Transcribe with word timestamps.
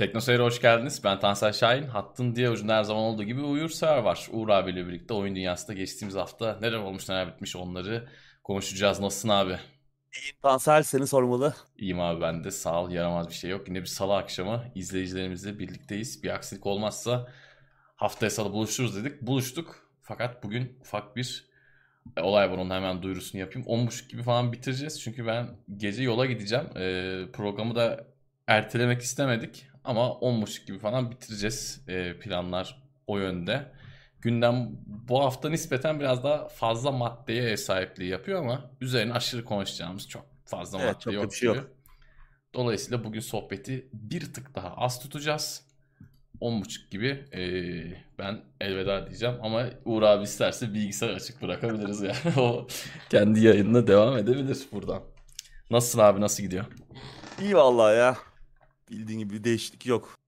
Teknoseyir'e 0.00 0.42
hoş 0.42 0.60
geldiniz. 0.60 1.04
Ben 1.04 1.20
Tansel 1.20 1.52
Şahin. 1.52 1.86
Hattın 1.86 2.34
diğer 2.34 2.50
ucunda 2.50 2.76
her 2.76 2.82
zaman 2.82 3.02
olduğu 3.02 3.24
gibi 3.24 3.40
Uğur 3.40 3.68
Sever 3.68 3.98
var. 3.98 4.28
Uğur 4.32 4.48
abiyle 4.48 4.86
birlikte 4.86 5.14
oyun 5.14 5.36
dünyasında 5.36 5.72
geçtiğimiz 5.72 6.14
hafta 6.14 6.58
neler 6.60 6.76
olmuş 6.76 7.08
neler 7.08 7.28
bitmiş 7.28 7.56
onları 7.56 8.08
konuşacağız. 8.44 9.00
Nasılsın 9.00 9.28
abi? 9.28 9.58
İyiyim 10.16 10.36
Tansel 10.42 10.82
seni 10.82 11.06
sormalı. 11.06 11.54
İyiyim 11.78 12.00
abi 12.00 12.20
ben 12.20 12.44
de 12.44 12.50
sağ 12.50 12.82
ol 12.82 12.90
yaramaz 12.90 13.28
bir 13.28 13.34
şey 13.34 13.50
yok. 13.50 13.68
Yine 13.68 13.80
bir 13.80 13.86
salı 13.86 14.16
akşamı 14.16 14.64
izleyicilerimizle 14.74 15.58
birlikteyiz. 15.58 16.22
Bir 16.22 16.30
aksilik 16.30 16.66
olmazsa 16.66 17.32
haftaya 17.96 18.30
salı 18.30 18.52
buluşuruz 18.52 18.96
dedik. 18.96 19.22
Buluştuk 19.22 19.90
fakat 20.02 20.44
bugün 20.44 20.78
ufak 20.80 21.16
bir 21.16 21.50
e, 22.16 22.20
olay 22.20 22.50
var 22.50 22.58
onun 22.58 22.70
hemen 22.70 23.02
duyurusunu 23.02 23.40
yapayım. 23.40 23.68
10.30 23.68 24.08
gibi 24.08 24.22
falan 24.22 24.52
bitireceğiz. 24.52 25.00
Çünkü 25.00 25.26
ben 25.26 25.48
gece 25.76 26.02
yola 26.02 26.26
gideceğim. 26.26 26.66
E, 26.76 27.24
programı 27.32 27.74
da 27.74 28.06
ertelemek 28.46 29.02
istemedik. 29.02 29.69
Ama 29.84 30.00
10.30 30.00 30.66
gibi 30.66 30.78
falan 30.78 31.10
bitireceğiz. 31.10 31.84
E, 31.88 32.18
planlar 32.18 32.82
o 33.06 33.18
yönde. 33.18 33.72
Gündem 34.20 34.68
bu 34.86 35.24
hafta 35.24 35.48
nispeten 35.48 36.00
biraz 36.00 36.24
daha 36.24 36.48
fazla 36.48 36.92
maddeye 36.92 37.42
ev 37.42 37.56
sahipliği 37.56 38.08
yapıyor 38.08 38.40
ama 38.40 38.70
üzerine 38.80 39.12
aşırı 39.12 39.44
konuşacağımız 39.44 40.08
çok 40.08 40.24
fazla 40.44 40.78
Evet, 40.78 40.88
madde 40.94 41.04
çok 41.04 41.14
yok 41.14 41.34
şey 41.34 41.48
yok. 41.48 41.70
Dolayısıyla 42.54 43.04
bugün 43.04 43.20
sohbeti 43.20 43.88
bir 43.92 44.32
tık 44.32 44.54
daha 44.54 44.74
az 44.76 45.00
tutacağız. 45.00 45.70
10.30 46.40 46.90
gibi 46.90 47.24
eee, 47.32 48.04
ben 48.18 48.40
elveda 48.60 49.06
diyeceğim 49.06 49.34
ama 49.42 49.66
Uğur 49.84 50.02
abi 50.02 50.24
isterse 50.24 50.74
bilgisayar 50.74 51.14
açık 51.14 51.42
bırakabiliriz 51.42 52.00
yani. 52.02 52.16
o 52.38 52.66
kendi 53.10 53.40
yayınına 53.40 53.86
devam 53.86 54.16
edebilir 54.18 54.58
buradan. 54.72 55.02
Nasılsın 55.70 55.98
abi 55.98 56.20
nasıl 56.20 56.42
gidiyor? 56.42 56.64
İyi 57.40 57.56
vallahi 57.56 57.96
ya. 57.96 58.16
Bildiğin 58.90 59.18
gibi 59.18 59.34
bir 59.34 59.44
değişiklik 59.44 59.86
yok. 59.86 60.18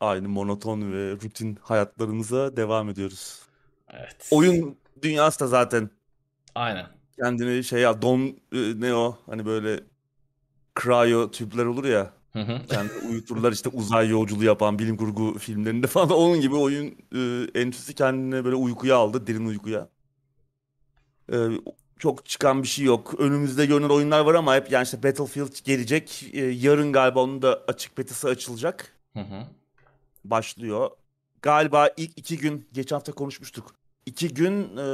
Aynı 0.00 0.28
monoton 0.28 0.92
ve 0.92 1.12
rutin 1.12 1.58
hayatlarımıza 1.62 2.56
devam 2.56 2.88
ediyoruz. 2.88 3.40
Evet. 3.90 4.28
Oyun 4.30 4.76
dünyası 5.02 5.40
da 5.40 5.46
zaten 5.46 5.90
Aynen. 6.54 6.86
kendini 7.16 7.64
şey 7.64 7.80
ya 7.80 8.02
don 8.02 8.20
e, 8.52 8.80
ne 8.80 8.94
o 8.94 9.18
hani 9.26 9.46
böyle 9.46 9.80
cryo 10.82 11.30
tüpler 11.30 11.64
olur 11.64 11.84
ya 11.84 12.12
Hı 12.32 12.40
hı. 12.40 12.66
kendini 12.66 13.08
uyuturlar 13.10 13.52
işte 13.52 13.68
uzay 13.68 14.08
yolculuğu 14.08 14.44
yapan 14.44 14.78
bilim 14.78 14.96
kurgu 14.96 15.38
filmlerinde 15.38 15.86
falan 15.86 16.10
onun 16.18 16.40
gibi 16.40 16.54
oyun 16.54 16.86
e, 17.14 17.46
endüstrisi 17.60 17.94
kendini 17.94 18.44
böyle 18.44 18.56
uykuya 18.56 18.96
aldı 18.96 19.26
derin 19.26 19.46
uykuya. 19.46 19.88
E, 21.32 21.36
çok 22.00 22.26
çıkan 22.26 22.62
bir 22.62 22.68
şey 22.68 22.84
yok. 22.84 23.14
Önümüzde 23.18 23.66
görünen 23.66 23.88
oyunlar 23.88 24.20
var 24.20 24.34
ama 24.34 24.54
hep 24.54 24.70
yani 24.72 24.84
işte 24.84 25.02
Battlefield 25.02 25.64
gelecek. 25.64 26.30
E, 26.32 26.40
yarın 26.40 26.92
galiba 26.92 27.20
onun 27.20 27.42
da 27.42 27.62
açık 27.68 27.98
betası 27.98 28.28
açılacak. 28.28 28.96
Hı 29.12 29.20
hı. 29.20 29.46
Başlıyor. 30.24 30.90
Galiba 31.42 31.88
ilk 31.96 32.18
iki 32.18 32.38
gün 32.38 32.68
geçen 32.72 32.96
hafta 32.96 33.12
konuşmuştuk. 33.12 33.74
İki 34.06 34.34
gün 34.34 34.76
e, 34.76 34.84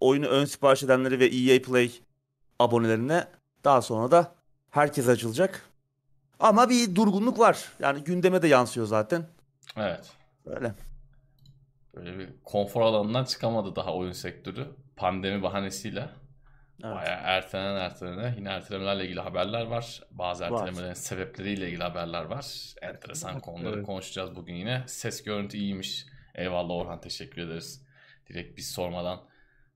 oyunu 0.00 0.26
ön 0.26 0.44
sipariş 0.44 0.82
edenleri 0.82 1.18
ve 1.20 1.26
EA 1.26 1.62
Play 1.62 1.92
abonelerine 2.58 3.28
daha 3.64 3.82
sonra 3.82 4.10
da 4.10 4.34
herkese 4.70 5.10
açılacak. 5.10 5.66
Ama 6.40 6.70
bir 6.70 6.94
durgunluk 6.94 7.38
var. 7.38 7.72
Yani 7.78 8.04
gündeme 8.04 8.42
de 8.42 8.48
yansıyor 8.48 8.86
zaten. 8.86 9.26
Evet. 9.76 10.10
Böyle. 10.46 10.74
Böyle 11.96 12.18
bir 12.18 12.28
konfor 12.44 12.80
alanından 12.80 13.24
çıkamadı 13.24 13.76
daha 13.76 13.94
oyun 13.94 14.12
sektörü. 14.12 14.66
Pandemi 14.96 15.42
bahanesiyle. 15.42 16.08
Evet. 16.84 16.94
Bayağı 16.96 17.20
ertelenen 17.22 17.76
ertelenen. 17.76 18.34
Yine 18.36 18.48
ertelemelerle 18.48 19.04
ilgili 19.04 19.20
haberler 19.20 19.66
var. 19.66 20.02
Bazı 20.10 20.44
Var. 20.50 20.50
ertelemelerin 20.60 20.94
sebepleriyle 20.94 21.66
ilgili 21.68 21.82
haberler 21.82 22.24
var. 22.24 22.74
Enteresan 22.82 23.40
konuları 23.40 23.74
Evet. 23.76 23.86
konuşacağız 23.86 24.36
bugün 24.36 24.54
yine. 24.54 24.82
Ses 24.86 25.22
görüntü 25.22 25.56
iyiymiş. 25.58 26.06
Eyvallah 26.34 26.74
Orhan 26.74 27.00
teşekkür 27.00 27.42
ederiz. 27.42 27.86
Direkt 28.28 28.56
biz 28.58 28.70
sormadan 28.70 29.20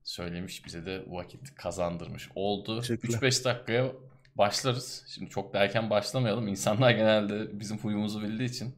söylemiş 0.03 0.65
bize 0.65 0.85
de 0.85 1.03
vakit 1.07 1.55
kazandırmış 1.55 2.29
oldu. 2.35 2.81
Teşekkürler. 2.81 3.17
3-5 3.17 3.45
dakikaya 3.45 3.91
başlarız. 4.35 5.05
Şimdi 5.07 5.29
çok 5.29 5.53
da 5.53 5.59
erken 5.59 5.89
başlamayalım. 5.89 6.47
İnsanlar 6.47 6.91
genelde 6.91 7.59
bizim 7.59 7.77
huyumuzu 7.77 8.21
bildiği 8.21 8.49
için 8.49 8.75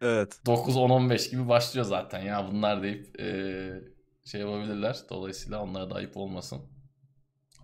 Evet. 0.00 0.40
9-10-15 0.46 1.30
gibi 1.30 1.48
başlıyor 1.48 1.86
zaten 1.86 2.22
ya 2.22 2.48
bunlar 2.52 2.82
deyip 2.82 3.20
eee, 3.20 3.80
şey 4.24 4.40
yapabilirler. 4.40 4.96
Dolayısıyla 5.10 5.62
onlara 5.62 5.90
da 5.90 5.94
ayıp 5.94 6.16
olmasın. 6.16 6.62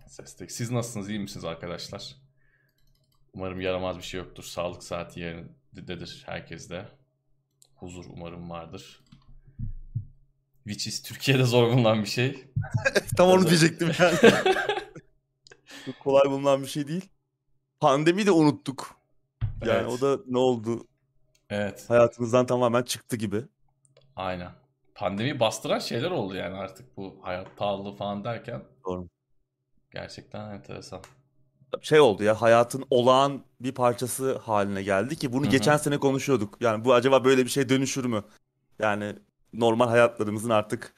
Sestek. 0.07 0.51
Siz 0.51 0.71
nasılsınız? 0.71 1.09
iyi 1.09 1.19
misiniz 1.19 1.45
arkadaşlar? 1.45 2.15
Umarım 3.33 3.61
yaramaz 3.61 3.97
bir 3.97 4.03
şey 4.03 4.19
yoktur. 4.19 4.43
Sağlık 4.43 4.83
saati 4.83 5.19
yerindedir 5.19 6.23
herkeste. 6.25 6.87
Huzur 7.75 8.05
umarım 8.09 8.49
vardır. 8.49 9.03
Which 10.63 10.87
is 10.87 11.01
Türkiye'de 11.03 11.43
zor 11.43 11.71
bulunan 11.73 12.01
bir 12.03 12.09
şey. 12.09 12.45
Tam 13.17 13.29
onu 13.29 13.47
diyecektim 13.47 13.91
yani. 13.99 14.17
Kolay 15.99 16.29
bulunan 16.29 16.61
bir 16.61 16.67
şey 16.67 16.87
değil. 16.87 17.09
Pandemi 17.79 18.25
de 18.25 18.31
unuttuk. 18.31 18.95
Yani 19.65 19.79
Evet. 19.79 19.89
o 19.89 20.01
da 20.01 20.21
ne 20.27 20.37
oldu? 20.37 20.87
Evet. 21.49 21.89
Hayatımızdan 21.89 22.45
tamamen 22.45 22.83
çıktı 22.83 23.15
gibi. 23.15 23.43
Aynen. 24.15 24.51
Pandemi 24.95 25.39
bastıran 25.39 25.79
şeyler 25.79 26.11
oldu 26.11 26.35
yani 26.35 26.55
artık 26.55 26.97
bu 26.97 27.19
hayat 27.21 27.57
pahalılığı 27.57 27.95
falan 27.95 28.23
derken. 28.23 28.63
Doğru. 28.85 29.07
Gerçekten 29.93 30.49
enteresan. 30.49 30.99
şey 31.81 31.99
oldu 31.99 32.23
ya 32.23 32.41
hayatın 32.41 32.85
olağan 32.89 33.43
bir 33.59 33.71
parçası 33.71 34.37
haline 34.37 34.83
geldi 34.83 35.15
ki 35.15 35.33
bunu 35.33 35.43
Hı 35.43 35.47
hı. 35.47 35.51
geçen 35.51 35.77
sene 35.77 35.97
konuşuyorduk. 35.97 36.57
Yani 36.61 36.85
bu 36.85 36.93
acaba 36.93 37.25
böyle 37.25 37.45
bir 37.45 37.49
şey 37.49 37.69
dönüşür 37.69 38.05
mü? 38.05 38.23
Yani 38.79 39.15
normal 39.53 39.87
hayatlarımızın 39.87 40.49
artık 40.49 40.93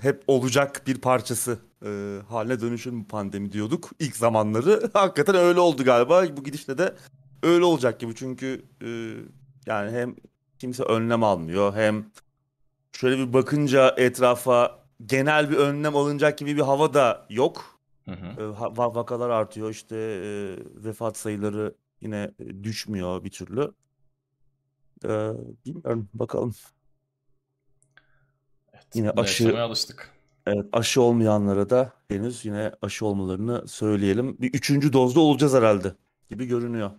hep 0.00 0.24
olacak 0.26 0.82
bir 0.86 1.00
parçası 1.00 1.58
e, 1.86 2.18
haline 2.28 2.60
dönüşür 2.60 2.90
mü 2.90 3.06
pandemi 3.08 3.52
diyorduk 3.52 3.90
ilk 3.98 4.16
zamanları. 4.16 4.90
Hakikaten 4.92 5.34
öyle 5.34 5.60
oldu 5.60 5.84
galiba. 5.84 6.36
Bu 6.36 6.44
gidişle 6.44 6.78
de 6.78 6.94
öyle 7.42 7.64
olacak 7.64 8.00
gibi 8.00 8.14
çünkü 8.14 8.64
e, 8.82 8.88
yani 9.66 9.90
hem 9.90 10.16
kimse 10.58 10.82
önlem 10.82 11.22
almıyor 11.22 11.74
hem 11.74 12.06
şöyle 12.92 13.18
bir 13.18 13.32
bakınca 13.32 13.94
etrafa 13.98 14.84
genel 15.06 15.50
bir 15.50 15.56
önlem 15.56 15.96
alınacak 15.96 16.38
gibi 16.38 16.56
bir 16.56 16.62
hava 16.62 16.94
da 16.94 17.26
yok. 17.30 17.73
Hı 18.04 18.10
hı. 18.12 18.26
E, 18.26 18.44
va- 18.44 18.94
vakalar 18.94 19.30
artıyor 19.30 19.70
işte 19.70 19.96
e, 19.96 20.56
vefat 20.84 21.16
sayıları 21.16 21.74
yine 22.00 22.30
düşmüyor 22.62 23.24
bir 23.24 23.30
türlü. 23.30 23.72
E, 25.04 25.08
bilmiyorum 25.66 26.08
bakalım. 26.14 26.54
Evet. 28.72 28.86
Yine 28.94 29.10
aşı- 29.10 29.62
alıştık. 29.62 30.10
Evet 30.46 30.66
aşı 30.72 31.02
olmayanlara 31.02 31.70
da 31.70 31.92
henüz 32.08 32.44
yine 32.44 32.72
aşı 32.82 33.06
olmalarını 33.06 33.68
söyleyelim. 33.68 34.36
Bir 34.40 34.54
üçüncü 34.54 34.92
dozda 34.92 35.20
olacağız 35.20 35.54
herhalde 35.54 35.94
gibi 36.30 36.46
görünüyor. 36.46 36.90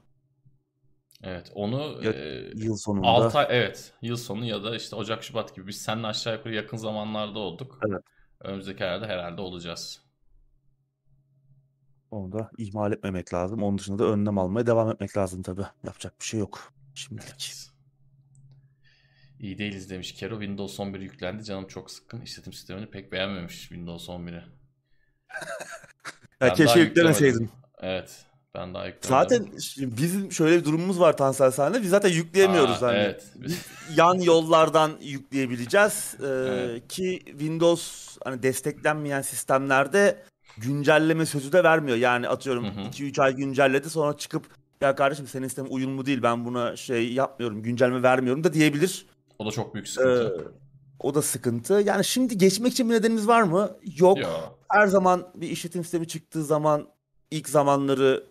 Evet 1.24 1.52
onu 1.56 2.04
Ya- 2.04 2.12
e, 2.12 2.52
Yıl 2.56 2.76
sonunda. 2.78 3.08
6 3.08 3.38
ay 3.38 3.46
evet 3.50 3.94
yıl 4.02 4.18
sonu 4.18 4.46
ya 4.46 4.64
da 4.64 4.76
işte 4.76 4.96
Ocak 4.96 5.24
Şubat 5.24 5.56
gibi 5.56 5.68
biz 5.68 5.82
seninle 5.82 6.08
aşağı 6.08 6.34
yukarı 6.38 6.54
yakın 6.54 6.78
zamanlarda 6.78 7.40
olduk. 7.40 7.80
Evet. 7.90 8.02
Önümüzdeki 8.40 8.86
aylarda 8.86 9.08
herhalde 9.08 9.42
olacağız. 9.42 10.05
Onu 12.12 12.32
da 12.32 12.50
ihmal 12.58 12.92
etmemek 12.92 13.34
lazım. 13.34 13.64
Onun 13.64 13.78
dışında 13.78 14.00
da 14.00 14.04
önlem 14.08 14.38
almaya 14.38 14.68
devam 14.68 14.92
etmek 14.92 15.18
lazım 15.18 15.42
tabii. 15.44 15.66
Yapacak 15.84 16.14
bir 16.20 16.26
şey 16.26 16.40
yok 16.40 16.74
şimdilik. 16.94 17.52
Evet. 17.54 17.70
İyi 19.40 19.58
değiliz 19.58 19.90
demiş 19.90 20.14
Kero. 20.14 20.40
Windows 20.40 20.80
11 20.80 21.00
yüklendi. 21.00 21.44
Canım 21.44 21.68
çok 21.68 21.92
sıkkın. 21.92 22.22
İşletim 22.22 22.54
sistemini 22.54 22.90
pek 22.90 23.12
beğenmemiş 23.12 23.60
Windows 23.60 24.10
11'i. 24.10 24.44
Ya 26.42 26.54
keşke 26.54 26.80
yüklemeseydin. 26.80 27.50
Evet. 27.82 28.26
Ben 28.56 28.74
daha 28.74 28.86
yüklemedim. 28.86 29.10
Zaten 29.10 29.48
bizim 29.98 30.32
şöyle 30.32 30.60
bir 30.60 30.66
durumumuz 30.66 31.00
var 31.00 31.18
Tansel 31.18 31.52
sahne. 31.52 31.82
Biz 31.82 31.90
zaten 31.90 32.10
yükleyemiyoruz 32.10 32.84
Aa, 32.84 32.88
hani. 32.88 32.98
Evet. 32.98 33.24
yan 33.96 34.14
yollardan 34.14 34.92
yükleyebileceğiz. 35.02 36.16
Ee, 36.22 36.26
Evet. 36.26 36.88
Ki 36.88 37.20
Windows 37.26 38.18
hani 38.24 38.44
desteklenmeyen 38.44 39.22
sistemlerde 39.22 40.24
güncelleme 40.58 41.26
sözü 41.26 41.52
de 41.52 41.64
vermiyor. 41.64 41.98
Yani 41.98 42.28
atıyorum 42.28 42.66
Hı 42.66 42.70
hı. 42.82 42.90
2-3 42.90 43.22
ay 43.22 43.36
güncelledi 43.36 43.90
sonra 43.90 44.18
çıkıp 44.18 44.46
ya 44.82 44.96
kardeşim 44.96 45.28
senin 45.28 45.48
sistemin 45.48 45.70
uyumlu 45.70 46.06
değil 46.06 46.24
ben 46.24 46.46
buna 46.46 46.76
şey 46.76 47.14
yapmıyorum 47.14 47.64
güncelleme 47.64 48.04
vermiyorum 48.04 48.44
da 48.44 48.54
diyebilir. 48.54 49.06
O 49.40 49.46
da 49.46 49.52
çok 49.52 49.74
büyük 49.74 49.88
Ee, 49.88 49.92
sıkıntı. 49.92 50.52
o 51.00 51.16
da 51.16 51.22
sıkıntı. 51.22 51.74
Yani 51.74 52.06
şimdi 52.06 52.38
geçmek 52.38 52.72
için 52.72 52.90
bir 52.90 52.94
nedenimiz 52.96 53.28
var 53.28 53.42
mı? 53.42 53.72
Yok. 53.98 54.18
Yo. 54.18 54.28
Her 54.70 54.88
zaman 54.88 55.28
bir 55.36 55.50
işletim 55.50 55.84
sistemi 55.84 56.08
çıktığı 56.08 56.44
zaman 56.44 56.88
ilk 57.32 57.50
zamanları 57.50 58.24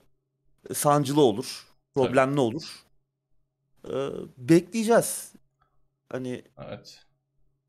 sancılı 0.74 1.20
olur. 1.20 1.66
Problemli 1.94 2.40
olur. 2.40 2.62
Ee, 3.88 4.08
bekleyeceğiz. 4.38 5.32
Hani 6.08 6.42
Evet. 6.68 7.02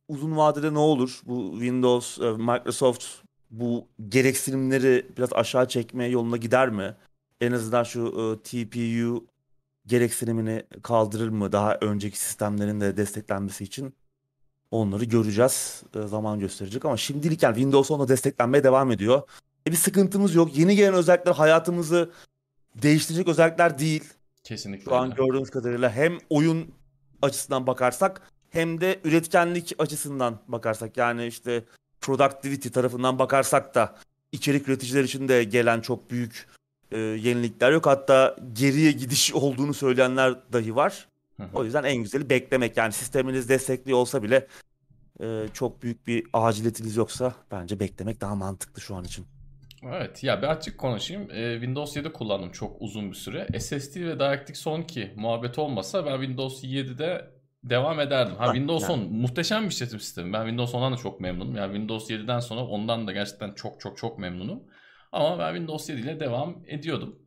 uzun 0.08 0.38
vadede 0.38 0.74
ne 0.74 0.80
olur? 0.80 1.22
Bu 1.26 1.52
Windows, 1.52 2.20
e, 2.20 2.32
Microsoft 2.32 3.06
bu 3.60 3.88
gereksinimleri 4.10 5.06
biraz 5.18 5.34
aşağı 5.34 5.68
çekme 5.68 6.06
yoluna 6.06 6.38
gider 6.38 6.70
mi? 6.70 6.96
En 7.42 7.52
azından 7.52 7.84
şu 7.84 8.08
e, 8.08 8.44
TPU 8.44 9.26
gereksinimini 9.88 10.64
kaldırır 10.84 11.30
mı 11.30 11.52
daha 11.52 11.76
önceki 11.76 12.20
sistemlerin 12.20 12.82
de 12.82 12.98
desteklenmesi 12.98 13.64
için 13.64 13.94
onları 14.72 15.06
göreceğiz. 15.06 15.84
E, 15.96 16.08
zaman 16.08 16.40
gösterecek 16.40 16.86
ama 16.86 16.98
şimdilik 16.98 17.44
yani 17.44 17.56
Windows 17.56 17.90
10'da 17.90 18.08
desteklenmeye 18.08 18.64
devam 18.64 18.92
ediyor. 18.92 19.22
E, 19.68 19.72
bir 19.72 19.78
sıkıntımız 19.78 20.36
yok. 20.36 20.58
Yeni 20.58 20.76
gelen 20.76 20.94
özellikler 20.94 21.34
hayatımızı 21.34 22.12
değiştirecek 22.76 23.28
özellikler 23.28 23.80
değil. 23.80 24.04
Kesinlikle. 24.44 24.84
Şu 24.84 24.96
an 24.96 25.12
öyle. 25.12 25.16
gördüğümüz 25.16 25.50
kadarıyla 25.50 25.92
hem 25.92 26.18
oyun 26.30 26.74
açısından 27.22 27.68
bakarsak 27.68 28.22
hem 28.50 28.82
de 28.82 29.00
üretkenlik 29.04 29.76
açısından 29.80 30.40
bakarsak 30.48 30.98
yani 30.98 31.26
işte 31.26 31.64
productivity 32.06 32.70
tarafından 32.70 33.20
bakarsak 33.20 33.76
da 33.76 33.96
içerik 34.32 34.68
üreticiler 34.68 35.04
için 35.04 35.28
de 35.28 35.44
gelen 35.44 35.82
çok 35.82 36.12
büyük 36.12 36.48
e, 36.92 36.98
yenilikler 37.00 37.72
yok. 37.72 37.86
Hatta 37.86 38.36
geriye 38.54 38.92
gidiş 38.92 39.34
olduğunu 39.34 39.74
söyleyenler 39.74 40.36
dahi 40.54 40.76
var. 40.76 41.08
O 41.54 41.64
yüzden 41.64 41.84
en 41.84 41.98
güzeli 41.98 42.30
beklemek. 42.30 42.78
Yani 42.78 42.94
sisteminiz 42.94 43.50
destekli 43.50 43.96
olsa 43.96 44.24
bile 44.24 44.48
e, 45.22 45.46
çok 45.54 45.84
büyük 45.84 46.08
bir 46.08 46.24
aciliyetiniz 46.34 46.96
yoksa 46.96 47.34
bence 47.52 47.80
beklemek 47.80 48.22
daha 48.22 48.36
mantıklı 48.36 48.82
şu 48.82 48.96
an 48.96 49.04
için. 49.04 49.26
Evet 49.94 50.24
ya 50.24 50.42
bir 50.42 50.48
açık 50.48 50.78
konuşayım. 50.78 51.32
Ee, 51.32 51.54
Windows 51.54 51.96
7 51.96 52.14
kullandım 52.14 52.52
çok 52.52 52.82
uzun 52.82 53.12
bir 53.12 53.16
süre. 53.16 53.60
SSD 53.60 53.96
ve 53.96 54.20
DirectX 54.20 54.68
12 54.68 55.14
muhabbet 55.16 55.60
olmasa 55.60 56.06
ben 56.06 56.18
Windows 56.18 56.64
7'de 56.64 57.35
devam 57.70 58.00
ederdim. 58.00 58.36
Ha 58.36 58.46
Windows 58.46 58.90
yani. 58.90 59.04
10 59.04 59.14
muhteşem 59.14 59.64
bir 59.64 59.70
işletim 59.70 60.00
sistemi. 60.00 60.34
Ben 60.34 60.42
Windows 60.42 60.74
10'dan 60.74 60.94
da 60.94 60.98
çok 60.98 61.20
memnunum. 61.20 61.56
Yani 61.56 61.74
Windows 61.74 62.10
7'den 62.10 62.40
sonra 62.40 62.62
ondan 62.62 63.08
da 63.08 63.12
gerçekten 63.12 63.54
çok 63.54 63.80
çok 63.80 63.98
çok 63.98 64.20
memnunum. 64.20 64.64
Ama 65.12 65.40
ben 65.40 65.50
Windows 65.50 65.90
7 65.90 66.02
ile 66.02 66.20
devam 66.20 66.64
ediyordum. 66.68 67.20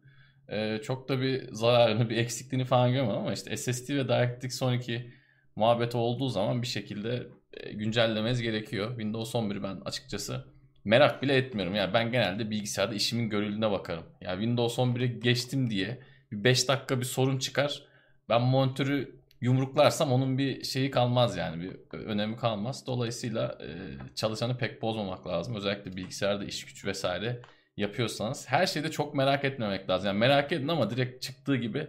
Ee, 0.49 0.81
çok 0.83 1.09
da 1.09 1.21
bir 1.21 1.53
zararını, 1.53 2.11
bir 2.11 2.17
eksikliğini 2.17 2.65
falan 2.65 2.93
görmedim 2.93 3.17
ama 3.17 3.33
işte 3.33 3.57
SSD 3.57 3.89
ve 3.89 4.09
DirectX 4.09 4.63
12 4.63 5.13
muhabbeti 5.57 5.97
olduğu 5.97 6.29
zaman 6.29 6.63
bir 6.63 6.67
şekilde 6.67 7.27
e, 7.53 7.73
güncellemeniz 7.73 8.43
gerekiyor. 8.43 8.89
Windows 8.89 9.35
11'i 9.35 9.63
ben 9.63 9.81
açıkçası 9.85 10.45
merak 10.85 11.23
bile 11.23 11.37
etmiyorum. 11.37 11.75
Yani 11.75 11.95
ben 11.95 12.13
genelde 12.13 12.51
bilgisayarda 12.51 12.95
işimin 12.95 13.31
görüldüğüne 13.31 13.71
bakarım. 13.71 14.05
Yani 14.21 14.37
Windows 14.37 14.79
11'e 14.79 15.07
geçtim 15.07 15.71
diye 15.71 16.01
bir 16.33 16.45
5 16.45 16.69
dakika 16.69 17.01
bir 17.01 17.05
sorun 17.05 17.39
çıkar. 17.39 17.83
Ben 18.29 18.43
monitörü 18.43 19.18
yumruklarsam 19.41 20.13
onun 20.13 20.39
bir 20.39 20.65
şeyi 20.65 20.91
kalmaz 20.91 21.37
yani 21.37 21.63
bir 21.63 21.99
önemi 21.99 22.37
kalmaz. 22.37 22.87
Dolayısıyla 22.87 23.59
e, 23.63 23.69
çalışanı 24.15 24.59
pek 24.59 24.83
bozmamak 24.83 25.27
lazım. 25.27 25.55
Özellikle 25.55 25.97
bilgisayarda 25.97 26.45
iş 26.45 26.67
güç 26.67 26.85
vesaire 26.85 27.43
yapıyorsanız 27.77 28.49
her 28.49 28.67
şeyde 28.67 28.91
çok 28.91 29.15
merak 29.15 29.45
etmemek 29.45 29.91
lazım. 29.91 30.07
Yani 30.07 30.19
merak 30.19 30.53
edin 30.53 30.69
ama 30.69 30.91
direkt 30.91 31.23
çıktığı 31.23 31.57
gibi 31.57 31.89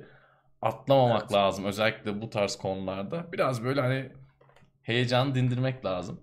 atlamamak 0.61 1.21
Evet. 1.21 1.33
lazım. 1.33 1.65
Özellikle 1.65 2.21
bu 2.21 2.29
tarz 2.29 2.55
konularda. 2.55 3.31
Biraz 3.33 3.63
böyle 3.63 3.81
hani 3.81 4.11
heyecanı 4.81 5.35
dindirmek 5.35 5.85
lazım. 5.85 6.19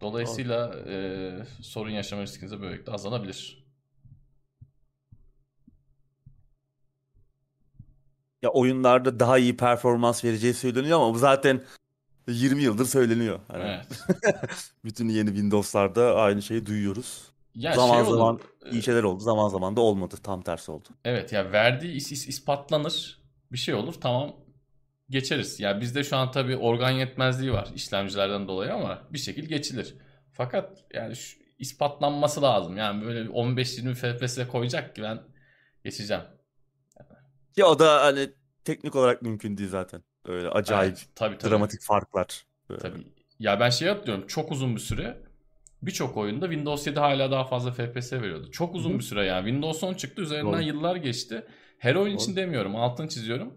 Dolayısıyla 0.00 0.74
e, 0.88 1.30
sorun 1.62 1.90
yaşama 1.90 2.22
riskiniz 2.22 2.52
de 2.52 2.60
böylelikle 2.60 2.92
azalabilir. 2.92 3.63
Ya 8.44 8.50
oyunlarda 8.50 9.20
daha 9.20 9.38
iyi 9.38 9.56
performans 9.56 10.24
vereceği 10.24 10.54
söyleniyor 10.54 10.98
ama 11.00 11.14
bu 11.14 11.18
zaten 11.18 11.60
20 12.28 12.62
yıldır 12.62 12.84
söyleniyor. 12.84 13.40
Hani 13.48 13.64
Evet. 13.64 13.86
bütün 14.84 15.08
yeni 15.08 15.28
Windows'larda 15.28 16.14
aynı 16.14 16.42
şeyi 16.42 16.66
duyuyoruz. 16.66 17.22
Ya 17.54 17.74
zaman 17.74 17.94
şey 17.94 18.02
olur, 18.02 18.16
zaman 18.18 18.40
e, 18.66 18.70
iyi 18.70 18.82
şeyler 18.82 19.02
oldu, 19.02 19.20
zaman 19.20 19.48
zaman 19.48 19.76
da 19.76 19.80
olmadı. 19.80 20.14
Tam 20.22 20.42
tersi 20.42 20.70
oldu. 20.72 20.88
Evet 21.04 21.32
ya 21.32 21.52
verdiği 21.52 21.92
is, 21.92 22.12
is- 22.12 22.28
ispatlanır. 22.28 23.18
Bir 23.52 23.58
şey 23.58 23.74
olur 23.74 23.94
tamam 24.00 24.36
geçeriz. 25.10 25.60
Ya 25.60 25.80
bizde 25.80 26.04
şu 26.04 26.16
an 26.16 26.30
tabii 26.30 26.56
organ 26.56 26.90
yetmezliği 26.90 27.52
var 27.52 27.68
işlemcilerden 27.74 28.48
dolayı 28.48 28.74
ama 28.74 28.98
bir 29.10 29.18
şekil 29.18 29.44
geçilir. 29.44 29.94
Fakat 30.32 30.84
yani 30.94 31.16
şu 31.16 31.38
ispatlanması 31.58 32.42
lazım. 32.42 32.76
Yani 32.76 33.04
böyle 33.04 33.28
15-20 33.30 33.94
FPS 33.94 34.48
koyacak 34.52 34.96
ki 34.96 35.02
ben 35.02 35.22
geçeceğim. 35.84 36.22
Ya 37.56 37.66
o 37.66 37.78
da 37.78 38.04
hani 38.04 38.30
teknik 38.64 38.96
olarak 38.96 39.22
mümkün 39.22 39.56
değil 39.56 39.70
zaten. 39.70 40.02
Öyle 40.24 40.48
acayip 40.48 40.96
Evet, 40.96 41.08
tabii 41.14 41.38
tabii. 41.38 41.50
dramatik 41.50 41.82
farklar. 41.82 42.46
Böyle. 42.68 42.80
Tabii. 42.80 43.06
Ya 43.38 43.60
ben 43.60 43.70
şey 43.70 43.88
hatırlıyorum 43.88 44.26
çok 44.26 44.52
uzun 44.52 44.76
bir 44.76 44.80
süre 44.80 45.22
birçok 45.82 46.16
oyunda 46.16 46.46
Windows 46.46 46.86
7 46.86 46.98
hala 47.00 47.30
daha 47.30 47.44
fazla 47.44 47.72
FPS 47.72 48.12
veriyordu. 48.12 48.50
Çok 48.50 48.74
uzun 48.74 48.94
Hı 48.94 48.98
bir 48.98 49.04
süre 49.04 49.24
yani. 49.26 49.44
Windows 49.46 49.84
10 49.84 49.94
çıktı 49.94 50.22
üzerinden 50.22 50.52
Doğru. 50.52 50.62
yıllar 50.62 50.96
geçti. 50.96 51.46
Her 51.78 51.94
oyun 51.94 52.14
Doğru. 52.14 52.22
için 52.22 52.36
demiyorum 52.36 52.76
altını 52.76 53.08
çiziyorum. 53.08 53.54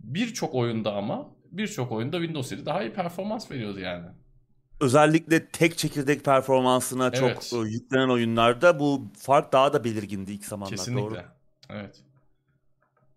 Birçok 0.00 0.54
oyunda 0.54 0.94
ama 0.94 1.36
birçok 1.52 1.92
oyunda 1.92 2.16
Windows 2.18 2.52
7 2.52 2.66
daha 2.66 2.82
iyi 2.82 2.92
performans 2.92 3.50
veriyordu 3.50 3.80
yani. 3.80 4.06
Özellikle 4.80 5.46
tek 5.48 5.78
çekirdek 5.78 6.24
performansına 6.24 7.10
Evet. 7.14 7.48
çok 7.50 7.66
yüklenen 7.66 8.08
oyunlarda 8.08 8.80
bu 8.80 9.12
fark 9.18 9.52
daha 9.52 9.72
da 9.72 9.84
belirgindi 9.84 10.32
ilk 10.32 10.44
zamanlar. 10.44 10.76
Kesinlikle. 10.76 11.10
Doğru. 11.10 11.24
Evet. 11.70 12.05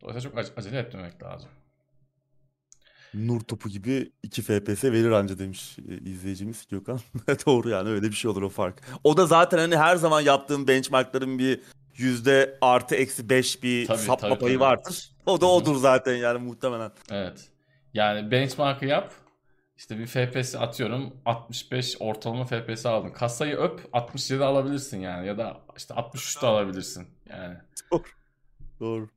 Dolayısıyla 0.02 0.30
çok 0.30 0.40
ace- 0.40 0.60
acele 0.60 0.80
etmemek 0.80 1.24
lazım. 1.24 1.50
Nur 3.14 3.40
topu 3.42 3.70
gibi 3.70 4.12
2 4.24 4.42
FPS 4.42 4.84
verir 4.84 5.12
anca 5.12 5.40
demiş 5.40 5.78
e, 5.90 5.98
izleyicimiz 6.10 6.68
Gökhan. 6.72 7.00
Doğru 7.46 7.70
yani 7.70 7.90
öyle 7.90 8.08
bir 8.08 8.16
şey 8.16 8.32
olur 8.32 8.42
o 8.42 8.50
fark. 8.50 8.82
O 9.04 9.18
da 9.18 9.26
zaten 9.26 9.58
hani 9.58 9.78
her 9.78 9.96
zaman 9.96 10.22
yaptığım 10.22 10.68
benchmarkların 10.68 11.40
bir 11.40 11.62
yüzde 11.98 12.58
artı 12.62 12.96
eksi 12.96 13.30
5 13.30 13.64
bir 13.64 13.88
Tabii, 13.88 13.98
sapma 13.98 14.30
tabii, 14.30 14.40
payı 14.40 14.54
tabii. 14.54 14.60
vardır. 14.60 15.12
O 15.26 15.42
da 15.42 15.46
odur 15.46 15.76
zaten 15.76 16.16
yani 16.16 16.40
muhtemelen. 16.40 16.92
Evet. 17.12 17.50
Yani 17.94 18.32
benchmark'ı 18.32 18.86
yap. 18.86 19.14
İşte 19.78 20.00
bir 20.00 20.08
FPS 20.08 20.56
atıyorum 20.56 21.14
65 21.26 21.98
ortalama 22.00 22.46
FPS 22.46 22.86
aldın. 22.86 23.10
Kasayı 23.10 23.56
öp 23.56 23.90
67 23.94 24.44
alabilirsin 24.44 25.00
yani 25.00 25.28
ya 25.28 25.38
da 25.38 25.62
işte 25.78 25.94
63 25.94 26.42
de 26.42 26.48
alabilirsin 26.48 27.08
yani. 27.30 27.58
Doğru. 28.80 29.10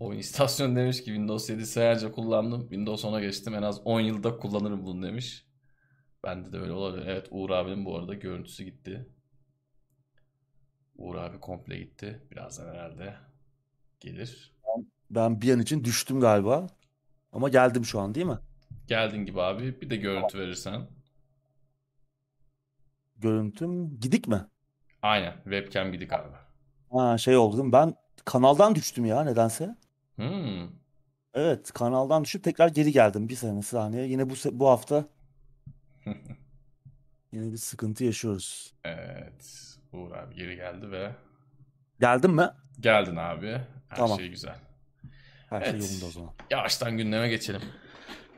Oyun 0.00 0.18
istasyonu 0.18 0.76
demiş 0.76 0.96
ki 0.98 1.04
Windows 1.04 1.50
7 1.50 1.66
senelerce 1.66 2.12
kullandım. 2.12 2.60
Windows 2.60 3.04
10'a 3.04 3.20
geçtim 3.20 3.54
en 3.54 3.62
az 3.62 3.80
10 3.84 4.00
yılda 4.00 4.36
kullanırım 4.36 4.86
bunu 4.86 5.02
demiş. 5.06 5.46
Bende 6.24 6.52
de 6.52 6.58
öyle 6.58 6.72
olabilir. 6.72 7.06
Evet 7.06 7.26
Uğur 7.30 7.50
abinin 7.50 7.84
bu 7.84 7.98
arada 7.98 8.14
görüntüsü 8.14 8.64
gitti. 8.64 9.08
Uğur 10.96 11.14
abi 11.14 11.40
komple 11.40 11.78
gitti. 11.78 12.22
Birazdan 12.30 12.74
herhalde 12.74 13.14
gelir. 14.00 14.54
Ben 15.10 15.40
bir 15.40 15.54
an 15.54 15.60
için 15.60 15.84
düştüm 15.84 16.20
galiba. 16.20 16.66
Ama 17.32 17.48
geldim 17.48 17.84
şu 17.84 18.00
an 18.00 18.14
değil 18.14 18.26
mi? 18.26 18.38
Geldin 18.86 19.24
gibi 19.26 19.42
abi. 19.42 19.80
Bir 19.80 19.90
de 19.90 19.96
görüntü 19.96 20.38
verirsen. 20.38 20.88
Görüntüm 23.16 24.00
gidik 24.00 24.28
mi? 24.28 24.46
Aynen. 25.02 25.34
Webcam 25.44 25.92
gidik 25.92 26.12
abi. 26.12 26.28
Ha 26.90 27.18
şey 27.18 27.36
oldu 27.36 27.56
değil 27.56 27.66
mi? 27.66 27.72
Ben 27.72 27.94
kanaldan 28.24 28.74
düştüm 28.74 29.04
ya 29.04 29.24
nedense. 29.24 29.76
Hmm. 30.18 30.68
Evet 31.34 31.72
kanaldan 31.72 32.24
düşüp 32.24 32.44
tekrar 32.44 32.68
geri 32.68 32.92
geldim 32.92 33.28
bir 33.28 33.36
sene 33.36 33.62
saniye. 33.62 34.06
Yine 34.06 34.30
bu 34.30 34.34
se- 34.34 34.58
bu 34.58 34.68
hafta 34.68 35.04
yine 37.32 37.52
bir 37.52 37.56
sıkıntı 37.56 38.04
yaşıyoruz. 38.04 38.74
Evet. 38.84 39.64
Uğur 39.92 40.12
abi 40.12 40.34
geri 40.34 40.56
geldi 40.56 40.90
ve 40.90 41.10
Geldin 42.00 42.30
mi? 42.30 42.48
geldin 42.80 43.16
abi. 43.16 43.60
Her 43.88 43.96
Tamam. 43.96 44.18
şey 44.18 44.28
güzel. 44.28 44.56
Her 45.50 45.60
şey 45.60 45.70
Evet. 45.70 45.82
yolunda 45.82 46.06
o 46.06 46.10
zaman. 46.10 46.30
Yavaştan 46.50 46.96
gündeme 46.96 47.28
geçelim. 47.28 47.62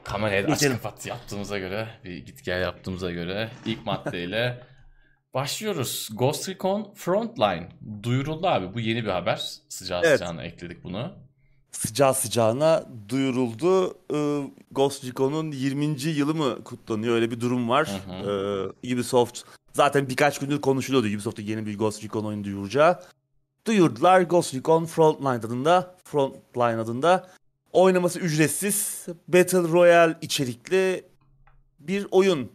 Kamerayı 0.04 0.49
da 0.49 0.52
aç 0.52 0.60
Geçelim. 0.60 0.76
kapat 0.82 1.06
yaptığımıza 1.06 1.58
göre, 1.58 1.88
bir 2.04 2.26
git 2.26 2.44
gel 2.44 2.60
yaptığımıza 2.62 3.10
göre 3.10 3.50
ilk 3.66 3.87
maddeyle 3.87 4.62
başlıyoruz. 5.34 6.08
Ghost 6.12 6.49
Recon 6.49 6.94
Frontline 6.94 7.68
duyuruldu 8.02 8.46
abi. 8.49 8.75
Bu 8.75 8.80
yeni 8.80 9.04
bir 9.04 9.08
haber. 9.10 9.37
Sıcağı 9.68 10.00
Evet. 10.04 10.18
sıcağına 10.18 10.42
ekledik 10.44 10.84
bunu. 10.84 11.29
Sıcağı 11.73 12.15
sıcağına 12.15 12.85
duyuruldu. 13.09 13.95
Ee, 14.15 14.50
Ghost 14.71 15.05
Recon'un 15.05 15.53
20. 15.53 15.85
yılı 16.03 16.35
mı 16.35 16.65
kutlanıyor? 16.65 17.15
Öyle 17.15 17.31
bir 17.31 17.41
durum 17.41 17.69
var. 17.69 17.89
Hı 18.07 18.12
Ee, 18.83 18.95
Ubisoft 18.95 19.41
zaten 19.73 20.09
birkaç 20.09 20.39
gündür 20.39 20.61
konuşuluyordu 20.61 21.07
Ubisoft'un 21.07 21.43
yeni 21.43 21.67
bir 21.67 21.79
Ghost 21.79 22.05
Recon 22.05 22.25
oyunu 22.25 22.45
duyuracağı. 22.45 23.00
Duyurdular 23.67 24.21
Ghost 24.23 24.55
Recon 24.55 24.85
Frontline 24.85 25.29
adında. 25.29 25.97
Frontline 26.05 26.81
adında. 26.81 27.31
Oynaması 27.73 28.19
ücretsiz. 28.21 29.07
Battle 29.29 29.59
Royale 29.59 30.19
içerikli 30.23 31.05
bir 31.81 32.07
oyun 32.11 32.53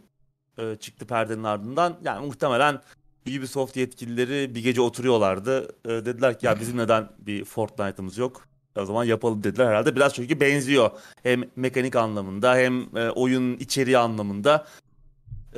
e, 0.58 0.76
çıktı 0.76 1.06
perdenin 1.06 1.44
ardından. 1.44 1.96
Yani 2.04 2.26
muhtemelen 2.26 2.80
Ubisoft 3.28 3.76
yetkilileri 3.76 4.54
bir 4.54 4.62
gece 4.62 4.80
oturuyorlardı. 4.80 5.68
E, 5.84 5.88
dediler 5.88 6.38
ki 6.38 6.46
ya 6.46 6.60
bizim 6.60 6.76
neden 6.76 7.08
bir 7.18 7.44
Fortnite'ımız 7.44 8.18
yok? 8.18 8.42
O 8.82 8.86
zaman 8.86 9.04
yapalım 9.04 9.44
dediler 9.44 9.66
herhalde. 9.66 9.96
Biraz 9.96 10.14
çünkü 10.14 10.40
benziyor. 10.40 10.90
Hem 11.22 11.44
mekanik 11.56 11.96
anlamında 11.96 12.56
hem 12.56 12.96
e, 12.96 13.10
oyun 13.10 13.56
içeriği 13.56 13.98
anlamında. 13.98 14.66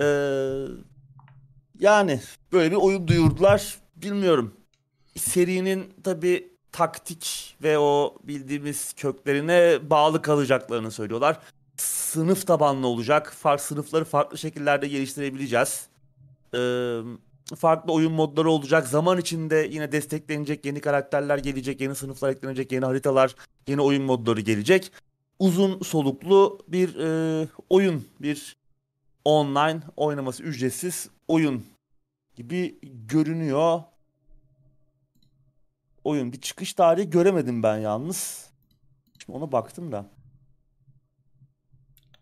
E, 0.01 0.07
yani 1.81 2.21
böyle 2.53 2.71
bir 2.71 2.77
oyun 2.77 3.09
duyurdular. 3.09 3.79
Bilmiyorum. 3.97 4.55
serinin 5.17 5.95
tabii 6.05 6.53
taktik 6.73 7.57
ve 7.63 7.79
o 7.79 8.15
bildiğimiz 8.25 8.93
köklerine 8.93 9.79
bağlı 9.91 10.23
kalacaklarını 10.23 10.91
söylüyorlar. 10.91 11.39
Sınıf 11.77 12.47
tabanlı 12.47 12.87
olacak. 12.87 13.33
Farklı 13.39 13.65
sınıfları 13.65 14.05
farklı 14.05 14.39
şekillerde 14.39 14.89
geliştirebileceğiz. 14.89 15.87
Ee, 16.55 16.59
farklı 17.57 17.93
oyun 17.93 18.13
modları 18.13 18.51
olacak. 18.51 18.89
Zaman 18.89 19.19
içinde 19.19 19.69
yine 19.71 19.93
desteklenecek 19.93 20.65
yeni 20.65 20.81
karakterler 20.81 21.39
gelecek, 21.39 21.81
yeni 21.81 21.95
sınıflar 21.95 22.31
eklenecek, 22.31 22.73
yeni 22.73 22.85
haritalar, 22.85 23.35
yeni 23.67 23.81
oyun 23.81 24.03
modları 24.03 24.41
gelecek. 24.41 24.93
Uzun 25.39 25.81
soluklu 25.81 26.59
bir 26.69 26.97
e, 26.99 27.49
oyun, 27.71 28.05
bir 28.21 28.57
online 29.25 29.81
oynaması 29.97 30.43
ücretsiz 30.43 31.11
oyun 31.29 31.67
gibi 32.37 32.79
görünüyor. 32.83 33.83
Oyun 36.05 36.33
bir 36.33 36.41
çıkış 36.41 36.75
tarihi 36.75 37.11
göremedim 37.11 37.63
ben 37.63 37.79
yalnız. 37.79 38.51
Şimdi 39.19 39.39
ona 39.39 39.53
baktım 39.53 39.93
da. 39.93 40.18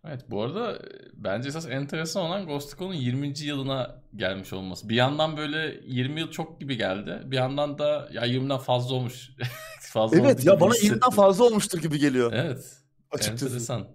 Evet 0.09 0.25
bu 0.31 0.43
arada 0.43 0.73
e, 0.77 0.81
bence 1.15 1.49
esas 1.49 1.67
enteresan 1.67 2.23
olan 2.23 2.47
Ghost 2.47 2.75
Recon'un 2.75 2.95
20. 2.95 3.39
yılına 3.39 4.03
gelmiş 4.17 4.53
olması. 4.53 4.89
Bir 4.89 4.95
yandan 4.95 5.37
böyle 5.37 5.81
20 5.87 6.21
yıl 6.21 6.31
çok 6.31 6.61
gibi 6.61 6.77
geldi. 6.77 7.23
Bir 7.25 7.37
yandan 7.37 7.79
da 7.79 8.09
ya 8.13 8.27
20'den 8.27 8.59
fazla 8.59 8.95
olmuş. 8.95 9.31
fazla 9.81 10.17
Evet 10.19 10.45
ya 10.45 10.61
bana 10.61 10.71
hissettim. 10.75 10.97
20'den 10.99 11.11
fazla 11.11 11.45
olmuştur 11.45 11.81
gibi 11.83 11.99
geliyor. 11.99 12.33
Evet. 12.33 12.77
açıkçası. 13.13 13.45
Enteresan. 13.47 13.87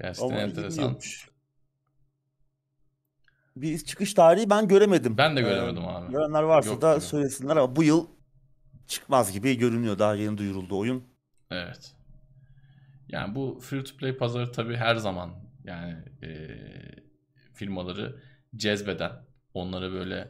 Gerçekten 0.00 0.28
Ama 0.30 0.40
enteresan. 0.40 0.98
Bir 3.56 3.78
çıkış 3.78 4.14
tarihi 4.14 4.50
ben 4.50 4.68
göremedim. 4.68 5.18
Ben 5.18 5.36
de 5.36 5.40
Ee, 5.40 5.42
göremedim 5.42 5.88
abi. 5.88 6.12
Görenler 6.12 6.42
varsa 6.42 6.70
Yok 6.70 6.82
da 6.82 6.94
gibi. 6.94 7.04
söylesinler 7.04 7.56
ama 7.56 7.76
bu 7.76 7.82
yıl 7.82 8.06
çıkmaz 8.86 9.32
gibi 9.32 9.58
görünüyor. 9.58 9.98
Daha 9.98 10.14
yeni 10.14 10.38
duyuruldu 10.38 10.78
oyun. 10.78 11.04
Evet. 11.50 11.92
Yani 13.12 13.34
bu 13.34 13.60
free 13.62 13.84
to 13.84 13.96
play 13.96 14.16
pazarı 14.16 14.52
tabii 14.52 14.76
her 14.76 14.96
zaman 14.96 15.30
yani 15.64 15.96
eee 16.22 17.04
firmaları 17.54 18.22
cezbeden, 18.56 19.12
onları 19.54 19.92
böyle 19.92 20.28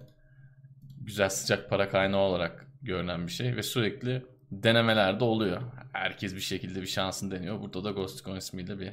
güzel 1.01 1.29
sıcak 1.29 1.71
para 1.71 1.89
kaynağı 1.89 2.21
olarak 2.21 2.67
görünen 2.83 3.27
bir 3.27 3.33
şey 3.33 3.57
ve 3.57 3.63
sürekli 3.63 4.23
denemeler 4.51 5.21
de 5.21 5.25
oluyor. 5.25 5.63
Herkes 5.93 6.35
bir 6.35 6.41
şekilde 6.41 6.83
bir 6.83 6.87
şansını 6.87 7.31
deniyor. 7.31 7.61
Burada 7.61 7.85
da 7.85 7.91
Ghost 7.91 8.21
Recon 8.21 8.37
ismiyle 8.37 8.79
bir 8.79 8.93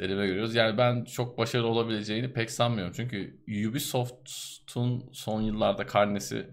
deneme 0.00 0.26
görüyoruz. 0.26 0.54
Yani 0.54 0.78
ben 0.78 1.04
çok 1.04 1.38
başarılı 1.38 1.66
olabileceğini 1.68 2.32
pek 2.32 2.50
sanmıyorum. 2.50 2.92
Çünkü 2.96 3.42
Ubisoft'un 3.70 5.10
son 5.12 5.42
yıllarda 5.42 5.86
karnesi 5.86 6.46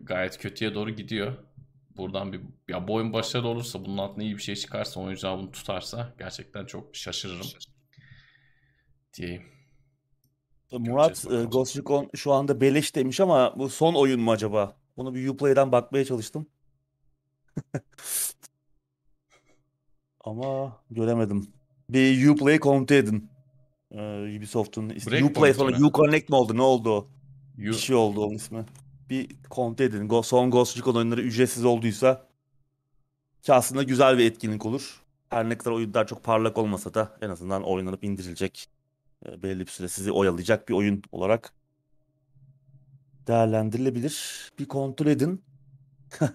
gayet 0.00 0.38
kötüye 0.38 0.74
doğru 0.74 0.90
gidiyor. 0.90 1.32
Buradan 1.98 2.32
bir 2.32 2.40
ya 2.68 2.88
bu 2.88 2.94
oyun 2.94 3.12
başarılı 3.12 3.48
olursa 3.48 3.84
bunun 3.84 3.98
altında 3.98 4.24
iyi 4.24 4.36
bir 4.36 4.42
şey 4.42 4.56
çıkarsa 4.56 5.00
oyuncular 5.00 5.38
bunu 5.38 5.50
tutarsa 5.50 6.14
gerçekten 6.18 6.66
çok 6.66 6.96
şaşırırım 6.96 7.46
diyeyim. 9.14 9.42
Murat 10.72 11.26
e. 11.30 11.44
Ghost 11.44 11.76
Recon 11.78 12.10
şu 12.14 12.32
anda 12.32 12.60
beleş 12.60 12.94
demiş 12.94 13.20
ama 13.20 13.54
bu 13.56 13.68
son 13.68 13.94
oyun 13.94 14.20
mu 14.20 14.32
acaba? 14.32 14.76
Bunu 14.96 15.14
bir 15.14 15.28
Uplay'den 15.28 15.72
bakmaya 15.72 16.04
çalıştım. 16.04 16.46
Ama 20.24 20.76
göremedim. 20.90 21.46
Bir 21.90 22.28
Uplay 22.28 22.58
kontrol 22.58 22.96
edin. 22.96 23.30
Ee, 23.90 24.36
Ubisoft'un 24.38 24.88
ismi. 24.88 25.24
Uplay 25.24 25.54
sonra? 25.54 25.76
Uconnect 25.76 26.28
mi 26.28 26.36
oldu? 26.36 26.56
Ne 26.56 26.62
oldu 26.62 26.90
o? 26.90 27.08
Bir 27.56 27.64
You, 27.64 27.74
şey 27.74 27.96
oldu 27.96 28.24
onun 28.24 28.34
ismi. 28.34 28.64
Bir 29.10 29.28
kontrol 29.50 29.84
edin. 29.86 30.08
Go- 30.08 30.22
Son 30.22 30.50
Ghost 30.50 30.78
Recon 30.78 30.94
oyunları 30.94 31.22
ücretsiz 31.22 31.64
olduysa 31.64 32.28
ki 33.42 33.52
aslında 33.52 33.82
güzel 33.82 34.18
bir 34.18 34.24
etkinlik 34.24 34.66
olur. 34.66 35.02
Her 35.30 35.48
ne 35.48 35.58
kadar 35.58 35.70
oyunlar 35.70 36.06
çok 36.06 36.24
parlak 36.24 36.58
olmasa 36.58 36.94
da 36.94 37.18
en 37.20 37.30
azından 37.30 37.62
oynanıp 37.62 38.04
indirilecek 38.04 38.68
e, 39.26 39.42
belli 39.42 39.60
bir 39.60 39.70
süre 39.70 39.88
sizi 39.88 40.12
oyalayacak 40.12 40.68
bir 40.68 40.74
oyun 40.74 41.02
olarak 41.12 41.52
değerlendirilebilir. 43.26 44.48
Bir 44.58 44.68
kontrol 44.68 45.06
edin. 45.06 45.44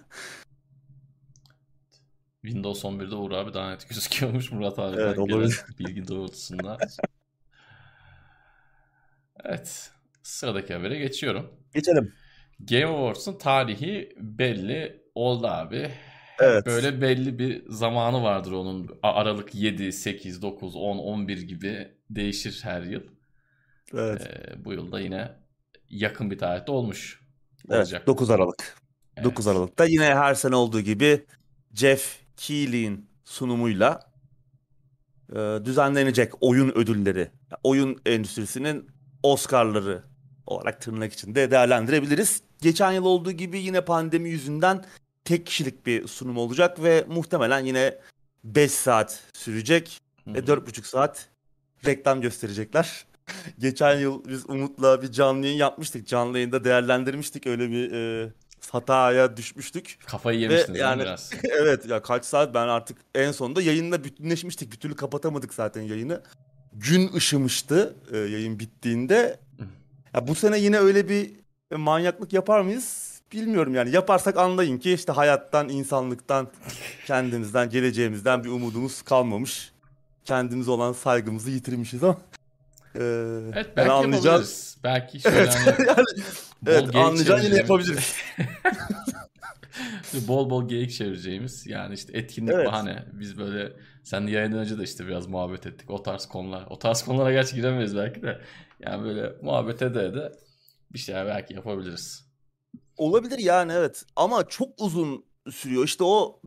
Windows 2.42 2.84
11'de 2.84 3.14
Uğur 3.14 3.30
abi 3.32 3.54
daha 3.54 3.70
net 3.70 3.88
gözüküyormuş 3.88 4.52
Murat 4.52 4.78
abiden 4.78 5.02
Evet, 5.02 5.18
olabilir. 5.18 5.62
bilgi 5.78 6.08
doğrultusunda. 6.08 6.78
Evet. 9.44 9.90
Sıradaki 10.22 10.74
habere 10.74 10.98
geçiyorum. 10.98 11.50
Geçelim. 11.74 12.12
Game 12.60 12.86
Awards'un 12.86 13.38
tarihi 13.38 14.12
belli 14.16 15.02
oldu 15.14 15.46
abi. 15.46 15.90
Evet. 16.40 16.66
Böyle 16.66 17.00
belli 17.00 17.38
bir 17.38 17.62
zamanı 17.68 18.22
vardır 18.22 18.52
onun. 18.52 18.98
Aralık 19.02 19.54
7, 19.54 19.92
8, 19.92 20.42
9, 20.42 20.76
10, 20.76 20.98
11 20.98 21.42
gibi 21.42 21.88
değişir 22.10 22.60
her 22.62 22.82
yıl. 22.82 23.02
Evet. 23.94 24.22
Ee, 24.22 24.64
bu 24.64 24.72
yılda 24.72 25.00
yine 25.00 25.32
yakın 25.90 26.30
bir 26.30 26.38
tarihte 26.38 26.72
olmuş. 26.72 27.20
Evet. 27.70 27.78
Olacak. 27.78 28.06
9 28.06 28.30
Aralık. 28.30 28.76
Evet. 29.16 29.24
9 29.24 29.46
Aralık'ta 29.46 29.84
yine 29.84 30.14
her 30.14 30.34
sene 30.34 30.56
olduğu 30.56 30.80
gibi 30.80 31.24
Jeff 31.74 32.18
Keighley'in 32.36 33.10
sunumuyla 33.24 34.00
e, 35.32 35.58
düzenlenecek 35.64 36.32
oyun 36.40 36.68
ödülleri. 36.78 37.30
Oyun 37.62 38.00
endüstrisinin 38.06 38.88
Oscar'ları 39.22 40.02
olarak 40.46 40.80
tırnak 40.80 41.12
içinde 41.12 41.50
değerlendirebiliriz. 41.50 42.42
Geçen 42.60 42.92
yıl 42.92 43.04
olduğu 43.04 43.32
gibi 43.32 43.58
yine 43.58 43.80
pandemi 43.80 44.28
yüzünden 44.28 44.84
tek 45.24 45.46
kişilik 45.46 45.86
bir 45.86 46.08
sunum 46.08 46.38
olacak 46.38 46.82
ve 46.82 47.04
muhtemelen 47.08 47.64
yine 47.64 47.98
5 48.44 48.72
saat 48.72 49.22
sürecek 49.32 50.00
ve 50.26 50.38
hı. 50.38 50.44
4,5 50.44 50.82
saat 50.82 51.28
reklam 51.86 52.20
gösterecekler. 52.20 53.04
Geçen 53.58 53.98
yıl 53.98 54.24
biz 54.24 54.50
Umut'la 54.50 55.02
bir 55.02 55.12
canlı 55.12 55.46
yayın 55.46 55.58
yapmıştık. 55.58 56.08
Canlı 56.08 56.38
yayında 56.38 56.64
değerlendirmiştik. 56.64 57.46
Öyle 57.46 57.70
bir 57.70 57.92
e, 57.92 58.32
hataya 58.70 59.36
düşmüştük. 59.36 59.98
Kafayı 60.06 60.40
yemiştiniz 60.40 60.80
yani- 60.80 61.02
biraz? 61.02 61.30
evet 61.44 61.86
ya 61.86 62.02
kaç 62.02 62.24
saat 62.24 62.54
ben 62.54 62.68
artık 62.68 62.98
en 63.14 63.32
sonunda 63.32 63.62
yayınla 63.62 64.04
bütünleşmiştik. 64.04 64.72
Bir 64.72 64.76
türlü 64.76 64.96
kapatamadık 64.96 65.54
zaten 65.54 65.82
yayını. 65.82 66.22
Gün 66.72 67.12
ışımıştı 67.14 67.96
e, 68.12 68.16
yayın 68.18 68.58
bittiğinde. 68.58 69.38
Ya 70.14 70.28
bu 70.28 70.34
sene 70.34 70.58
yine 70.58 70.78
öyle 70.78 71.08
bir 71.08 71.30
e, 71.70 71.76
manyaklık 71.76 72.32
yapar 72.32 72.60
mıyız? 72.60 73.20
Bilmiyorum 73.32 73.74
yani. 73.74 73.90
Yaparsak 73.90 74.36
anlayın 74.36 74.78
ki 74.78 74.92
işte 74.92 75.12
hayattan, 75.12 75.68
insanlıktan, 75.68 76.48
kendimizden, 77.06 77.70
geleceğimizden 77.70 78.44
bir 78.44 78.48
umudumuz 78.48 79.02
kalmamış. 79.02 79.72
Kendimize 80.24 80.70
olan 80.70 80.92
saygımızı 80.92 81.50
yitirmişiz 81.50 82.04
ama. 82.04 82.16
e, 82.94 82.98
Evet 83.00 83.54
yani 83.54 83.66
belki 83.76 83.90
anlayacağız. 83.90 84.24
yapabiliriz. 84.24 84.76
Belki 84.84 85.20
şöyle 85.20 85.36
Evet, 85.38 85.54
hani 85.54 85.86
yani, 85.88 86.06
evet 86.66 86.92
geyik 86.92 87.06
anlayacağın 87.06 87.42
yine 87.42 87.56
yapabiliriz. 87.56 88.14
bol 90.28 90.50
bol 90.50 90.68
geyik 90.68 90.92
çevireceğimiz 90.92 91.66
yani 91.66 91.94
işte 91.94 92.18
etkinlik 92.18 92.54
Evet. 92.54 92.66
bahane. 92.66 93.04
Biz 93.12 93.38
böyle 93.38 93.72
sen 94.02 94.26
yayından 94.26 94.58
önce 94.58 94.78
de 94.78 94.82
işte 94.82 95.06
biraz 95.06 95.26
muhabbet 95.26 95.66
ettik. 95.66 95.90
O 95.90 96.02
tarz 96.02 96.26
konular. 96.26 96.66
O 96.70 96.78
tarz 96.78 97.02
konulara 97.02 97.32
gerçi 97.32 97.56
giremeyiz 97.56 97.96
belki 97.96 98.22
de. 98.22 98.40
Yani 98.86 99.04
böyle 99.04 99.32
muhabbet 99.42 99.82
ede 99.82 100.14
de 100.14 100.32
bir 100.92 100.98
şeyler 100.98 101.26
belki 101.26 101.54
yapabiliriz. 101.54 102.24
Olabilir 102.96 103.38
yani 103.38 103.72
evet 103.72 104.04
ama 104.16 104.48
çok 104.48 104.68
uzun 104.78 105.24
sürüyor. 105.50 105.84
İşte 105.84 106.04
o 106.04 106.40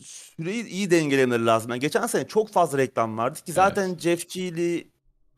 süreyi 0.00 0.66
iyi 0.66 0.90
dengelemeleri 0.90 1.46
lazım. 1.46 1.70
Yani 1.70 1.80
geçen 1.80 2.06
sene 2.06 2.26
çok 2.26 2.48
fazla 2.48 2.78
reklam 2.78 3.18
vardı 3.18 3.38
ki 3.46 3.52
zaten 3.52 3.98
Jeff 3.98 4.28
Keighley 4.28 4.90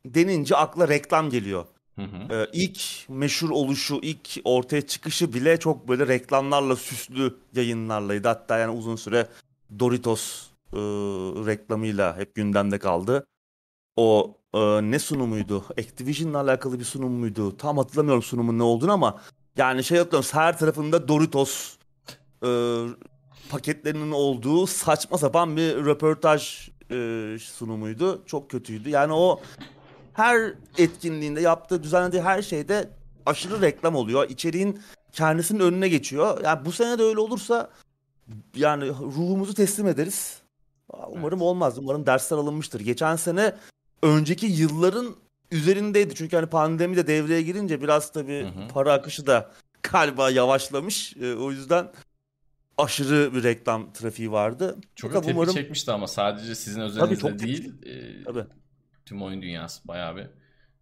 denince 0.06 0.56
akla 0.56 0.88
reklam 0.88 1.30
geliyor. 1.30 1.66
Hı 1.96 2.02
hı. 2.02 2.34
Ee, 2.34 2.46
ilk 2.52 2.80
meşhur 3.08 3.50
oluşu, 3.50 3.98
ilk 4.02 4.40
ortaya 4.44 4.86
çıkışı 4.86 5.32
bile 5.32 5.58
çok 5.58 5.88
böyle 5.88 6.08
reklamlarla 6.08 6.76
süslü 6.76 7.36
yayınlarlaydı. 7.54 8.28
Hatta 8.28 8.58
yani 8.58 8.78
uzun 8.78 8.96
süre 8.96 9.28
Doritos 9.78 10.46
e, 10.72 10.76
reklamıyla 11.46 12.16
hep 12.16 12.34
gündemde 12.34 12.78
kaldı. 12.78 13.26
O 13.96 14.37
e, 14.54 14.58
ne 14.90 14.98
sunumuydu? 14.98 15.64
Activision'la 15.78 16.40
alakalı 16.40 16.78
bir 16.78 16.84
sunum 16.84 17.12
muydu? 17.12 17.56
Tam 17.56 17.78
hatırlamıyorum 17.78 18.22
sunumun 18.22 18.58
ne 18.58 18.62
olduğunu 18.62 18.92
ama 18.92 19.20
yani 19.56 19.84
şey 19.84 19.98
hatırlıyorum 19.98 20.30
her 20.32 20.58
tarafında 20.58 21.08
Doritos 21.08 21.76
e, 22.44 22.48
paketlerinin 23.50 24.12
olduğu 24.12 24.66
saçma 24.66 25.18
sapan 25.18 25.56
bir 25.56 25.76
röportaj 25.76 26.68
e, 26.90 27.36
sunumuydu. 27.40 28.22
Çok 28.26 28.50
kötüydü. 28.50 28.88
Yani 28.88 29.12
o 29.12 29.40
her 30.12 30.54
etkinliğinde 30.78 31.40
yaptığı, 31.40 31.82
düzenlediği 31.82 32.22
her 32.22 32.42
şeyde 32.42 32.90
aşırı 33.26 33.62
reklam 33.62 33.94
oluyor. 33.94 34.30
İçeriğin 34.30 34.80
kendisinin 35.12 35.60
önüne 35.60 35.88
geçiyor. 35.88 36.44
Yani 36.44 36.64
bu 36.64 36.72
sene 36.72 36.98
de 36.98 37.02
öyle 37.02 37.20
olursa 37.20 37.70
yani 38.56 38.88
ruhumuzu 38.88 39.54
teslim 39.54 39.86
ederiz. 39.88 40.38
Umarım 41.08 41.42
olmaz. 41.42 41.78
Umarım 41.78 42.06
dersler 42.06 42.36
alınmıştır. 42.36 42.80
Geçen 42.80 43.16
sene 43.16 43.54
önceki 44.02 44.46
yılların 44.46 45.16
üzerindeydi. 45.50 46.14
Çünkü 46.14 46.36
hani 46.36 46.46
pandemi 46.46 46.96
de 46.96 47.06
devreye 47.06 47.42
girince 47.42 47.82
biraz 47.82 48.12
tabii 48.12 48.42
Hı 48.42 48.48
hı. 48.48 48.68
para 48.68 48.92
akışı 48.92 49.26
da 49.26 49.50
galiba 49.92 50.30
yavaşlamış. 50.30 51.16
E, 51.16 51.34
o 51.34 51.50
yüzden 51.50 51.88
aşırı 52.78 53.34
bir 53.34 53.42
reklam 53.42 53.92
trafiği 53.92 54.32
vardı. 54.32 54.76
Çok 54.94 55.10
Bakalım 55.10 55.24
tepki 55.26 55.38
umarım- 55.38 55.54
çekmişti 55.54 55.92
ama 55.92 56.06
sadece 56.06 56.54
sizin 56.54 56.80
özelinizde 56.80 57.28
tepki- 57.28 57.38
değil. 57.38 57.72
e, 57.86 58.24
Tabii. 58.24 58.44
tüm 59.06 59.22
oyun 59.22 59.42
dünyası 59.42 59.88
bayağı 59.88 60.16
bir 60.16 60.26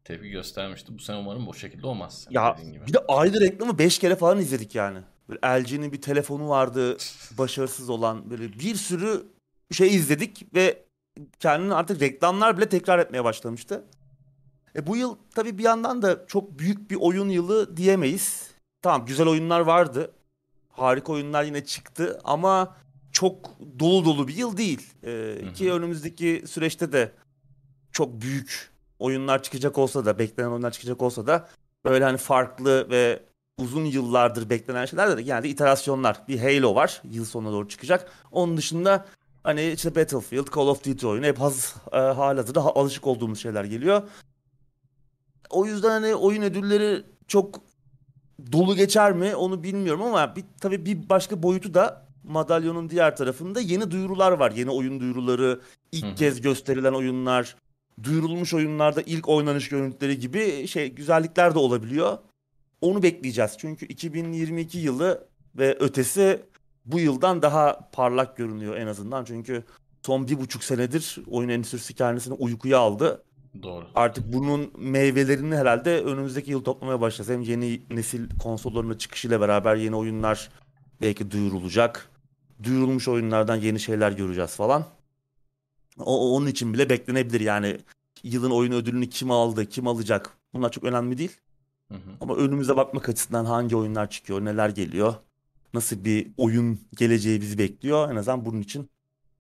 tepki 0.05 0.31
göstermişti. 0.31 0.95
Bu 0.95 0.99
sene 0.99 1.17
umarım 1.17 1.47
bu 1.47 1.55
şekilde 1.55 1.87
olmaz. 1.87 2.27
Ya 2.31 2.57
gibi. 2.73 2.87
bir 2.87 2.93
de 2.93 2.99
aynı 3.09 3.41
reklamı 3.41 3.79
5 3.79 3.99
kere 3.99 4.17
falan 4.17 4.39
izledik 4.39 4.75
yani. 4.75 4.99
Böyle 5.29 5.41
LG'nin 5.63 5.93
bir 5.93 6.01
telefonu 6.03 6.49
vardı 6.49 6.97
başarısız 7.39 7.91
olan 7.91 8.31
böyle 8.31 8.53
bir 8.53 8.75
sürü 8.75 9.23
şey 9.73 9.95
izledik 9.95 10.55
ve 10.55 10.86
kendini 11.41 11.75
artık 11.75 12.01
reklamlar 12.01 12.57
bile 12.57 12.69
tekrar 12.69 12.99
etmeye 12.99 13.25
başlamıştı. 13.25 13.85
E 14.77 14.87
bu 14.87 14.97
yıl 14.97 15.17
tabii 15.35 15.59
bir 15.59 15.65
yandan 15.65 16.03
da 16.03 16.27
çok 16.27 16.59
büyük 16.59 16.91
bir 16.91 16.97
oyun 16.97 17.29
yılı 17.29 17.77
diyemeyiz. 17.77 18.51
Tamam 18.83 19.07
güzel 19.07 19.27
oyunlar 19.27 19.61
vardı. 19.61 20.13
Harika 20.69 21.13
oyunlar 21.13 21.45
yine 21.45 21.65
çıktı 21.65 22.21
ama 22.25 22.77
çok 23.13 23.51
dolu 23.79 24.05
dolu 24.05 24.29
bir 24.29 24.37
yıl 24.37 24.57
değil. 24.57 24.93
E, 25.03 25.39
hı. 25.49 25.53
ki 25.53 25.73
önümüzdeki 25.73 26.45
süreçte 26.47 26.93
de 26.93 27.13
çok 27.93 28.21
büyük 28.21 28.71
oyunlar 28.99 29.43
çıkacak 29.43 29.79
olsa 29.79 30.05
da 30.05 30.19
beklenen 30.19 30.49
oyunlar 30.49 30.71
çıkacak 30.71 31.03
olsa 31.03 31.27
da 31.27 31.49
böyle 31.85 32.05
hani 32.05 32.17
farklı 32.17 32.91
ve 32.91 33.23
uzun 33.59 33.85
yıllardır 33.85 34.51
beklenen 34.51 34.85
şeyler 34.85 35.17
de 35.17 35.23
genelde 35.23 35.49
iterasyonlar. 35.49 36.23
Bir 36.29 36.39
Halo 36.39 36.75
var 36.75 37.03
yıl 37.11 37.25
sonuna 37.25 37.53
doğru 37.53 37.69
çıkacak. 37.69 38.13
Onun 38.33 38.57
dışında 38.57 39.07
hani 39.47 39.73
işte 39.73 39.95
Battlefield, 39.95 40.55
Call 40.57 40.67
of 40.67 40.85
Duty 40.85 41.07
oyunu 41.07 41.27
hep 41.27 41.41
haz, 41.41 41.75
e, 41.93 41.97
halihazırda 41.97 42.65
ha- 42.65 42.73
alışık 42.75 43.07
olduğumuz 43.07 43.39
şeyler 43.41 43.65
geliyor. 43.65 44.03
O 45.51 45.67
yüzden 45.67 45.91
hani 45.91 46.15
oyun 46.15 46.43
ödülleri 46.43 47.03
çok 47.29 47.61
dolu 48.53 48.77
geçer 48.77 49.13
mi 49.13 49.35
onu 49.35 49.63
bilmiyorum 49.63 50.03
ama 50.03 50.37
bir, 50.37 50.45
tabii 50.61 50.87
bir 50.87 51.09
başka 51.09 51.43
boyutu 51.43 51.75
da 51.75 52.07
madalyonun 52.25 52.91
diğer 52.91 53.17
tarafında 53.17 53.61
yeni 53.61 53.91
duyurular 53.91 54.33
var. 54.33 54.51
Yeni 54.51 54.71
oyun 54.71 55.01
duyuruları, 55.01 55.61
ilk 55.93 56.05
Hı 56.05 56.11
hı. 56.11 56.15
kez 56.15 56.41
gösterilen 56.41 56.93
oyunlar, 56.93 57.57
duyurulmuş 58.03 58.55
oyunlarda 58.55 59.03
ilk 59.03 59.29
oynanış 59.29 59.69
görüntüleri 59.69 60.19
gibi 60.19 60.69
şey 60.69 60.93
güzellikler 60.93 61.55
de 61.55 61.59
olabiliyor. 61.59 62.19
Onu 62.81 63.03
bekleyeceğiz. 63.03 63.53
Çünkü 63.59 63.87
2022 63.87 64.79
yılı 64.79 65.29
ve 65.57 65.77
ötesi 65.81 66.43
bu 66.87 67.01
yıldan 67.01 67.43
daha 67.43 67.91
parlak 67.93 68.37
görünüyor 68.37 68.77
en 68.77 68.87
azından. 68.87 69.25
Çünkü 69.25 69.65
son 70.07 70.29
bir 70.29 70.41
buçuk 70.41 70.65
senedir 70.65 71.19
oyun 71.27 71.49
endüstrisi 71.49 71.95
kendisini 71.95 72.35
uykuya 72.35 72.79
aldı. 72.79 73.23
Doğru. 73.63 73.85
Artık 73.95 74.33
bunun 74.33 74.73
meyvelerini 74.79 75.57
herhalde 75.57 76.01
önümüzdeki 76.05 76.51
yıl 76.51 76.65
toplamaya 76.65 77.01
başlayacağız. 77.01 77.39
Hem 77.39 77.51
yeni 77.51 77.83
nesil 77.91 78.39
konsollarının 78.43 78.95
çıkışıyla 78.99 79.41
beraber 79.41 79.77
yeni 79.77 79.97
oyunlar 79.97 80.51
belki 81.01 81.31
duyurulacak. 81.31 82.11
Duyurulmuş 82.63 83.09
oyunlardan 83.09 83.57
yeni 83.57 83.81
şeyler 83.81 84.13
göreceğiz 84.13 84.57
falan. 84.57 84.85
O- 85.99 86.37
onun 86.37 86.47
için 86.47 86.75
bile 86.75 86.91
beklenebilir 86.91 87.41
yani. 87.41 87.79
Yılın 88.23 88.51
oyun 88.51 88.73
ödülünü 88.73 89.09
kim 89.09 89.31
aldı, 89.31 89.67
kim 89.67 89.87
alacak? 89.87 90.31
Bunlar 90.55 90.71
çok 90.73 90.85
önemli 90.85 91.19
değil. 91.19 91.37
Hı 91.89 91.95
hı. 91.95 92.11
Ama 92.21 92.37
önümüze 92.37 92.77
bakmak 92.77 93.09
açısından 93.09 93.45
hangi 93.45 93.77
oyunlar 93.77 94.11
çıkıyor, 94.11 94.45
neler 94.45 94.69
geliyor, 94.69 95.15
nasıl 95.77 96.05
bir 96.05 96.33
oyun 96.37 96.81
geleceği 96.99 97.41
bizi 97.41 97.59
bekliyor. 97.59 98.13
En 98.13 98.17
azından 98.17 98.45
bunun 98.45 98.61
için 98.61 98.91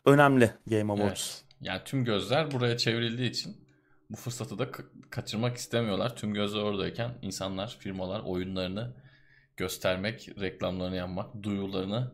önemli 0.05 0.51
Game 0.67 0.93
Awards. 0.93 1.43
Evet. 1.43 1.45
Yani 1.61 1.81
tüm 1.85 2.05
gözler 2.05 2.51
buraya 2.51 2.77
çevrildiği 2.77 3.31
için 3.31 3.57
bu 4.11 4.17
fırsatı 4.17 4.59
da 4.59 4.65
ka- 4.65 5.11
kaçırmak 5.11 5.57
istemiyorlar. 5.57 6.17
Tüm 6.17 6.35
gözler 6.35 6.63
oradayken 6.63 7.19
insanlar, 7.23 7.77
firmalar 7.81 8.21
oyunlarını 8.21 8.95
göstermek, 9.57 10.29
reklamlarını 10.41 10.97
yapmak, 10.97 11.43
duyurularını 11.43 12.13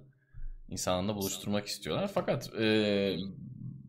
insanlarla 0.69 1.17
buluşturmak 1.17 1.67
istiyorlar. 1.67 2.11
Fakat 2.15 2.55
e, 2.61 3.17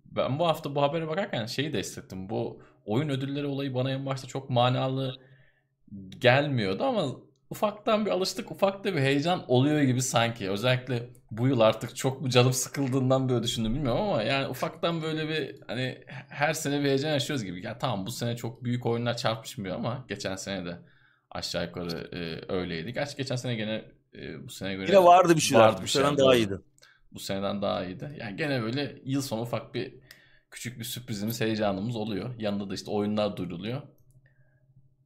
ben 0.05 0.39
bu 0.39 0.47
hafta 0.47 0.75
bu 0.75 0.81
habere 0.81 1.07
bakarken 1.07 1.45
şeyi 1.45 1.73
de 1.73 1.79
hissettim. 1.79 2.29
Bu 2.29 2.61
oyun 2.85 3.09
ödülleri 3.09 3.45
olayı 3.45 3.73
bana 3.73 3.91
en 3.91 4.05
başta 4.05 4.27
çok 4.27 4.49
manalı 4.49 5.15
gelmiyordu 6.19 6.83
ama 6.83 7.15
ufaktan 7.53 8.05
bir 8.05 8.11
alıştık, 8.11 8.51
ufak 8.51 8.83
da 8.83 8.93
bir 8.93 8.99
heyecan 8.99 9.43
oluyor 9.47 9.81
gibi 9.81 10.01
sanki. 10.01 10.49
Özellikle 10.49 11.09
bu 11.31 11.47
yıl 11.47 11.59
artık 11.59 11.95
çok 11.95 12.21
mu 12.21 12.29
canım 12.29 12.53
sıkıldığından 12.53 13.29
böyle 13.29 13.43
düşündüm 13.43 13.75
bilmiyorum 13.75 14.01
ama 14.01 14.23
yani 14.23 14.47
ufaktan 14.47 15.01
böyle 15.01 15.29
bir 15.29 15.55
hani 15.67 16.03
her 16.29 16.53
sene 16.53 16.79
bir 16.79 16.85
heyecan 16.85 17.09
yaşıyoruz 17.09 17.45
gibi. 17.45 17.65
Ya 17.65 17.77
tamam 17.77 18.05
bu 18.05 18.11
sene 18.11 18.35
çok 18.35 18.63
büyük 18.63 18.85
oyunlar 18.85 19.17
çarpışmıyor 19.17 19.75
ama 19.75 20.05
geçen 20.09 20.35
sene 20.35 20.65
de 20.65 20.79
aşağı 21.31 21.65
yukarı 21.65 22.09
e, 22.11 22.53
öyleydi. 22.53 22.93
Gerçi 22.93 23.17
geçen 23.17 23.35
sene 23.35 23.55
gene 23.55 23.85
e, 24.15 24.43
bu 24.43 24.49
sene 24.49 24.73
göre 24.75 24.91
Yine 24.91 25.03
vardı 25.03 25.35
bir 25.35 25.41
şeyler. 25.41 25.63
vardı 25.63 25.77
Bu 25.79 25.83
bir 25.83 25.87
seneden 25.87 26.09
şeyler, 26.09 26.25
daha 26.25 26.35
iyiydi. 26.35 26.59
Bu 27.11 27.19
seneden 27.19 27.61
daha 27.61 27.85
iyiydi. 27.85 28.17
Yani 28.19 28.35
gene 28.35 28.61
böyle 28.61 28.95
yıl 29.05 29.21
sonu 29.21 29.41
ufak 29.41 29.73
bir 29.73 29.93
küçük 30.51 30.79
bir 30.79 30.83
sürprizimiz, 30.83 31.41
heyecanımız 31.41 31.95
oluyor. 31.95 32.39
Yanında 32.39 32.69
da 32.69 32.73
işte 32.73 32.91
oyunlar 32.91 33.37
duyuruluyor. 33.37 33.81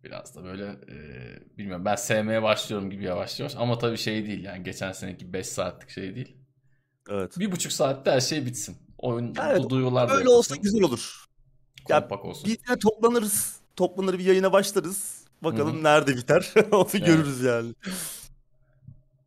Biraz 0.08 0.36
da 0.36 0.44
böyle 0.44 0.66
e, 0.66 0.98
bilmiyorum 1.58 1.86
ben 1.86 1.96
sevmeye 1.96 2.44
başlıyorum 2.44 2.90
gibi 2.90 3.04
yavaş 3.04 3.40
yavaş 3.40 3.56
ama 3.56 3.78
tabii 3.78 3.98
şey 3.98 4.26
değil 4.28 4.44
yani 4.44 4.64
geçen 4.64 4.92
seneki 4.92 5.34
5 5.34 5.48
saatlik 5.48 5.90
şey 5.90 6.16
değil. 6.16 6.38
Evet. 7.10 7.40
Bir 7.40 7.52
buçuk 7.52 7.72
saatte 7.72 8.12
her 8.12 8.20
şey 8.20 8.46
bitsin. 8.46 8.78
Oyun 8.98 9.36
Evet, 9.50 9.64
bu 9.64 9.70
duyurular 9.70 10.10
da 10.10 10.14
Öyle 10.14 10.30
olsa 10.30 10.56
güzel 10.56 10.82
olur. 10.84 11.26
ya 11.90 12.00
kompak 12.00 12.26
olsun. 12.26 12.44
Biz 12.46 12.58
yine 12.68 12.80
toplanırız. 12.80 13.60
Toplanır 13.76 14.20
bir 14.20 14.24
yayına 14.26 14.54
başlarız. 14.54 15.26
Bakalım 15.44 15.76
Hı 15.76 15.80
hı. 15.80 15.84
nerede 15.84 16.16
biter. 16.18 16.54
Onu 16.72 17.06
görürüz 17.06 17.42
yani. 17.42 17.74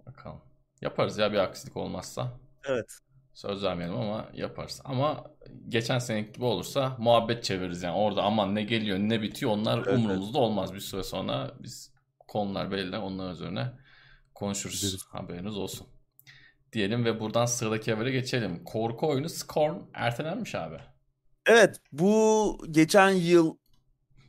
Bakalım. 0.07 0.41
Yaparız 0.81 1.19
ya 1.19 1.33
bir 1.33 1.39
aksilik 1.39 1.77
olmazsa. 1.77 2.33
Evet. 2.65 2.99
Söz 3.35 3.65
vermeyelim 3.65 3.97
ama 3.97 4.29
yaparız. 4.35 4.81
Ama 4.85 5.25
geçen 5.69 5.99
seneki 5.99 6.33
gibi 6.33 6.45
olursa 6.45 6.97
muhabbet 6.99 7.45
çeviririz 7.45 7.83
yani. 7.83 7.97
Orada 7.97 8.23
aman 8.23 8.55
ne 8.55 8.63
geliyor 8.63 8.99
ne 8.99 9.23
bitiyor 9.23 9.53
onlar 9.53 9.79
Evet, 9.79 9.99
umurumuzda 9.99 10.39
olmaz. 10.39 10.75
Bir 10.75 10.81
süre 10.81 11.03
sonra 11.03 11.55
biz 11.61 11.93
konular 12.29 12.71
belli 12.71 12.99
onlar 12.99 13.33
üzerine 13.33 13.73
konuşuruz. 14.35 14.81
Gideriz. 14.81 15.07
Haberiniz 15.09 15.57
olsun. 15.57 15.87
Diyelim 16.73 17.05
ve 17.05 17.21
buradan 17.21 17.47
sıradaki 17.47 17.95
habere 17.95 18.11
geçelim. 18.11 18.65
Korku 18.65 19.09
oyunu 19.09 19.29
Scorn 19.29 19.77
ertelenmiş 19.95 20.55
abi. 20.55 20.77
Evet 21.47 21.81
bu 21.93 22.59
geçen 22.71 23.11
yıl 23.11 23.57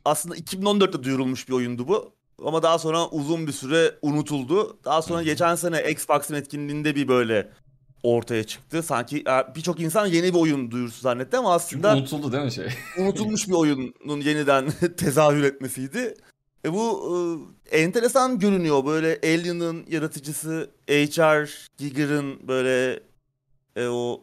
aslında 0.04 0.36
2014'te 0.36 1.02
duyurulmuş 1.02 1.48
bir 1.48 1.52
oyundu 1.52 1.88
bu. 1.88 2.16
Ama 2.44 2.62
daha 2.62 2.78
sonra 2.78 3.08
uzun 3.08 3.46
bir 3.46 3.52
süre 3.52 3.98
unutuldu. 4.02 4.78
Daha 4.84 5.02
sonra 5.02 5.22
geçen 5.22 5.54
sene 5.54 5.90
Xbox'ın 5.90 6.34
etkinliğinde 6.34 6.94
bir 6.94 7.08
böyle 7.08 7.50
ortaya 8.02 8.44
çıktı. 8.44 8.82
Sanki 8.82 9.24
birçok 9.56 9.80
insan 9.80 10.06
yeni 10.06 10.34
bir 10.34 10.38
oyun 10.38 10.70
duyurusu 10.70 11.00
zannetti 11.00 11.36
ama 11.36 11.58
Çünkü 11.68 11.88
aslında 11.88 12.02
unutuldu 12.02 12.32
değil 12.32 12.44
mi 12.44 12.52
şey? 12.52 12.68
unutulmuş 12.98 13.48
bir 13.48 13.52
oyunun 13.52 14.20
yeniden 14.20 14.70
tezahür 14.96 15.42
etmesiydi. 15.42 16.14
E 16.64 16.72
bu 16.72 17.12
e, 17.70 17.78
enteresan 17.78 18.38
görünüyor. 18.38 18.86
Böyle 18.86 19.20
Alien'ın 19.24 19.84
yaratıcısı 19.88 20.70
H.R. 20.88 21.48
Giger'ın 21.78 22.48
böyle 22.48 23.00
e, 23.76 23.86
o 23.86 24.20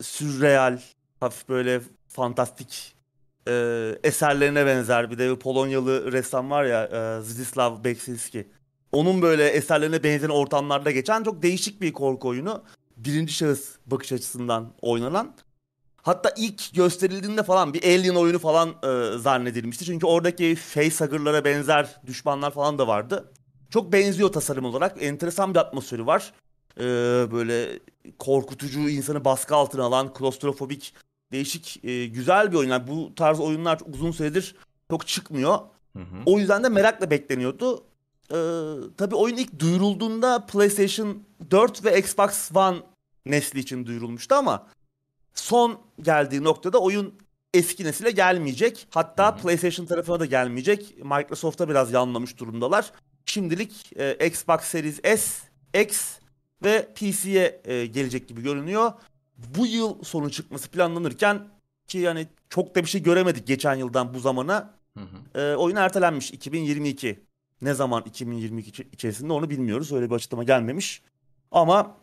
sürreal, 0.00 0.80
hafif 1.20 1.48
böyle 1.48 1.80
fantastik 2.08 2.94
e, 3.48 3.52
eserlerine 4.04 4.66
benzer. 4.66 5.10
Bir 5.10 5.18
de 5.18 5.30
bir 5.30 5.36
Polonyalı 5.36 6.12
ressam 6.12 6.50
var 6.50 6.64
ya 6.64 6.84
e, 6.84 7.22
Zdzislaw 7.22 7.84
Beksinski. 7.84 8.48
Onun 8.92 9.22
böyle 9.22 9.48
eserlerine 9.48 10.02
benzeyen 10.02 10.30
ortamlarda 10.30 10.90
geçen 10.90 11.22
çok 11.22 11.42
değişik 11.42 11.80
bir 11.80 11.92
korku 11.92 12.28
oyunu. 12.28 12.62
Birinci 13.04 13.32
şahıs 13.32 13.76
bakış 13.86 14.12
açısından 14.12 14.72
oynanan. 14.82 15.34
Hatta 16.02 16.34
ilk 16.36 16.74
gösterildiğinde 16.74 17.42
falan 17.42 17.74
bir 17.74 17.84
Alien 17.84 18.14
oyunu 18.14 18.38
falan 18.38 18.68
e, 18.68 19.18
zannedilmişti. 19.18 19.84
Çünkü 19.84 20.06
oradaki 20.06 20.54
facehugger'lara 20.54 21.44
benzer 21.44 22.00
düşmanlar 22.06 22.50
falan 22.50 22.78
da 22.78 22.86
vardı. 22.86 23.32
Çok 23.70 23.92
benziyor 23.92 24.32
tasarım 24.32 24.64
olarak. 24.64 25.02
Enteresan 25.02 25.54
bir 25.54 25.58
atmosferi 25.58 26.06
var. 26.06 26.32
E, 26.78 26.84
böyle 27.32 27.78
korkutucu, 28.18 28.88
insanı 28.88 29.24
baskı 29.24 29.54
altına 29.54 29.84
alan, 29.84 30.12
klostrofobik, 30.12 30.94
değişik, 31.32 31.84
e, 31.84 32.06
güzel 32.06 32.52
bir 32.52 32.56
oyun. 32.56 32.70
Yani 32.70 32.86
bu 32.86 33.14
tarz 33.14 33.40
oyunlar 33.40 33.78
uzun 33.92 34.10
süredir 34.10 34.54
çok 34.90 35.06
çıkmıyor. 35.06 35.58
Hı 35.96 35.98
hı. 35.98 36.22
O 36.26 36.38
yüzden 36.38 36.64
de 36.64 36.68
merakla 36.68 37.10
bekleniyordu. 37.10 37.84
Ee, 38.30 38.74
tabii 38.96 39.14
oyun 39.14 39.36
ilk 39.36 39.58
duyurulduğunda 39.58 40.46
PlayStation 40.46 41.22
4 41.50 41.84
ve 41.84 41.98
Xbox 41.98 42.50
One 42.54 42.76
nesli 43.26 43.60
için 43.60 43.86
duyurulmuştu 43.86 44.34
ama 44.34 44.66
son 45.34 45.80
geldiği 46.02 46.44
noktada 46.44 46.78
oyun 46.78 47.14
eski 47.54 47.84
nesile 47.84 48.10
gelmeyecek. 48.10 48.86
Hatta 48.90 49.32
Hı 49.32 49.38
hı. 49.38 49.42
PlayStation 49.42 49.86
tarafına 49.86 50.20
da 50.20 50.26
gelmeyecek. 50.26 50.96
Microsoft'a 51.04 51.68
biraz 51.68 51.92
yanlamış 51.92 52.38
durumdalar. 52.38 52.92
Şimdilik 53.26 53.92
e, 53.96 54.26
Xbox 54.26 54.60
Series 54.60 55.00
S, 55.04 55.48
X 55.82 56.18
ve 56.64 56.88
PC'ye 56.94 57.60
e, 57.64 57.86
gelecek 57.86 58.28
gibi 58.28 58.42
görünüyor. 58.42 58.92
Bu 59.38 59.66
yıl 59.66 60.02
sonu 60.02 60.30
çıkması 60.30 60.70
planlanırken 60.70 61.48
ki 61.86 61.98
yani 61.98 62.28
çok 62.50 62.74
da 62.74 62.82
bir 62.82 62.88
şey 62.88 63.02
göremedik 63.02 63.46
geçen 63.46 63.74
yıldan 63.74 64.14
bu 64.14 64.20
zamana 64.20 64.74
Hı 64.98 65.04
hı. 65.04 65.40
e, 65.40 65.56
oyun 65.56 65.76
ertelenmiş 65.76 66.30
2022 66.30 67.22
Ne 67.62 67.74
zaman 67.74 68.02
2022 68.06 68.82
içerisinde 68.82 69.32
onu 69.32 69.50
bilmiyoruz. 69.50 69.92
Öyle 69.92 70.10
bir 70.10 70.14
açıklama 70.14 70.44
gelmemiş. 70.44 71.02
Ama 71.50 71.96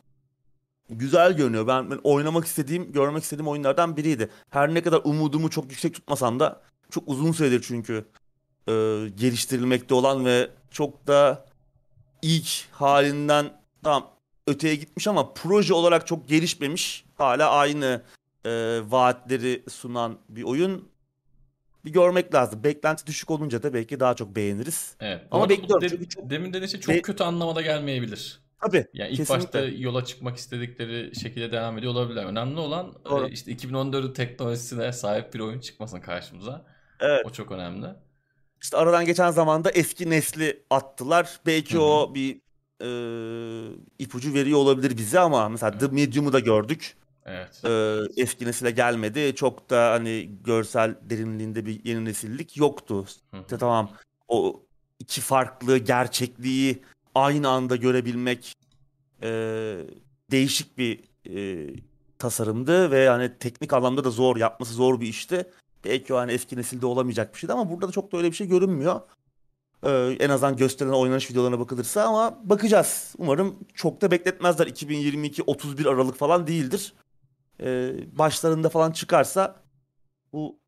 güzel 0.89 1.33
görünüyor. 1.37 1.67
Ben, 1.67 1.91
ben 1.91 1.99
oynamak 2.03 2.45
istediğim, 2.45 2.91
görmek 2.91 3.23
istediğim 3.23 3.47
oyunlardan 3.47 3.97
biriydi. 3.97 4.29
Her 4.49 4.73
ne 4.73 4.83
kadar 4.83 5.01
umudumu 5.03 5.49
çok 5.49 5.71
yüksek 5.71 5.93
tutmasam 5.93 6.39
da 6.39 6.61
çok 6.91 7.03
uzun 7.07 7.31
süredir 7.31 7.61
çünkü 7.67 8.05
e, 8.67 8.71
geliştirilmekte 9.15 9.93
olan 9.93 10.25
ve 10.25 10.49
çok 10.71 11.07
da 11.07 11.45
ilk 12.21 12.47
halinden 12.71 13.61
tam 13.83 14.09
öteye 14.47 14.75
gitmiş 14.75 15.07
ama 15.07 15.33
proje 15.33 15.73
olarak 15.73 16.07
çok 16.07 16.27
gelişmemiş. 16.27 17.05
Hala 17.17 17.49
aynı 17.51 18.01
e, 18.45 18.49
vaatleri 18.89 19.63
sunan 19.69 20.17
bir 20.29 20.43
oyun. 20.43 20.89
Bir 21.85 21.93
görmek 21.93 22.33
lazım. 22.33 22.63
Beklenti 22.63 23.07
düşük 23.07 23.31
olunca 23.31 23.63
da 23.63 23.73
belki 23.73 23.99
daha 23.99 24.13
çok 24.15 24.35
beğeniriz. 24.35 24.95
Evet. 24.99 25.21
Ama 25.31 25.49
bekliyorum 25.49 25.81
de, 25.81 25.89
çünkü 25.89 26.09
çok- 26.09 26.29
demin 26.29 26.53
dediğin 26.53 26.67
şey 26.67 26.79
çok 26.79 26.95
Be- 26.95 27.01
kötü 27.01 27.23
anlamada 27.23 27.61
gelmeyebilir. 27.61 28.39
Tabii. 28.61 28.85
Yani 28.93 29.09
ilk 29.09 29.17
Kesinlikle. 29.17 29.45
başta 29.45 29.59
yola 29.59 30.05
çıkmak 30.05 30.37
istedikleri 30.37 31.15
şekilde 31.15 31.51
devam 31.51 31.77
ediyor 31.77 31.91
olabilirler. 31.93 32.25
Önemli 32.25 32.59
olan 32.59 32.93
Doğru. 33.05 33.27
e, 33.27 33.31
işte 33.31 33.51
2014 33.51 34.15
teknolojisine 34.15 34.93
sahip 34.93 35.33
bir 35.33 35.39
oyun 35.39 35.59
çıkmasın 35.59 35.99
karşımıza. 35.99 36.65
Evet. 36.99 37.25
O 37.25 37.29
çok 37.29 37.51
önemli. 37.51 37.87
İşte 38.61 38.77
aradan 38.77 39.05
geçen 39.05 39.31
zamanda 39.31 39.71
eski 39.71 40.09
nesli 40.09 40.63
attılar. 40.69 41.39
Belki 41.45 41.75
Hı 41.75 41.79
hı. 41.79 41.83
o 41.83 42.15
bir 42.15 42.41
e, 42.81 42.89
ipucu 43.99 44.33
veriyor 44.33 44.59
olabilir 44.59 44.97
bize 44.97 45.19
ama 45.19 45.49
mesela 45.49 45.77
The 45.77 45.87
Medium'u 45.87 46.33
da 46.33 46.39
gördük. 46.39 46.95
Evet. 47.25 47.61
E, 47.65 47.99
eski 48.21 48.45
nesile 48.45 48.71
gelmedi. 48.71 49.35
Çok 49.35 49.69
da 49.69 49.91
hani 49.91 50.29
görsel 50.43 50.95
derinliğinde 51.01 51.65
bir 51.65 51.85
yeni 51.85 52.05
nesillik 52.05 52.57
yoktu. 52.57 53.05
Hı 53.31 53.37
hı. 53.37 53.41
İşte 53.41 53.57
tamam 53.57 53.91
o 54.27 54.63
iki 54.99 55.21
farklı 55.21 55.77
gerçekliği 55.77 56.83
aynı 57.19 57.49
anda 57.49 57.75
görebilmek 57.75 58.53
e, 59.23 59.29
değişik 60.31 60.77
bir 60.77 60.99
e, 61.35 61.69
tasarımdı 62.19 62.91
ve 62.91 63.09
hani 63.09 63.37
teknik 63.37 63.73
anlamda 63.73 64.03
da 64.03 64.09
zor 64.09 64.37
yapması 64.37 64.73
zor 64.73 65.01
bir 65.01 65.07
işti. 65.07 65.51
Belki 65.85 66.13
o 66.13 66.17
hani 66.17 66.31
eski 66.31 66.57
nesilde 66.57 66.85
olamayacak 66.85 67.33
bir 67.33 67.39
şeydi 67.39 67.53
ama 67.53 67.69
burada 67.69 67.87
da 67.87 67.91
çok 67.91 68.11
da 68.11 68.17
öyle 68.17 68.31
bir 68.31 68.35
şey 68.35 68.47
görünmüyor. 68.47 69.01
Ee, 69.83 70.17
en 70.19 70.29
azından 70.29 70.57
gösterilen 70.57 70.93
oynanış 70.93 71.31
videolarına 71.31 71.59
bakılırsa 71.59 72.03
ama 72.03 72.39
bakacağız. 72.43 73.13
Umarım 73.17 73.55
çok 73.73 74.01
da 74.01 74.11
bekletmezler. 74.11 74.67
2022 74.67 75.43
31 75.43 75.85
Aralık 75.85 76.15
falan 76.15 76.47
değildir. 76.47 76.93
Ee, 77.61 77.93
başlarında 78.17 78.69
falan 78.69 78.91
çıkarsa 78.91 79.55
bu 80.33 80.59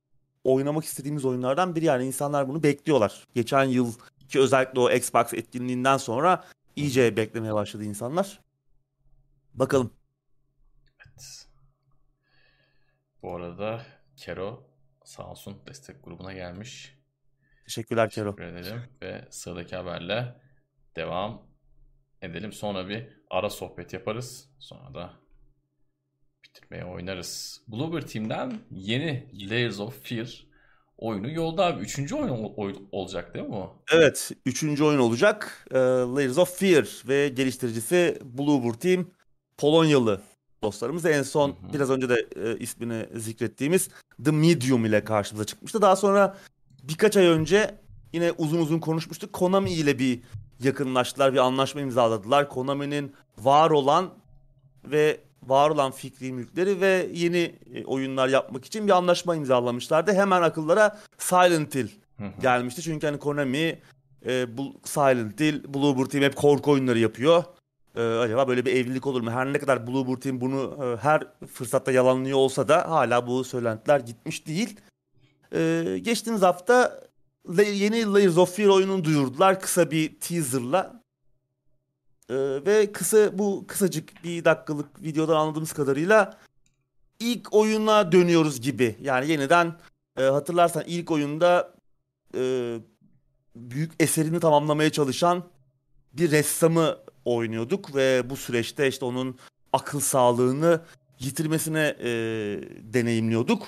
oynamak 0.44 0.86
istediğimiz 0.86 1.26
oyunlardan 1.26 1.76
biri 1.76 1.86
yani 1.86 2.06
insanlar 2.06 2.50
bunu 2.50 2.64
bekliyorlar. 2.64 3.28
Geçen 3.36 3.64
yıl 3.64 3.94
ki 4.32 4.39
özellikle 4.39 4.80
o 4.80 4.91
Xbox 4.91 5.34
etkinliğinden 5.34 5.98
sonra 5.98 6.46
iyice 6.76 7.17
beklemeye 7.17 7.54
başladı 7.54 7.84
insanlar. 7.84 8.39
Bakalım. 9.54 9.94
Evet. 11.06 11.48
Bu 13.24 13.36
arada 13.36 13.86
Kero 14.15 14.67
sağ 15.04 15.32
olsun 15.32 15.62
destek 15.67 16.04
grubuna 16.04 16.34
gelmiş. 16.34 16.98
Teşekkürler 17.65 18.10
Kero. 18.10 18.36
Teşekkür 18.36 18.56
ederim. 18.56 18.84
Ve 19.02 19.28
sıradaki 19.30 19.76
haberle 19.76 20.41
devam 20.96 21.48
edelim. 22.22 22.52
Sonra 22.52 22.89
bir 22.89 23.22
ara 23.30 23.50
sohbet 23.50 23.94
yaparız. 23.94 24.50
Sonra 24.60 24.94
da 24.94 25.13
bitirmeye 26.44 26.86
oynarız. 26.86 27.62
Bloober 27.67 28.08
Team'den 28.08 28.60
yeni 28.72 29.30
Layers 29.50 29.80
of 29.80 30.04
Fear 30.04 30.51
oyunu 31.02 31.32
yolda 31.32 31.66
abi. 31.66 31.82
Üçüncü 31.82 32.16
oyun 32.16 32.30
ol- 32.30 32.54
oy- 32.58 32.76
olacak 32.92 33.34
değil 33.34 33.46
mi 33.46 33.52
bu? 33.52 33.70
Evet, 33.94 34.32
üçüncü 34.46 34.84
oyun 34.84 35.00
olacak. 35.00 35.68
Ee, 35.72 35.78
Layers 35.80 36.38
of 36.38 36.60
Fear 36.60 36.88
ve 37.08 37.28
geliştiricisi 37.30 38.20
Bloober 38.24 38.74
Team 38.74 39.06
Polonyalı 39.58 40.22
dostlarımız. 40.64 41.06
En 41.06 41.24
son 41.24 41.50
Hı 41.50 41.54
hı. 41.54 41.74
biraz 41.74 41.90
önce 41.90 42.10
de 42.10 42.28
e, 42.36 42.58
ismini 42.60 43.06
zikrettiğimiz 43.16 43.90
The 44.26 44.32
Medium 44.32 44.86
ile 44.86 45.04
karşımıza 45.04 45.46
çıkmıştı. 45.46 45.82
Daha 45.82 45.96
sonra 45.96 46.38
birkaç 46.84 47.18
ay 47.18 47.26
önce 47.26 47.76
yine 48.14 48.32
uzun 48.32 48.60
uzun 48.60 48.80
konuşmuştuk. 48.80 49.34
Konami 49.34 49.72
ile 49.72 50.00
bir 50.00 50.20
yakınlaştılar, 50.64 51.34
bir 51.34 51.38
anlaşma 51.38 51.82
imzaladılar. 51.82 52.50
Konami'nin 52.50 53.14
var 53.38 53.70
olan 53.70 54.10
ve 54.86 55.20
var 55.43 55.69
olan 55.69 55.91
fikri 55.91 56.34
mülkleri 56.34 56.82
ve 56.82 57.08
yeni 57.13 57.56
e, 57.73 57.86
oyunlar 57.86 58.27
yapmak 58.27 58.65
için 58.65 58.88
bir 58.88 58.91
anlaşma 58.91 59.36
imzalamışlardı. 59.36 60.13
Hemen 60.13 60.41
akıllara 60.41 60.99
Silent 61.17 61.75
Hill 61.75 61.88
gelmişti. 62.41 62.82
Çünkü 62.82 63.08
hani 63.08 63.19
Konami, 63.19 63.80
e, 64.25 64.58
bu 64.58 64.73
Silent 64.84 65.39
Hill, 65.39 65.73
Bloober 65.73 66.06
Team 66.06 66.23
hep 66.23 66.36
korku 66.36 66.71
oyunları 66.71 66.99
yapıyor. 66.99 67.43
E, 67.95 68.01
acaba 68.01 68.47
böyle 68.47 68.65
bir 68.65 68.75
evlilik 68.75 69.08
olur 69.08 69.21
mu? 69.21 69.32
Her 69.32 69.54
ne 69.54 69.60
kadar 69.60 69.88
Bloober 69.88 70.21
Team 70.21 70.41
bunu 70.41 70.77
e, 70.84 71.04
her 71.04 71.23
fırsatta 71.54 71.91
yalanlıyor 71.91 72.38
olsa 72.38 72.67
da 72.67 72.89
hala 72.89 73.27
bu 73.27 73.43
söylentiler 73.43 73.99
gitmiş 73.99 74.47
değil. 74.47 74.80
E, 75.56 75.84
geçtiğimiz 76.01 76.41
hafta 76.41 77.01
yeni 77.58 78.06
Layers 78.13 78.38
of 78.38 78.56
Fear 78.56 78.69
oyununu 78.69 79.04
duyurdular 79.04 79.60
kısa 79.60 79.91
bir 79.91 80.19
teaserla. 80.19 81.01
E, 82.32 82.65
ve 82.65 82.91
kısa 82.91 83.38
bu 83.38 83.65
kısacık 83.67 84.24
bir 84.24 84.46
dakikalık 84.46 85.04
videodan 85.04 85.36
anladığımız 85.36 85.74
kadarıyla 85.74 86.38
ilk 87.20 87.54
oyuna 87.54 88.12
dönüyoruz 88.12 88.62
gibi. 88.62 88.96
Yani 89.02 89.32
yeniden 89.32 89.76
e, 90.17 90.24
hatırlarsan 90.24 90.84
ilk 90.88 91.12
oyunda 91.12 91.74
e, 92.36 92.76
büyük 93.56 93.91
eserini 94.00 94.39
tamamlamaya 94.39 94.89
çalışan 94.89 95.44
bir 96.13 96.32
ressamı 96.32 96.98
oynuyorduk 97.26 97.96
ve 97.96 98.30
bu 98.30 98.36
süreçte 98.36 98.88
işte 98.88 99.06
onun 99.06 99.39
akıl 99.74 100.00
sağlığını 100.00 100.82
yitirmesine 101.20 101.96
e, 102.00 102.10
deneyimliyorduk. 102.94 103.67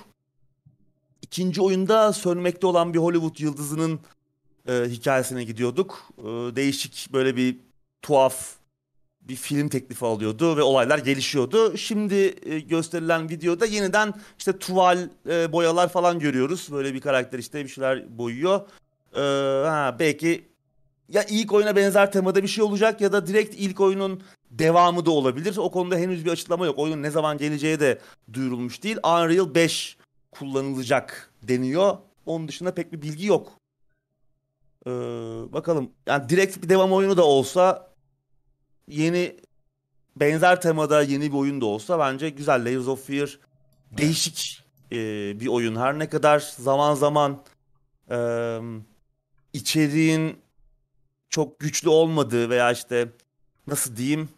İkinci 1.21 1.61
oyunda 1.61 2.13
sönmekte 2.13 2.67
olan 2.67 2.93
bir 2.93 2.99
Hollywood 2.99 3.39
yıldızının 3.39 3.99
e, 4.67 4.83
hikayesine 4.87 5.43
gidiyorduk. 5.43 6.09
E, 6.17 6.23
değişik 6.55 7.09
böyle 7.13 7.35
bir 7.35 7.72
tuhaf 8.03 8.55
bir 9.21 9.35
film 9.35 9.69
teklifi 9.69 10.05
alıyordu 10.05 10.57
ve 10.57 10.63
olaylar 10.63 10.97
gelişiyordu. 10.97 11.77
Şimdi 11.77 12.35
e, 12.45 12.59
gösterilen 12.59 13.29
videoda 13.29 13.65
yeniden 13.65 14.13
işte 14.37 14.59
tuval 14.59 15.09
e, 15.29 15.51
boyalar 15.51 15.89
falan 15.89 16.19
görüyoruz. 16.19 16.67
Böyle 16.71 16.93
bir 16.93 17.01
karakter 17.01 17.39
işte 17.39 17.63
bir 17.63 17.69
şeyler 17.69 18.17
boyuyor. 18.17 18.61
E, 19.15 19.21
ha, 19.67 19.95
belki 19.99 20.43
ya 21.09 21.23
ilk 21.29 21.53
oyuna 21.53 21.75
benzer 21.75 22.11
temada 22.11 22.43
bir 22.43 22.47
şey 22.47 22.63
olacak 22.63 23.01
ya 23.01 23.11
da 23.11 23.27
direkt 23.27 23.55
ilk 23.55 23.79
oyunun 23.79 24.23
devamı 24.51 25.05
da 25.05 25.11
olabilir. 25.11 25.57
O 25.57 25.71
konuda 25.71 25.95
henüz 25.95 26.25
bir 26.25 26.31
açıklama 26.31 26.65
yok. 26.65 26.79
Oyunun 26.79 27.03
ne 27.03 27.11
zaman 27.11 27.37
geleceği 27.37 27.79
de 27.79 27.99
duyurulmuş 28.33 28.83
değil. 28.83 28.97
Unreal 29.03 29.55
5 29.55 29.97
kullanılacak 30.31 31.31
deniyor. 31.43 31.97
Onun 32.25 32.47
dışında 32.47 32.73
pek 32.73 32.93
bir 32.93 33.01
bilgi 33.01 33.25
yok. 33.25 33.51
Ee, 34.87 34.91
bakalım. 35.53 35.91
Yani 36.07 36.29
direkt 36.29 36.63
bir 36.63 36.69
devam 36.69 36.93
oyunu 36.93 37.17
da 37.17 37.25
olsa 37.25 37.92
yeni 38.87 39.35
benzer 40.15 40.61
temada 40.61 41.01
yeni 41.01 41.31
bir 41.31 41.37
oyun 41.37 41.61
da 41.61 41.65
olsa 41.65 41.99
bence 41.99 42.29
güzel. 42.29 42.65
Layers 42.65 42.87
of 42.87 43.07
Fear 43.07 43.39
değişik 43.91 44.63
e, 44.91 44.97
bir 45.39 45.47
oyun. 45.47 45.75
Her 45.75 45.99
ne 45.99 46.09
kadar 46.09 46.39
zaman 46.57 46.93
zaman 46.93 47.43
e, 48.11 48.17
içeriğin 49.53 50.37
çok 51.29 51.59
güçlü 51.59 51.89
olmadığı 51.89 52.49
veya 52.49 52.71
işte 52.71 53.07
nasıl 53.67 53.95
diyeyim 53.95 54.29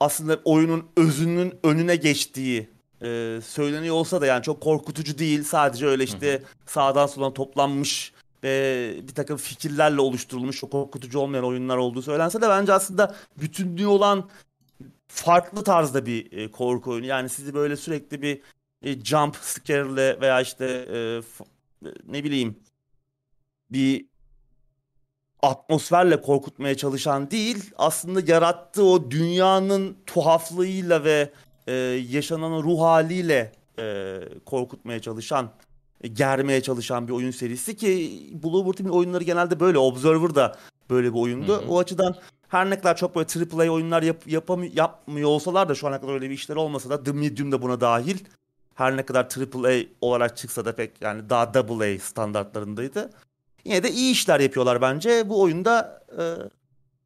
aslında 0.00 0.40
oyunun 0.44 0.86
özünün 0.96 1.54
önüne 1.62 1.96
geçtiği 1.96 2.70
e, 3.02 3.40
söyleniyor 3.44 3.94
olsa 3.94 4.20
da 4.20 4.26
yani 4.26 4.42
çok 4.42 4.60
korkutucu 4.60 5.18
değil. 5.18 5.42
Sadece 5.42 5.86
öyle 5.86 6.04
işte 6.04 6.42
sağdan 6.66 7.06
soldan 7.06 7.34
toplanmış 7.34 8.12
ve 8.44 8.94
bir 9.08 9.14
takım 9.14 9.36
fikirlerle 9.36 10.00
oluşturulmuş 10.00 10.56
çok 10.56 10.72
korkutucu 10.72 11.18
olmayan 11.18 11.44
oyunlar 11.44 11.76
olduğu 11.76 12.02
söylense 12.02 12.40
de 12.42 12.48
bence 12.48 12.72
aslında 12.72 13.14
bütünlüğü 13.36 13.86
olan 13.86 14.28
farklı 15.08 15.64
tarzda 15.64 16.06
bir 16.06 16.32
e, 16.32 16.50
korku 16.50 16.90
oyunu. 16.90 17.06
Yani 17.06 17.28
sizi 17.28 17.54
böyle 17.54 17.76
sürekli 17.76 18.22
bir 18.22 18.40
e, 18.82 19.04
jump 19.04 19.36
scare'le 19.36 20.20
veya 20.20 20.40
işte 20.40 20.64
e, 20.64 20.96
e, 20.96 21.92
ne 22.06 22.24
bileyim 22.24 22.58
bir 23.70 24.06
atmosferle 25.42 26.20
korkutmaya 26.20 26.76
çalışan 26.76 27.30
değil, 27.30 27.70
aslında 27.76 28.32
yarattığı 28.32 28.84
o 28.84 29.10
dünyanın 29.10 29.96
tuhaflığıyla 30.06 31.04
ve 31.04 31.32
e, 31.66 31.72
yaşanan 32.10 32.52
o 32.52 32.62
ruh 32.62 32.80
haliyle 32.80 33.52
e, 33.78 34.18
korkutmaya 34.46 35.00
çalışan, 35.00 35.50
germeye 36.12 36.60
çalışan 36.62 37.08
bir 37.08 37.12
oyun 37.12 37.30
serisi 37.30 37.76
ki 37.76 38.20
Bloober 38.42 38.72
Team'in 38.72 38.92
oyunları 38.92 39.24
genelde 39.24 39.60
böyle. 39.60 39.78
Observer 39.78 40.34
da 40.34 40.56
böyle 40.90 41.14
bir 41.14 41.18
oyundu. 41.18 41.52
Hı 41.52 41.66
hı. 41.66 41.68
O 41.68 41.78
açıdan 41.78 42.16
her 42.48 42.70
ne 42.70 42.78
kadar 42.78 42.96
çok 42.96 43.16
böyle 43.16 43.26
AAA 43.56 43.72
oyunlar 43.72 44.02
yap, 44.02 44.26
yapamı- 44.26 44.76
yapmıyor 44.76 45.28
olsalar 45.28 45.68
da 45.68 45.74
şu 45.74 45.86
ana 45.88 46.00
kadar 46.00 46.12
öyle 46.12 46.30
bir 46.30 46.34
işleri 46.34 46.58
olmasa 46.58 46.90
da 46.90 47.02
The 47.04 47.12
Medium 47.12 47.52
da 47.52 47.62
buna 47.62 47.80
dahil. 47.80 48.18
Her 48.74 48.96
ne 48.96 49.02
kadar 49.06 49.24
AAA 49.24 49.84
olarak 50.00 50.36
çıksa 50.36 50.64
da 50.64 50.76
pek 50.76 51.02
yani 51.02 51.30
daha 51.30 51.42
AA 51.42 51.98
standartlarındaydı. 52.00 53.10
yine 53.64 53.82
de 53.82 53.90
iyi 53.90 54.12
işler 54.12 54.40
yapıyorlar 54.40 54.80
bence. 54.80 55.28
Bu 55.28 55.42
oyunda 55.42 56.02
e, 56.18 56.22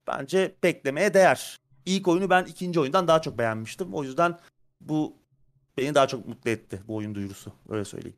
bence 0.09 0.55
beklemeye 0.62 1.14
değer. 1.14 1.61
İlk 1.87 2.09
oyunu 2.09 2.31
ben 2.31 2.44
ikinci 2.44 2.81
oyundan 2.81 3.09
daha 3.09 3.22
çok 3.22 3.38
beğenmiştim. 3.38 3.94
O 3.94 4.05
yüzden 4.05 4.38
bu 4.81 5.16
beni 5.79 5.94
daha 5.94 6.09
çok 6.09 6.29
mutlu 6.29 6.50
etti 6.50 6.81
bu 6.88 6.96
oyun 6.96 7.14
duyurusu. 7.14 7.53
Öyle 7.68 7.85
söyleyeyim. 7.85 8.16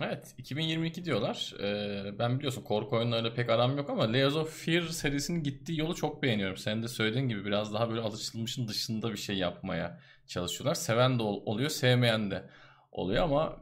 Evet 0.00 0.34
2022 0.38 1.04
diyorlar. 1.04 1.54
Ee, 1.62 2.18
ben 2.18 2.38
biliyorsun 2.38 2.62
korku 2.62 2.96
oyunlarıyla 2.96 3.34
pek 3.34 3.50
aram 3.50 3.76
yok 3.76 3.90
ama 3.90 4.12
Layers 4.12 4.34
of 4.36 4.64
Fear 4.64 4.82
serisinin 4.82 5.42
gittiği 5.42 5.80
yolu 5.80 5.94
çok 5.94 6.22
beğeniyorum. 6.22 6.56
Senin 6.56 6.82
de 6.82 6.88
söylediğin 6.88 7.28
gibi 7.28 7.44
biraz 7.44 7.74
daha 7.74 7.90
böyle 7.90 8.00
alışılmışın 8.00 8.68
dışında 8.68 9.12
bir 9.12 9.16
şey 9.16 9.36
yapmaya 9.38 10.00
çalışıyorlar. 10.26 10.74
Seven 10.74 11.18
de 11.18 11.22
ol- 11.22 11.42
oluyor, 11.46 11.70
sevmeyen 11.70 12.30
de 12.30 12.44
oluyor 12.92 13.24
ama 13.24 13.60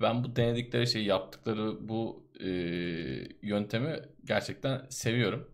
ben 0.00 0.24
bu 0.24 0.36
denedikleri 0.36 0.86
şeyi 0.86 1.06
yaptıkları 1.06 1.88
bu 1.88 2.28
e, 2.40 2.48
yöntemi 3.42 4.00
gerçekten 4.24 4.86
seviyorum. 4.90 5.50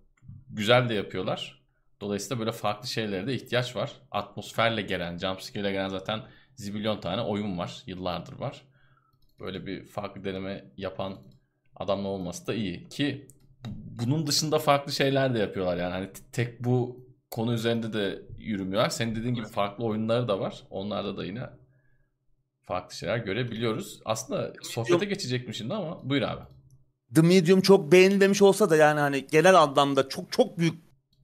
Güzel 0.50 0.88
de 0.88 0.94
yapıyorlar. 0.94 1.62
Dolayısıyla 2.00 2.38
böyle 2.38 2.52
farklı 2.52 2.88
şeylere 2.88 3.26
de 3.26 3.34
ihtiyaç 3.34 3.76
var. 3.76 3.92
Atmosferle 4.10 4.82
gelen, 4.82 5.18
jumpscare'le 5.18 5.72
gelen 5.72 5.88
zaten 5.88 6.20
zibilyon 6.54 7.00
tane 7.00 7.22
oyun 7.22 7.58
var. 7.58 7.82
Yıllardır 7.86 8.32
var. 8.32 8.62
Böyle 9.40 9.66
bir 9.66 9.84
farklı 9.86 10.24
deneme 10.24 10.64
yapan 10.76 11.16
adamla 11.76 12.08
olması 12.08 12.46
da 12.46 12.54
iyi. 12.54 12.88
Ki 12.88 13.28
bu- 13.66 14.04
bunun 14.04 14.26
dışında 14.26 14.58
farklı 14.58 14.92
şeyler 14.92 15.34
de 15.34 15.38
yapıyorlar 15.38 15.76
yani. 15.76 15.92
Hani 15.92 16.10
tek 16.32 16.64
bu 16.64 17.06
konu 17.30 17.52
üzerinde 17.54 17.92
de 17.92 18.22
yürümüyorlar. 18.38 18.90
Senin 18.90 19.16
dediğin 19.16 19.34
gibi 19.34 19.46
farklı 19.46 19.84
oyunları 19.84 20.28
da 20.28 20.40
var. 20.40 20.62
Onlarda 20.70 21.16
da 21.16 21.24
yine 21.24 21.42
farklı 22.62 22.94
şeyler 22.96 23.18
görebiliyoruz. 23.18 24.00
Aslında 24.04 24.52
sohbete 24.62 25.04
geçecektim 25.04 25.54
şimdi 25.54 25.74
ama 25.74 26.10
buyur 26.10 26.22
abi. 26.22 26.42
The 27.14 27.20
Medium 27.22 27.60
çok 27.60 27.92
beğenilmemiş 27.92 28.42
olsa 28.42 28.70
da 28.70 28.76
yani 28.76 29.00
hani 29.00 29.26
genel 29.26 29.54
anlamda 29.54 30.08
çok 30.08 30.32
çok 30.32 30.58
büyük 30.58 30.74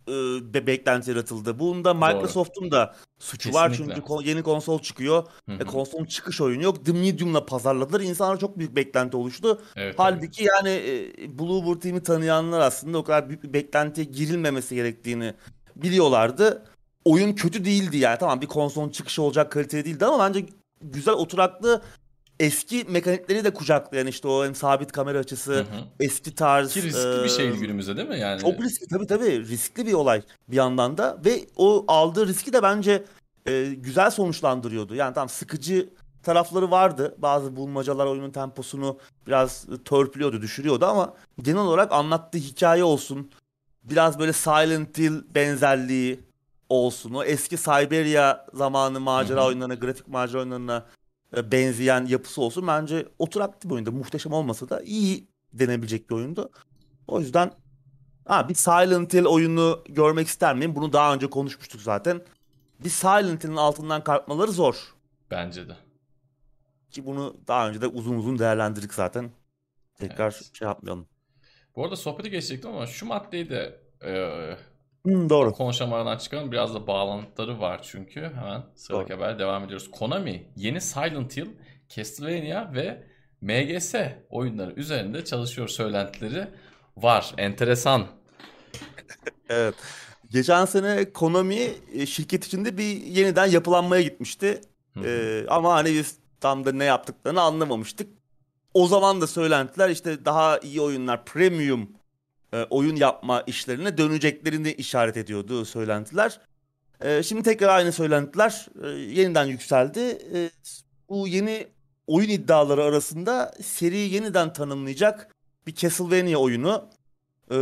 e, 0.08 0.12
be- 0.54 0.66
beklenti 0.66 1.10
yaratıldı. 1.10 1.58
Bunda 1.58 1.94
Microsoft'un 1.94 2.70
da 2.70 2.94
suçu 3.18 3.54
var 3.54 3.70
Kesinlikle. 3.70 3.94
çünkü 3.94 4.06
ko- 4.06 4.26
yeni 4.28 4.42
konsol 4.42 4.78
çıkıyor. 4.78 5.24
Hı 5.48 5.52
hı. 5.52 5.62
E, 5.62 5.64
konsolun 5.64 6.04
çıkış 6.04 6.40
oyunu 6.40 6.62
yok. 6.62 6.84
The 6.86 6.92
Medium'la 6.92 7.46
pazarladılar. 7.46 8.00
İnsanlara 8.00 8.36
çok 8.38 8.58
büyük 8.58 8.76
beklenti 8.76 9.16
oluştu. 9.16 9.62
Evet, 9.76 9.94
Halbuki 9.98 10.44
yani 10.44 10.68
e, 10.68 11.38
Bluebird 11.38 11.80
Team'i 11.82 12.02
tanıyanlar 12.02 12.60
aslında 12.60 12.98
o 12.98 13.04
kadar 13.04 13.28
büyük 13.28 13.42
bir 13.44 13.52
beklentiye 13.52 14.06
girilmemesi 14.06 14.74
gerektiğini 14.74 15.34
biliyorlardı. 15.76 16.62
Oyun 17.04 17.32
kötü 17.34 17.64
değildi 17.64 17.96
yani. 17.96 18.18
Tamam 18.18 18.40
bir 18.40 18.46
konsolun 18.46 18.88
çıkışı 18.88 19.22
olacak 19.22 19.52
kaliteli 19.52 19.84
değildi 19.84 20.06
ama 20.06 20.18
bence 20.28 20.46
güzel 20.82 21.14
oturaklı 21.14 21.82
eski 22.40 22.84
mekanikleri 22.88 23.44
de 23.44 23.50
kucaklayan 23.50 24.06
işte 24.06 24.28
o 24.28 24.44
hem 24.44 24.54
sabit 24.54 24.92
kamera 24.92 25.18
açısı, 25.18 25.52
Hı 25.54 25.60
hı. 25.60 25.64
eski 26.00 26.34
tarz. 26.34 26.74
Ki 26.74 26.82
riskli 26.82 27.18
bir 27.18 27.24
e, 27.24 27.28
şey 27.28 27.50
günümüzde 27.50 27.96
değil 27.96 28.08
mi 28.08 28.18
yani? 28.18 28.40
Çok 28.40 28.62
riskli 28.62 28.88
tabii 28.88 29.06
tabii 29.06 29.48
riskli 29.48 29.86
bir 29.86 29.92
olay 29.92 30.22
bir 30.48 30.56
yandan 30.56 30.98
da 30.98 31.18
ve 31.24 31.46
o 31.56 31.84
aldığı 31.88 32.26
riski 32.26 32.52
de 32.52 32.62
bence 32.62 33.04
e, 33.46 33.64
güzel 33.64 34.10
sonuçlandırıyordu. 34.10 34.94
Yani 34.94 35.14
tam 35.14 35.28
sıkıcı 35.28 35.88
tarafları 36.22 36.70
vardı. 36.70 37.14
Bazı 37.18 37.56
bulmacalar 37.56 38.06
oyunun 38.06 38.30
temposunu 38.30 38.98
biraz 39.26 39.66
törpülüyordu, 39.84 40.42
düşürüyordu 40.42 40.86
ama 40.86 41.14
genel 41.42 41.60
olarak 41.60 41.92
anlattığı 41.92 42.38
hikaye 42.38 42.84
olsun. 42.84 43.30
Biraz 43.84 44.18
böyle 44.18 44.32
Silent 44.32 44.98
Hill 44.98 45.22
benzerliği 45.34 46.20
olsun. 46.68 47.14
O 47.14 47.24
eski 47.24 47.56
Siberia 47.56 48.46
zamanı 48.54 49.00
macera 49.00 49.40
Hı 49.40 49.44
hı. 49.44 49.46
oyunlarına, 49.46 49.74
grafik 49.74 50.08
macera 50.08 50.38
oyunlarına 50.38 50.86
benzeyen 51.32 52.06
yapısı 52.06 52.42
olsun. 52.42 52.66
Bence 52.66 53.08
oturaklı 53.18 53.70
bir 53.70 53.74
oyunda. 53.74 53.90
Muhteşem 53.90 54.32
olmasa 54.32 54.68
da 54.68 54.82
iyi 54.82 55.28
denebilecek 55.52 56.10
bir 56.10 56.14
oyundu. 56.14 56.50
O 57.08 57.20
yüzden 57.20 57.52
Ha 58.26 58.48
bir 58.48 58.54
Silent 58.54 59.14
Hill 59.14 59.24
oyunu 59.24 59.84
görmek 59.88 60.26
ister 60.28 60.54
miyim? 60.56 60.76
Bunu 60.76 60.92
daha 60.92 61.14
önce 61.14 61.30
konuşmuştuk 61.30 61.80
zaten. 61.80 62.20
Bir 62.84 62.88
Silent 62.88 63.44
Hill'in 63.44 63.56
altından 63.56 64.04
kalkmaları 64.04 64.52
zor. 64.52 64.94
Bence 65.30 65.68
de. 65.68 65.76
Ki 66.90 67.06
bunu 67.06 67.36
daha 67.48 67.68
önce 67.68 67.80
de 67.80 67.86
uzun 67.86 68.16
uzun 68.16 68.38
değerlendirdik 68.38 68.94
zaten. 68.94 69.30
Tekrar 69.94 70.32
Evet. 70.32 70.50
şey 70.54 70.68
yapmayalım. 70.68 71.06
Bu 71.76 71.84
arada 71.84 71.96
sohbeti 71.96 72.30
geçecektim 72.30 72.70
ama 72.70 72.86
şu 72.86 73.06
maddeyi 73.06 73.50
de 73.50 73.80
e, 74.04 74.10
Hmm, 75.06 75.30
doğru. 75.30 75.52
konuşamadan 75.52 76.18
çıkalım. 76.18 76.52
Biraz 76.52 76.74
da 76.74 76.86
bağlantıları 76.86 77.60
var 77.60 77.80
çünkü. 77.82 78.20
Hemen 78.20 78.62
sıradaki 78.74 79.10
Doğru. 79.10 79.18
habere 79.18 79.38
devam 79.38 79.64
ediyoruz. 79.64 79.90
Konami 79.90 80.46
yeni 80.56 80.80
Silent 80.80 81.36
Hill, 81.36 81.46
Castlevania 81.88 82.74
ve 82.74 83.02
MGS 83.40 83.94
oyunları 84.30 84.72
üzerinde 84.72 85.24
çalışıyor 85.24 85.68
söylentileri 85.68 86.48
var. 86.96 87.34
Enteresan. 87.38 88.06
Evet. 89.48 89.74
Geçen 90.30 90.64
sene 90.64 91.12
Konami 91.12 91.68
e, 91.94 92.06
şirket 92.06 92.46
içinde 92.46 92.78
bir 92.78 92.96
yeniden 93.02 93.46
yapılanmaya 93.46 94.02
gitmişti. 94.02 94.60
Ee, 95.04 95.44
ama 95.48 95.74
hani 95.74 95.88
biz 95.88 96.18
tam 96.40 96.64
da 96.64 96.72
ne 96.72 96.84
yaptıklarını 96.84 97.40
anlamamıştık. 97.40 98.10
O 98.74 98.86
zaman 98.86 99.20
da 99.20 99.26
söylentiler 99.26 99.88
işte 99.88 100.24
daha 100.24 100.58
iyi 100.58 100.80
oyunlar, 100.80 101.24
premium 101.24 101.90
e, 102.52 102.62
oyun 102.70 102.96
yapma 102.96 103.42
işlerine 103.46 103.98
döneceklerini 103.98 104.72
işaret 104.72 105.16
ediyordu 105.16 105.64
söylentiler. 105.64 106.40
E, 107.00 107.22
şimdi 107.22 107.42
tekrar 107.42 107.68
aynı 107.68 107.92
söylentiler 107.92 108.66
e, 108.84 108.88
yeniden 108.88 109.44
yükseldi. 109.44 110.00
E, 110.34 110.50
bu 111.08 111.28
yeni 111.28 111.66
oyun 112.06 112.28
iddiaları 112.28 112.82
arasında 112.82 113.54
seriyi 113.62 114.14
yeniden 114.14 114.52
tanımlayacak 114.52 115.36
bir 115.66 115.74
Castlevania 115.74 116.38
oyunu, 116.38 116.88
e, 117.50 117.56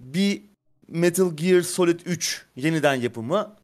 bir 0.00 0.42
Metal 0.88 1.36
Gear 1.36 1.62
Solid 1.62 2.00
3 2.06 2.46
yeniden 2.56 2.94
yapımı 2.94 3.56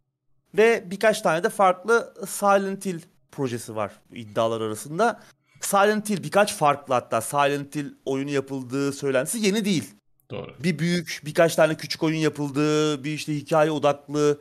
ve 0.56 0.84
birkaç 0.90 1.22
tane 1.22 1.42
de 1.42 1.48
farklı 1.48 2.14
Silent 2.26 2.86
Hill 2.86 3.00
projesi 3.32 3.76
var 3.76 3.92
iddialar 4.12 4.60
arasında. 4.60 5.20
Silent 5.60 6.10
Hill 6.10 6.22
birkaç 6.22 6.54
farklı 6.54 6.94
hatta 6.94 7.20
Silent 7.20 7.76
Hill 7.76 7.94
oyunu 8.04 8.30
yapıldığı 8.30 8.92
söylentisi 8.92 9.38
yeni 9.38 9.64
değil. 9.64 9.94
Doğru. 10.30 10.54
Bir 10.64 10.78
büyük 10.78 11.20
birkaç 11.24 11.54
tane 11.54 11.76
küçük 11.76 12.02
oyun 12.02 12.18
yapıldığı, 12.18 13.04
bir 13.04 13.12
işte 13.12 13.34
hikaye 13.34 13.70
odaklı, 13.70 14.40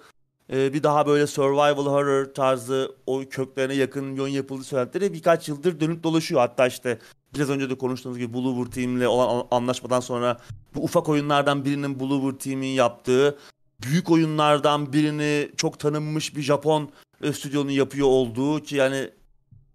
e, 0.53 0.73
bir 0.73 0.83
daha 0.83 1.07
böyle 1.07 1.27
survival 1.27 1.85
horror 1.85 2.25
tarzı 2.25 2.95
o 3.05 3.23
köklerine 3.29 3.73
yakın 3.73 4.17
oyun 4.17 4.33
yapıldığı 4.33 4.63
söylentileri 4.63 5.13
birkaç 5.13 5.49
yıldır 5.49 5.79
dönüp 5.79 6.03
dolaşıyor. 6.03 6.41
Hatta 6.41 6.67
işte 6.67 6.99
biraz 7.35 7.49
önce 7.49 7.69
de 7.69 7.77
konuştuğumuz 7.77 8.17
gibi 8.17 8.33
Bluebird 8.33 8.73
Team'le 8.73 9.07
olan 9.07 9.35
an- 9.35 9.47
anlaşmadan 9.51 9.99
sonra 9.99 10.37
bu 10.75 10.83
ufak 10.83 11.09
oyunlardan 11.09 11.65
birinin 11.65 11.99
Bluebird 11.99 12.39
Team'in 12.39 12.67
yaptığı, 12.67 13.37
büyük 13.81 14.11
oyunlardan 14.11 14.93
birini 14.93 15.51
çok 15.57 15.79
tanınmış 15.79 16.35
bir 16.35 16.41
Japon 16.41 16.89
e, 17.23 17.33
stüdyonun 17.33 17.71
yapıyor 17.71 18.07
olduğu 18.07 18.63
ki 18.63 18.75
yani 18.75 19.09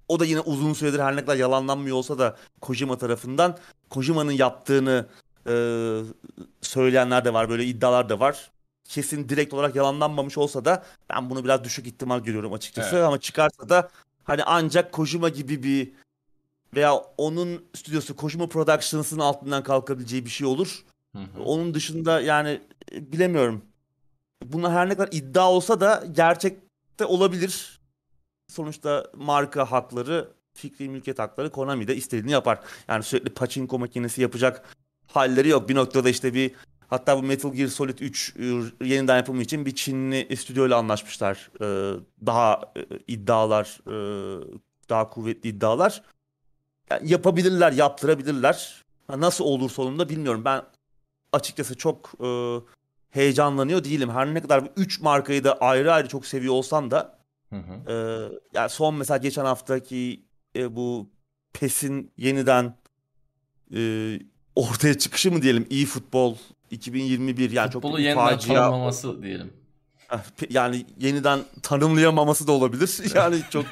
o 0.08 0.20
da 0.20 0.24
yine 0.24 0.40
uzun 0.40 0.72
süredir 0.72 0.98
her 0.98 1.16
ne 1.16 1.20
kadar 1.20 1.36
yalanlanmıyor 1.36 1.96
olsa 1.96 2.18
da 2.18 2.36
Kojima 2.60 2.98
tarafından 2.98 3.58
Kojima'nın 3.90 4.32
yaptığını 4.32 5.06
e, 5.46 5.54
söyleyenler 6.60 7.24
de 7.24 7.32
var. 7.32 7.48
Böyle 7.48 7.64
iddialar 7.64 8.08
da 8.08 8.20
var. 8.20 8.50
Kesin 8.84 9.28
direkt 9.28 9.54
olarak 9.54 9.76
yalanlanmamış 9.76 10.38
olsa 10.38 10.64
da 10.64 10.84
ben 11.10 11.30
bunu 11.30 11.44
biraz 11.44 11.64
düşük 11.64 11.86
ihtimal 11.86 12.20
görüyorum 12.20 12.52
açıkçası. 12.52 12.96
Evet. 12.96 13.04
Ama 13.04 13.20
çıkarsa 13.20 13.68
da 13.68 13.90
hani 14.24 14.44
ancak 14.44 14.92
Kojima 14.92 15.28
gibi 15.28 15.62
bir 15.62 15.92
veya 16.74 16.94
onun 16.94 17.64
stüdyosu 17.74 18.16
Kojima 18.16 18.48
Productions'ın 18.48 19.18
altından 19.18 19.62
kalkabileceği 19.62 20.24
bir 20.24 20.30
şey 20.30 20.46
olur. 20.46 20.84
Hı 21.12 21.18
hı. 21.18 21.42
Onun 21.44 21.74
dışında 21.74 22.20
yani 22.20 22.60
e, 22.92 23.12
bilemiyorum. 23.12 23.64
Bunlar 24.44 24.72
her 24.72 24.88
ne 24.88 24.96
kadar 24.96 25.08
iddia 25.12 25.52
olsa 25.52 25.80
da 25.80 26.04
gerçekte 26.12 27.04
olabilir. 27.04 27.80
Sonuçta 28.48 29.06
marka 29.14 29.70
hakları, 29.70 30.28
fikri 30.54 30.88
mülkiyet 30.88 31.18
hakları 31.18 31.50
Konami'de 31.50 31.96
istediğini 31.96 32.30
yapar. 32.30 32.58
Yani 32.88 33.02
sürekli 33.02 33.30
pachinko 33.30 33.78
makinesi 33.78 34.22
yapacak 34.22 34.76
halleri 35.16 35.48
yok. 35.48 35.68
Bir 35.68 35.74
noktada 35.74 36.08
işte 36.08 36.34
bir 36.34 36.50
hatta 36.88 37.18
bu 37.18 37.22
Metal 37.22 37.52
Gear 37.52 37.68
Solid 37.68 37.98
3 37.98 38.34
e, 38.36 38.44
yeniden 38.86 39.16
yapımı 39.16 39.42
için 39.42 39.66
bir 39.66 39.74
Çinli 39.74 40.36
stüdyoyla 40.36 40.78
anlaşmışlar. 40.78 41.50
Ee, 41.60 41.92
daha 42.26 42.72
e, 42.76 42.80
iddialar, 43.08 43.80
e, 43.86 43.94
daha 44.88 45.10
kuvvetli 45.10 45.48
iddialar. 45.48 46.02
Yani 46.90 47.10
yapabilirler, 47.10 47.72
yaptırabilirler. 47.72 48.84
Nasıl 49.08 49.44
olur 49.44 49.70
sonunda 49.70 50.08
bilmiyorum. 50.08 50.42
Ben 50.44 50.62
açıkçası 51.32 51.76
çok 51.76 52.12
e, 52.24 52.28
heyecanlanıyor 53.10 53.84
değilim. 53.84 54.10
Her 54.10 54.34
ne 54.34 54.42
kadar 54.42 54.64
bu 54.64 54.68
3 54.76 55.00
markayı 55.00 55.44
da 55.44 55.58
ayrı 55.58 55.92
ayrı 55.92 56.08
çok 56.08 56.26
seviyor 56.26 56.54
olsam 56.54 56.90
da 56.90 57.18
Hı 57.50 57.56
hı. 57.56 57.92
e, 57.92 57.94
yani 58.54 58.68
son 58.68 58.94
mesela 58.94 59.18
geçen 59.18 59.44
haftaki 59.44 60.24
e, 60.56 60.76
bu 60.76 61.10
PES'in 61.52 62.12
yeniden 62.16 62.74
e, 63.74 63.80
ortaya 64.56 64.98
çıkışı 64.98 65.32
mı 65.32 65.42
diyelim 65.42 65.66
iyi 65.70 65.86
futbol 65.86 66.36
2021 66.70 67.50
yani 67.50 67.70
çok 67.70 67.82
Futbolu 67.82 67.98
bir 67.98 68.02
yeniden 68.02 68.24
facia. 68.28 68.54
tanımlaması 68.54 69.22
diyelim. 69.22 69.52
Ah, 70.10 70.24
Yani 70.50 70.86
yeniden 71.00 71.40
tanımlayamaması 71.62 72.46
da 72.46 72.52
olabilir. 72.52 73.00
Yani 73.14 73.40
çok 73.50 73.64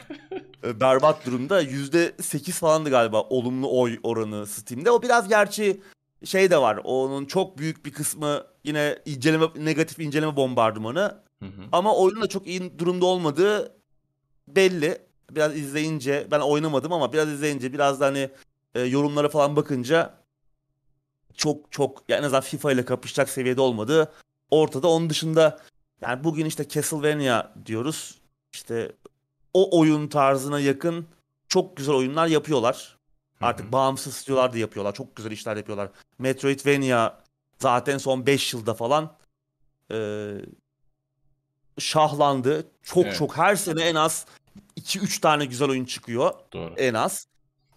e, 0.65 0.81
berbat 0.81 1.27
durumda. 1.27 1.63
%8 1.63 2.51
falandı 2.53 2.91
galiba 2.91 3.21
olumlu 3.23 3.81
oy 3.81 3.99
oranı 4.03 4.47
Steam'de. 4.47 4.91
O 4.91 5.03
biraz 5.03 5.29
gerçi 5.29 5.81
şey 6.25 6.51
de 6.51 6.59
var. 6.59 6.81
Onun 6.85 7.25
çok 7.25 7.59
büyük 7.59 7.87
bir 7.87 7.93
kısmı 7.93 8.43
yine 8.65 8.99
inceleme 9.07 9.47
negatif 9.57 9.99
inceleme 9.99 10.37
bombardımanı. 10.37 11.19
Hı 11.39 11.47
hı. 11.47 11.63
Ama 11.73 11.97
oyunun 11.97 12.23
da 12.23 12.27
çok 12.29 12.47
iyi 12.47 12.79
durumda 12.79 13.07
olmadığı 13.07 13.73
belli. 14.49 14.99
Biraz 15.31 15.57
izleyince 15.57 16.27
ben 16.31 16.41
oynamadım 16.41 16.93
ama 16.93 17.13
biraz 17.13 17.29
izleyince 17.29 17.73
biraz 17.73 18.01
da 18.01 18.07
hani 18.07 18.29
e, 18.75 18.81
yorumlara 18.81 19.29
falan 19.29 19.57
bakınca 19.57 20.15
çok 21.37 21.73
çok 21.73 22.03
yani 22.09 22.19
en 22.19 22.23
azından 22.25 22.41
FIFA 22.43 22.73
ile 22.73 22.85
kapışacak 22.85 23.29
seviyede 23.29 23.61
olmadığı 23.61 24.13
ortada. 24.51 24.89
Onun 24.89 25.11
dışında 25.11 25.61
yani 26.01 26.25
bugün 26.25 26.47
işte 26.47 26.69
Castlevania 26.69 27.53
diyoruz. 27.67 28.19
İşte 28.53 28.93
o 29.55 29.79
oyun 29.81 30.09
tarzına 30.09 30.61
yakın 30.61 31.07
çok 31.49 31.77
güzel 31.77 31.95
oyunlar 31.95 32.27
yapıyorlar. 32.27 32.99
Artık 33.41 33.73
bağımsız 33.73 34.15
stüdyolar 34.17 34.53
da 34.53 34.59
yapıyorlar. 34.59 34.95
Çok 34.95 35.17
güzel 35.17 35.31
işler 35.31 35.57
yapıyorlar. 35.57 35.91
Metroidvania 36.19 37.19
zaten 37.59 37.99
son 37.99 38.27
5 38.27 38.55
yılda 38.55 38.75
falan 38.75 39.17
e, 39.93 40.31
şahlandı. 41.79 42.67
Çok 42.83 43.05
Evet. 43.05 43.17
çok 43.17 43.37
her 43.37 43.57
sene 43.57 43.83
en 43.83 43.95
az 43.95 44.27
2-3 44.77 45.21
tane 45.21 45.45
güzel 45.45 45.69
oyun 45.71 45.85
çıkıyor 45.85 46.33
Doğru. 46.53 46.75
en 46.77 46.95
az. 46.95 47.27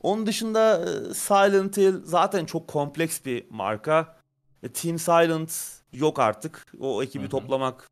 Onun 0.06 0.26
dışında 0.26 0.86
e, 0.86 1.14
Silent 1.14 1.78
Hill 1.78 1.96
zaten 2.04 2.46
çok 2.46 2.68
kompleks 2.68 3.26
bir 3.26 3.46
marka. 3.50 4.16
E, 4.64 4.70
Team 4.70 5.00
Silent 5.00 5.82
yok 5.94 6.20
artık. 6.20 6.66
O 6.80 7.04
ekibi 7.04 7.24
Hı 7.24 7.26
hı. 7.26 7.30
toplamak 7.30 7.90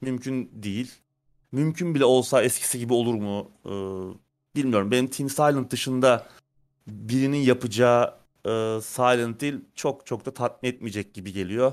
mümkün 0.00 0.50
değil. 0.52 0.92
Mümkün 1.52 1.94
bile 1.94 2.04
olsa 2.04 2.42
eskisi 2.42 2.78
gibi 2.78 2.92
olur 2.92 3.14
mu? 3.14 3.50
Ee, 3.64 3.70
bilmiyorum. 4.56 4.90
Benim 4.90 5.06
Team 5.06 5.30
Silent 5.30 5.70
dışında 5.70 6.26
birinin 6.86 7.38
yapacağı 7.38 8.14
e, 8.44 8.80
Silent 8.82 9.42
Hill 9.42 9.60
çok 9.74 10.06
çok 10.06 10.26
da 10.26 10.34
tatmin 10.34 10.70
etmeyecek 10.70 11.14
gibi 11.14 11.32
geliyor. 11.32 11.72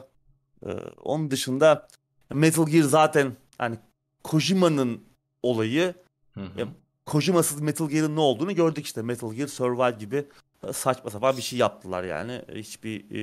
Ee, 0.66 0.72
onun 1.04 1.32
dışında 1.32 1.88
Metal 2.34 2.68
Gear 2.68 2.84
zaten 2.84 3.36
hani 3.58 3.78
Kojima'nın 4.24 5.04
olayı 5.44 5.94
Hı 6.34 6.42
hı. 6.42 6.68
Kojima'sız 7.12 7.62
Metal 7.62 7.90
Gear'ın 7.90 8.16
ne 8.16 8.20
olduğunu 8.20 8.56
gördük 8.56 8.86
işte. 8.86 9.02
Metal 9.02 9.34
Gear 9.34 9.48
Survive 9.48 9.98
gibi 10.00 10.26
saçma 10.74 11.10
sapan 11.10 11.38
bir 11.38 11.42
şey 11.42 11.60
yaptılar 11.60 12.04
yani. 12.04 12.42
Hiçbir 12.56 13.12
e, 13.12 13.20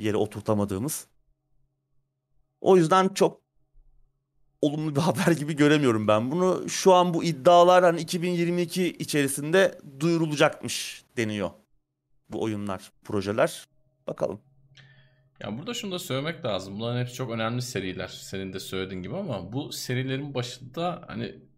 yere 0.00 0.16
oturtamadığımız. 0.16 1.06
O 2.60 2.76
yüzden 2.76 3.08
çok 3.08 3.40
olumlu 4.62 4.96
bir 4.96 5.00
haber 5.10 5.32
gibi 5.32 5.56
göremiyorum 5.56 6.08
ben 6.08 6.30
bunu. 6.30 6.68
Şu 6.68 6.94
an 6.94 7.14
bu 7.14 7.24
iddialar 7.24 7.84
hani 7.84 8.00
2022 8.00 8.86
içerisinde 8.86 9.78
duyurulacakmış 10.00 11.04
deniyor. 11.16 11.50
Bu 12.28 12.42
oyunlar, 12.42 12.92
projeler. 13.04 13.66
Bakalım. 14.06 14.40
Ya 15.40 15.58
burada 15.58 15.74
şunu 15.74 15.92
da 15.92 15.98
söylemek 15.98 16.44
lazım. 16.44 16.74
Bunların 16.74 17.00
hepsi 17.00 17.14
çok 17.14 17.30
önemli 17.30 17.62
seriler. 17.62 18.08
Senin 18.08 18.52
de 18.52 18.60
söylediğin 18.60 19.02
gibi 19.02 19.16
ama 19.16 19.52
bu 19.52 19.72
serilerin 19.72 20.34
başında 20.34 21.04
hani 21.06 21.50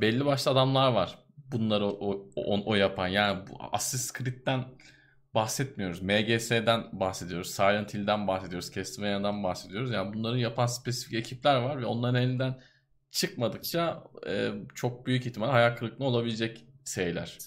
belli 0.00 0.24
başlı 0.24 0.50
adamlar 0.50 0.92
var. 0.92 1.18
Bunları 1.52 1.86
o, 1.86 2.28
o, 2.36 2.64
o, 2.66 2.74
yapan. 2.74 3.08
Yani 3.08 3.42
bu 3.48 3.56
Assassin's 3.72 4.12
Creed'den 4.12 4.64
bahsetmiyoruz. 5.34 6.02
MGS'den 6.02 6.84
bahsediyoruz. 6.92 7.50
Silent 7.50 7.94
Hill'den 7.94 8.26
bahsediyoruz. 8.26 8.72
Castlevania'dan 8.72 9.44
bahsediyoruz. 9.44 9.90
Yani 9.90 10.14
bunların 10.14 10.38
yapan 10.38 10.66
spesifik 10.66 11.14
ekipler 11.14 11.56
var 11.56 11.80
ve 11.80 11.86
onların 11.86 12.22
elinden 12.22 12.60
çıkmadıkça 13.10 14.04
e, 14.28 14.50
çok 14.74 15.06
büyük 15.06 15.26
ihtimal 15.26 15.50
hayal 15.50 15.76
kırıklığı 15.76 16.04
olabilecek 16.04 16.64
şeyler. 16.84 17.38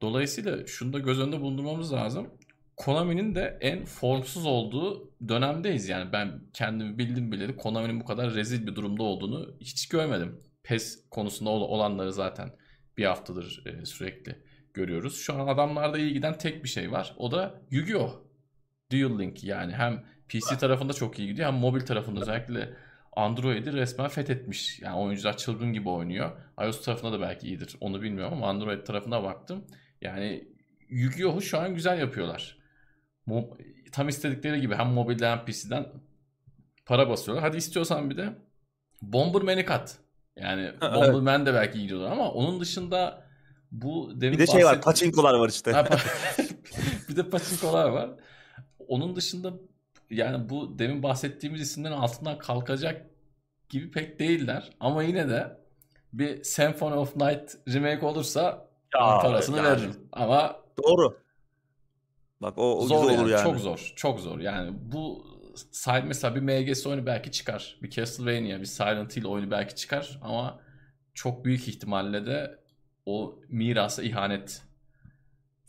Dolayısıyla 0.00 0.66
şunu 0.66 0.92
da 0.92 0.98
göz 0.98 1.20
önünde 1.20 1.40
bulundurmamız 1.40 1.92
lazım. 1.92 2.30
Konami'nin 2.76 3.34
de 3.34 3.58
en 3.60 3.84
formsuz 3.84 4.46
olduğu 4.46 5.10
dönemdeyiz. 5.28 5.88
Yani 5.88 6.12
ben 6.12 6.40
kendimi 6.52 6.98
bildim 6.98 7.32
bileli 7.32 7.56
Konami'nin 7.56 8.00
bu 8.00 8.04
kadar 8.04 8.34
rezil 8.34 8.66
bir 8.66 8.74
durumda 8.74 9.02
olduğunu 9.02 9.54
hiç 9.60 9.88
görmedim. 9.88 10.40
PES 10.64 11.08
konusunda 11.10 11.50
ol- 11.50 11.68
olanları 11.68 12.12
zaten 12.12 12.50
bir 12.96 13.04
haftadır 13.04 13.62
e, 13.66 13.84
sürekli 13.86 14.42
görüyoruz. 14.74 15.16
Şu 15.20 15.34
an 15.34 15.48
adamlarda 15.48 15.98
iyi 15.98 16.12
giden 16.12 16.38
tek 16.38 16.64
bir 16.64 16.68
şey 16.68 16.92
var. 16.92 17.14
O 17.16 17.30
da 17.30 17.62
Yu-Gi-Oh! 17.70 18.22
Duel 18.92 19.18
Link 19.18 19.44
yani 19.44 19.72
hem 19.72 20.04
PC 20.28 20.58
tarafında 20.58 20.92
çok 20.92 21.18
iyi 21.18 21.28
gidiyor 21.28 21.52
hem 21.52 21.58
mobil 21.58 21.80
tarafında 21.80 22.20
özellikle 22.20 22.76
Android'i 23.12 23.72
resmen 23.72 24.08
fethetmiş. 24.08 24.80
Yani 24.80 24.96
oyuncular 24.96 25.36
çılgın 25.36 25.72
gibi 25.72 25.88
oynuyor. 25.88 26.30
iOS 26.64 26.84
tarafında 26.84 27.12
da 27.12 27.20
belki 27.20 27.46
iyidir. 27.46 27.76
Onu 27.80 28.02
bilmiyorum 28.02 28.32
ama 28.34 28.48
Android 28.48 28.86
tarafına 28.86 29.22
baktım. 29.22 29.64
Yani 30.00 30.48
Yu-Gi-Oh'u 30.88 31.42
şu 31.42 31.58
an 31.58 31.74
güzel 31.74 31.98
yapıyorlar. 31.98 32.58
Mo- 33.28 33.56
tam 33.92 34.08
istedikleri 34.08 34.60
gibi 34.60 34.74
hem 34.74 34.86
mobilde 34.86 35.28
hem 35.28 35.44
PC'den 35.44 35.86
para 36.86 37.08
basıyorlar. 37.08 37.44
Hadi 37.48 37.56
istiyorsan 37.56 38.10
bir 38.10 38.16
de 38.16 38.32
Bomberman'i 39.02 39.64
kat. 39.64 39.98
Yani 40.36 40.72
Bomberman 40.80 41.46
de 41.46 41.54
belki 41.54 41.78
iyi 41.78 41.82
gidiyorlar 41.82 42.12
ama 42.12 42.30
onun 42.30 42.60
dışında 42.60 43.24
bu 43.72 44.12
demin 44.20 44.38
Bir 44.38 44.46
de 44.46 44.52
şey 44.52 44.64
var, 44.64 44.80
paçinkolar 44.80 45.34
var 45.34 45.48
işte. 45.48 45.72
Bir 47.08 47.16
de 47.16 47.30
paçinkolar 47.30 47.88
var. 47.88 48.10
Onun 48.88 49.16
dışında 49.16 49.52
yani 50.10 50.48
bu 50.48 50.78
demin 50.78 51.02
bahsettiğimiz 51.02 51.60
isimlerin 51.60 51.94
altından 51.94 52.38
kalkacak 52.38 53.06
gibi 53.68 53.90
pek 53.90 54.18
değiller. 54.18 54.70
Ama 54.80 55.02
yine 55.02 55.28
de 55.28 55.58
bir 56.12 56.44
Symphony 56.44 56.94
of 56.94 57.16
Night 57.16 57.54
remake 57.68 58.06
olursa 58.06 58.68
Ya, 58.94 59.18
parasını 59.18 59.56
yani. 59.56 59.68
veririm. 59.68 60.08
Ama 60.12 60.56
Doğru. 60.84 61.18
Bak 62.42 62.58
o, 62.58 62.78
o 62.78 62.86
zor 62.86 63.00
güzel 63.00 63.12
yani, 63.12 63.22
olur 63.22 63.30
yani. 63.30 63.42
Çok 63.42 63.58
zor. 63.58 63.92
Çok 63.96 64.20
zor. 64.20 64.40
Yani 64.40 64.70
bu 64.92 65.31
Sil- 65.82 66.04
mesela 66.06 66.34
bir 66.34 66.40
MGS 66.40 66.86
oyunu 66.86 67.06
belki 67.06 67.30
çıkar. 67.30 67.76
Bir 67.82 67.90
Castlevania, 67.90 68.60
bir 68.60 68.64
Silent 68.64 69.16
Hill 69.16 69.24
oyunu 69.24 69.50
belki 69.50 69.74
çıkar 69.74 70.18
ama 70.22 70.60
çok 71.14 71.44
büyük 71.44 71.68
ihtimalle 71.68 72.26
de 72.26 72.58
o 73.06 73.38
mirasa 73.48 74.02
ihanet 74.02 74.62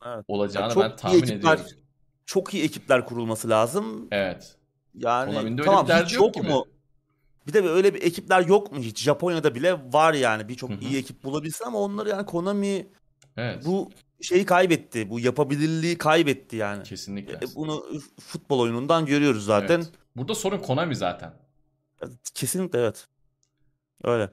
Evet. 0.06 0.26
olacağını 0.28 0.74
çok 0.74 0.84
ben 0.84 0.90
iyi 0.90 0.96
tahmin 0.96 1.20
ekipler- 1.24 1.54
ediyorum. 1.54 1.66
Çok 2.26 2.54
iyi 2.54 2.64
ekipler 2.64 3.06
kurulması 3.06 3.50
lazım. 3.50 4.08
Evet. 4.12 4.56
Yani 4.96 5.36
de 5.36 5.40
öyle 5.40 5.62
tamam 5.62 5.88
bir 5.88 5.94
hiç 5.94 6.14
yok 6.14 6.38
yok 6.38 6.46
mu? 6.46 6.66
Bir 7.48 7.54
de 7.54 7.62
öyle 7.70 7.94
bir 7.94 8.02
ekipler 8.02 8.48
yok 8.48 8.72
mu 8.72 8.80
hiç? 8.80 9.00
Japonya'da 9.04 9.56
bile 9.56 9.74
var 9.94 10.14
yani 10.14 10.50
birçok 10.50 10.84
iyi 10.84 10.98
ekip 10.98 11.24
bulabilsin 11.24 11.66
ama 11.66 11.80
onları 11.80 12.10
yani 12.10 12.26
Konami 12.26 12.88
Evet. 13.38 13.66
bu 13.66 13.92
şeyi 14.24 14.46
kaybetti. 14.46 15.10
Bu 15.10 15.20
yapabilirliği 15.20 15.98
kaybetti 15.98 16.56
yani. 16.56 16.84
Kesinlikle. 16.84 17.34
E, 17.34 17.56
Bunu 17.56 17.86
futbol 18.20 18.60
oyunundan 18.60 19.06
görüyoruz 19.06 19.46
zaten. 19.46 19.78
Evet. 19.78 19.92
Burada 20.16 20.36
sorun 20.36 20.60
Konami 20.60 20.96
zaten. 20.96 21.34
Kesinlikle 22.34 22.80
evet. 22.80 23.08
Öyle. 24.04 24.30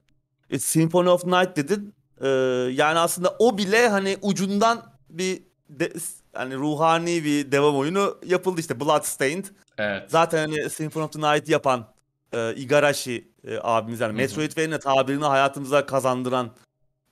E, 0.50 0.58
Symphony 0.58 1.08
of 1.08 1.24
Night 1.24 1.56
dedin. 1.56 1.94
Ee, 2.20 2.28
yani 2.72 2.98
aslında 2.98 3.36
o 3.38 3.58
bile 3.58 3.88
hani 3.88 4.18
ucundan 4.22 4.92
bir 5.10 5.42
de, 5.68 5.92
hani 6.32 6.54
ruhani 6.56 7.24
bir 7.24 7.52
devam 7.52 7.76
oyunu 7.76 8.18
yapıldı 8.26 8.60
işte 8.60 8.80
Bloodstained. 8.80 9.44
Evet. 9.78 10.10
Zaten 10.10 10.38
hani 10.38 10.70
Symphony 10.70 11.04
of 11.04 11.12
the 11.12 11.18
Night 11.18 11.48
yapan 11.48 11.92
e, 12.32 12.54
Igarashi 12.54 13.32
e, 13.44 13.58
abimiz 13.62 14.00
yani. 14.00 14.12
Metroidvania 14.12 14.78
tabirini 14.78 15.24
hayatımıza 15.24 15.86
kazandıran 15.86 16.50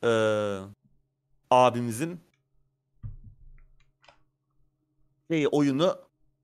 e, 0.04 0.10
abimizin 1.50 2.20
şey, 5.30 5.46
oyunu 5.52 5.98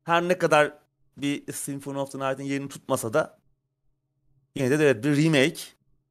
her 0.04 0.22
ne 0.28 0.38
kadar 0.38 0.72
bir 1.16 1.52
Symphony 1.52 1.98
of 1.98 2.12
the 2.12 2.18
Night'ın 2.18 2.42
yerini 2.42 2.68
tutmasa 2.68 3.12
da 3.12 3.38
yine 4.54 4.70
de 4.70 4.74
evet 4.74 5.04
bir 5.04 5.24
remake 5.24 5.60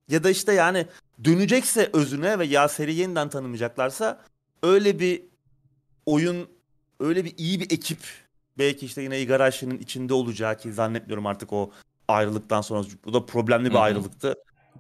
ya 0.10 0.24
da 0.24 0.30
işte 0.30 0.54
yani 0.54 0.88
dönecekse 1.24 1.90
özüne 1.94 2.40
ve 2.40 2.46
ya 2.46 2.68
seri 2.68 2.96
yeniden 2.96 3.30
tanımayacaklarsa 3.30 4.22
öyle 4.64 5.00
bir 5.00 5.24
oyun 6.06 6.50
öyle 7.00 7.26
bir 7.26 7.38
iyi 7.38 7.60
bir 7.60 7.72
ekip 7.72 8.00
belki 8.58 8.86
işte 8.86 9.02
yine 9.02 9.22
Igarashi'nin 9.22 9.80
içinde 9.80 10.14
olacağı 10.14 10.58
ki 10.58 10.74
zannetmiyorum 10.74 11.26
artık 11.26 11.54
o 11.54 11.72
ayrılıktan 12.08 12.62
sonra 12.62 12.88
bu 13.06 13.14
da 13.14 13.26
problemli 13.26 13.70
bir 13.70 13.74
Hı 13.74 13.78
hı. 13.78 13.82
ayrılıktı. 13.82 14.36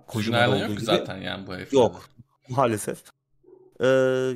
Kojima'da 0.07 0.57
yok 0.57 0.69
gibi. 0.69 0.81
zaten 0.81 1.17
yani 1.17 1.47
bu 1.47 1.53
heriflerde. 1.53 1.75
Yok. 1.75 2.09
Maalesef. 2.49 3.03
Ee, 3.81 3.87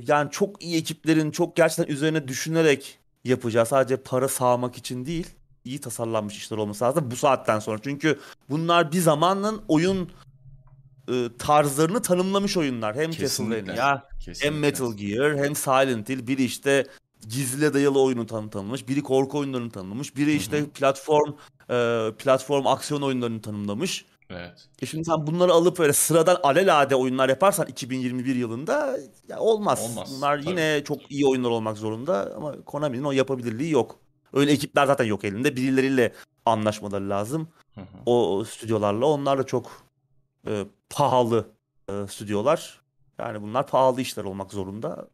yani 0.07 0.31
çok 0.31 0.63
iyi 0.63 0.77
ekiplerin 0.77 1.31
çok 1.31 1.55
gerçekten 1.55 1.93
üzerine 1.93 2.27
düşünerek 2.27 2.99
yapacağı 3.27 3.65
sadece 3.65 3.97
para 3.97 4.27
sağlamak 4.27 4.77
için 4.77 5.05
değil 5.05 5.27
iyi 5.65 5.81
tasarlanmış 5.81 6.37
işler 6.37 6.57
olması 6.57 6.85
lazım 6.85 7.11
bu 7.11 7.15
saatten 7.15 7.59
sonra. 7.59 7.79
Çünkü 7.83 8.19
bunlar 8.49 8.91
bir 8.91 8.99
zamanın 8.99 9.61
oyun 9.67 10.09
e, 11.11 11.29
tarzlarını 11.39 12.01
tanımlamış 12.01 12.57
oyunlar. 12.57 12.95
Hem. 12.95 13.11
Castlevania 13.11 14.01
hem 14.41 14.59
Metal 14.59 14.93
Gear 14.93 15.37
hem 15.37 15.55
Silent 15.55 16.09
Hill. 16.09 16.27
Biri 16.27 16.43
işte 16.43 16.87
gizliye 17.27 17.73
dayalı 17.73 18.01
oyunu 18.01 18.25
tan- 18.25 18.49
tanımlamış. 18.49 18.87
Biri 18.87 19.03
korku 19.03 19.37
oyunlarını 19.37 19.71
tanımlamış. 19.71 20.15
Biri 20.15 20.33
işte 20.33 20.65
platform 20.65 21.33
e, 21.69 22.07
platform 22.17 22.67
aksiyon 22.67 23.01
oyunlarını 23.01 23.41
tanımlamış. 23.41 24.05
Evet. 24.29 24.67
E 24.81 24.85
şimdi 24.85 25.05
sen 25.05 25.27
bunları 25.27 25.51
alıp 25.53 25.79
böyle 25.79 25.93
sıradan 25.93 26.37
alelade 26.43 26.95
oyunlar 26.95 27.29
yaparsan 27.29 27.67
2021 27.67 28.35
yılında 28.35 28.97
ya 29.27 29.39
olmaz. 29.39 29.89
Olmaz, 29.91 30.13
Bunlar 30.17 30.37
tabii. 30.37 30.49
yine 30.49 30.83
çok 30.83 31.11
iyi 31.11 31.27
oyunlar 31.27 31.49
olmak 31.49 31.77
zorunda 31.77 32.33
ama 32.35 32.61
Konami'nin 32.65 33.03
o 33.03 33.11
yapabilirliği 33.11 33.71
yok. 33.71 33.99
Öyle 34.33 34.51
ekipler 34.51 34.85
zaten 34.85 35.05
yok 35.05 35.25
elinde. 35.25 35.55
Birileriyle 35.55 36.13
anlaşmaları 36.45 37.09
lazım. 37.09 37.47
Hı 37.75 37.81
hı. 37.81 37.85
O 38.05 38.43
stüdyolarla. 38.45 39.05
Onlar 39.05 39.37
da 39.39 39.45
çok 39.45 39.71
e, 40.47 40.65
pahalı 40.89 41.47
e, 41.89 42.07
stüdyolar. 42.09 42.81
Yani 43.19 43.41
bunlar 43.41 43.67
pahalı 43.67 44.01
işler 44.01 44.23
olmak 44.23 44.51
zorunda. 44.53 45.07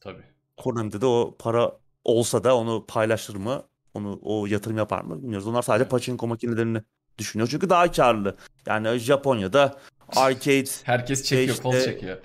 Tabii. 0.00 0.22
Konami'de 0.56 1.00
de 1.00 1.06
o 1.06 1.36
para 1.38 1.72
olsa 2.04 2.44
da 2.44 2.56
onu 2.56 2.84
paylaşır 2.88 3.36
mı? 3.36 3.62
Onu 3.94 4.18
o 4.22 4.46
yatırım 4.46 4.76
yapar 4.76 5.00
mı 5.02 5.22
bilmiyoruz. 5.22 5.46
Onlar 5.46 5.62
sadece 5.62 5.82
Evet. 5.82 5.90
pachinko 5.90 6.26
makinelerini 6.26 6.82
düşünüyor. 7.18 7.48
Çünkü 7.48 7.70
daha 7.70 7.92
karlı. 7.92 8.36
Yani 8.66 8.98
Japonya'da 8.98 9.78
arcade 10.16 10.70
Herkes 10.84 11.24
çekiyor, 11.24 11.56
kol 11.56 11.74
işte- 11.74 11.92
çekiyor. 11.92 12.18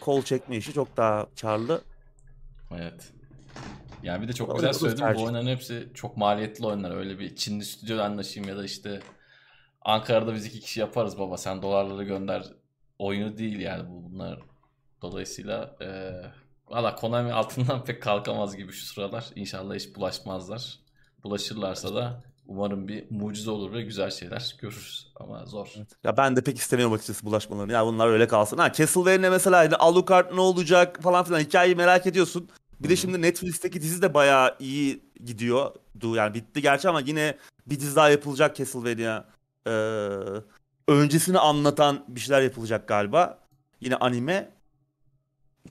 kol 0.00 0.22
çekme 0.22 0.56
işi 0.56 0.72
çok 0.72 0.96
daha 0.96 1.26
karlı. 1.40 1.80
Evet. 2.78 3.12
Yani 4.02 4.22
bir 4.22 4.28
de 4.28 4.32
çok 4.32 4.54
güzel 4.54 4.70
doğru 4.70 4.78
söyledin. 4.78 5.04
Bu 5.14 5.22
oyunların 5.24 5.46
hepsi 5.46 5.88
çok 5.94 6.16
maliyetli 6.16 6.66
oyunlar. 6.66 6.96
Öyle 6.96 7.18
bir 7.18 7.36
Çinli 7.36 7.64
stüdyoda 7.64 8.04
anlaşayım 8.04 8.48
ya 8.48 8.56
da 8.56 8.64
işte 8.64 9.00
Ankara'da 9.82 10.34
biz 10.34 10.46
iki 10.46 10.60
kişi 10.60 10.80
yaparız 10.80 11.18
baba 11.18 11.36
sen 11.36 11.62
dolarları 11.62 12.04
gönder 12.04 12.44
oyunu 12.98 13.38
değil 13.38 13.60
yani 13.60 13.88
bu 13.90 14.10
bunlar. 14.12 14.38
Dolayısıyla 15.02 15.76
eee 15.80 16.30
valla 16.68 16.94
Konami 16.94 17.32
altından 17.32 17.84
pek 17.84 18.02
kalkamaz 18.02 18.56
gibi 18.56 18.72
şu 18.72 18.84
sıralar. 18.86 19.24
İnşallah 19.34 19.74
hiç 19.74 19.96
bulaşmazlar. 19.96 20.78
Bulaşırlarsa 21.24 21.94
da 21.94 22.22
umarım 22.46 22.88
bir 22.88 23.04
mucize 23.10 23.50
olur 23.50 23.72
ve 23.72 23.82
güzel 23.82 24.10
şeyler 24.10 24.56
görürüz. 24.60 25.12
Ama 25.16 25.46
zor. 25.46 25.74
Ya 26.04 26.16
ben 26.16 26.36
de 26.36 26.40
pek 26.40 26.58
istemiyorum 26.58 26.94
açıkçası 26.94 27.26
bulaşmalarını. 27.26 27.72
Ya 27.72 27.86
bunlar 27.86 28.08
öyle 28.08 28.28
kalsın. 28.28 28.58
Ha 28.58 28.72
Castlevania 28.72 29.30
mesela 29.30 29.58
hani 29.58 29.76
Alucard 29.76 30.34
ne 30.34 30.40
olacak 30.40 31.02
falan 31.02 31.24
filan 31.24 31.40
hikayeyi 31.40 31.76
merak 31.76 32.06
ediyorsun. 32.06 32.48
Bir 32.80 32.88
de 32.88 32.96
şimdi 32.96 33.22
Netflix'teki 33.22 33.82
dizi 33.82 34.02
de 34.02 34.14
bayağı 34.14 34.56
iyi 34.60 35.02
gidiyor. 35.24 35.70
Du 36.00 36.14
yani 36.14 36.34
bitti 36.34 36.62
gerçi 36.62 36.88
ama 36.88 37.00
yine 37.00 37.38
bir 37.66 37.80
dizi 37.80 37.96
daha 37.96 38.10
yapılacak 38.10 38.56
Castlevania. 38.56 39.24
Ee, 39.66 39.70
öncesini 40.88 41.38
anlatan 41.38 42.04
bir 42.08 42.20
şeyler 42.20 42.42
yapılacak 42.42 42.88
galiba. 42.88 43.38
Yine 43.80 43.96
anime. 43.96 44.50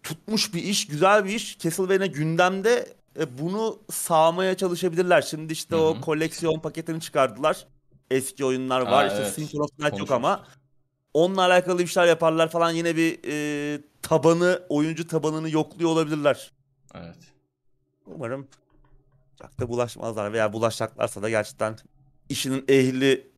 Tutmuş 0.03 0.53
bir 0.53 0.63
iş, 0.63 0.87
güzel 0.87 1.25
bir 1.25 1.29
iş. 1.29 1.59
Castlevania 1.59 2.05
gündemde 2.05 2.93
e, 3.19 3.37
bunu 3.37 3.79
sağmaya 3.91 4.57
çalışabilirler. 4.57 5.21
Şimdi 5.21 5.53
işte 5.53 5.75
Hı 5.75 5.79
o 5.79 6.01
koleksiyon 6.01 6.59
paketini 6.59 7.01
çıkardılar. 7.01 7.67
Eski 8.11 8.45
oyunlar 8.45 8.81
Aa, 8.81 8.91
var. 8.91 9.07
işte 9.07 9.19
evet. 9.21 9.33
Symphony 9.33 9.61
of 9.61 9.79
Night 9.79 9.99
yok 9.99 10.11
ama 10.11 10.45
onunla 11.13 11.41
alakalı 11.41 11.83
işler 11.83 12.07
yaparlar 12.07 12.49
falan. 12.49 12.71
Yine 12.71 12.95
bir 12.95 13.19
e, 13.27 13.81
tabanı, 14.01 14.63
oyuncu 14.69 15.07
tabanını 15.07 15.49
yokluyor 15.49 15.89
olabilirler. 15.89 16.51
Evet. 16.95 17.17
Umarım 18.05 18.47
çok 19.41 19.59
da 19.59 19.69
bulaşmazlar 19.69 20.33
veya 20.33 20.53
bulaşacaklarsa 20.53 21.21
da 21.21 21.29
gerçekten 21.29 21.77
işinin 22.29 22.65
ehli 22.67 23.31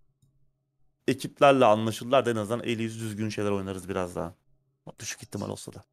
ekiplerle 1.07 1.65
anlaşırlar 1.65 2.25
da 2.25 2.31
en 2.31 2.35
azından 2.35 2.63
eli 2.63 2.83
yüzü 2.83 2.99
düzgün 2.99 3.29
şeyler 3.29 3.51
oynarız 3.51 3.89
biraz 3.89 4.15
daha. 4.15 4.33
Düşük 4.99 5.23
ihtimal 5.23 5.49
olsa 5.49 5.73
da. 5.73 5.83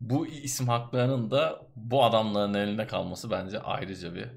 Bu 0.00 0.26
isim 0.26 0.68
haklarının 0.68 1.30
da 1.30 1.66
bu 1.76 2.04
adamların 2.04 2.54
elinde 2.54 2.86
kalması 2.86 3.30
bence 3.30 3.60
ayrıca 3.60 4.14
bir 4.14 4.28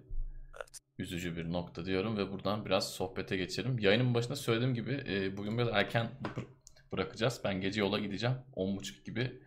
üzücü 1.00 1.38
bir 1.38 1.52
nokta 1.52 1.86
diyorum 1.86 2.18
ve 2.18 2.32
buradan 2.32 2.66
biraz 2.66 2.92
sohbete 2.92 3.38
geçelim. 3.38 3.80
Yayının 3.80 4.14
başında 4.14 4.36
söylediğim 4.36 4.74
gibi 4.74 5.04
e, 5.08 5.38
bugün 5.38 5.58
biraz 5.58 5.70
erken 5.70 6.10
bı- 6.24 6.46
bırakacağız. 6.92 7.42
Ben 7.44 7.62
gece 7.62 7.80
yola 7.80 8.00
gideceğim. 8.00 8.36
10.30 8.56 9.04
gibi 9.04 9.42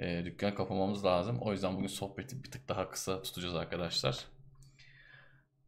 e, 0.00 0.24
dükkan 0.24 0.54
kapamamız 0.54 1.04
lazım. 1.04 1.38
O 1.40 1.52
yüzden 1.52 1.76
bugün 1.76 1.86
sohbeti 1.86 2.44
bir 2.44 2.50
tık 2.50 2.68
daha 2.68 2.90
kısa 2.90 3.22
tutacağız 3.22 3.54
arkadaşlar. 3.54 4.24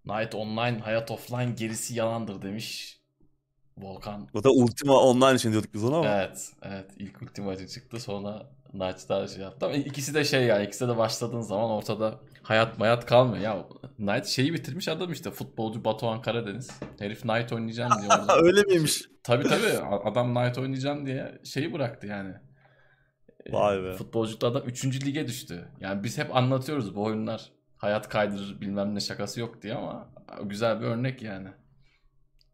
Night 0.05 0.35
Online, 0.35 0.79
Hayat 0.79 1.11
Offline 1.11 1.51
gerisi 1.51 1.95
yalandır 1.95 2.43
demiş 2.43 3.01
Volkan. 3.77 4.29
O 4.35 4.45
da 4.45 4.51
Ultima 4.51 4.93
Online 4.93 5.35
için 5.35 5.53
diyorduk 5.53 5.75
biz 5.75 5.85
ona 5.85 5.97
ama. 5.97 6.09
Evet, 6.09 6.53
evet. 6.63 6.91
İlk 6.97 7.23
Ultima'cı 7.23 7.69
çıktı 7.69 8.01
sonra 8.01 8.51
Knight'da 8.71 9.29
şey 9.29 9.43
yaptı 9.43 9.67
ama 9.67 9.75
ikisi 9.75 10.15
de 10.15 10.25
şey 10.25 10.45
yani 10.45 10.67
ikisi 10.67 10.89
de 10.89 10.97
başladığın 10.97 11.41
zaman 11.41 11.71
ortada 11.71 12.21
hayat 12.43 12.79
mayat 12.79 13.07
kalmıyor. 13.07 13.43
Ya 13.43 13.67
Knight 13.97 14.27
şeyi 14.27 14.55
bitirmiş 14.55 14.89
adam 14.89 15.13
işte 15.13 15.31
futbolcu 15.31 15.85
Batuhan 15.85 16.23
Karadeniz. 16.23 16.81
Herif 16.99 17.23
Knight 17.23 17.53
oynayacağım 17.53 17.93
diye 18.01 18.11
orada. 18.11 18.37
Öyle 18.43 18.63
miymiş? 18.63 19.03
Tabii 19.23 19.45
tabii 19.45 19.79
adam 20.05 20.35
Knight 20.35 20.59
oynayacağım 20.59 21.07
diye 21.07 21.39
şeyi 21.45 21.73
bıraktı 21.73 22.07
yani. 22.07 22.35
Ee, 23.47 23.53
Vay 23.53 23.83
be. 23.83 23.93
Futbolculukta 23.93 24.47
adam 24.47 24.63
3. 24.67 25.07
lige 25.07 25.29
düştü. 25.29 25.69
Yani 25.81 26.05
biz 26.05 26.19
hep 26.19 26.37
anlatıyoruz 26.37 26.97
bu 26.97 27.03
oyunlar 27.03 27.53
hayat 27.77 28.09
kaydırır 28.09 28.61
bilmem 28.61 28.95
ne 28.95 29.01
şakası 29.01 29.41
yok 29.41 29.63
diye 29.63 29.75
ama 29.75 30.09
güzel 30.45 30.81
bir 30.81 30.87
örnek 30.87 31.23
yani. 31.23 31.49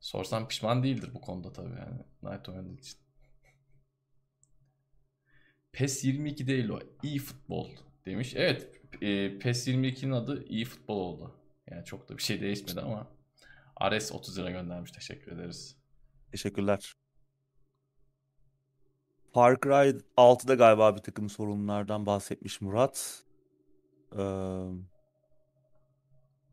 Sorsam 0.01 0.49
pişman 0.49 0.83
değildir 0.83 1.11
bu 1.15 1.21
konuda 1.21 1.53
tabii 1.53 1.75
yani 1.79 2.03
Knight 2.21 2.49
oynadığı 2.49 2.73
için. 2.73 3.06
PES 5.77 6.05
22 6.05 6.47
değil 6.47 6.69
o. 6.69 6.81
iyi 7.03 7.19
futbol 7.19 7.69
demiş. 8.07 8.33
Evet 8.37 8.71
e, 9.03 9.39
PES 9.39 9.69
22'nin 9.69 10.13
adı 10.13 10.45
iyi 10.45 10.65
futbol 10.65 10.97
oldu. 10.97 11.35
Yani 11.71 11.85
çok 11.85 12.09
da 12.09 12.19
bir 12.19 12.23
şey 12.23 12.41
değişmedi 12.41 12.81
ama 12.81 13.07
Ares 13.77 14.13
30 14.13 14.39
lira 14.39 14.51
göndermiş. 14.51 14.91
Teşekkür 14.91 15.33
ederiz. 15.33 15.77
Teşekkürler. 16.33 16.95
Far 19.33 19.61
Cry 19.61 20.01
6'da 20.17 20.55
galiba 20.55 20.97
bir 20.97 21.03
takım 21.03 21.31
sorunlardan 21.31 22.07
bahsetmiş 22.07 22.61
Murat. 22.61 23.25
Ee, 24.19 24.23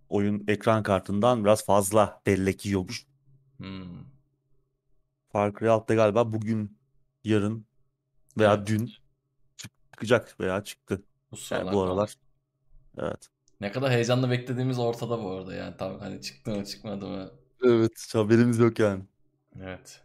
oyun 0.09 0.43
ekran 0.47 0.84
kartından 0.84 1.43
biraz 1.43 1.65
fazla 1.65 2.21
bellek 2.26 2.65
yiyormuş. 2.65 3.05
Hmm. 3.57 4.05
Far 5.30 5.53
Cry 5.53 5.65
6'da 5.65 5.95
galiba 5.95 6.34
bugün, 6.34 6.78
yarın 7.24 7.65
veya 8.38 8.53
Evet. 8.53 8.67
dün 8.67 9.03
çıkacak 9.93 10.39
veya 10.39 10.63
çıktı. 10.63 11.03
Bu 11.31 11.35
Yani 11.51 11.71
bu 11.71 11.81
aralar. 11.81 12.15
Evet. 12.97 13.27
Ne 13.61 13.71
kadar 13.71 13.91
heyecanla 13.91 14.31
beklediğimiz 14.31 14.79
ortada 14.79 15.23
bu 15.23 15.29
arada 15.31 15.55
yani 15.55 15.77
tam 15.77 15.99
hani 15.99 16.21
çıktı 16.21 16.51
mı 16.51 16.65
çıkmadı 16.65 17.07
mı? 17.07 17.31
Evet, 17.63 18.09
haberimiz 18.13 18.59
yok 18.59 18.79
yani. 18.79 19.03
Evet. 19.61 20.01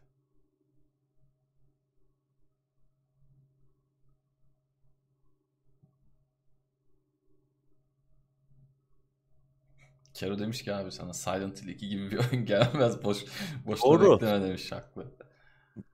Kero 10.14 10.38
demiş 10.38 10.62
ki 10.62 10.74
abi 10.74 10.92
sana 10.92 11.12
Silent 11.12 11.62
Hill 11.62 11.68
2 11.68 11.88
gibi 11.88 12.10
bir 12.10 12.18
oyun 12.18 12.46
gelmez 12.46 13.04
boş 13.04 13.24
boşuna 13.66 14.00
Doğru. 14.00 14.20
bekleme 14.20 14.46
demiş 14.46 14.72
haklı. 14.72 15.06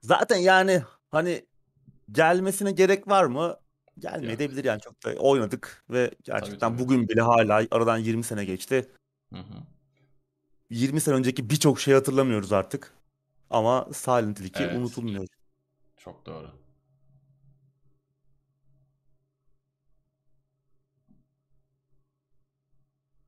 Zaten 0.00 0.36
yani 0.36 0.82
hani 1.10 1.46
gelmesine 2.12 2.72
gerek 2.72 3.08
var 3.08 3.24
mı? 3.24 3.56
Gelmeyebilir 3.98 4.64
yani 4.64 4.80
çok 4.80 5.04
da 5.04 5.14
oynadık 5.14 5.84
ve 5.90 6.10
gerçekten 6.24 6.58
tabii. 6.70 6.78
bugün 6.78 7.08
bile 7.08 7.20
hala 7.20 7.66
aradan 7.70 7.98
20 7.98 8.24
sene 8.24 8.44
geçti. 8.44 8.90
Hı 9.32 9.38
hı. 9.40 9.62
20 10.70 11.00
sene 11.00 11.14
önceki 11.14 11.50
birçok 11.50 11.80
şey 11.80 11.94
hatırlamıyoruz 11.94 12.52
artık. 12.52 12.94
Ama 13.50 13.88
Silent 13.92 14.40
Hill 14.40 14.44
2 14.44 14.62
Evet. 14.62 14.76
unutulmuyor. 14.76 15.26
Çok 15.96 16.26
doğru. 16.26 16.50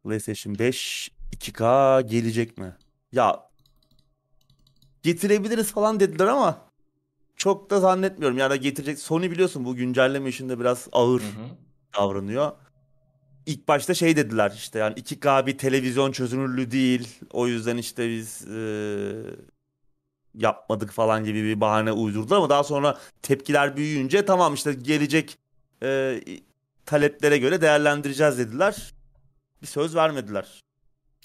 PlayStation 0.04 0.58
5 0.58 1.10
2K 1.32 2.00
gelecek 2.00 2.58
mi? 2.58 2.76
Ya 3.12 3.50
getirebiliriz 5.02 5.72
falan 5.72 6.00
dediler 6.00 6.26
ama 6.26 6.65
çok 7.36 7.70
da 7.70 7.80
zannetmiyorum. 7.80 8.38
Yani 8.38 8.60
getirecek. 8.60 8.98
Sony 8.98 9.30
biliyorsun 9.30 9.64
bu 9.64 9.74
güncelleme 9.76 10.28
işinde 10.28 10.60
biraz 10.60 10.88
ağır 10.92 11.20
Hı 11.20 11.24
hı. 11.26 11.48
davranıyor. 11.98 12.52
İlk 13.46 13.68
başta 13.68 13.94
şey 13.94 14.16
dediler 14.16 14.52
işte 14.56 14.78
yani 14.78 14.94
2K 14.94 15.46
bir 15.46 15.58
televizyon 15.58 16.12
çözünürlüğü 16.12 16.70
değil. 16.70 17.08
O 17.32 17.46
yüzden 17.46 17.76
işte 17.76 18.08
biz 18.08 18.46
eee, 18.48 19.34
yapmadık 20.34 20.92
falan 20.92 21.24
gibi 21.24 21.42
bir 21.44 21.60
bahane 21.60 21.92
uydurdular 21.92 22.36
ama 22.36 22.50
daha 22.50 22.64
sonra 22.64 22.98
tepkiler 23.22 23.76
büyüyünce 23.76 24.24
tamam 24.24 24.54
işte 24.54 24.72
gelecek 24.74 25.38
eee, 25.82 26.24
taleplere 26.86 27.38
göre 27.38 27.60
değerlendireceğiz 27.60 28.38
dediler. 28.38 28.92
Bir 29.62 29.66
söz 29.66 29.94
vermediler. 29.96 30.62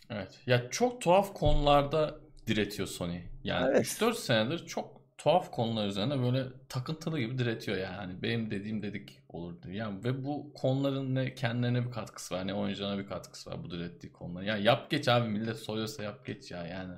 Evet. 0.09 0.39
Ya 0.45 0.69
çok 0.69 1.01
tuhaf 1.01 1.33
konularda 1.33 2.19
diretiyor 2.47 2.87
Sony. 2.87 3.19
Yani 3.43 3.67
Evet. 3.71 3.85
3-4 3.85 4.13
senedir 4.17 4.65
çok 4.67 5.00
tuhaf 5.23 5.51
konular 5.51 5.87
üzerine 5.87 6.23
böyle 6.23 6.45
takıntılı 6.69 7.19
gibi 7.19 7.37
diretiyor 7.37 7.77
yani. 7.77 7.95
Hani 7.95 8.21
benim 8.21 8.51
dediğim 8.51 8.81
dedik 8.81 9.19
olur 9.29 9.61
diye. 9.61 9.75
Yani 9.75 10.03
ve 10.03 10.25
bu 10.25 10.53
konuların 10.53 11.15
ne 11.15 11.35
kendilerine 11.35 11.85
bir 11.85 11.91
katkısı 11.91 12.35
var 12.35 12.47
ne 12.47 12.53
oyuncularına 12.53 12.97
bir 12.97 13.07
katkısı 13.07 13.49
var 13.49 13.63
bu 13.63 13.71
direttiği 13.71 14.13
konular. 14.13 14.41
Ya 14.41 14.57
yap 14.57 14.89
geç 14.89 15.07
abi 15.07 15.29
millet 15.29 15.57
soruyorsa 15.57 16.03
yap 16.03 16.25
geç 16.25 16.51
ya 16.51 16.65
yani. 16.67 16.93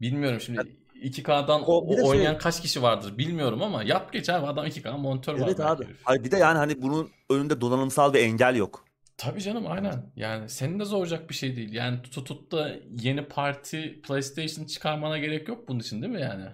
Bilmiyorum 0.00 0.40
şimdi 0.40 0.76
2K'dan 1.02 1.62
O 1.62 1.86
o- 1.86 1.96
şey- 1.96 2.04
oynayan 2.04 2.38
kaç 2.38 2.62
kişi 2.62 2.82
vardır 2.82 3.18
bilmiyorum 3.18 3.62
ama 3.62 3.82
yap 3.82 4.12
geç 4.12 4.28
abi 4.28 4.46
adam 4.46 4.66
2K 4.66 4.98
monitör 4.98 5.40
var 5.40 5.46
Evet 5.46 5.60
abi. 5.60 5.86
Hayır 6.02 6.24
bir 6.24 6.30
de 6.30 6.36
yani 6.36 6.58
hani 6.58 6.82
bunun 6.82 7.10
önünde 7.30 7.60
donanımsal 7.60 8.14
bir 8.14 8.20
engel 8.20 8.56
yok. 8.56 8.84
Tabii 9.16 9.40
canım 9.40 9.66
aynen. 9.66 10.12
Yani 10.16 10.48
senin 10.48 10.80
de 10.80 10.84
zoracak 10.84 11.30
bir 11.30 11.34
şey 11.34 11.56
değil. 11.56 11.72
Yani 11.72 12.02
tutup 12.02 12.52
da 12.52 12.74
yeni 13.00 13.24
parti 13.28 14.00
PlayStation 14.02 14.66
çıkarmana 14.66 15.18
gerek 15.18 15.48
yok 15.48 15.68
bunun 15.68 15.80
için 15.80 16.02
değil 16.02 16.12
mi 16.12 16.20
yani? 16.20 16.46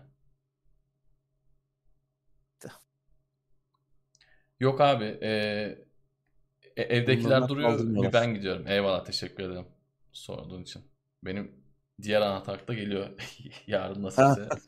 Yok 4.61 4.81
abi. 4.81 5.05
E, 5.05 5.29
e, 6.77 6.83
evdekiler 6.83 7.25
Bunlardan 7.25 7.49
duruyor. 7.49 8.03
Bir 8.03 8.13
ben 8.13 8.35
gidiyorum. 8.35 8.67
Eyvallah 8.67 9.05
teşekkür 9.05 9.45
ederim 9.45 9.67
sorduğun 10.13 10.63
için. 10.63 10.83
Benim 11.25 11.53
diğer 12.03 12.21
anahtar 12.21 12.69
da 12.69 12.75
geliyor 12.75 13.09
yarın 13.67 14.03
nasılsa. 14.03 14.49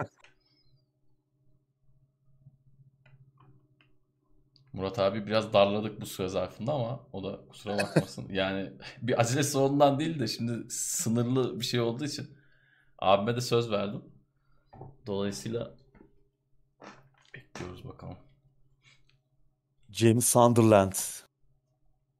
Murat 4.73 4.99
abi 4.99 5.27
biraz 5.27 5.53
darladık 5.53 6.01
bu 6.01 6.07
süre 6.07 6.29
zarfında 6.29 6.73
ama 6.73 7.07
o 7.13 7.25
da 7.25 7.41
kusura 7.49 7.79
bakmasın. 7.79 8.27
Yani 8.33 8.73
bir 9.03 9.21
acelesi 9.21 9.59
ondan 9.59 9.99
değil 9.99 10.19
de 10.21 10.27
şimdi 10.27 10.71
sınırlı 10.71 11.61
bir 11.61 11.65
şey 11.65 11.81
olduğu 11.81 12.05
için 12.05 12.39
abime 12.99 13.37
de 13.37 13.41
söz 13.41 13.71
verdim. 13.71 14.03
Dolayısıyla 15.07 15.75
bekliyoruz 17.35 17.85
bakalım. 17.85 18.17
James 19.93 20.27
Sunderland. 20.27 20.93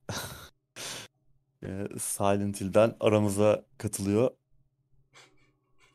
Ee, 1.65 1.89
Silent 1.99 2.61
Hill'den 2.61 2.97
aramıza 3.01 3.65
katılıyor. 3.79 4.31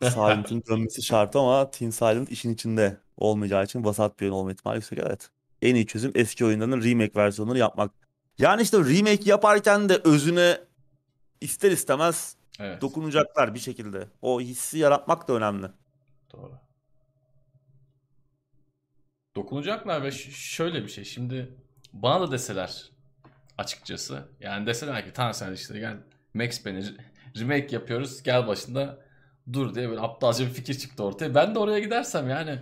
Silent 0.03 0.51
Hill'in 0.51 0.63
dönmesi 0.69 1.03
şart 1.03 1.35
ama 1.35 1.71
Team 1.71 1.91
Silent 1.91 2.31
işin 2.31 2.53
içinde 2.53 2.97
olmayacağı 3.17 3.63
için 3.63 3.85
vasat 3.85 4.19
bir 4.19 4.25
oyun 4.25 4.33
olma 4.33 4.51
ihtimali 4.51 4.75
yüksek. 4.75 4.99
Evet. 4.99 5.29
En 5.61 5.75
iyi 5.75 5.87
çözüm 5.87 6.11
eski 6.15 6.45
oyunların 6.45 6.83
remake 6.83 7.15
versiyonları 7.15 7.57
yapmak. 7.57 7.91
Yani 8.37 8.61
işte 8.61 8.77
remake 8.77 9.29
yaparken 9.29 9.89
de 9.89 10.01
özüne 10.03 10.57
ister 11.41 11.71
istemez 11.71 12.35
Evet. 12.59 12.81
dokunacaklar 12.81 13.53
bir 13.53 13.59
şekilde. 13.59 14.07
O 14.21 14.41
hissi 14.41 14.77
yaratmak 14.77 15.27
da 15.27 15.33
önemli. 15.33 15.67
Doğru. 16.33 16.53
Dokunacaklar 19.35 20.03
ve 20.03 20.11
şöyle 20.11 20.83
bir 20.83 20.89
şey. 20.89 21.03
Şimdi 21.03 21.64
bana 21.95 22.21
da 22.27 22.31
deseler 22.31 22.89
açıkçası. 23.57 24.23
Yani 24.39 24.67
deseler 24.67 25.05
ki 25.05 25.11
tamam 25.13 25.33
sen 25.33 25.53
işte 25.53 25.79
gel 25.79 25.97
Max 26.33 26.63
Payne'e 26.63 26.79
re- 26.81 26.97
remake 27.39 27.67
yapıyoruz. 27.75 28.23
Gel 28.23 28.47
başında 28.47 28.97
dur 29.53 29.75
diye 29.75 29.89
böyle 29.89 30.01
aptalca 30.01 30.45
bir 30.45 30.51
fikir 30.51 30.73
çıktı 30.77 31.03
ortaya. 31.03 31.35
Ben 31.35 31.55
de 31.55 31.59
oraya 31.59 31.79
gidersem 31.79 32.29
yani 32.29 32.59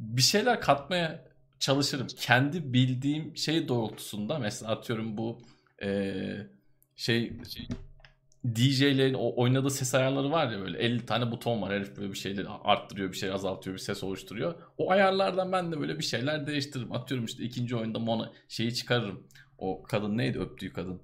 bir 0.00 0.22
şeyler 0.22 0.60
katmaya 0.60 1.24
çalışırım. 1.58 2.06
Kendi 2.06 2.72
bildiğim 2.72 3.36
şey 3.36 3.68
doğrultusunda 3.68 4.38
mesela 4.38 4.72
atıyorum 4.72 5.16
bu 5.18 5.42
eee, 5.82 6.46
şey 6.96 7.32
DJ'lerin 8.54 9.14
o 9.14 9.32
oynadığı 9.36 9.70
ses 9.70 9.94
ayarları 9.94 10.30
var 10.30 10.50
ya 10.50 10.60
böyle 10.60 10.78
50 10.78 11.06
tane 11.06 11.30
buton 11.30 11.62
var. 11.62 11.72
Herif 11.72 11.96
böyle 11.96 12.12
bir 12.12 12.18
şeyleri 12.18 12.48
arttırıyor, 12.48 13.12
bir 13.12 13.16
şey 13.16 13.30
azaltıyor, 13.30 13.76
bir 13.76 13.80
ses 13.80 14.02
oluşturuyor. 14.02 14.54
O 14.78 14.90
ayarlardan 14.90 15.52
ben 15.52 15.72
de 15.72 15.80
böyle 15.80 15.98
bir 15.98 16.04
şeyler 16.04 16.46
değiştiririm. 16.46 16.92
Atıyorum 16.92 17.24
işte 17.24 17.42
ikinci 17.42 17.76
oyunda 17.76 17.98
Mona 17.98 18.32
şeyi 18.48 18.74
çıkarırım. 18.74 19.26
O 19.58 19.82
kadın 19.82 20.18
neydi 20.18 20.38
öptüğü 20.38 20.72
kadın? 20.72 21.02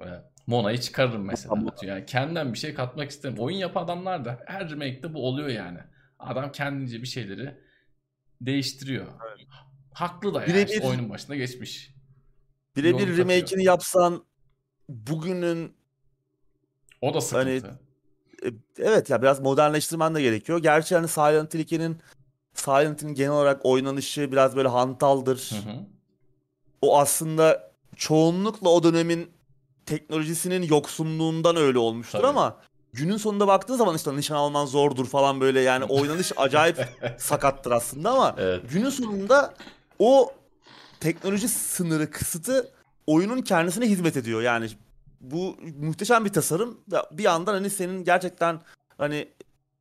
Ee, 0.00 0.04
Mona'yı 0.46 0.78
çıkarırım 0.78 1.24
mesela. 1.24 1.74
Yani 1.82 2.06
kendimden 2.06 2.52
bir 2.52 2.58
şey 2.58 2.74
katmak 2.74 3.10
isterim. 3.10 3.38
Oyun 3.38 3.56
yapan 3.56 3.84
adamlar 3.84 4.24
da 4.24 4.40
her 4.46 4.70
remake'de 4.70 5.14
bu 5.14 5.26
oluyor 5.26 5.48
yani. 5.48 5.78
Adam 6.18 6.52
kendince 6.52 7.02
bir 7.02 7.06
şeyleri 7.06 7.56
değiştiriyor. 8.40 9.06
Haklı 9.92 10.34
da 10.34 10.42
yani. 10.46 10.70
İşte 10.70 10.86
oyunun 10.86 11.10
başına 11.10 11.36
geçmiş. 11.36 11.94
Birebir 12.76 13.16
remake'ini 13.16 13.64
yapsan 13.64 14.24
bugünün 14.88 15.76
O 17.02 17.14
da 17.14 17.20
sıkıntı. 17.20 17.44
Hani 17.48 17.62
Evet 18.78 19.10
ya 19.10 19.22
biraz 19.22 19.40
modernleştirmen 19.40 20.14
de 20.14 20.22
gerekiyor. 20.22 20.58
Gerçi 20.58 20.94
hani 20.94 21.08
Silent 21.08 21.54
Hill 21.54 21.60
2'nin 21.60 21.98
Silent 22.54 23.02
Hill'in 23.02 23.14
genel 23.14 23.30
olarak 23.30 23.60
oynanışı 23.66 24.32
biraz 24.32 24.56
böyle 24.56 24.68
hantaldır. 24.68 25.50
Hı 25.50 25.70
hı. 25.70 25.74
O 26.82 26.98
aslında 26.98 27.72
çoğunlukla 27.96 28.68
o 28.68 28.82
dönemin 28.82 29.30
teknolojisinin 29.86 30.62
yoksunluğundan 30.62 31.56
öyle 31.56 31.78
olmuştur 31.78 32.18
Tabii. 32.18 32.26
ama 32.26 32.56
günün 32.92 33.16
sonunda 33.16 33.46
baktığın 33.46 33.76
zaman 33.76 33.96
işte 33.96 34.16
nişan 34.16 34.36
alman 34.36 34.66
zordur 34.66 35.06
falan 35.06 35.40
böyle 35.40 35.60
yani 35.60 35.84
oynanış 35.84 36.32
acayip 36.36 36.88
sakattır 37.18 37.70
aslında 37.70 38.10
ama 38.10 38.34
Evet. 38.38 38.62
günün 38.70 38.90
sonunda 38.90 39.54
o 39.98 40.32
teknoloji 41.00 41.48
sınırı 41.48 42.10
kısıtı 42.10 42.70
oyunun 43.06 43.42
kendisine 43.42 43.86
hizmet 43.86 44.16
ediyor. 44.16 44.42
Yani 44.42 44.68
bu 45.22 45.56
muhteşem 45.80 46.24
bir 46.24 46.32
tasarım. 46.32 46.80
Bir 47.12 47.22
yandan 47.22 47.54
hani 47.54 47.70
senin 47.70 48.04
gerçekten 48.04 48.60
hani 48.98 49.28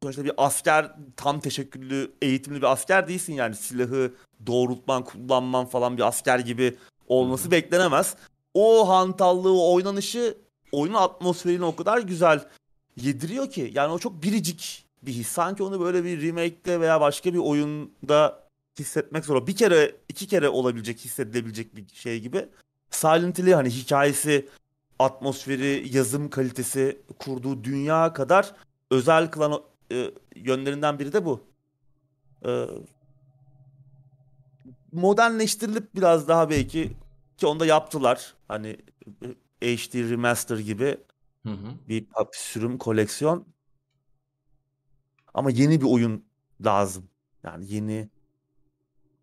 sonuçta 0.04 0.24
bir 0.24 0.34
asker 0.38 0.92
tam 1.18 1.39
teşekküllü 1.39 2.12
eğitimli 2.22 2.58
bir 2.58 2.72
asker 2.72 3.08
değilsin 3.08 3.34
yani 3.34 3.56
silahı 3.56 4.14
doğrultman 4.48 5.04
kullanman 5.04 5.66
falan 5.66 5.98
bir 5.98 6.08
asker 6.08 6.39
gibi 6.39 6.78
olması 7.08 7.52
beklenemez. 7.52 8.16
O 8.54 8.89
hantallığı, 8.89 9.54
o 9.54 9.74
oynanışı 9.74 10.38
oyunun 10.72 10.98
atmosferini 10.98 11.66
o 11.66 11.76
kadar 11.76 11.98
güzel 11.98 12.48
yediriyor 12.96 13.50
ki 13.50 13.72
yani 13.74 13.94
o 13.94 14.00
çok 14.00 14.24
biricik 14.24 14.86
bir 15.04 15.12
his. 15.12 15.28
Sanki 15.28 15.64
onu 15.64 15.80
böyle 15.80 16.04
bir 16.04 16.22
remake'de 16.22 16.80
veya 16.80 17.02
başka 17.02 17.34
bir 17.34 17.38
oyunda 17.38 18.48
hissetmek 18.80 19.26
zor. 19.26 19.48
Bir 19.48 19.56
kere, 19.56 19.96
iki 20.10 20.28
kere 20.28 20.50
olabilecek, 20.50 21.00
hissedilebilecek 21.00 21.76
bir 21.76 21.86
şey 21.94 22.20
gibi. 22.20 22.50
Silent 22.92 23.39
Hill'i 23.39 23.56
hani 23.56 23.70
hikayesi, 23.70 24.48
atmosferi, 25.04 25.88
yazım 25.91 26.30
kalitesi, 26.30 27.02
kurduğu 27.20 27.64
dünya 27.64 28.14
kadar 28.14 28.56
özel 28.91 29.32
kılan 29.32 29.62
e, 29.91 30.12
yönlerinden 30.36 30.99
biri 30.99 31.14
de 31.14 31.26
bu. 31.26 31.43
E, 32.45 32.66
modernleştirilip 34.91 35.95
biraz 35.95 36.28
daha 36.28 36.49
belki 36.49 36.91
ki 37.38 37.47
onu 37.47 37.60
da 37.60 37.66
yaptılar. 37.66 38.34
Hani 38.47 38.78
e, 39.62 39.78
HD 39.78 40.10
remaster 40.10 40.58
gibi 40.58 40.97
Hı 41.45 41.52
hı. 41.52 41.68
bir 41.89 42.02
bir 42.02 42.38
sürüm 42.38 42.78
koleksiyon. 42.78 43.45
Ama 45.34 45.52
yeni 45.52 45.82
bir 45.82 45.86
oyun 45.86 46.26
lazım. 46.66 47.10
Yani 47.43 47.74
yeni 47.74 48.10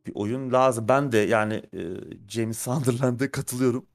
bir 0.07 0.13
oyun 0.15 0.53
lazım. 0.53 0.89
Ben 0.89 1.13
de 1.13 1.19
yani 1.19 1.55
e, 1.55 1.83
James 2.29 2.59
Sunderland'e 2.59 3.31
katılıyorum. 3.31 3.87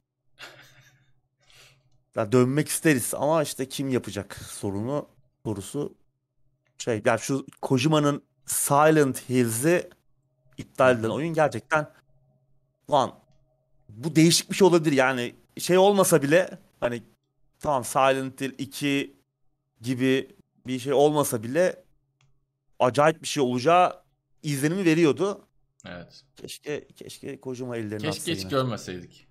Ya 2.16 2.32
dönmek 2.32 2.68
isteriz 2.68 3.14
ama 3.14 3.44
işte 3.44 3.70
kim 3.70 3.90
yapacak 3.90 4.36
sorunu 4.36 5.08
sorusu 5.44 5.96
şey 6.78 7.02
yani 7.06 7.20
şu 7.20 7.46
Kojima'nın 7.62 8.24
Silent 8.46 9.30
Hills'i 9.30 9.90
iptal 10.58 10.96
edilen 10.96 11.10
oyun 11.10 11.34
gerçekten 11.34 11.92
lan 12.92 13.20
bu 13.90 14.16
değişik 14.16 14.52
bir 14.52 14.56
şey 14.56 14.68
olabilir 14.68 14.92
yani 14.92 15.36
şey 15.58 15.78
olmasa 15.78 16.22
bile 16.22 16.58
hani 16.80 17.04
tamam 17.60 17.84
Silent 17.84 18.42
Hill 18.42 18.54
2 18.58 19.16
gibi 19.82 20.36
bir 20.68 20.80
şey 20.80 20.94
olmasa 20.94 21.44
bile 21.44 21.84
acayip 22.80 23.22
bir 23.22 23.28
şey 23.28 23.44
olacağı 23.44 24.04
izlenimi 24.44 24.86
veriyordu. 24.86 25.48
Evet. 25.86 26.24
Keşke 26.36 26.88
keşke 26.88 27.42
Kojima 27.42 27.78
ellerini 27.78 28.04
Keşke 28.04 28.32
hiç 28.32 28.40
yine. 28.40 28.50
görmeseydik. 28.50 29.28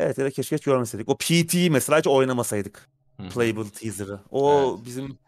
Evet 0.00 0.18
evet 0.18 0.34
keşke 0.34 0.56
hiç 0.56 0.64
görmeseydik. 0.64 1.08
O 1.08 1.16
PT'yi 1.16 1.70
mesela 1.70 1.98
hiç 1.98 2.06
oynamasaydık. 2.06 2.88
Hı. 3.20 3.28
Playable 3.28 3.70
teaser'ı. 3.70 4.20
O 4.30 4.52
Evet. 4.76 4.86
bizim 4.86 5.18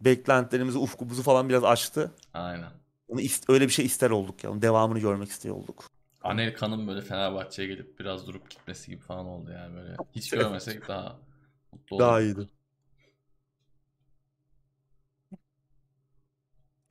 beklentilerimizi, 0.00 0.78
ufkumuzu 0.78 1.22
falan 1.22 1.48
biraz 1.48 1.64
açtı. 1.64 2.10
Aynen. 2.34 2.70
Onu 3.08 3.20
öyle 3.48 3.64
bir 3.66 3.72
şey 3.72 3.84
ister 3.86 4.10
olduk 4.10 4.44
ya. 4.44 4.50
Onun 4.50 4.62
devamını 4.62 4.98
görmek 4.98 5.28
istiyor 5.28 5.56
olduk. 5.56 5.84
Anelka'nın 6.22 6.88
böyle 6.88 7.00
Fenerbahçe'ye 7.00 7.68
gelip 7.68 8.00
biraz 8.00 8.26
durup 8.26 8.50
gitmesi 8.50 8.90
gibi 8.90 9.00
falan 9.00 9.26
oldu 9.26 9.50
yani 9.52 9.76
böyle. 9.76 9.96
Hiç 10.14 10.30
görmesek 10.30 10.88
daha 10.88 11.16
mutlu 11.72 11.98
Daha 11.98 12.20
olurduk. 12.20 12.38
iyiydi. 12.38 12.48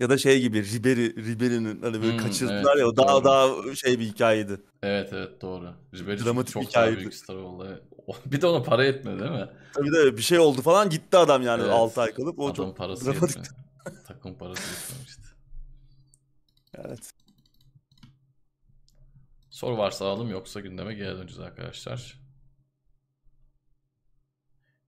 Ya 0.02 0.10
da 0.10 0.18
şey 0.18 0.42
gibi 0.42 0.64
Ribery, 0.64 1.16
Ribery'nin 1.16 1.82
hani 1.82 2.02
böyle 2.02 2.12
Hmm, 2.12 2.18
kaçırdılar 2.18 2.74
evet, 2.74 2.80
ya 2.80 2.88
o 2.88 2.98
daha 2.98 3.16
doğru. 3.16 3.24
daha 3.26 3.76
şey 3.76 4.00
bir 4.00 4.06
hikayeydi. 4.06 4.62
Evet 4.84 5.14
evet 5.14 5.42
doğru. 5.42 5.74
Ribery 5.94 6.18
çok, 6.18 6.28
Dramatik 6.28 6.54
çok 6.54 6.62
bir 6.64 6.68
daha 6.68 6.72
hikayeydi. 6.84 7.00
büyük 7.00 7.14
star 7.14 7.36
oldu. 7.36 7.82
Bir 8.26 8.42
de 8.42 8.48
ona 8.48 8.64
para 8.64 8.86
yetmedi 8.86 9.20
değil 9.20 9.32
mi? 9.32 9.50
Tabii 9.74 9.92
de 9.92 10.18
bir 10.18 10.22
şey 10.22 10.40
oldu 10.40 10.62
falan 10.62 10.90
gitti 10.90 11.18
adam 11.18 11.42
yani 11.42 11.62
Evet. 11.62 11.74
6 11.74 12.02
ay 12.02 12.14
kalıp 12.14 12.40
o 12.40 12.44
Adamın 12.48 12.56
çok 12.70 12.78
parası 12.78 13.06
dramatik. 13.06 13.38
yetmedi. 13.38 13.50
Takım 14.08 14.38
parası 14.38 14.62
yetmemişti. 14.72 15.22
Evet. 16.76 17.12
Soru 19.50 19.78
varsa 19.78 20.06
alalım 20.06 20.30
yoksa 20.30 20.60
gündeme 20.60 20.94
geri 20.94 21.08
döneceğiz 21.18 21.40
arkadaşlar. 21.40 22.22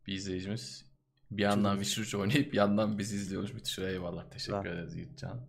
Bir 0.07 0.14
izleyicimiz 0.14 0.82
bir 1.38 1.43
yandan 1.43 1.75
Witcher 1.75 2.03
3 2.03 2.15
oynayıp 2.15 2.51
bir 2.53 2.57
yandan 2.57 2.97
bizi 2.97 3.15
izliyormuş. 3.15 3.53
Müthiş 3.53 3.79
eyvallah. 3.79 4.29
Teşekkür 4.29 4.57
Güzel. 4.63 4.77
ederiz 4.77 4.95
Yiğitcan. 4.95 5.47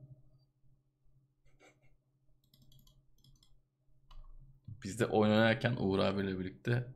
Biz 4.85 5.01
de 5.01 5.07
oynarken 5.07 5.77
Uğur 5.79 5.99
abiyle 5.99 6.39
birlikte 6.39 6.95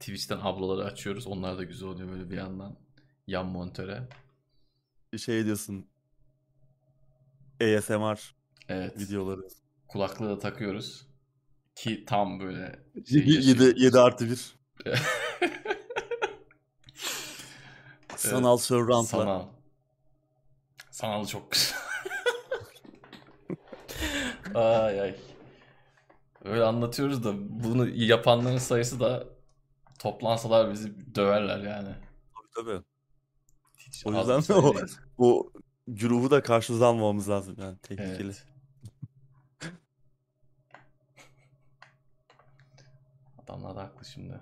Twitch'ten 0.00 0.38
ablaları 0.42 0.84
açıyoruz. 0.84 1.26
Onlar 1.26 1.58
da 1.58 1.64
güzel 1.64 1.88
oluyor 1.88 2.08
böyle 2.12 2.30
bir 2.30 2.36
yandan. 2.36 2.78
Yan 3.26 3.46
monitöre. 3.46 4.08
Şey 5.18 5.44
diyorsun. 5.44 5.86
ASMR 7.60 8.34
Evet. 8.68 8.98
videoları. 8.98 9.40
Kulaklığı 9.88 10.28
da 10.28 10.38
takıyoruz. 10.38 11.06
Ki 11.74 12.04
tam 12.06 12.40
böyle 12.40 12.84
şey 13.06 13.18
7, 13.20 13.32
yaşıyoruz. 13.32 13.82
7 13.82 13.98
artı 13.98 14.30
1. 14.30 14.54
Sanal 18.30 18.56
surround'la. 18.56 19.04
Sanal. 19.04 19.46
Sanal 20.90 21.26
çok 21.26 21.52
güzel. 21.52 21.78
ay 24.54 25.00
ay. 25.00 25.16
Öyle 26.44 26.64
anlatıyoruz 26.64 27.24
da 27.24 27.32
bunu 27.64 27.88
yapanların 27.88 28.58
sayısı 28.58 29.00
da 29.00 29.24
toplansalar 29.98 30.72
bizi 30.72 31.14
döverler 31.14 31.58
yani. 31.58 31.94
Tabii 32.54 32.66
tabii. 32.66 32.84
Hiç 33.76 34.06
O 34.06 34.12
yüzden 34.12 34.54
o-. 34.54 34.74
Bu 35.18 35.52
güruhu 35.88 36.30
da 36.30 36.42
karşımıza 36.42 36.86
almamamız 36.86 37.28
lazım 37.28 37.56
yani 37.58 37.78
tehlikeli. 37.78 38.22
Evet. 38.22 38.46
Adamlar 43.38 43.76
da 43.76 43.82
haklı 43.82 44.04
şimdi. 44.04 44.40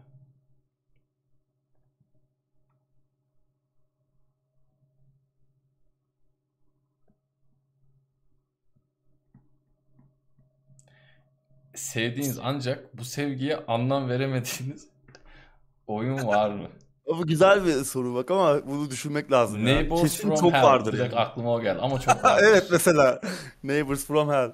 Sevdiğiniz 11.75 12.39
ancak 12.43 12.99
bu 12.99 13.05
sevgiye 13.05 13.57
anlam 13.57 14.09
veremediğiniz 14.09 14.89
oyun 15.87 16.27
var 16.27 16.51
mı? 16.51 16.69
Bu 17.07 17.27
güzel 17.27 17.67
bir 17.67 17.73
soru 17.85 18.15
bak 18.15 18.31
ama 18.31 18.67
bunu 18.67 18.91
düşünmek 18.91 19.33
lazım 19.33 19.67
ya. 19.67 19.75
Neighbors 19.75 20.03
Kesin 20.03 20.23
from 20.29 20.37
çok 20.37 20.53
Hell. 20.53 20.63
vardır 20.63 20.93
Direkt 20.93 21.15
yani. 21.15 21.25
aklıma 21.25 21.53
o 21.55 21.63
geldi 21.63 21.81
ama 21.81 22.01
çok 22.01 22.09
vardır. 22.25 22.45
evet 22.49 22.69
mesela 22.71 23.21
Neighbors 23.63 24.05
from 24.05 24.29
Hell. 24.31 24.53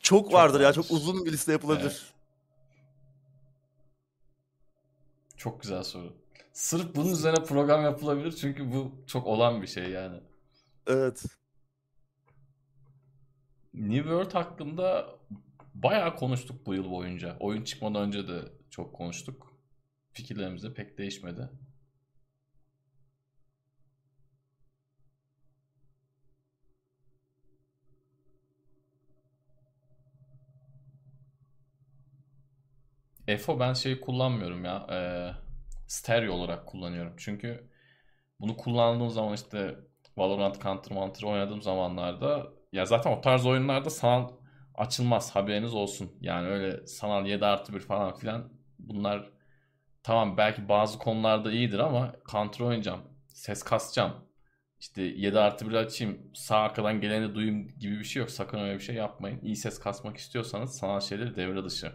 Çok, 0.00 0.32
vardır 0.32 0.60
ya 0.60 0.66
vardır. 0.68 0.82
çok 0.82 0.90
uzun 0.90 1.24
bir 1.24 1.32
liste 1.32 1.52
yapılabilir. 1.52 1.84
Evet. 1.90 2.12
Çok 5.36 5.62
güzel 5.62 5.82
soru. 5.82 6.12
Sırf 6.52 6.94
bunun 6.96 7.12
üzerine 7.12 7.44
program 7.44 7.82
yapılabilir 7.82 8.32
çünkü 8.32 8.72
bu 8.72 8.92
çok 9.06 9.26
olan 9.26 9.62
bir 9.62 9.66
şey 9.66 9.90
yani. 9.90 10.20
Evet. 10.86 11.24
New 13.74 14.02
World 14.02 14.34
hakkında 14.34 15.17
bayağı 15.82 16.16
konuştuk 16.16 16.66
bu 16.66 16.74
yıl 16.74 16.90
boyunca. 16.90 17.36
Oyun 17.40 17.64
çıkmadan 17.64 18.02
önce 18.02 18.28
de 18.28 18.40
çok 18.70 18.94
konuştuk. 18.94 19.54
Fikirlerimiz 20.12 20.62
de 20.64 20.74
pek 20.74 20.98
değişmedi. 20.98 21.50
EFO 33.28 33.60
ben 33.60 33.72
şey 33.72 34.00
kullanmıyorum 34.00 34.64
ya. 34.64 34.86
eee, 34.90 35.34
stereo 35.86 36.32
olarak 36.34 36.66
kullanıyorum. 36.66 37.12
Çünkü 37.16 37.70
bunu 38.40 38.56
kullandığım 38.56 39.10
zaman 39.10 39.34
işte 39.34 39.76
Valorant, 40.18 40.62
Counter 40.62 40.94
Counter 40.96 41.22
oynadığım 41.28 41.62
zamanlarda 41.62 42.46
ya 42.72 42.86
zaten 42.86 43.12
o 43.12 43.20
tarz 43.20 43.46
oyunlarda 43.46 43.90
sanal 43.90 44.28
açılmaz 44.78 45.36
haberiniz 45.36 45.74
olsun. 45.74 46.12
Yani 46.20 46.48
öyle 46.48 46.86
sanal 46.86 47.26
7 47.26 47.46
artı 47.46 47.74
1 47.74 47.80
falan 47.80 48.14
filan 48.14 48.52
bunlar 48.78 49.30
tamam 50.02 50.36
belki 50.36 50.68
bazı 50.68 50.98
konularda 50.98 51.52
iyidir 51.52 51.78
ama 51.78 52.16
Counter 52.30 52.64
oynayacağım. 52.64 53.00
Ses 53.26 53.62
kasacağım. 53.62 54.12
İşte 54.80 55.02
7 55.02 55.38
artı 55.38 55.68
1 55.68 55.74
açayım 55.74 56.30
sağ 56.34 56.56
arkadan 56.56 57.00
geleni 57.00 57.34
duyayım 57.34 57.68
gibi 57.68 57.98
bir 57.98 58.04
şey 58.04 58.20
yok. 58.20 58.30
Sakın 58.30 58.58
öyle 58.58 58.74
bir 58.74 58.80
şey 58.84 58.94
yapmayın. 58.94 59.40
İyi 59.42 59.56
ses 59.56 59.78
kasmak 59.78 60.16
istiyorsanız 60.16 60.78
sanal 60.78 61.00
şeyleri 61.00 61.36
devre 61.36 61.64
dışı 61.64 61.92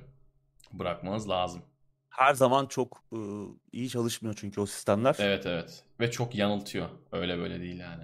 bırakmanız 0.73 1.29
lazım. 1.29 1.61
Her 2.09 2.33
zaman 2.33 2.65
çok 2.65 3.03
ıı, 3.13 3.47
iyi 3.71 3.89
çalışmıyor 3.89 4.35
çünkü 4.37 4.61
o 4.61 4.65
sistemler. 4.65 5.15
Evet 5.19 5.45
evet. 5.45 5.83
Ve 5.99 6.11
çok 6.11 6.35
yanıltıyor. 6.35 6.89
Öyle 7.11 7.37
böyle 7.37 7.59
değil 7.59 7.79
yani. 7.79 8.03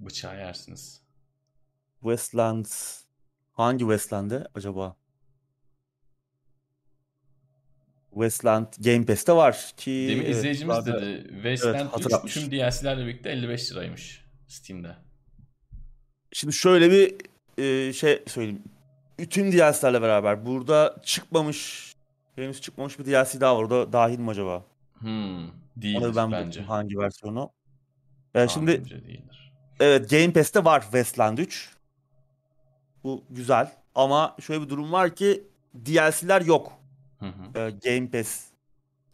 Bıçağı 0.00 0.38
yersiniz. 0.38 1.02
Westland 2.00 2.66
hangi 3.52 3.78
Westland'e 3.80 4.46
acaba? 4.54 4.96
Westland 8.10 8.66
Game 8.78 9.06
Pass'te 9.06 9.32
var 9.32 9.72
ki 9.76 10.06
Demin 10.10 10.22
evet, 10.24 10.36
izleyicimiz 10.36 10.76
zaten- 10.76 10.94
dedi. 10.94 11.28
Wasteland 11.32 11.86
3 11.86 11.92
hatırlatmış. 11.92 12.34
tüm 12.34 12.50
DLC'lerle 12.50 13.06
birlikte 13.06 13.30
55 13.30 13.72
liraymış 13.72 14.24
Steam'de. 14.48 14.96
Şimdi 16.32 16.52
şöyle 16.54 16.90
bir 16.90 17.14
e, 17.62 17.92
şey 17.92 18.22
söyleyeyim. 18.26 18.62
Bütün 19.18 19.52
DLC'lerle 19.52 20.02
beraber 20.02 20.46
burada 20.46 20.96
çıkmamış 21.04 21.92
henüz 22.36 22.60
çıkmamış 22.60 22.98
bir 22.98 23.04
DLC 23.04 23.40
daha 23.40 23.56
var. 23.56 23.62
O 23.62 23.70
da 23.70 23.92
dahil 23.92 24.18
mi 24.18 24.30
acaba? 24.30 24.64
Hmm, 24.98 25.38
Onu 25.44 25.50
değildir 25.76 26.12
ben 26.16 26.32
bence. 26.32 26.62
hangi 26.62 26.98
versiyonu. 26.98 27.50
Yani 28.34 28.50
şimdi 28.50 28.66
Tahminimce 28.82 29.06
değildir. 29.08 29.52
Evet 29.80 30.10
Game 30.10 30.32
Pass'te 30.32 30.64
var 30.64 30.82
Westland 30.82 31.38
3. 31.38 31.71
Bu 33.04 33.24
güzel. 33.30 33.72
Ama 33.94 34.36
şöyle 34.40 34.62
bir 34.64 34.68
durum 34.68 34.92
var 34.92 35.14
ki 35.14 35.44
DLC'ler 35.74 36.40
yok. 36.40 36.72
Hı 37.18 37.26
hı. 37.26 37.58
Ee, 37.58 37.70
Game 37.70 38.10
Pass. 38.10 38.44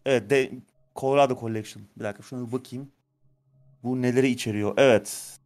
Evet 0.07 0.30
de 0.30 0.51
Colorado 0.97 1.41
Collection. 1.41 1.84
Bir 1.97 2.05
dakika 2.05 2.22
şuna 2.22 2.47
bir 2.47 2.53
bakayım. 2.53 2.89
Bu 3.84 4.03
neleri 4.03 4.28
içeriyor? 4.28 4.74
Evet. 4.76 5.39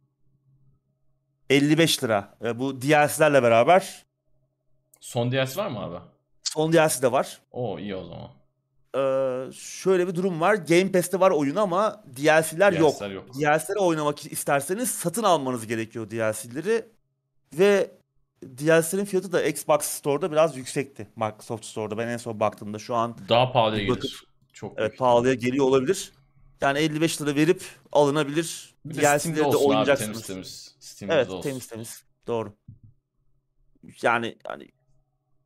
55 1.49 2.03
lira. 2.03 2.37
Ee, 2.43 2.59
bu 2.59 2.81
DLC'lerle 2.81 3.43
beraber. 3.43 4.05
Son 4.99 5.31
DLC 5.31 5.57
var 5.57 5.67
mı 5.67 5.79
abi? 5.79 5.97
Son 6.43 6.73
DLC 6.73 7.01
de 7.01 7.11
var. 7.11 7.41
Oo 7.51 7.79
iyi 7.79 7.95
o 7.95 8.03
zaman. 8.03 8.29
Ee, 8.95 9.51
şöyle 9.53 10.07
bir 10.07 10.15
durum 10.15 10.41
var. 10.41 10.53
Game 10.53 10.91
Pass'te 10.91 11.19
var 11.19 11.31
oyun 11.31 11.55
ama 11.55 12.03
DLC'ler 12.17 12.73
yok. 12.73 12.93
DLC'ler 12.95 13.11
yok. 13.11 13.33
DLC'leri 13.33 13.79
oynamak 13.79 14.31
isterseniz 14.31 14.91
satın 14.91 15.23
almanız 15.23 15.67
gerekiyor 15.67 16.09
DLC'leri. 16.09 16.85
Ve 17.53 17.91
DLC'lerin 18.57 19.05
fiyatı 19.05 19.31
da 19.31 19.43
Xbox 19.43 19.81
Store'da 19.81 20.31
biraz 20.31 20.57
yüksekti. 20.57 21.07
Microsoft 21.15 21.65
Store'da 21.65 21.97
ben 21.97 22.07
en 22.07 22.17
son 22.17 22.39
baktığımda 22.39 22.79
şu 22.79 22.95
an 22.95 23.17
Daha 23.29 23.51
pahalıya 23.51 23.87
Bakıp- 23.87 24.01
gelir. 24.01 24.23
Çok 24.53 24.73
evet 24.77 24.97
pahalıya 24.97 25.33
geliyor 25.33 25.65
olabilir. 25.65 26.11
Yani 26.61 26.79
55 26.79 27.21
lira 27.21 27.35
verip 27.35 27.63
alınabilir. 27.91 28.75
Bir 28.85 28.95
de 28.95 29.19
Steam'de 29.19 29.43
olsun 29.43 29.59
abi 29.59 29.67
oynayacaksınız. 29.67 30.27
temiz 30.27 30.75
temiz. 30.97 31.13
Evet 31.13 31.29
olsun. 31.29 31.49
temiz 31.49 31.67
temiz. 31.67 32.03
Doğru. 32.27 32.53
Yani 34.01 34.37
hani 34.47 34.67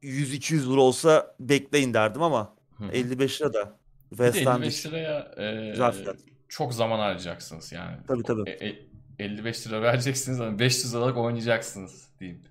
100-200 0.03 0.71
lira 0.71 0.81
olsa 0.81 1.35
bekleyin 1.39 1.93
derdim 1.93 2.21
ama 2.21 2.55
Hı 2.77 2.83
hı. 2.83 2.91
55 2.91 3.41
lira 3.41 3.53
da 3.53 3.79
Bir 4.11 4.17
de 4.17 4.31
West 4.31 4.47
End 4.47 4.61
55 4.63 4.85
liraya 4.85 5.19
e, 5.37 6.15
çok 6.47 6.73
zaman 6.73 6.99
harcayacaksınız 6.99 7.71
yani. 7.71 7.97
Tabii, 8.07 8.23
tabii. 8.23 8.49
E, 8.49 8.67
e, 8.67 8.87
55 9.19 9.67
lira 9.67 9.81
vereceksiniz 9.81 10.41
ama 10.41 10.59
500 10.59 10.95
liralık 10.95 11.17
oynayacaksınız 11.17 12.07
diyeyim. 12.19 12.43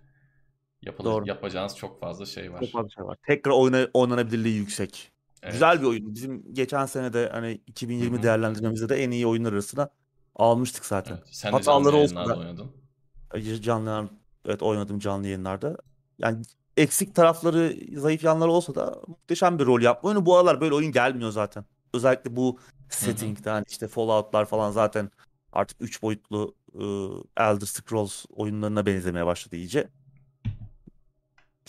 Yapıl- 0.87 1.05
Doğru. 1.05 1.28
Yapacağınız 1.28 1.76
çok 1.76 2.01
fazla 2.01 2.26
şey 2.26 2.53
var. 2.53 2.61
çok 2.61 2.70
fazla 2.70 2.89
şey 2.89 3.05
var. 3.05 3.18
Tekrar 3.26 3.53
oyna, 3.53 3.89
oynanabilirliği 3.95 4.57
yüksek. 4.57 5.12
Evet. 5.43 5.53
Güzel 5.53 5.80
bir 5.80 5.87
oyun. 5.87 6.14
Bizim 6.14 6.55
geçen 6.55 6.87
sene 6.87 7.12
de 7.12 7.28
hani 7.32 7.61
2020 7.66 8.16
Hı 8.16 8.18
hı. 8.18 8.22
değerlendirmemizde 8.22 8.89
de 8.89 8.97
en 9.05 9.11
iyi 9.11 9.26
oyunlar 9.26 9.53
arasına 9.53 9.89
almıştık 10.37 10.84
zaten. 10.87 11.14
Evet. 11.14 11.28
Sen 11.30 11.53
de 11.53 11.57
Hataları 11.57 11.84
canlı 11.84 11.97
yayınlarda 11.99 12.30
da- 12.30 12.39
oynadın. 12.39 13.62
Canlı 13.62 14.09
evet 14.47 14.62
oynadım 14.62 14.99
canlı 14.99 15.26
yayınlarda. 15.26 15.76
Yani 16.18 16.43
eksik 16.76 17.14
tarafları, 17.14 17.76
zayıf 17.97 18.24
yanları 18.24 18.51
olsa 18.51 18.74
da 18.74 19.01
muhteşem 19.07 19.59
bir 19.59 19.66
rol 19.66 19.80
yapma 19.80 20.09
oyunu. 20.09 20.26
Bu 20.26 20.37
aralar 20.37 20.61
böyle 20.61 20.74
oyun 20.74 20.93
gelmiyor 20.93 21.30
zaten. 21.30 21.64
Özellikle 21.95 22.37
bu 22.37 22.59
setting'de 22.91 23.51
hani 23.51 23.64
işte 23.68 23.89
Fallout'lar 23.89 24.45
falan 24.45 24.70
zaten 24.70 25.11
artık 25.53 25.76
3 25.82 26.03
boyutlu 26.03 26.55
ıı, 26.74 27.22
Elder 27.37 27.66
Scrolls 27.66 28.24
oyunlarına 28.30 28.87
benzemeye 28.87 29.26
başladı 29.26 29.57
iyice. 29.57 29.89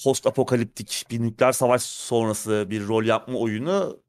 Post 0.03 0.27
apokaliptik 0.27 1.05
bir 1.11 1.21
nükleer 1.21 1.51
savaş 1.51 1.81
sonrası 1.81 2.67
bir 2.69 2.87
rol 2.87 3.03
yapma 3.03 3.39
oyunu 3.39 3.99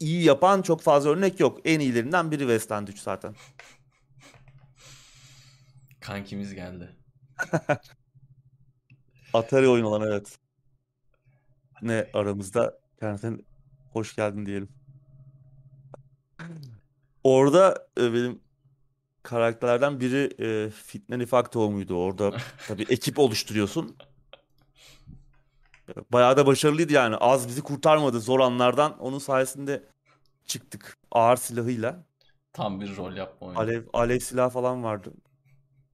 iyi 0.00 0.24
yapan 0.24 0.62
çok 0.62 0.80
fazla 0.80 1.10
örnek 1.10 1.40
yok. 1.40 1.60
En 1.64 1.80
iyilerinden 1.80 2.30
biri 2.30 2.40
West 2.40 2.72
End 2.72 2.88
3 2.88 2.98
zaten. 2.98 3.34
Kankimiz 6.00 6.54
geldi. 6.54 6.96
Atari 9.32 9.68
oyun 9.68 9.84
olan 9.84 10.02
evet. 10.08 10.38
Ne 11.82 12.06
aramızda 12.14 12.78
kendisine 13.00 13.38
hoş 13.92 14.16
geldin 14.16 14.46
diyelim. 14.46 14.68
Orada 17.24 17.88
e, 18.00 18.12
benim 18.12 18.40
karakterlerden 19.22 20.00
biri 20.00 20.30
e, 20.38 20.70
Fitne 20.70 21.18
Nifak 21.18 21.52
tohumuydu. 21.52 21.96
Orada 21.96 22.36
tabii 22.68 22.86
ekip 22.88 23.18
oluşturuyorsun. 23.18 23.96
Bayağı 26.12 26.36
da 26.36 26.46
başarılıydı 26.46 26.92
yani. 26.92 27.16
Az 27.16 27.48
bizi 27.48 27.62
kurtarmadı 27.62 28.20
zor 28.20 28.40
anlardan. 28.40 28.98
Onun 28.98 29.18
sayesinde 29.18 29.82
çıktık 30.46 30.98
ağır 31.10 31.36
silahıyla. 31.36 32.04
Tam 32.52 32.80
bir 32.80 32.96
rol 32.96 33.16
yapma 33.16 33.46
oyunu. 33.46 33.60
Alev 33.60 33.82
alev 33.92 34.18
silah 34.18 34.50
falan 34.50 34.84
vardı. 34.84 35.12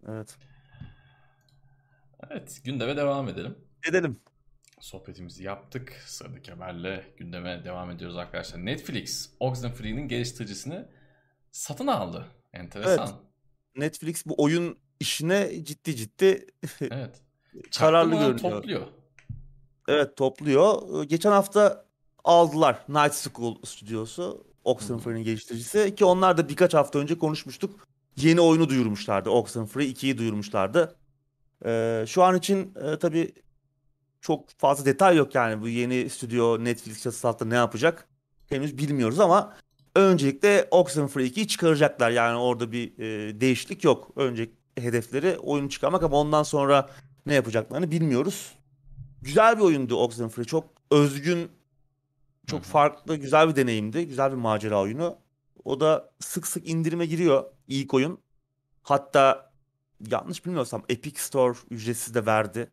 Evet. 0.09 0.36
Evet, 2.30 2.61
gündeme 2.64 2.97
devam 2.97 3.28
edelim. 3.28 3.59
Edelim. 3.88 4.20
Sohbetimizi 4.80 5.45
yaptık. 5.45 6.03
Sıradaki 6.07 6.53
haberle 6.53 7.14
gündeme 7.16 7.64
devam 7.64 7.91
ediyoruz 7.91 8.16
arkadaşlar. 8.16 8.66
Netflix, 8.66 9.30
Oxenfree'nin 9.41 10.09
geliştiricisini 10.09 10.84
satın 11.51 11.86
aldı. 11.86 12.26
Enteresan. 12.53 13.07
Evet. 13.09 13.18
Netflix 13.76 14.26
bu 14.26 14.34
oyun 14.45 14.78
işine 15.01 15.64
ciddi 15.64 15.97
ciddi 15.97 16.47
Evet. 16.80 17.22
kararlı 17.78 18.11
görünüyor. 18.14 18.38
topluyor. 18.38 18.86
Evet 19.91 20.16
topluyor. 20.16 21.03
Ee, 21.03 21.05
Geçen 21.05 21.30
hafta 21.30 21.84
aldılar 22.24 22.84
Night 22.88 23.14
School 23.14 23.57
stüdyosu. 23.64 24.45
Oxenfree'nin 24.64 25.24
geliştiricisi 25.24 25.95
ki 25.95 26.05
onlar 26.05 26.38
da 26.38 26.49
birkaç 26.49 26.74
hafta 26.74 26.99
önce 26.99 27.18
konuşmuştuk. 27.18 27.88
Yeni 28.16 28.41
oyunu 28.41 28.68
duyurmuşlardı. 28.68 29.30
Oxenfree 29.30 29.84
2'yi 29.86 30.18
duyurmuşlardı. 30.18 30.97
Ee, 31.64 32.05
şu 32.09 32.22
an 32.22 32.36
için 32.36 32.74
e, 32.84 32.99
tabii 32.99 33.32
çok 34.20 34.51
fazla 34.51 34.84
detay 34.84 35.16
yok 35.16 35.34
yani 35.34 35.62
bu 35.62 35.68
yeni 35.68 36.11
stüdyo 36.11 36.64
Netflix 36.64 37.03
çatısı 37.03 37.28
altında 37.28 37.49
ne 37.49 37.55
yapacak 37.55 38.09
henüz 38.49 38.78
bilmiyoruz 38.78 39.20
ama 39.20 39.57
öncelikle 39.97 40.68
Oxenfree 40.70 41.26
2'yi 41.26 41.49
çıkaracaklar. 41.49 42.11
Yani 42.11 42.38
orada 42.38 42.72
bir 42.72 42.99
e, 42.99 43.41
değişiklik 43.41 43.84
yok. 43.84 44.11
Önce 44.16 44.51
hedefleri 44.78 45.38
oyunu 45.38 45.70
çıkarmak 45.70 46.03
ama 46.03 46.16
ondan 46.16 46.43
sonra 46.43 46.88
ne 47.26 47.34
yapacaklarını 47.34 47.91
bilmiyoruz. 47.91 48.59
Güzel 49.22 49.56
bir 49.56 49.62
oyundu 49.62 49.96
Oxenfree. 49.96 50.44
Çok 50.44 50.64
özgün, 50.90 51.50
çok 52.46 52.62
farklı, 52.62 53.16
güzel 53.16 53.48
bir 53.48 53.56
deneyimdi. 53.56 54.06
Güzel 54.06 54.30
bir 54.30 54.36
macera 54.36 54.80
oyunu. 54.82 55.18
O 55.64 55.80
da 55.80 56.10
sık 56.20 56.46
sık 56.46 56.68
indirime 56.68 57.06
giriyor 57.06 57.44
ilk 57.68 57.94
oyun. 57.94 58.18
Hatta 58.82 59.52
yanlış 60.10 60.46
bilmiyorsam 60.46 60.82
Epic 60.88 61.20
Store 61.20 61.58
ücretsiz 61.70 62.14
de 62.14 62.26
verdi 62.26 62.70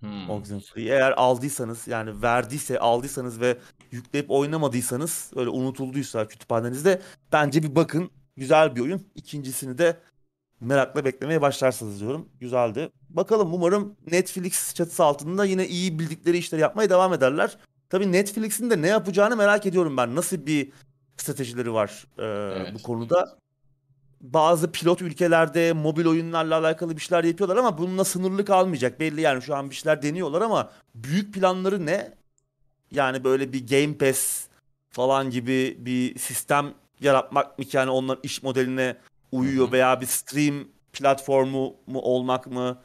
Hmm. 0.00 0.30
Oxenfree'yi. 0.30 0.90
Eğer 0.90 1.12
aldıysanız 1.12 1.88
yani 1.88 2.22
verdiyse 2.22 2.78
aldıysanız 2.78 3.40
ve 3.40 3.58
yükleyip 3.90 4.30
oynamadıysanız 4.30 5.30
öyle 5.36 5.50
unutulduysa 5.50 6.28
kütüphanenizde 6.28 7.02
bence 7.32 7.62
bir 7.62 7.74
bakın. 7.76 8.10
Güzel 8.36 8.76
bir 8.76 8.80
oyun. 8.80 9.06
İkincisini 9.14 9.78
de 9.78 9.96
merakla 10.60 11.04
beklemeye 11.04 11.42
başlarsınız 11.42 12.00
diyorum. 12.00 12.28
Güzeldi. 12.40 12.90
Bakalım 13.10 13.54
umarım 13.54 13.96
Netflix 14.12 14.74
çatısı 14.74 15.04
altında 15.04 15.44
yine 15.44 15.66
iyi 15.68 15.98
bildikleri 15.98 16.38
işleri 16.38 16.60
yapmaya 16.60 16.90
devam 16.90 17.12
ederler. 17.12 17.58
Tabii 17.90 18.12
Netflix'in 18.12 18.70
de 18.70 18.82
ne 18.82 18.88
yapacağını 18.88 19.36
merak 19.36 19.66
ediyorum 19.66 19.96
ben. 19.96 20.16
Nasıl 20.16 20.46
bir 20.46 20.72
stratejileri 21.16 21.72
var 21.72 22.06
e, 22.18 22.24
Evet. 22.60 22.74
bu 22.74 22.82
konuda. 22.82 23.38
Bazı 24.20 24.72
pilot 24.72 25.02
ülkelerde 25.02 25.72
mobil 25.72 26.06
oyunlarla 26.06 26.58
alakalı 26.58 26.96
bir 26.96 27.00
şeyler 27.02 27.24
yapıyorlar 27.24 27.56
ama 27.56 27.78
bununla 27.78 28.04
sınırlı 28.04 28.44
kalmayacak. 28.44 29.00
Belli 29.00 29.20
yani 29.20 29.42
şu 29.42 29.56
an 29.56 29.70
bir 29.70 29.74
şeyler 29.74 30.02
deniyorlar 30.02 30.42
ama 30.42 30.70
büyük 30.94 31.34
planları 31.34 31.86
ne? 31.86 32.14
Yani 32.90 33.24
böyle 33.24 33.52
bir 33.52 33.66
Game 33.66 33.98
Pass 33.98 34.46
falan 34.90 35.30
gibi 35.30 35.76
bir 35.80 36.18
sistem 36.18 36.74
yaratmak 37.00 37.58
mı 37.58 37.64
yani 37.72 37.90
onların 37.90 38.20
iş 38.22 38.42
modeline 38.42 38.96
uyuyor 39.32 39.64
Hı 39.64 39.68
hı. 39.68 39.72
veya 39.72 40.00
bir 40.00 40.06
stream 40.06 40.64
platformu 40.92 41.74
mu 41.86 42.00
olmak 42.00 42.46
mı? 42.46 42.78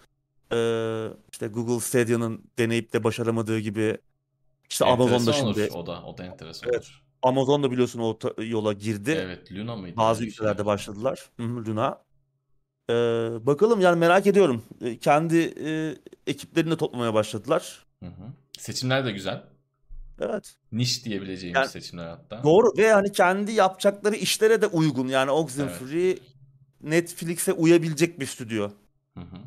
Ee, 0.54 1.08
işte 1.32 1.48
Google 1.48 1.80
Stadia'nın 1.80 2.44
deneyip 2.60 2.94
de 2.94 3.04
başaramadığı 3.04 3.60
gibi 3.60 3.98
işte 4.70 4.86
Amazon 4.86 5.12
da 5.12 5.16
Enteresan 5.16 5.46
olur 5.46 5.56
şimdi 5.56 5.72
O 5.78 5.86
da, 5.86 6.04
o 6.06 6.18
da 6.18 6.24
enteresan 6.26 6.70
Evet. 6.70 6.80
olur. 6.82 7.04
Amazon 7.24 7.64
da 7.64 7.72
biliyorsun 7.72 8.00
o 8.00 8.18
yola 8.44 8.74
girdi. 8.74 9.12
Evet, 9.26 9.52
Luna 9.52 9.76
mıydı? 9.76 9.98
Bazı 9.98 10.20
şey. 10.22 10.30
ülkelerde 10.30 10.66
başladılar. 10.66 11.30
Hı 11.38 11.44
hı, 11.44 11.66
Luna. 11.66 12.02
Ee, 12.89 12.94
bakalım 13.46 13.82
yani 13.82 14.00
merak 14.00 14.28
ediyorum. 14.28 14.64
Ee, 14.82 14.98
Kendi 14.98 15.54
e, 15.66 15.96
ekiplerini 16.28 16.72
de 16.72 16.78
toplamaya 16.78 17.14
başladılar. 17.14 17.86
Hı 18.00 18.06
hı. 18.10 18.34
Seçimler 18.58 19.06
de 19.06 19.12
güzel. 19.12 19.44
Evet. 20.20 20.56
Niş 20.72 21.06
diyebileceğimiz 21.06 21.56
Yani- 21.58 21.68
seçimler 21.70 22.08
hatta. 22.08 22.44
Doğru 22.44 22.68
ve 22.78 22.94
hani 22.94 23.12
kendi 23.12 23.52
yapacakları 23.52 24.16
işlere 24.16 24.62
de 24.62 24.68
uygun. 24.68 25.08
Yani 25.08 25.32
Oxenfree 25.32 26.18
Netflix'e 26.84 27.54
uyabilecek 27.54 28.20
bir 28.20 28.26
stüdyo. 28.26 28.70
Hı 29.14 29.20
hı. 29.20 29.38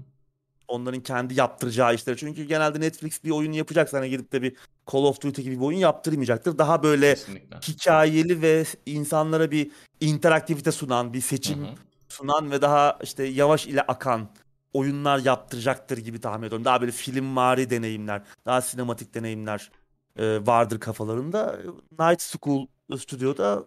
Onların 0.69 1.01
kendi 1.01 1.35
yaptıracağı 1.35 1.95
işleri. 1.95 2.17
Çünkü 2.17 2.45
genelde 2.45 2.81
Netflix 2.81 3.25
bir 3.25 3.31
oyun 3.31 3.53
yapacaksa 3.53 3.99
hani 3.99 4.11
gidip 4.11 4.33
de 4.33 4.43
bir 4.43 4.57
Call 4.93 4.99
of 5.01 5.21
Duty 5.21 5.43
gibi 5.43 5.57
bir 5.57 5.65
oyun 5.65 5.79
yaptırmayacaktır. 5.79 6.59
Daha 6.59 6.83
böyle 6.83 7.15
Kesinlikle. 7.15 7.57
hikayeli 7.57 8.43
ve 8.43 8.65
insanlara 8.87 9.51
bir 9.51 9.71
interaktivite 10.01 10.73
sunan, 10.73 11.13
bir 11.13 11.21
Hı 11.21 11.23
seçim 11.23 11.65
hı. 11.65 11.69
sunan 12.09 12.51
ve 12.51 12.63
daha 12.63 12.99
işte 13.03 13.25
yavaş 13.25 13.67
ile 13.67 13.83
akan 13.83 14.29
oyunlar 14.73 15.19
yaptıracaktır 15.19 15.99
gibi 15.99 16.21
tahmin 16.21 16.47
ediyorum. 16.47 16.65
Daha 16.65 16.81
böyle 16.81 16.93
filmvari 16.93 17.71
deneyimler, 17.71 18.23
daha 18.47 18.61
sinematik 18.61 19.15
deneyimler 19.15 19.71
e, 20.17 20.47
vardır 20.47 20.81
kafalarında. 20.81 21.59
Night 21.99 22.23
School 22.23 22.67
Studio'da 22.99 23.67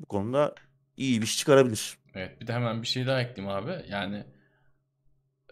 bu 0.00 0.06
konuda 0.06 0.54
iyi 0.96 1.20
bir 1.20 1.26
iş 1.26 1.38
çıkarabilir. 1.38 1.98
Evet 2.18 2.40
bir 2.40 2.46
de 2.46 2.52
hemen 2.52 2.82
bir 2.82 2.86
şey 2.86 3.06
daha 3.06 3.20
ekleyeyim 3.20 3.56
abi. 3.56 3.84
Yani 3.88 4.24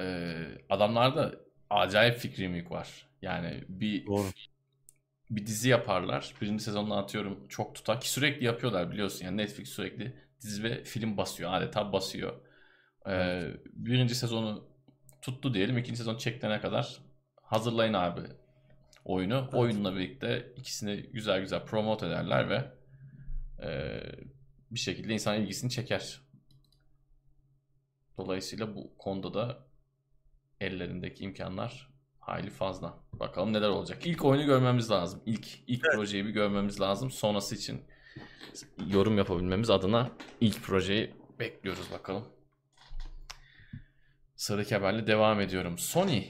e, 0.01 0.35
adamlarda 0.71 1.35
acayip 1.71 2.17
fikri 2.19 2.49
mülk 2.49 2.71
var. 2.71 3.07
Yani 3.23 3.65
bir 3.69 4.07
Doğru. 4.07 4.27
bir 5.31 5.47
dizi 5.47 5.69
yaparlar. 5.69 6.35
Birinci 6.41 6.65
sezonunu 6.65 6.97
atıyorum 6.97 7.49
çok 7.49 7.75
tutar 7.75 8.01
ki 8.01 8.11
sürekli 8.11 8.47
yapıyorlar 8.47 8.91
biliyorsun. 8.91 9.25
Yani 9.25 9.37
Netflix 9.37 9.69
sürekli 9.69 10.17
dizi 10.43 10.63
ve 10.63 10.85
film 10.85 11.17
basıyor. 11.17 11.55
Adeta 11.55 11.93
basıyor. 11.93 12.33
E, 13.09 13.45
birinci 13.73 14.15
sezonu 14.15 14.69
tuttu 15.23 15.55
diyelim. 15.55 15.79
ikinci 15.79 15.99
sezon 15.99 16.17
çekilene 16.17 16.61
kadar 16.61 16.99
hazırlayın 17.43 17.95
abi 17.95 18.21
oyunu. 19.05 19.41
Evet. 19.45 19.55
Oyunla 19.55 19.95
birlikte 19.95 20.53
ikisini 20.57 20.97
güzel 21.03 21.41
güzel 21.41 21.65
promote 21.65 22.07
ederler 22.07 22.51
ve 22.51 22.71
e, 23.67 24.01
bir 24.71 24.79
şekilde 24.79 25.13
insan 25.13 25.41
ilgisini 25.41 25.71
çeker. 25.71 26.26
Dolayısıyla 28.19 28.75
bu 28.77 28.97
konuda 28.99 29.35
da 29.35 29.67
ellerindeki 30.61 31.25
imkanlar 31.25 31.91
hayli 32.21 32.51
fazla. 32.51 32.99
Bakalım 33.13 33.53
neler 33.53 33.69
olacak. 33.69 34.07
İlk 34.07 34.25
oyunu 34.25 34.47
görmemiz 34.47 34.91
lazım. 34.91 35.23
İlk 35.27 35.47
ilk 35.67 35.83
projeyi 35.95 36.25
bir 36.25 36.31
görmemiz 36.31 36.81
lazım. 36.81 37.11
Sonrası 37.11 37.55
için 37.55 37.85
yorum 38.87 39.19
yapabilmemiz 39.19 39.71
adına 39.71 40.11
ilk 40.41 40.63
projeyi 40.63 41.15
bekliyoruz 41.39 41.93
bakalım. 41.93 42.25
Sıradaki 44.37 44.75
haberle 44.75 45.07
devam 45.07 45.41
ediyorum. 45.41 45.79
Sony 45.79 46.25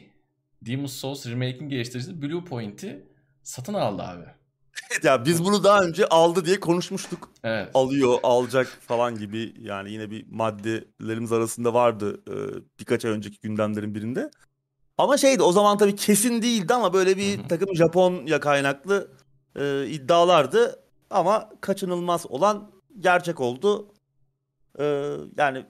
Demon's 0.62 0.92
Souls 0.92 1.26
Remake'in 1.26 1.68
geliştiricisi 1.68 2.22
Bluepoint'i 2.22 3.08
satın 3.42 3.74
aldı 3.74 4.02
abi. 4.02 4.26
ya 5.02 5.24
biz 5.24 5.44
bunu 5.44 5.64
daha 5.64 5.82
önce 5.82 6.06
aldı 6.06 6.44
diye 6.44 6.60
konuşmuştuk. 6.60 7.30
Evet. 7.44 7.70
Alıyor, 7.74 8.18
alacak 8.22 8.66
falan 8.66 9.18
gibi 9.18 9.54
yani 9.60 9.92
yine 9.92 10.10
bir 10.10 10.26
maddelerimiz 10.30 11.32
arasında 11.32 11.74
vardı 11.74 12.20
e, 12.30 12.34
birkaç 12.80 13.04
ay 13.04 13.10
önceki 13.10 13.40
gündemlerin 13.40 13.94
birinde. 13.94 14.30
Ama 14.98 15.16
şeydi 15.16 15.42
o 15.42 15.52
zaman 15.52 15.78
tabii 15.78 15.96
kesin 15.96 16.42
değildi 16.42 16.74
ama 16.74 16.92
böyle 16.92 17.16
bir 17.16 17.38
Hı 17.38 17.42
hı. 17.42 17.48
takım 17.48 17.76
Japonya 17.76 18.40
kaynaklı 18.40 19.10
e, 19.56 19.86
iddialardı. 19.86 20.82
Ama 21.10 21.50
kaçınılmaz 21.60 22.26
olan 22.26 22.70
gerçek 23.00 23.40
oldu. 23.40 23.88
E, 24.78 25.16
yani 25.36 25.66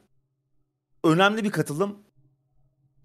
önemli 1.05 1.45
bir 1.45 1.51
katılım. 1.51 1.99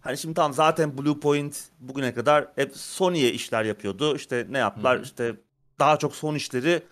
Hani 0.02 0.18
şimdi 0.18 0.34
tamam 0.34 0.54
zaten 0.54 0.98
Bluepoint 0.98 1.58
bugüne 1.80 2.14
kadar 2.14 2.48
hep 2.56 2.78
Sony'ye 2.78 3.32
işler 3.32 3.64
yapıyordu. 3.64 4.16
İşte 4.16 4.48
ne 4.50 4.58
yaptılar? 4.58 4.96
Hı 4.96 5.00
hı. 5.00 5.04
İşte 5.04 5.36
daha 5.80 5.98
çok 5.98 6.16
son 6.16 6.36
işleri 6.36 6.84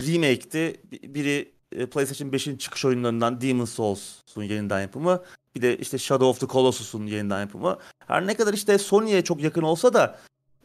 remake'ti. 0.00 0.80
Bi- 0.92 1.14
Biri 1.14 1.52
e, 1.72 1.86
PlayStation 1.86 2.28
5'in 2.28 2.56
çıkış 2.56 2.84
oyunlarından 2.84 3.40
Demon's 3.40 3.70
Souls'un 3.72 4.42
yeniden 4.42 4.80
yapımı. 4.80 5.22
Bir 5.54 5.62
de 5.62 5.76
işte 5.78 5.98
Shadow 5.98 6.26
of 6.26 6.40
the 6.40 6.46
Colossus'un 6.46 7.06
yeniden 7.06 7.40
yapımı. 7.40 7.78
Her 8.06 8.26
ne 8.26 8.34
kadar 8.34 8.54
işte 8.54 8.78
Sony'ye 8.78 9.24
çok 9.24 9.42
yakın 9.42 9.62
olsa 9.62 9.94
da 9.94 10.18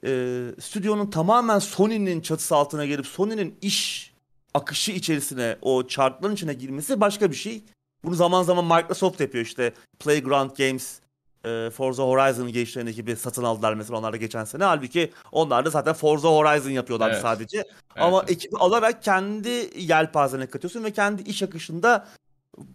e, 0.05 0.45
stüdyonun 0.59 1.09
tamamen 1.09 1.59
Sony'nin 1.59 2.21
çatısı 2.21 2.55
altına 2.55 2.85
gelip 2.85 3.07
Sony'nin 3.07 3.55
iş 3.61 4.13
akışı 4.53 4.91
içerisine 4.91 5.57
o 5.61 5.87
chartların 5.87 6.33
içine 6.33 6.53
girmesi 6.53 7.01
başka 7.01 7.31
bir 7.31 7.35
şey. 7.35 7.63
Bunu 8.03 8.15
zaman 8.15 8.43
zaman 8.43 8.65
Microsoft 8.65 9.19
yapıyor 9.21 9.45
işte 9.45 9.73
Playground 9.99 10.51
Games 10.57 10.99
e, 11.45 11.69
Forza 11.69 12.03
Horizon'ın 12.03 12.51
geliştiren 12.51 12.87
ekibi 12.87 13.15
satın 13.15 13.43
aldılar 13.43 13.73
mesela 13.73 13.99
onlar 13.99 14.13
da 14.13 14.17
geçen 14.17 14.45
sene. 14.45 14.63
Halbuki 14.63 15.11
onlar 15.31 15.65
da 15.65 15.69
zaten 15.69 15.93
Forza 15.93 16.27
Horizon 16.29 16.69
yapıyorlar 16.71 17.09
Evet. 17.09 17.21
sadece. 17.21 17.57
Evet, 17.57 17.67
Ama 17.95 18.25
ekibi 18.27 18.57
alarak 18.57 19.03
kendi 19.03 19.69
yelpazene 19.75 20.47
katıyorsun 20.47 20.83
ve 20.83 20.91
kendi 20.91 21.21
iş 21.21 21.43
akışında 21.43 22.07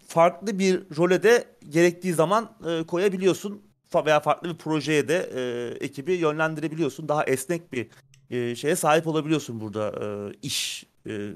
farklı 0.07 0.59
bir 0.59 0.83
role 0.97 1.23
de 1.23 1.45
gerektiği 1.69 2.13
zaman 2.13 2.51
e, 2.67 2.83
koyabiliyorsun. 2.83 3.61
Veya 4.05 4.19
farklı 4.19 4.49
bir 4.49 4.57
projeye 4.57 5.07
de 5.07 5.31
e, 5.35 5.67
ekibi 5.85 6.13
yönlendirebiliyorsun. 6.13 7.07
Daha 7.07 7.23
esnek 7.23 7.73
bir 7.73 7.87
e, 8.29 8.55
şeye 8.55 8.75
sahip 8.75 9.07
olabiliyorsun 9.07 9.61
burada 9.61 9.93
e, 10.05 10.33
iş 10.41 10.85
e, 11.07 11.29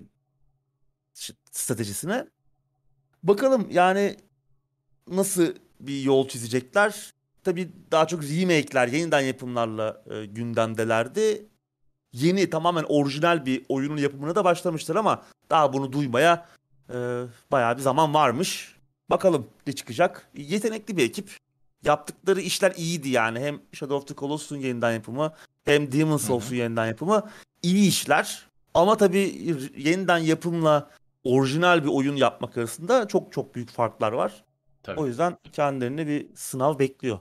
stratejisine. 1.52 2.28
Bakalım 3.24 3.68
yani 3.72 4.16
nasıl 5.08 5.54
bir 5.80 6.02
yol 6.02 6.28
çizecekler. 6.28 7.14
Tabii 7.44 7.72
daha 7.92 8.08
çok 8.08 8.24
remake'ler, 8.24 8.88
yeniden 8.88 9.20
yapımlarla 9.22 10.04
e, 10.10 10.26
gündemdelerdi. 10.26 11.46
Yeni 12.14 12.50
tamamen 12.50 12.86
orijinal 12.90 13.46
bir 13.46 13.66
oyunun 13.70 13.98
yapımına 13.98 14.36
da 14.36 14.46
başlamışlar 14.46 14.96
ama 14.96 15.24
daha 15.50 15.74
bunu 15.74 15.92
duymaya 15.92 16.46
e, 16.90 17.24
bayağı 17.52 17.78
bir 17.78 17.82
zaman 17.82 18.14
varmış. 18.14 18.76
Bakalım 19.10 19.48
ne 19.68 19.74
çıkacak. 19.74 20.30
Yetenekli 20.38 20.98
bir 20.98 21.04
ekip. 21.04 21.38
Yaptıkları 21.86 22.42
işler 22.42 22.72
iyiydi 22.72 23.10
yani. 23.10 23.40
Hem 23.40 23.62
Shadow 23.74 23.96
of 23.96 24.08
the 24.08 24.16
Colossus'un 24.16 24.58
yeniden 24.58 24.92
yapımı 24.92 25.34
hem 25.66 25.92
Demon's 25.92 26.26
Souls'un 26.26 26.56
yeniden 26.56 26.86
yapımı 26.86 27.30
iyi 27.64 27.88
işler. 27.90 28.46
Ama 28.74 28.98
tabii 28.98 29.56
yeniden 29.78 30.18
yapımla 30.18 30.90
orijinal 31.24 31.84
bir 31.84 31.90
oyun 31.90 32.16
yapmak 32.16 32.58
arasında 32.58 33.08
çok 33.08 33.32
çok 33.32 33.56
büyük 33.56 33.70
farklar 33.70 34.12
var. 34.12 34.44
Tabii. 34.84 35.00
O 35.00 35.08
yüzden 35.08 35.38
kendilerine 35.54 36.08
bir 36.08 36.28
sınav 36.36 36.80
bekliyor. 36.80 37.20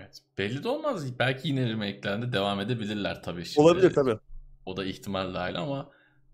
Evet. 0.00 0.18
Belli 0.38 0.62
de 0.62 0.68
olmaz. 0.68 1.18
Belki 1.18 1.48
yine 1.48 1.68
remake'lerinde 1.68 2.32
devam 2.32 2.60
edebilirler 2.60 3.22
tabii. 3.22 3.44
Şimdi. 3.44 3.66
Olabilir 3.66 3.94
tabii. 3.94 4.18
O 4.66 4.76
da 4.76 4.84
ihtimal 4.84 5.34
dahil 5.34 5.58
ama 5.58 5.90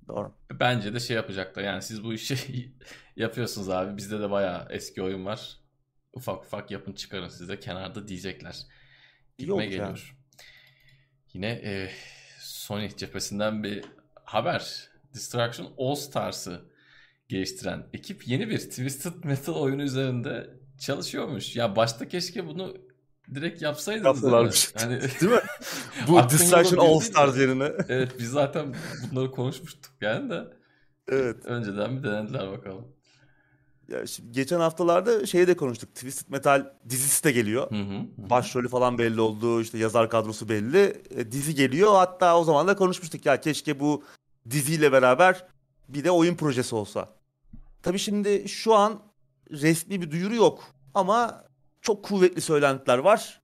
Doğru. 0.09 0.33
Bence 0.53 0.95
de 0.95 1.01
şey 1.01 1.17
yapacaklar. 1.17 1.63
Yani 1.63 1.83
siz 1.83 2.05
bu 2.05 2.15
işi 2.15 2.73
yapıyorsunuz 3.17 3.71
abi. 3.71 3.97
Bizde 3.97 4.21
de 4.21 4.31
bayağı 4.31 4.67
eski 4.71 5.03
oyun 5.03 5.25
var. 5.25 5.57
Ufak 6.13 6.45
ufak 6.45 6.71
yapın 6.71 6.93
çıkarın 6.93 7.29
size 7.29 7.61
kenarda 7.61 8.09
diyecekler. 8.09 8.57
Gitme 9.39 9.55
Yok 9.55 9.63
geliyor. 9.63 9.87
Yani. 9.87 9.99
Yine 11.33 11.49
e, 11.49 11.91
Sony 12.41 12.89
cephesinden 12.89 13.63
bir 13.63 13.85
haber. 14.25 14.89
Destruction 15.15 15.73
All 15.79 15.95
Stars'ı 15.95 16.61
geliştiren 17.29 17.87
ekip 17.93 18.29
yeni 18.29 18.49
bir 18.49 18.59
Twisted 18.59 19.25
Metal 19.25 19.55
oyunu 19.55 19.83
üzerinde 19.83 20.51
çalışıyormuş. 20.79 21.57
Ya 21.57 21.77
başta 21.77 22.09
keşke 22.09 22.47
bunu 22.47 22.77
direkt 23.35 23.63
yapsaydınız. 23.63 24.07
Yapsalarmış. 24.07 24.73
Hani, 24.77 25.01
değil 25.21 25.33
mi? 25.33 25.41
Bu 26.09 26.29
Distraction 26.31 26.87
All 26.87 27.01
Stars 27.01 27.39
yerine. 27.39 27.73
evet 27.89 28.13
biz 28.19 28.31
zaten 28.31 28.75
bunları 29.11 29.31
konuşmuştuk 29.31 29.93
yani 30.01 30.31
de. 30.31 30.45
Evet. 31.09 31.47
Önceden 31.47 31.99
bir 31.99 32.03
denediler 32.03 32.51
bakalım. 32.51 32.85
Ya 33.89 34.07
şimdi 34.07 34.33
geçen 34.33 34.61
haftalarda 34.61 35.27
şeyi 35.27 35.47
de 35.47 35.57
konuştuk. 35.57 35.95
Twisted 35.95 36.33
Metal 36.33 36.67
dizisi 36.89 37.25
de 37.25 37.33
geliyor. 37.33 37.71
Hı, 37.71 37.75
hı. 37.75 38.31
Başrolü 38.31 38.69
falan 38.69 38.99
belli 38.99 39.21
oldu. 39.21 39.61
İşte 39.61 39.79
yazar 39.79 40.11
kadrosu 40.11 40.49
belli. 40.49 41.03
E, 41.11 41.33
dizi 41.33 41.55
geliyor. 41.55 41.95
Hatta 41.95 42.39
o 42.39 42.45
zaman 42.45 42.67
da 42.67 42.77
konuşmuştuk 42.77 43.27
ya 43.27 43.41
keşke 43.41 43.81
bu 43.81 44.03
diziyle 44.51 44.93
beraber 44.93 45.47
bir 45.89 46.05
de 46.05 46.11
oyun 46.11 46.35
projesi 46.35 46.75
olsa. 46.75 47.09
Tabii 47.83 47.99
şimdi 47.99 48.49
şu 48.49 48.75
an 48.75 49.03
resmi 49.51 50.03
bir 50.03 50.11
duyuru 50.11 50.35
yok. 50.35 50.65
Ama 50.95 51.45
çok 51.87 52.05
kuvvetli 52.05 52.41
söylentiler 52.41 52.99
var. 52.99 53.41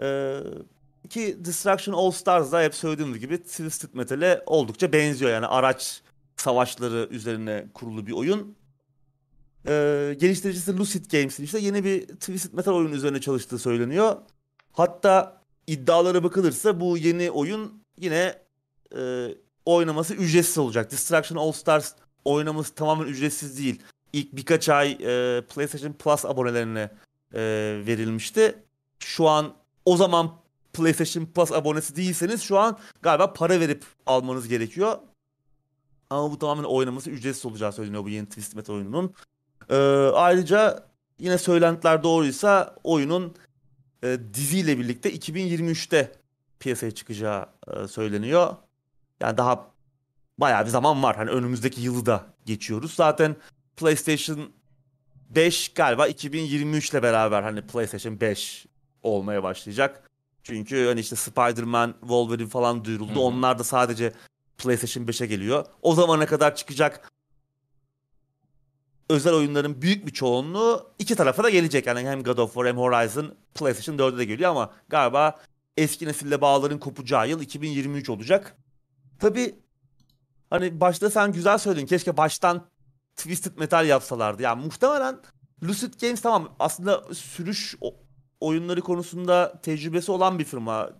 Ee, 0.00 0.40
ki 1.10 1.36
Destruction 1.44 1.94
All 1.94 2.10
Stars'da 2.10 2.62
hep 2.62 2.74
söylediğim 2.74 3.14
gibi 3.14 3.42
Twisted 3.42 3.88
Metal'e 3.92 4.42
oldukça 4.46 4.92
benziyor. 4.92 5.30
Yani 5.30 5.46
araç 5.46 6.02
savaşları 6.36 7.08
üzerine 7.10 7.66
kurulu 7.74 8.06
bir 8.06 8.12
oyun. 8.12 8.56
Ee, 9.66 10.16
geliştiricisi 10.20 10.76
Lucid 10.76 11.10
Games'in 11.10 11.44
işte 11.44 11.58
yeni 11.58 11.84
bir 11.84 12.06
Twisted 12.06 12.52
Metal 12.52 12.72
oyunu 12.72 12.94
üzerine 12.94 13.20
çalıştığı 13.20 13.58
söyleniyor. 13.58 14.16
Hatta 14.72 15.42
iddialara 15.66 16.24
bakılırsa 16.24 16.80
bu 16.80 16.98
yeni 16.98 17.30
oyun 17.30 17.82
yine 17.98 18.34
e, 18.96 19.28
oynaması 19.64 20.14
ücretsiz 20.14 20.58
olacak. 20.58 20.92
Destruction 20.92 21.38
All 21.38 21.52
Stars 21.52 21.94
oynaması 22.24 22.74
tamamen 22.74 23.06
ücretsiz 23.06 23.58
değil. 23.58 23.82
İlk 24.12 24.36
birkaç 24.36 24.68
ay 24.68 24.90
e, 24.92 25.42
PlayStation 25.54 25.92
Plus 25.92 26.24
abonelerine 26.24 26.90
e, 27.34 27.40
verilmişti. 27.86 28.62
Şu 28.98 29.28
an 29.28 29.54
o 29.84 29.96
zaman 29.96 30.40
PlayStation 30.72 31.26
Plus 31.26 31.52
abonesi 31.52 31.96
değilseniz 31.96 32.42
şu 32.42 32.58
an 32.58 32.78
galiba 33.02 33.32
para 33.32 33.60
verip 33.60 33.84
almanız 34.06 34.48
gerekiyor. 34.48 34.98
Ama 36.10 36.30
bu 36.30 36.38
tamamen 36.38 36.64
oynaması 36.64 37.10
ücretsiz 37.10 37.46
olacağı 37.46 37.72
söyleniyor 37.72 38.04
bu 38.04 38.08
yeni 38.08 38.26
Twisted 38.26 38.56
Metal 38.56 38.74
oyununun. 38.74 39.14
Ee, 39.70 39.76
ayrıca 40.14 40.86
yine 41.18 41.38
söylentiler 41.38 42.02
doğruysa 42.02 42.76
oyunun 42.84 43.34
e, 44.02 44.18
diziyle 44.34 44.78
birlikte 44.78 45.14
2023'te 45.14 46.12
piyasaya 46.60 46.90
çıkacağı 46.90 47.46
e, 47.66 47.88
söyleniyor. 47.88 48.56
Yani 49.20 49.36
daha 49.36 49.70
bayağı 50.38 50.64
bir 50.64 50.70
zaman 50.70 51.02
var. 51.02 51.16
Hani 51.16 51.30
önümüzdeki 51.30 51.80
yılı 51.80 52.06
da 52.06 52.26
geçiyoruz. 52.46 52.94
Zaten 52.94 53.36
PlayStation 53.76 54.52
5 55.30 55.68
galiba 55.74 56.06
2023 56.06 56.90
ile 56.90 57.02
beraber 57.02 57.42
hani 57.42 57.66
PlayStation 57.66 58.20
5 58.20 58.66
olmaya 59.02 59.42
başlayacak. 59.42 60.10
Çünkü 60.42 60.86
hani 60.86 61.00
işte 61.00 61.16
Spider-Man, 61.16 61.94
Wolverine 62.00 62.48
falan 62.48 62.84
duyuruldu. 62.84 63.12
Hı-hı. 63.12 63.20
Onlar 63.20 63.58
da 63.58 63.64
sadece 63.64 64.12
PlayStation 64.58 65.04
5'e 65.04 65.26
geliyor. 65.26 65.66
O 65.82 65.94
zamana 65.94 66.26
kadar 66.26 66.56
çıkacak 66.56 67.12
özel 69.10 69.34
oyunların 69.34 69.82
büyük 69.82 70.06
bir 70.06 70.12
çoğunluğu 70.12 70.90
iki 70.98 71.14
tarafa 71.14 71.44
da 71.44 71.50
gelecek. 71.50 71.86
Yani 71.86 72.08
hem 72.08 72.22
God 72.22 72.38
of 72.38 72.54
War 72.54 72.66
hem 72.66 72.76
Horizon 72.76 73.34
PlayStation 73.54 73.98
4'e 73.98 74.18
de 74.18 74.24
geliyor 74.24 74.50
ama 74.50 74.72
galiba 74.88 75.40
eski 75.76 76.06
nesille 76.06 76.40
bağların 76.40 76.78
kopacağı 76.78 77.28
yıl 77.28 77.40
2023 77.40 78.10
olacak. 78.10 78.56
Tabi 79.18 79.54
hani 80.50 80.80
başta 80.80 81.10
sen 81.10 81.32
güzel 81.32 81.58
söyledin. 81.58 81.86
Keşke 81.86 82.16
baştan 82.16 82.66
Twisted 83.16 83.56
Metal 83.56 83.86
yapsalardı. 83.86 84.42
Yani 84.42 84.64
muhtemelen 84.64 85.18
Lucid 85.62 86.00
Games 86.00 86.20
tamam 86.20 86.48
aslında 86.58 87.14
sürüş 87.14 87.76
oyunları 88.40 88.80
konusunda 88.80 89.60
tecrübesi 89.62 90.12
olan 90.12 90.38
bir 90.38 90.44
firma. 90.44 90.90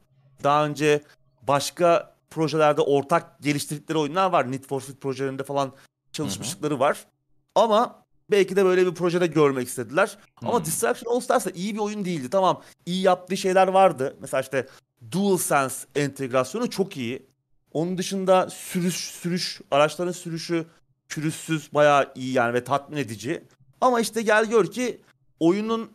Daha 0.44 0.66
önce 0.66 1.02
başka 1.42 2.16
projelerde 2.30 2.80
ortak 2.80 3.42
geliştirdikleri 3.42 3.98
oyunlar 3.98 4.30
var. 4.30 4.52
Need 4.52 4.64
for 4.64 4.80
Speed 4.80 4.96
projelerinde 4.96 5.42
falan 5.44 5.72
çalışmışlıkları 6.12 6.80
var. 6.80 7.06
Ama 7.54 8.04
belki 8.30 8.56
de 8.56 8.64
böyle 8.64 8.86
bir 8.86 8.94
projede 8.94 9.26
görmek 9.26 9.68
istediler. 9.68 10.18
Hı-hı. 10.40 10.48
Ama 10.50 10.64
Distraction 10.64 11.14
All 11.14 11.20
Stars 11.20 11.46
da 11.46 11.50
iyi 11.50 11.74
bir 11.74 11.80
oyun 11.80 12.04
değildi. 12.04 12.30
Tamam 12.30 12.62
iyi 12.86 13.02
yaptığı 13.02 13.36
şeyler 13.36 13.68
vardı. 13.68 14.16
Mesela 14.20 14.40
işte 14.40 14.68
DualSense 15.12 15.86
entegrasyonu 15.94 16.70
çok 16.70 16.96
iyi. 16.96 17.30
Onun 17.72 17.98
dışında 17.98 18.50
sürüş, 18.50 18.94
sürüş, 18.94 19.60
araçların 19.70 20.12
sürüşü 20.12 20.66
pürüzsüz, 21.10 21.74
bayağı 21.74 22.12
iyi 22.14 22.32
yani 22.32 22.54
ve 22.54 22.64
tatmin 22.64 22.96
edici. 22.96 23.44
Ama 23.80 24.00
işte 24.00 24.22
gel 24.22 24.44
gör 24.44 24.66
ki 24.66 25.00
oyunun 25.40 25.92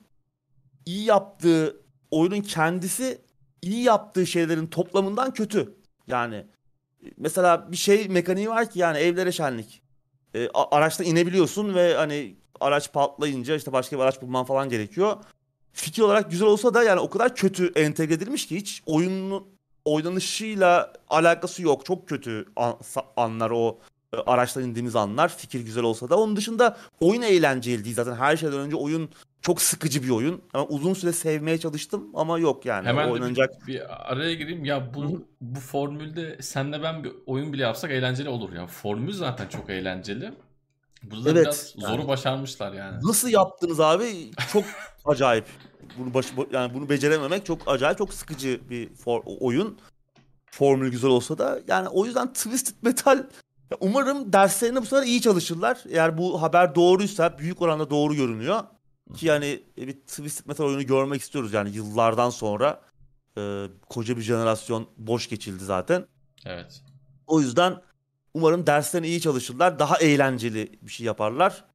iyi 0.86 1.06
yaptığı, 1.06 1.82
oyunun 2.12 2.42
kendisi 2.42 3.22
iyi 3.62 3.84
yaptığı 3.84 4.28
şeylerin 4.28 4.68
toplamından 4.68 5.34
kötü. 5.34 5.74
Yani 6.08 6.46
mesela 7.18 7.72
bir 7.72 7.78
şey 7.78 8.08
mekaniği 8.08 8.50
var 8.50 8.70
ki 8.70 8.80
yani 8.80 8.98
evlere 8.98 9.32
şenlik. 9.32 9.82
E, 10.36 10.50
araçta 10.50 11.04
inebiliyorsun 11.04 11.76
ve 11.76 11.96
hani 11.96 12.36
araç 12.60 12.94
patlayınca 12.94 13.56
işte 13.56 13.74
başka 13.74 13.96
bir 13.98 14.02
araç 14.02 14.22
bulman 14.22 14.46
falan 14.46 14.70
gerekiyor. 14.70 15.18
Fikir 15.74 16.02
olarak 16.02 16.32
güzel 16.32 16.48
olsa 16.48 16.74
da 16.74 16.84
yani 16.84 17.00
o 17.00 17.10
kadar 17.10 17.36
kötü 17.36 17.72
entegre 17.76 18.14
edilmiş 18.14 18.48
ki 18.48 18.56
hiç 18.56 18.84
oyunun 18.86 19.48
oynanışıyla 19.86 20.94
alakası 21.10 21.62
yok. 21.62 21.86
Çok 21.86 22.08
kötü 22.08 22.46
an, 22.56 22.80
anlar 23.18 23.52
o 23.52 23.80
araçtan 24.18 24.64
indiğimiz 24.64 24.96
anlar. 24.96 25.38
Fikir 25.38 25.60
güzel 25.60 25.84
olsa 25.84 26.10
da. 26.10 26.20
Onun 26.20 26.36
dışında 26.36 26.78
oyun 27.00 27.22
eğlenceli 27.22 27.86
değil 27.86 27.96
zaten. 27.96 28.16
Her 28.16 28.38
şeyden 28.38 28.60
önce 28.60 28.76
oyun 28.76 29.10
çok 29.42 29.62
sıkıcı 29.62 30.04
bir 30.04 30.10
oyun. 30.10 30.42
Ama 30.54 30.66
uzun 30.66 30.94
süre 30.94 31.14
sevmeye 31.14 31.58
çalıştım 31.58 32.08
ama 32.14 32.40
yok 32.40 32.66
yani. 32.66 32.88
Hemen 32.88 33.10
oynanacak. 33.10 33.68
Bir, 33.68 33.74
bir 33.74 34.12
araya 34.12 34.34
gireyim. 34.34 34.66
Ya 34.66 34.94
bu 34.94 35.26
bu 35.42 35.60
formülde 35.60 36.42
senle 36.42 36.84
ben 36.84 37.04
bir 37.04 37.12
oyun 37.26 37.54
bile 37.54 37.64
yapsak 37.64 37.92
eğlenceli 37.92 38.30
olur 38.30 38.54
ya. 38.54 38.68
Formül 38.68 39.14
zaten 39.14 39.48
çok 39.48 39.70
eğlenceli. 39.70 40.34
Burada 41.04 41.32
evet, 41.32 41.46
biraz 41.46 41.74
yani. 41.78 41.96
zoru 41.96 42.08
başarmışlar 42.08 42.74
yani. 42.74 42.98
Nasıl 43.04 43.30
yaptınız 43.30 43.80
abi? 43.80 44.32
Çok 44.54 44.64
acayip. 45.06 45.46
Bunu 45.98 46.14
baş, 46.14 46.26
yani 46.52 46.74
bunu 46.74 46.90
becerememek 46.90 47.46
çok 47.46 47.62
acayip, 47.68 47.98
çok 47.98 48.14
sıkıcı 48.14 48.70
bir 48.70 48.96
for, 48.96 49.22
oyun. 49.40 49.80
Formül 50.52 50.92
güzel 50.92 51.10
olsa 51.10 51.38
da 51.38 51.60
yani 51.68 51.90
o 51.90 52.06
yüzden 52.06 52.34
Twisted 52.34 52.76
Metal 52.82 53.24
Umarım 53.80 54.34
derslerine 54.34 54.82
bu 54.82 54.86
sefer 54.86 55.04
iyi 55.04 55.22
çalışırlar. 55.22 55.84
Eğer 55.90 56.18
bu 56.18 56.42
haber 56.42 56.76
doğruysa 56.76 57.38
büyük 57.38 57.62
oranda 57.62 57.90
doğru 57.90 58.16
görünüyor. 58.16 58.64
Ki 59.16 59.26
yani 59.26 59.64
bir 59.78 59.94
Twisted 59.94 60.46
Metal 60.46 60.66
oyunu 60.66 60.86
görmek 60.86 61.22
istiyoruz 61.22 61.54
yani 61.54 61.70
yıllardan 61.70 62.30
sonra. 62.30 62.82
E, 63.38 63.66
koca 63.90 64.18
bir 64.18 64.22
jenerasyon 64.22 64.90
boş 64.98 65.30
geçildi 65.30 65.64
zaten. 65.66 66.06
Evet. 66.46 66.82
O 67.28 67.42
yüzden 67.42 67.82
umarım 68.34 68.68
derslerine 68.68 69.08
iyi 69.08 69.22
çalışırlar. 69.22 69.80
Daha 69.80 69.98
eğlenceli 69.98 70.80
bir 70.82 70.92
şey 70.92 71.06
yaparlar. 71.06 71.66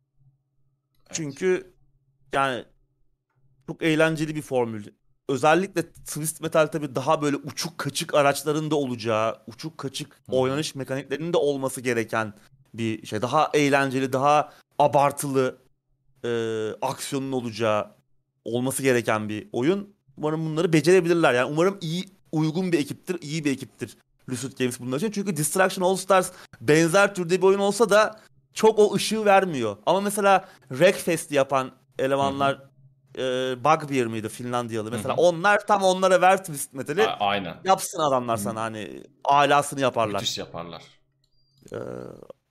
Evet. 1.06 1.12
Çünkü 1.12 1.74
yani 2.32 2.64
çok 3.66 3.82
eğlenceli 3.82 4.34
bir 4.34 4.42
formül 4.42 4.86
özellikle 5.30 5.82
Twist 5.82 6.40
Metal 6.40 6.66
tabi 6.66 6.94
daha 6.94 7.22
böyle 7.22 7.36
uçuk 7.36 7.78
kaçık 7.78 8.14
araçların 8.14 8.70
da 8.70 8.76
olacağı, 8.76 9.36
uçuk 9.46 9.78
kaçık 9.78 10.20
oynanış 10.28 10.74
mekaniklerinin 10.74 11.32
de 11.32 11.36
olması 11.36 11.80
gereken 11.80 12.34
bir 12.74 13.06
şey. 13.06 13.22
Daha 13.22 13.50
eğlenceli, 13.54 14.12
daha 14.12 14.52
abartılı 14.78 15.58
e, 16.24 16.30
aksiyonun 16.82 17.32
olacağı 17.32 17.90
olması 18.44 18.82
gereken 18.82 19.28
bir 19.28 19.48
oyun. 19.52 19.94
Umarım 20.16 20.46
bunları 20.46 20.72
becerebilirler. 20.72 21.34
Yani 21.34 21.52
umarım 21.52 21.78
iyi 21.80 22.04
uygun 22.32 22.72
bir 22.72 22.78
ekiptir, 22.78 23.18
iyi 23.22 23.44
bir 23.44 23.52
ekiptir 23.52 23.96
Lucid 24.30 24.58
Games 24.58 24.80
bunlar 24.80 24.96
için. 24.96 25.10
Çünkü 25.10 25.36
Distraction 25.36 25.84
All 25.84 25.96
Stars 25.96 26.32
benzer 26.60 27.14
türde 27.14 27.38
bir 27.38 27.46
oyun 27.46 27.58
olsa 27.58 27.90
da 27.90 28.20
çok 28.54 28.78
o 28.78 28.94
ışığı 28.94 29.24
vermiyor. 29.24 29.76
Ama 29.86 30.00
mesela 30.00 30.48
Wreckfest 30.68 31.32
yapan 31.32 31.70
elemanlar 31.98 32.69
e, 33.18 33.20
Bugbear 33.64 34.06
mıydı 34.06 34.28
Finlandiyalı 34.28 34.90
mesela 34.90 35.16
Hı 35.16 35.20
hı. 35.20 35.20
onlar 35.22 35.66
tam 35.66 35.82
onlara 35.82 36.20
ver 36.20 36.38
twist 36.44 36.72
metali 36.74 37.06
A- 37.06 37.16
aynen. 37.26 37.56
yapsın 37.64 37.98
adamlar 37.98 38.38
Hı. 38.38 38.42
sana 38.42 38.60
hani 38.60 39.02
alasını 39.24 39.80
yaparlar. 39.80 40.20
Müthiş 40.20 40.38
yaparlar. 40.38 40.82
Ee, 41.72 41.76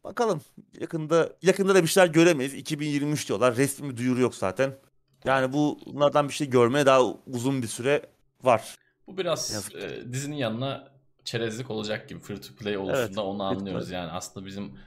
bakalım 0.04 0.42
yakında 0.80 1.30
yakında 1.42 1.76
da 1.76 1.84
bir 1.84 1.88
şeyler 1.88 2.08
göremeyiz. 2.08 2.54
2023 2.54 3.28
diyorlar. 3.28 3.56
Resmi 3.56 3.98
duyuru 3.98 4.22
yok 4.22 4.36
zaten. 4.36 4.78
Yani 5.26 5.54
bu 5.54 5.80
bunlardan 5.86 6.28
bir 6.28 6.34
şey 6.34 6.50
görmeye 6.50 6.86
daha 6.86 7.02
uzun 7.28 7.62
bir 7.62 7.68
süre 7.68 8.02
var. 8.44 8.76
Bu 9.08 9.18
biraz 9.18 9.52
Yazık. 9.54 9.76
e, 9.76 10.14
dizinin 10.14 10.36
yanına 10.36 10.92
çerezlik 11.24 11.70
olacak 11.72 12.10
gibi 12.10 12.20
free 12.20 12.42
to 12.42 12.54
play 12.56 12.78
oluşunda 12.78 13.00
Evet, 13.00 13.18
onu 13.18 13.44
anlıyoruz. 13.44 13.92
Yani 13.92 14.12
aslında 14.12 14.46
bizim 14.46 14.80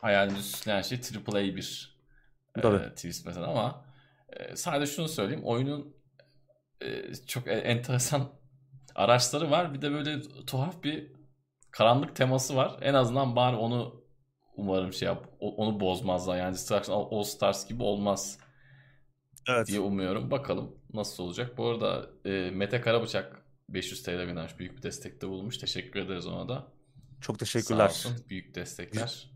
hayalimizi 0.00 0.48
süsleyen 0.48 0.82
şey 0.82 1.00
AAA 1.28 1.42
bir 1.42 1.98
e, 2.56 2.94
twist 2.94 3.26
mesela 3.26 3.46
ama 3.46 3.84
e, 4.28 4.56
sadece 4.56 4.92
şunu 4.92 5.08
söyleyeyim. 5.08 5.44
Oyunun 5.44 5.96
e, 6.80 7.14
çok 7.14 7.46
e- 7.48 7.50
enteresan 7.52 8.28
araçları 8.94 9.50
var. 9.50 9.74
Bir 9.74 9.82
de 9.82 9.90
böyle 9.90 10.22
tuhaf 10.46 10.82
bir 10.82 11.12
karanlık 11.70 12.16
teması 12.16 12.56
var. 12.56 12.78
En 12.82 12.94
azından 12.94 13.36
bari 13.36 13.56
onu 13.56 14.04
umarım 14.56 14.92
şey 14.92 15.06
yap 15.06 15.26
onu 15.40 15.80
bozmazlar. 15.80 16.36
Yani 16.38 16.52
Destruction 16.54 17.08
All 17.10 17.22
Stars 17.22 17.68
gibi 17.68 17.82
olmaz 17.82 18.38
Evet. 19.48 19.66
diye 19.66 19.80
umuyorum. 19.80 20.30
Bakalım 20.30 20.76
nasıl 20.94 21.24
olacak. 21.24 21.58
Bu 21.58 21.66
arada 21.66 22.10
e, 22.24 22.50
Mete 22.50 22.80
Karabıçak 22.80 23.42
500 23.68 24.02
TL 24.02 24.10
göndermiş. 24.24 24.58
Büyük 24.58 24.76
bir 24.76 24.82
destekte 24.82 25.28
bulunmuş. 25.28 25.58
Teşekkür 25.58 26.00
ederiz 26.00 26.26
ona 26.26 26.48
da. 26.48 26.72
Çok 27.20 27.36
Sağ 27.36 27.38
teşekkürler. 27.38 27.86
olsun. 27.88 28.16
Büyük 28.28 28.54
destekler. 28.54 29.30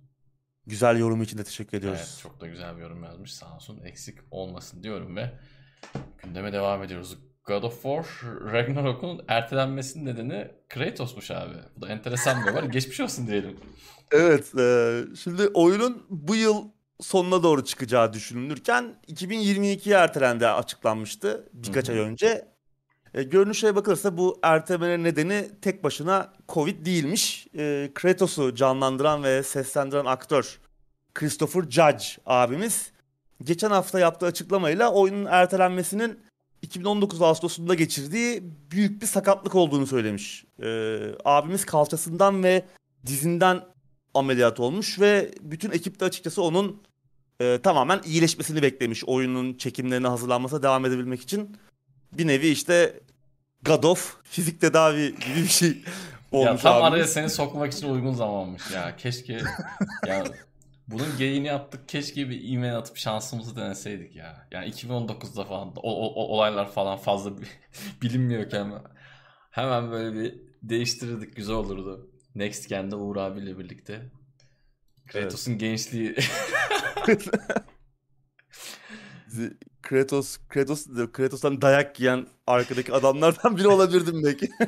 Güzel 0.66 0.98
yorum 0.98 1.22
için 1.22 1.38
de 1.38 1.44
teşekkür 1.44 1.78
ediyoruz. 1.78 2.00
Evet, 2.00 2.18
çok 2.22 2.40
da 2.40 2.46
güzel 2.46 2.76
bir 2.76 2.82
yorum 2.82 3.04
yazmış. 3.04 3.34
Sağ 3.34 3.54
olsun. 3.56 3.80
Eksik 3.84 4.18
olmasın 4.30 4.82
diyorum 4.82 5.16
ve 5.16 5.32
gündeme 6.22 6.52
devam 6.52 6.82
ediyoruz. 6.82 7.18
God 7.44 7.62
of 7.62 7.82
War 7.82 8.06
Ragnarok'un 8.52 9.24
ertelenmesinin 9.28 10.06
nedeni 10.06 10.50
Kratos'muş 10.68 11.30
abi. 11.30 11.54
Bu 11.76 11.80
da 11.80 11.88
enteresan 11.88 12.42
bir 12.42 12.50
haber. 12.50 12.62
Geçmiş 12.72 13.00
olsun 13.00 13.26
diyelim. 13.26 13.56
Evet, 14.12 14.58
e, 14.58 15.00
şimdi 15.16 15.48
oyunun 15.48 16.06
bu 16.10 16.34
yıl 16.36 16.64
sonuna 17.00 17.42
doğru 17.42 17.64
çıkacağı 17.64 18.12
düşünülürken 18.12 18.94
2022'ye 19.08 19.96
ertelendi 19.96 20.46
açıklanmıştı 20.46 21.48
birkaç 21.52 21.88
Hı 21.88 21.92
hı. 21.92 21.96
ay 21.96 22.02
önce. 22.02 22.51
E, 23.14 23.22
görünüşe 23.22 23.76
bakılırsa 23.76 24.16
bu 24.16 24.38
ertelemenin 24.42 25.04
nedeni 25.04 25.50
tek 25.62 25.84
başına 25.84 26.32
Covid 26.48 26.86
değilmiş. 26.86 27.46
E, 27.56 27.90
Kratos'u 27.94 28.54
canlandıran 28.54 29.24
ve 29.24 29.42
seslendiren 29.42 30.04
aktör 30.04 30.60
Christopher 31.14 31.62
Judge 31.62 32.04
abimiz 32.26 32.92
geçen 33.42 33.70
hafta 33.70 33.98
yaptığı 34.00 34.26
açıklamayla 34.26 34.92
oyunun 34.92 35.24
ertelenmesinin 35.24 36.18
2019 36.62 37.22
Ağustos'unda 37.22 37.74
geçirdiği 37.74 38.42
büyük 38.70 39.02
bir 39.02 39.06
sakatlık 39.06 39.54
olduğunu 39.54 39.86
söylemiş. 39.86 40.44
E, 40.62 40.98
abimiz 41.24 41.64
kalçasından 41.64 42.42
ve 42.42 42.64
dizinden 43.06 43.60
ameliyat 44.14 44.60
olmuş 44.60 45.00
ve 45.00 45.30
bütün 45.40 45.70
ekip 45.70 46.00
de 46.00 46.04
açıkçası 46.04 46.42
onun 46.42 46.82
e, 47.40 47.58
tamamen 47.62 48.00
iyileşmesini 48.04 48.62
beklemiş. 48.62 49.04
Oyunun 49.04 49.54
çekimlerine 49.54 50.08
hazırlanmasına 50.08 50.62
devam 50.62 50.84
edebilmek 50.84 51.20
için. 51.20 51.56
Bir 52.12 52.26
nevi 52.26 52.46
işte 52.48 53.00
God 53.62 53.82
of 53.84 54.16
fizik 54.24 54.60
tedavi 54.60 55.06
gibi 55.06 55.36
bir 55.42 55.46
şey 55.46 55.84
olmuş 56.32 56.46
ya 56.46 56.56
tam 56.56 56.82
abimiz. 56.82 56.92
araya 56.92 57.06
seni 57.06 57.30
sokmak 57.30 57.72
için 57.72 57.88
uygun 57.88 58.12
zamanmış 58.14 58.70
ya. 58.70 58.96
Keşke 58.96 59.40
ya 60.06 60.24
bunun 60.88 61.16
geyini 61.18 61.46
yaptık. 61.46 61.88
Keşke 61.88 62.28
bir 62.30 62.52
e-mail 62.54 62.76
atıp 62.76 62.96
şansımızı 62.96 63.56
deneseydik 63.56 64.16
ya. 64.16 64.48
Yani 64.50 64.70
2019'da 64.70 65.44
falan 65.44 65.72
o, 65.76 66.12
o- 66.14 66.34
olaylar 66.36 66.72
falan 66.72 66.98
fazla 66.98 67.38
bi- 67.38 67.46
bilinmiyorken 68.02 68.72
hemen 69.50 69.90
böyle 69.90 70.20
bir 70.20 70.34
değiştirirdik. 70.62 71.36
Güzel 71.36 71.56
olurdu. 71.56 72.10
Next 72.34 72.68
Gen'de 72.68 72.96
Uğur 72.96 73.16
abiyle 73.16 73.58
birlikte. 73.58 74.02
Kratos'un 75.08 75.58
gençliği 75.58 76.14
Z- 76.14 77.62
Kratos, 79.82 80.38
Kratos, 80.48 80.86
Kratos'tan 81.12 81.62
dayak 81.62 82.00
yiyen 82.00 82.26
arkadaki 82.46 82.92
adamlardan 82.92 83.56
biri 83.56 83.68
olabilirdim 83.68 84.22
belki. 84.24 84.50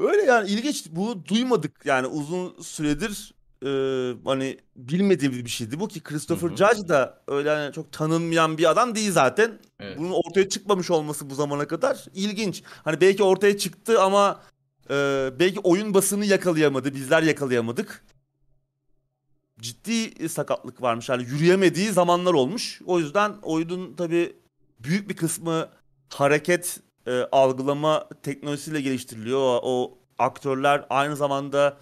Böyle 0.00 0.22
yani 0.22 0.50
ilginç. 0.50 0.86
Bu 0.90 1.26
duymadık 1.26 1.86
yani 1.86 2.06
uzun 2.06 2.62
süredir 2.62 3.34
e, 3.62 3.68
hani 4.24 4.58
bilmediğimiz 4.76 5.44
bir 5.44 5.50
şeydi 5.50 5.80
bu 5.80 5.88
ki 5.88 6.02
Christopher 6.02 6.48
Hı 6.48 6.52
hı. 6.52 6.56
Judge 6.56 6.88
da 6.88 7.22
öyle 7.28 7.50
hani 7.50 7.72
çok 7.72 7.92
tanınmayan 7.92 8.58
bir 8.58 8.70
adam 8.70 8.94
değil 8.94 9.12
zaten. 9.12 9.58
Evet. 9.80 9.98
Bunun 9.98 10.12
ortaya 10.12 10.48
çıkmamış 10.48 10.90
olması 10.90 11.30
bu 11.30 11.34
zamana 11.34 11.66
kadar 11.66 12.04
ilginç. 12.14 12.62
Hani 12.84 13.00
belki 13.00 13.22
ortaya 13.22 13.58
çıktı 13.58 14.00
ama 14.00 14.40
e, 14.90 14.94
belki 15.38 15.60
oyun 15.60 15.94
basını 15.94 16.24
yakalayamadı, 16.24 16.94
bizler 16.94 17.22
yakalayamadık. 17.22 18.04
Ciddi 19.66 20.28
sakatlık 20.28 20.82
varmış. 20.82 21.08
Yani 21.08 21.22
yürüyemediği 21.22 21.90
zamanlar 21.92 22.34
olmuş. 22.34 22.82
O 22.86 22.98
yüzden 22.98 23.34
oyunun 23.42 23.94
tabii 23.94 24.36
büyük 24.80 25.08
bir 25.08 25.16
kısmı 25.16 25.68
hareket 26.08 26.80
e, 27.06 27.22
algılama 27.32 28.08
teknolojisiyle 28.22 28.80
geliştiriliyor. 28.80 29.38
O, 29.40 29.60
o 29.62 29.98
aktörler 30.18 30.86
aynı 30.90 31.16
zamanda 31.16 31.76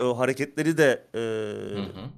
o 0.00 0.18
hareketleri 0.18 0.78
de 0.78 1.06
e, 1.14 1.18
Hı 1.76 1.82
hı. 1.82 2.10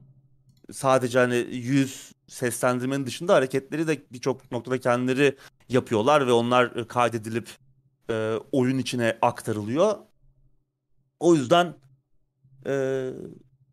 sadece 0.73 1.19
hani 1.19 1.37
yüz 1.51 2.13
seslendirmenin 2.29 3.07
dışında 3.07 3.35
hareketleri 3.35 3.87
de 3.87 4.03
birçok 4.13 4.53
noktada 4.53 4.81
kendileri 4.81 5.37
yapıyorlar 5.69 6.27
ve 6.27 6.33
onlar 6.33 6.77
e, 6.77 6.87
kaydedilip 6.87 7.49
e, 8.11 8.35
oyun 8.53 8.79
içine 8.79 9.19
aktarılıyor. 9.23 9.97
O 11.21 11.35
yüzden 11.35 11.75
e, 12.67 13.11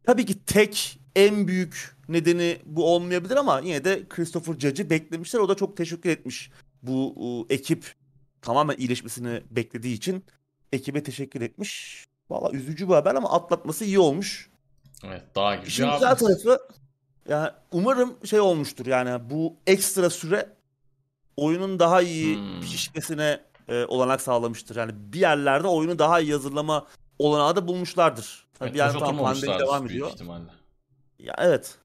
tabii 0.03 0.25
ki 0.25 0.45
tek 0.45 0.99
en 1.15 1.47
büyük 1.47 1.95
nedeni 2.09 2.59
bu 2.65 2.93
olmayabilir 2.93 3.35
ama 3.35 3.59
yine 3.59 3.85
de 3.85 4.07
Christopher 4.09 4.53
Judge'ı 4.53 4.89
beklemişler. 4.89 5.39
O 5.39 5.49
da 5.49 5.55
çok 5.55 5.77
teşekkür 5.77 6.09
etmiş. 6.09 6.51
Bu 6.83 7.15
e, 7.49 7.53
ekip 7.53 7.93
tamamen 8.41 8.77
iyileşmesini 8.77 9.41
beklediği 9.51 9.93
için 9.93 10.25
ekibe 10.71 11.03
teşekkür 11.03 11.41
etmiş. 11.41 12.03
Valla 12.29 12.51
üzücü 12.51 12.87
bir 12.89 12.93
haber 12.93 13.15
ama 13.15 13.31
atlatması 13.31 13.85
iyi 13.85 13.99
olmuş. 13.99 14.49
Evet, 15.05 15.23
gibi. 15.35 15.67
İşin 15.67 15.87
bir 15.87 15.93
güzel 15.93 16.15
tarafı 16.15 16.59
yani 17.29 17.49
umarım 17.71 18.17
şey 18.25 18.39
olmuştur 18.39 18.85
yani 18.85 19.29
bu 19.29 19.55
ekstra 19.67 20.09
süre 20.09 20.49
oyunun 21.37 21.79
daha 21.79 22.01
iyi 22.01 22.35
Hmm. 22.37 22.61
pişmesine 22.61 23.39
e, 23.67 23.85
olanak 23.85 24.21
sağlamıştır. 24.21 24.75
Yani 24.75 24.91
bir 24.95 25.19
yerlerde 25.19 25.67
oyunu 25.67 25.99
daha 25.99 26.19
iyi 26.19 26.33
hazırlama 26.33 26.87
olanağı 27.19 27.55
da 27.55 27.67
bulmuşlardır. 27.67 28.45
Tabii 28.59 28.79
Evet, 28.79 28.93
bir 28.95 28.99
tam 28.99 29.17
pandemi 29.17 29.59
devam 29.59 29.79
büyük 29.79 29.91
ediyor. 29.91 30.11
ihtimalle. 30.11 30.62
Ya 31.23 31.35
evet. 31.37 31.77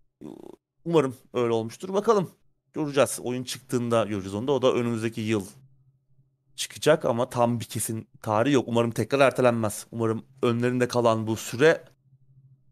Umarım 0.84 1.16
öyle 1.34 1.52
olmuştur. 1.52 1.94
Bakalım. 1.94 2.30
Göreceğiz. 2.72 3.20
Oyun 3.22 3.44
çıktığında 3.44 4.04
göreceğiz 4.04 4.34
onu 4.34 4.48
da. 4.48 4.52
O 4.52 4.62
da 4.62 4.72
önümüzdeki 4.72 5.20
yıl 5.20 5.46
çıkacak 6.56 7.04
ama 7.04 7.30
tam 7.30 7.60
bir 7.60 7.64
kesin 7.64 8.08
tarihi 8.22 8.54
yok. 8.54 8.64
Umarım 8.68 8.90
tekrar 8.90 9.20
ertelenmez. 9.20 9.86
Umarım 9.92 10.24
önlerinde 10.42 10.88
kalan 10.88 11.26
bu 11.26 11.36
süre 11.36 11.84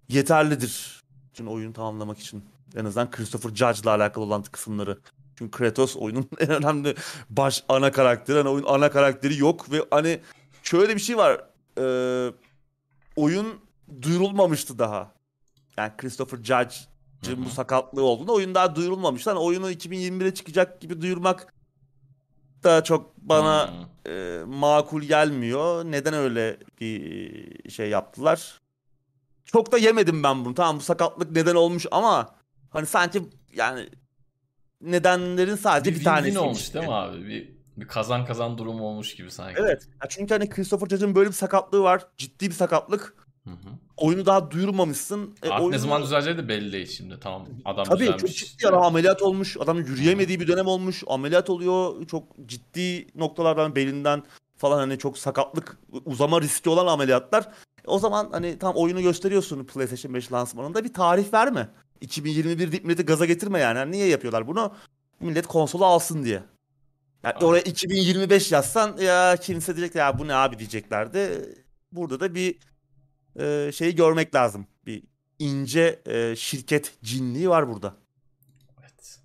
yeterlidir. 0.08 1.02
Bütün 1.30 1.46
oyunu 1.46 1.72
tamamlamak 1.72 2.18
için. 2.18 2.44
En 2.76 2.84
azından 2.84 3.10
Christopher 3.10 3.50
Judge'la 3.50 3.90
alakalı 3.90 4.24
olan 4.24 4.42
kısımları. 4.42 4.98
Çünkü 5.38 5.58
Kratos 5.58 5.96
oyunun 5.96 6.28
en 6.40 6.50
önemli 6.50 6.94
baş 7.30 7.64
ana 7.68 7.92
karakteri. 7.92 8.38
Hani 8.38 8.48
oyun 8.48 8.64
ana 8.66 8.90
karakteri 8.90 9.38
yok 9.38 9.72
ve 9.72 9.82
hani 9.90 10.20
şöyle 10.62 10.94
bir 10.94 11.00
şey 11.00 11.16
var. 11.16 11.40
Ee, 11.78 12.32
oyun 13.16 13.46
duyurulmamıştı 14.02 14.78
daha. 14.78 15.15
Yani 15.78 15.92
Christopher 15.98 16.36
Judge'ın 16.38 17.44
bu 17.44 17.48
sakatlığı 17.50 18.02
olduğunu 18.02 18.32
oyun 18.32 18.54
daha 18.54 18.76
duyurulmamıştı. 18.76 19.30
Hani 19.30 19.40
oyunu 19.40 19.70
2021'e 19.70 20.34
çıkacak 20.34 20.80
gibi 20.80 21.00
duyurmak 21.00 21.54
da 22.64 22.84
çok 22.84 23.16
bana 23.16 23.68
Hmm. 23.70 24.12
e, 24.12 24.44
makul 24.46 25.02
gelmiyor. 25.02 25.84
Neden 25.84 26.14
öyle 26.14 26.56
bir 26.80 27.70
şey 27.70 27.88
yaptılar? 27.90 28.60
Çok 29.44 29.72
da 29.72 29.78
yemedim 29.78 30.22
ben 30.22 30.44
bunu. 30.44 30.54
Tamam 30.54 30.76
bu 30.76 30.80
sakatlık 30.80 31.30
neden 31.30 31.54
olmuş 31.54 31.86
ama 31.90 32.34
hani 32.70 32.86
sanki 32.86 33.22
yani 33.54 33.88
nedenlerin 34.80 35.56
sadece 35.56 35.90
bir 35.94 35.98
bir, 36.00 36.04
tanesi. 36.04 36.38
olmuş 36.38 36.74
değil 36.74 36.84
mi 36.86 36.92
abi? 36.94 37.26
Bir, 37.26 37.56
bir 37.76 37.88
kazan 37.88 38.24
kazan 38.26 38.58
durumu 38.58 38.84
olmuş 38.84 39.14
gibi 39.16 39.30
sanki. 39.30 39.60
Evet. 39.60 39.88
Ya 40.02 40.08
çünkü 40.08 40.34
hani 40.34 40.48
Christopher 40.48 40.86
Judge'ın 40.88 41.14
böyle 41.14 41.28
bir 41.28 41.34
sakatlığı 41.34 41.82
var. 41.82 42.06
Ciddi 42.16 42.46
bir 42.48 42.54
sakatlık. 42.54 43.25
Hı 43.46 43.50
hı. 43.50 43.70
Oyunu 43.96 44.26
daha 44.26 44.50
duyurmamışsın. 44.50 45.22
E, 45.42 45.48
Artık 45.48 45.58
ne 45.60 45.64
oyunu- 45.64 45.78
zaman 45.78 46.02
düzeleceği 46.02 46.36
de 46.38 46.48
belli 46.48 46.72
değil 46.72 46.86
şimdi. 46.86 47.20
Tamam 47.20 47.46
adam 47.64 47.84
Tabii 47.84 47.98
düzelmiş. 47.98 48.20
çok 48.20 48.30
ciddi 48.30 48.68
ara 48.68 48.76
ameliyat 48.76 49.22
olmuş. 49.22 49.56
Adamın 49.60 49.84
yürüyemediği 49.84 50.40
bir 50.40 50.48
dönem 50.48 50.66
olmuş. 50.66 51.02
Ameliyat 51.06 51.50
oluyor. 51.50 52.06
Çok 52.06 52.24
ciddi 52.46 53.06
noktalardan 53.14 53.76
belinden 53.76 54.22
falan 54.56 54.78
hani 54.78 54.98
çok 54.98 55.18
sakatlık 55.18 55.78
uzama 56.04 56.40
riski 56.40 56.70
olan 56.70 56.86
ameliyatlar. 56.86 57.48
O 57.86 57.98
zaman 57.98 58.28
hani 58.32 58.58
tam 58.58 58.74
oyunu 58.76 59.02
gösteriyorsun 59.02 59.64
PlayStation 59.64 60.14
5 60.14 60.32
lansmanında 60.32 60.84
bir 60.84 60.92
tarih 60.92 61.32
verme. 61.32 61.68
2021 62.00 62.72
deyip 62.72 62.84
milleti 62.84 63.02
gaza 63.04 63.24
getirme 63.26 63.58
yani. 63.60 63.78
Hani 63.78 63.92
niye 63.92 64.06
yapıyorlar 64.06 64.46
bunu? 64.46 64.72
Millet 65.20 65.46
konsolu 65.46 65.84
alsın 65.84 66.24
diye. 66.24 66.42
Yani 67.24 67.34
Aynen. 67.34 67.46
oraya 67.46 67.60
2025 67.60 68.52
yazsan 68.52 68.96
ya 68.96 69.36
kimse 69.36 69.76
diyecek 69.76 69.94
ya 69.94 70.18
bu 70.18 70.28
ne 70.28 70.34
abi 70.34 70.58
diyeceklerdi. 70.58 71.54
Burada 71.92 72.20
da 72.20 72.34
bir 72.34 72.56
e, 73.38 73.70
şeyi 73.74 73.94
görmek 73.94 74.34
lazım. 74.34 74.66
Bir 74.86 75.02
ince 75.38 76.02
e, 76.06 76.36
şirket 76.36 76.98
cinliği 77.02 77.50
var 77.50 77.68
burada. 77.68 77.96
Evet. 78.80 79.20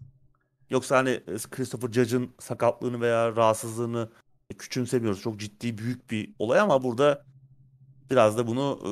Yoksa 0.69 0.97
hani 0.97 1.09
e, 1.09 1.37
Christopher 1.51 1.91
Judge'ın 1.91 2.31
sakatlığını 2.39 3.01
veya 3.01 3.35
rahatsızlığını 3.35 4.09
küçümsemiyoruz. 4.57 5.21
Çok 5.21 5.39
ciddi 5.39 5.77
büyük 5.77 6.11
bir 6.11 6.33
olay 6.39 6.59
ama 6.59 6.83
burada 6.83 7.25
biraz 8.11 8.37
da 8.37 8.47
bunu 8.47 8.79
e, 8.85 8.91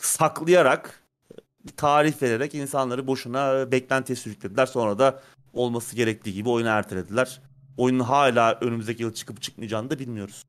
saklayarak 0.00 1.02
bir 1.66 1.76
tarih 1.76 2.22
vererek 2.22 2.54
insanları 2.54 3.06
boşuna 3.06 3.72
beklentiye 3.72 4.16
sürüklediler. 4.16 4.66
Sonra 4.66 4.98
da 4.98 5.22
olması 5.52 5.96
gerektiği 5.96 6.32
gibi 6.32 6.48
oyunu 6.48 6.68
ertelediler. 6.68 7.42
Oyunun 7.76 8.04
hala 8.04 8.58
önümüzdeki 8.60 9.02
yıl 9.02 9.14
çıkıp 9.14 9.42
çıkmayacağını 9.42 9.90
da 9.90 9.98
bilmiyoruz. 9.98 10.44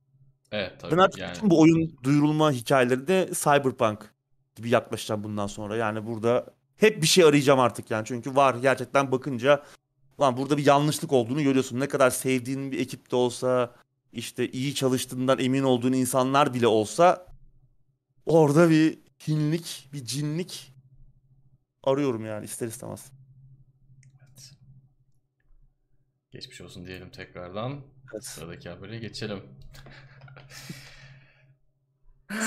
Evet 0.51 0.79
tabii 0.79 0.91
Ben 0.91 0.97
artık 0.97 1.19
yani. 1.21 1.35
bütün 1.35 1.49
bu 1.49 1.61
oyun 1.61 1.97
duyurulma 2.03 2.51
hikayelerinde 2.51 3.29
Cyberpunk 3.33 4.13
gibi 4.55 4.69
yaklaşacağım 4.69 5.23
bundan 5.23 5.47
sonra. 5.47 5.75
Yani 5.75 6.05
burada 6.05 6.45
hep 6.77 7.01
bir 7.01 7.07
şey 7.07 7.23
arayacağım 7.23 7.59
artık 7.59 7.91
yani. 7.91 8.05
Çünkü 8.05 8.35
var 8.35 8.55
gerçekten 8.55 9.11
bakınca 9.11 9.63
lan 10.19 10.37
burada 10.37 10.57
bir 10.57 10.65
yanlışlık 10.65 11.13
olduğunu 11.13 11.43
görüyorsun. 11.43 11.79
Ne 11.79 11.87
kadar 11.87 12.09
sevdiğin 12.09 12.71
bir 12.71 12.79
ekipte 12.79 13.15
olsa 13.15 13.75
işte 14.13 14.51
iyi 14.51 14.75
çalıştığından 14.75 15.39
emin 15.39 15.63
olduğun 15.63 15.93
insanlar 15.93 16.53
bile 16.53 16.67
olsa 16.67 17.27
orada 18.25 18.69
bir 18.69 18.99
hinlik, 19.27 19.89
bir 19.93 20.05
cinlik 20.05 20.73
arıyorum 21.83 22.25
yani 22.25 22.45
ister 22.45 22.67
istemez. 22.67 23.11
Evet. 24.21 24.51
Geçmiş 26.31 26.61
olsun 26.61 26.85
diyelim 26.85 27.09
tekrardan. 27.09 27.81
Evet. 28.13 28.25
Sıradaki 28.25 28.69
habere 28.69 28.97
geçelim. 28.99 29.43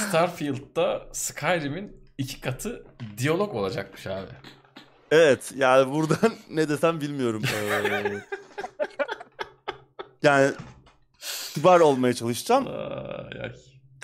Starfield'da 0.09 1.09
Skyrim'in 1.13 2.05
iki 2.19 2.41
katı 2.41 2.87
diyalog 3.19 3.55
olacakmış 3.55 4.07
abi. 4.07 4.31
Evet 5.11 5.53
yani 5.57 5.93
buradan 5.93 6.35
ne 6.51 6.69
desem 6.69 7.01
bilmiyorum. 7.01 7.43
Ee, 7.55 8.21
yani 10.23 10.53
kibar 11.55 11.81
olmaya 11.81 12.15
çalışacağım. 12.15 12.67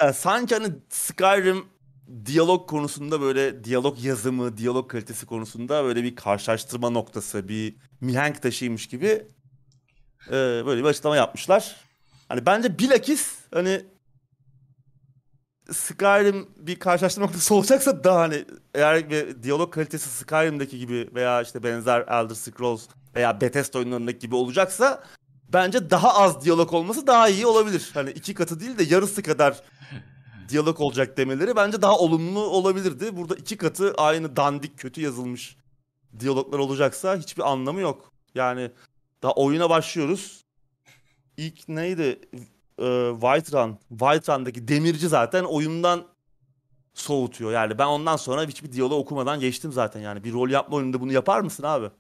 Yani 0.01 0.15
sanki 0.15 0.55
hani 0.55 0.69
Skyrim 0.89 1.65
diyalog 2.27 2.69
konusunda 2.69 3.21
böyle 3.21 3.65
diyalog 3.65 4.05
yazımı, 4.05 4.57
diyalog 4.57 4.91
kalitesi 4.91 5.27
konusunda 5.27 5.85
böyle 5.85 6.03
bir 6.03 6.17
karşılaştırma 6.17 6.91
noktası, 6.91 7.49
bir 7.49 7.77
mihenk 8.01 8.43
taşıymış 8.43 8.87
gibi 8.89 9.27
e, 10.27 10.33
böyle 10.67 10.83
bir 10.83 10.89
açıklama 10.89 11.17
yapmışlar. 11.17 11.77
Hani 12.29 12.47
bence 12.47 12.79
bilakis 12.79 13.40
hani 13.55 13.87
Skyrim 15.73 16.49
bir 16.57 16.79
karşılaştırma 16.79 17.27
noktası 17.27 17.55
olacaksa 17.55 18.05
daha 18.05 18.21
hani 18.21 18.45
eğer 18.75 19.11
bir 19.11 19.43
diyalog 19.43 19.75
kalitesi 19.75 20.09
Skyrim'deki 20.11 20.79
gibi 20.79 21.11
veya 21.15 21.43
işte 21.43 21.63
benzer 21.63 22.01
Elder 22.01 22.35
Scrolls 22.35 22.89
veya 23.15 23.41
Bethesda 23.41 23.79
oyunlarındaki 23.79 24.19
gibi 24.19 24.35
olacaksa 24.35 25.05
bence 25.53 25.91
daha 25.91 26.15
az 26.15 26.45
diyalog 26.45 26.73
olması 26.73 27.07
daha 27.07 27.29
iyi 27.29 27.47
olabilir. 27.47 27.91
Hani 27.95 28.11
iki 28.11 28.35
katı 28.35 28.61
değil 28.61 28.79
de 28.79 28.85
yarısı 28.85 29.23
kadar 29.23 29.63
diyalog 30.49 30.81
olacak 30.81 31.17
demeleri 31.17 31.57
bence 31.57 31.83
daha 31.83 31.99
olumlu 31.99 32.41
olabilirdi. 32.41 33.17
Burada 33.17 33.35
iki 33.35 33.57
katı 33.57 33.95
aynı 33.95 34.37
dandik 34.37 34.79
kötü 34.79 35.01
yazılmış 35.01 35.57
diyaloglar 36.21 36.59
olacaksa 36.59 37.17
hiçbir 37.17 37.51
anlamı 37.51 37.81
yok. 37.81 38.13
Yani 38.35 38.71
daha 39.23 39.33
oyuna 39.33 39.71
başlıyoruz. 39.71 40.45
İlk 41.37 41.69
neydi? 41.69 42.21
Ee, 42.81 43.13
White 43.13 43.59
Run. 43.59 43.79
White 43.89 44.33
Run'daki 44.33 44.69
demirci 44.69 45.09
zaten 45.09 45.45
oyundan 45.45 46.07
soğutuyor. 46.95 47.53
Yani 47.53 47.79
ben 47.79 47.87
ondan 47.87 48.17
sonra 48.17 48.45
hiçbir 48.45 48.73
diyalog 48.73 48.93
okumadan 48.93 49.41
geçtim 49.41 49.73
zaten 49.73 50.01
yani. 50.01 50.25
Bir 50.25 50.33
rol 50.33 50.51
yapma 50.51 50.77
oyununda 50.77 51.01
bunu 51.01 51.13
yapar 51.13 51.41
mısın 51.41 51.63
abi? 51.63 51.91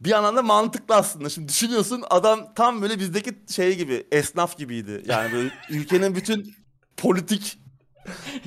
Bir 0.00 0.10
yandan 0.10 0.36
da 0.36 0.42
mantıklı 0.42 0.94
aslında. 0.94 1.28
Şimdi 1.28 1.48
düşünüyorsun 1.48 2.04
adam 2.10 2.54
tam 2.54 2.82
böyle 2.82 2.98
bizdeki 2.98 3.30
şey 3.48 3.76
gibi 3.76 4.06
esnaf 4.12 4.58
gibiydi. 4.58 5.02
Yani 5.06 5.32
böyle 5.32 5.50
ülkenin 5.70 6.14
bütün 6.14 6.54
politik 6.96 7.58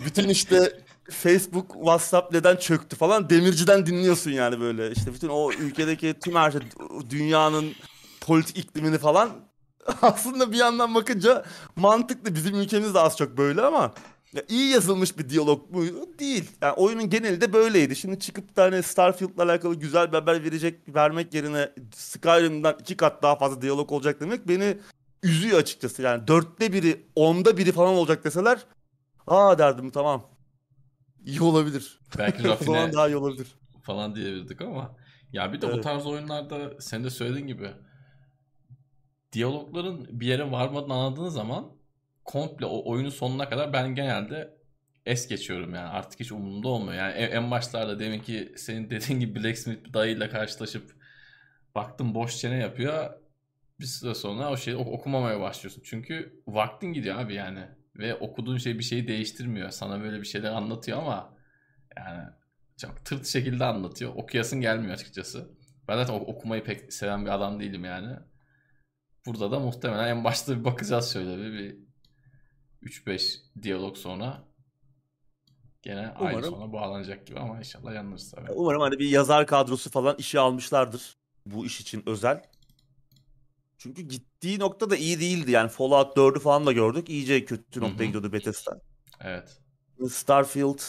bütün 0.05 0.29
işte 0.29 0.79
Facebook, 1.11 1.73
WhatsApp 1.73 2.34
neden 2.34 2.55
çöktü 2.55 2.95
falan 2.95 3.29
demirciden 3.29 3.86
dinliyorsun 3.86 4.32
yani 4.32 4.59
böyle. 4.59 4.91
İşte 4.91 5.13
bütün 5.13 5.29
o 5.29 5.51
ülkedeki 5.51 6.15
tüm 6.23 6.36
her 6.36 6.51
şey 6.51 6.61
dünyanın 7.09 7.73
politik 8.21 8.57
iklimini 8.57 8.97
falan 8.97 9.50
aslında 10.01 10.51
bir 10.51 10.57
yandan 10.57 10.95
bakınca 10.95 11.45
mantıklı. 11.75 12.36
Bizim 12.36 12.55
ülkemiz 12.55 12.93
de 12.93 12.99
az 12.99 13.17
çok 13.17 13.38
böyle 13.38 13.61
ama 13.61 13.93
ya 14.34 14.43
iyi 14.49 14.69
yazılmış 14.69 15.17
bir 15.17 15.29
diyalog 15.29 15.71
mu? 15.71 15.84
Değil. 16.19 16.51
Yani 16.61 16.73
oyunun 16.73 17.09
geneli 17.09 17.41
de 17.41 17.53
böyleydi. 17.53 17.95
Şimdi 17.95 18.19
çıkıp 18.19 18.55
da 18.55 18.63
hani 18.63 18.84
Starfield'la 18.84 19.43
alakalı 19.43 19.75
güzel 19.75 20.07
bir 20.11 20.17
haber 20.17 20.43
verecek, 20.43 20.95
vermek 20.95 21.34
yerine 21.34 21.71
Skyrim'den 21.95 22.75
iki 22.79 22.97
kat 22.97 23.23
daha 23.23 23.36
fazla 23.36 23.61
diyalog 23.61 23.91
olacak 23.91 24.19
demek 24.21 24.47
beni 24.47 24.77
üzüyor 25.23 25.59
açıkçası. 25.59 26.01
Yani 26.01 26.27
dörtte 26.27 26.73
biri, 26.73 27.05
onda 27.15 27.57
biri 27.57 27.71
falan 27.71 27.93
olacak 27.93 28.23
deseler 28.23 28.65
aa 29.27 29.57
derdim 29.57 29.89
tamam. 29.91 30.23
İyi 31.25 31.41
olabilir. 31.41 31.99
Belki 32.17 32.43
o 32.47 32.51
rafine 32.51 32.93
daha 32.93 33.07
iyi 33.07 33.15
olabilir. 33.15 33.47
falan 33.84 34.15
diyebilirdik 34.15 34.61
ama 34.61 34.95
ya 35.34 35.53
bir 35.53 35.61
de 35.61 35.67
bu 35.67 35.71
Evet. 35.71 35.84
tarz 35.84 36.05
oyunlarda 36.05 36.82
sen 36.82 37.03
de 37.03 37.09
söylediğin 37.09 37.47
gibi 37.47 37.71
diyalogların 39.34 40.19
bir 40.19 40.27
yere 40.27 40.51
varmadığını 40.51 40.93
anladığın 40.93 41.29
zaman 41.29 41.77
komple 42.25 42.65
o 42.65 42.91
oyunun 42.91 43.09
sonuna 43.09 43.49
kadar 43.49 43.73
ben 43.73 43.95
genelde 43.95 44.58
es 45.05 45.28
geçiyorum 45.28 45.75
yani 45.75 45.87
artık 45.89 46.20
hiç 46.20 46.32
umurumda 46.32 46.67
olmuyor. 46.67 46.93
Yani 46.93 47.13
en, 47.13 47.32
en 47.32 47.51
başlarda 47.51 47.99
demin 47.99 48.20
ki 48.20 48.53
senin 48.58 48.89
dediğin 48.89 49.20
gibi 49.20 49.43
Blacksmith 49.43 49.93
dayıyla 49.93 50.29
karşılaşıp 50.29 50.95
baktım 51.75 52.16
boş 52.16 52.37
çene 52.37 52.58
yapıyor. 52.58 53.12
Bir 53.79 53.86
süre 53.86 54.16
sonra 54.16 54.51
o 54.51 54.58
şeyi 54.58 54.78
ok- 54.78 54.87
okumamaya 54.87 55.39
başlıyorsun. 55.39 55.82
Çünkü 55.86 56.43
vaktin 56.47 56.93
gidiyor 56.93 57.20
abi 57.20 57.33
yani. 57.33 57.67
Ve 57.95 58.16
okuduğun 58.16 58.58
şey 58.58 58.79
bir 58.79 58.83
şeyi 58.83 59.08
değiştirmiyor. 59.08 59.70
Sana 59.70 60.01
böyle 60.01 60.20
bir 60.21 60.25
şeyler 60.28 60.51
anlatıyor 60.51 60.97
ama 60.97 61.37
yani 61.97 62.24
çok 62.78 63.05
tırt 63.05 63.28
şekilde 63.28 63.66
anlatıyor. 63.66 64.12
Okuyasın 64.16 64.62
gelmiyor 64.62 64.93
açıkçası. 64.93 65.49
Ben 65.87 65.95
zaten 65.97 66.13
ok- 66.13 66.28
okumayı 66.29 66.63
pek 66.63 66.93
seven 66.93 67.25
bir 67.25 67.32
adam 67.32 67.59
değilim 67.59 67.86
yani. 67.86 68.16
Burada 69.25 69.51
da 69.51 69.59
muhtemelen 69.59 70.07
en 70.07 70.23
başta 70.23 70.59
bir 70.59 70.63
bakacağız 70.63 71.13
şöyle 71.13 71.37
bir, 71.37 71.53
bir 71.53 71.77
3-5 72.81 73.37
diyalog 73.61 73.97
sonra 73.97 74.43
gene 75.81 76.07
aynı 76.07 76.37
Umarım. 76.37 76.49
sona 76.49 76.73
bağlanacak 76.73 77.27
gibi 77.27 77.39
ama 77.39 77.57
inşallah 77.59 77.93
yanılırız 77.93 78.31
tabii. 78.31 78.51
Umarım 78.51 78.81
hani 78.81 78.99
bir 78.99 79.09
yazar 79.09 79.47
kadrosu 79.47 79.89
falan 79.89 80.15
işe 80.17 80.39
almışlardır 80.39 81.17
bu 81.45 81.65
iş 81.65 81.81
için 81.81 82.03
özel. 82.05 82.43
Çünkü 83.77 84.01
gittiği 84.01 84.59
nokta 84.59 84.89
da 84.89 84.95
iyi 84.95 85.19
değildi. 85.19 85.51
Yani 85.51 85.69
Fallout 85.69 86.17
4'ü 86.17 86.39
falan 86.39 86.65
da 86.65 86.71
gördük. 86.71 87.09
İyice 87.09 87.45
kötü 87.45 87.81
noktaya 87.81 88.05
gidiyordu 88.05 88.33
Bethesda. 88.33 88.81
Evet. 89.21 89.57
Starfield 90.09 90.79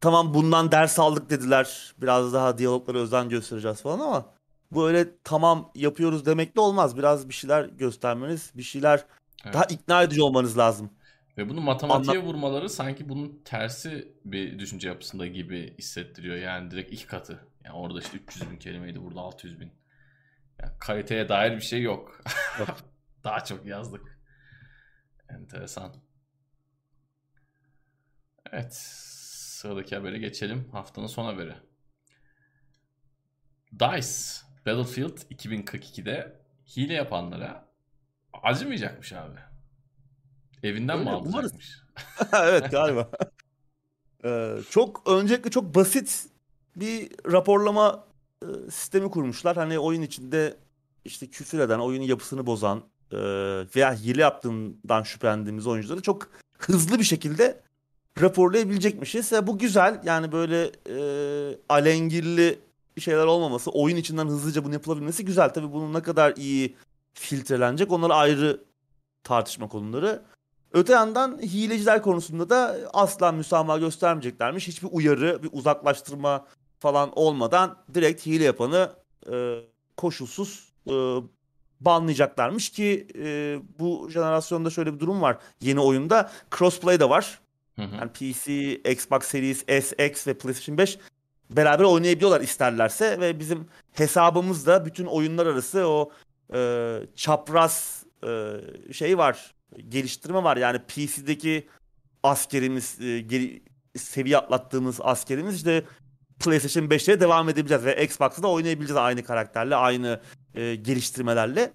tamam 0.00 0.34
bundan 0.34 0.72
ders 0.72 0.98
aldık 0.98 1.30
dediler. 1.30 1.94
Biraz 1.98 2.32
daha 2.32 2.58
diyaloglara 2.58 2.98
özen 2.98 3.28
göstereceğiz 3.28 3.82
falan 3.82 3.98
ama 4.00 4.35
bu 4.70 4.88
öyle 4.88 5.08
tamam 5.24 5.70
yapıyoruz 5.74 6.26
demekle 6.26 6.60
olmaz. 6.60 6.96
Biraz 6.96 7.28
bir 7.28 7.34
şeyler 7.34 7.64
göstermeniz, 7.64 8.52
bir 8.54 8.62
şeyler 8.62 9.04
Evet. 9.44 9.54
daha 9.54 9.64
ikna 9.64 10.02
edici 10.02 10.22
olmanız 10.22 10.58
lazım. 10.58 10.90
Ve 11.38 11.48
bunu 11.48 11.60
matematiğe 11.60 12.18
vurmaları 12.18 12.68
sanki 12.68 13.08
bunun 13.08 13.42
tersi 13.44 14.12
bir 14.24 14.58
düşünce 14.58 14.88
yapısında 14.88 15.26
gibi 15.26 15.74
hissettiriyor. 15.78 16.36
Yani 16.36 16.70
direkt 16.70 16.92
iki 16.92 17.06
katı. 17.06 17.40
Yani 17.64 17.76
orada 17.76 18.00
işte 18.00 18.16
300 18.16 18.50
bin 18.50 18.56
kelimeydi 18.56 19.02
burada 19.02 19.20
600 19.20 19.60
bin. 19.60 19.72
Yani 20.60 20.72
kaliteye 20.80 21.28
dair 21.28 21.56
bir 21.56 21.60
şey 21.60 21.82
yok. 21.82 22.20
Yok. 22.58 22.76
Daha 23.24 23.44
çok 23.44 23.66
yazdık. 23.66 24.20
Enteresan. 25.28 25.94
Evet. 28.52 28.74
Sıradaki 28.74 29.96
habere 29.96 30.18
geçelim. 30.18 30.68
Haftanın 30.72 31.06
son 31.06 31.24
haberi. 31.24 31.54
DICE 33.72 34.45
Battlefield 34.66 35.18
2042'de 35.18 36.32
hile 36.76 36.94
yapanlara 36.94 37.66
acımayacakmış 38.42 39.12
abi. 39.12 39.38
Evinden 40.62 40.98
mi 40.98 41.08
Öyle, 41.08 41.16
umarız. 41.16 41.34
alacakmış? 41.34 41.78
evet 42.32 42.70
galiba. 42.70 43.10
Ee, 44.24 44.56
çok 44.70 45.02
öncelikle 45.06 45.50
çok 45.50 45.74
basit 45.74 46.26
bir 46.76 47.10
raporlama 47.32 48.04
e, 48.42 48.70
sistemi 48.70 49.10
kurmuşlar. 49.10 49.56
Hani 49.56 49.78
oyun 49.78 50.02
içinde 50.02 50.56
işte 51.04 51.26
küfür 51.26 51.58
eden, 51.58 51.78
oyunun 51.78 52.04
yapısını 52.04 52.46
bozan 52.46 52.82
e, 53.12 53.18
veya 53.76 53.94
hile 53.94 54.20
yaptığından 54.20 55.02
şüphelendiğimiz 55.02 55.66
oyuncuları 55.66 56.02
çok 56.02 56.28
hızlı 56.58 56.98
bir 56.98 57.04
şekilde 57.04 57.60
raporlayabilecekmişiz. 58.20 59.32
Ve 59.32 59.46
bu 59.46 59.58
güzel. 59.58 60.00
Yani 60.04 60.32
böyle 60.32 60.70
e, 60.90 60.98
alengirli 61.68 62.58
şeyler 63.00 63.26
olmaması, 63.26 63.70
oyun 63.70 63.96
içinden 63.96 64.26
hızlıca 64.26 64.64
bunu 64.64 64.72
yapılabilmesi 64.72 65.24
güzel. 65.24 65.54
Tabii 65.54 65.72
bunun 65.72 65.94
ne 65.94 66.02
kadar 66.02 66.36
iyi 66.36 66.76
filtrelenecek 67.14 67.92
onlar 67.92 68.10
ayrı 68.10 68.64
tartışma 69.24 69.68
konuları. 69.68 70.22
Öte 70.72 70.92
yandan 70.92 71.38
hileciler 71.38 72.02
konusunda 72.02 72.48
da 72.48 72.76
asla 72.92 73.32
müsamaha 73.32 73.78
göstermeyeceklermiş. 73.78 74.68
Hiçbir 74.68 74.88
uyarı, 74.92 75.42
bir 75.42 75.50
uzaklaştırma 75.52 76.46
falan 76.78 77.10
olmadan 77.18 77.76
direkt 77.94 78.26
hile 78.26 78.44
yapanı 78.44 78.92
e, 79.32 79.56
koşulsuz 79.96 80.72
e, 80.86 81.16
banlayacaklarmış 81.80 82.70
ki 82.70 83.06
e, 83.18 83.58
bu 83.78 84.10
jenerasyonda 84.10 84.70
şöyle 84.70 84.94
bir 84.94 85.00
durum 85.00 85.22
var. 85.22 85.38
Yeni 85.60 85.80
oyunda 85.80 86.30
crossplay 86.58 87.00
de 87.00 87.08
var. 87.08 87.40
Hı 87.76 87.82
hı. 87.82 87.94
Yani 87.94 88.10
PC, 88.12 88.74
Xbox 88.92 89.22
Series 89.24 89.64
S, 89.68 90.06
X 90.08 90.26
ve 90.26 90.34
PlayStation 90.34 90.78
5 90.78 90.98
beraber 91.50 91.84
oynayabiliyorlar 91.84 92.40
isterlerse 92.40 93.20
ve 93.20 93.38
bizim 93.38 93.66
hesabımızda 93.92 94.84
bütün 94.84 95.06
oyunlar 95.06 95.46
arası 95.46 95.86
o 95.86 96.10
e, 96.54 97.00
çapraz 97.16 98.04
e, 98.26 98.52
şey 98.92 99.18
var, 99.18 99.54
geliştirme 99.88 100.42
var. 100.42 100.56
Yani 100.56 100.78
PC'deki 100.78 101.68
askerimiz, 102.22 103.00
e, 103.00 103.20
geri, 103.20 103.62
seviye 103.96 104.38
atlattığımız 104.38 104.98
askerimiz 105.00 105.56
işte 105.56 105.84
PlayStation 106.38 106.84
5'te 106.84 107.20
devam 107.20 107.48
edebileceğiz 107.48 107.84
ve 107.84 108.04
Xbox'ta 108.04 108.42
da 108.42 108.48
oynayabileceğiz 108.48 108.96
aynı 108.96 109.24
karakterle, 109.24 109.76
aynı 109.76 110.20
e, 110.54 110.74
geliştirmelerle. 110.74 111.72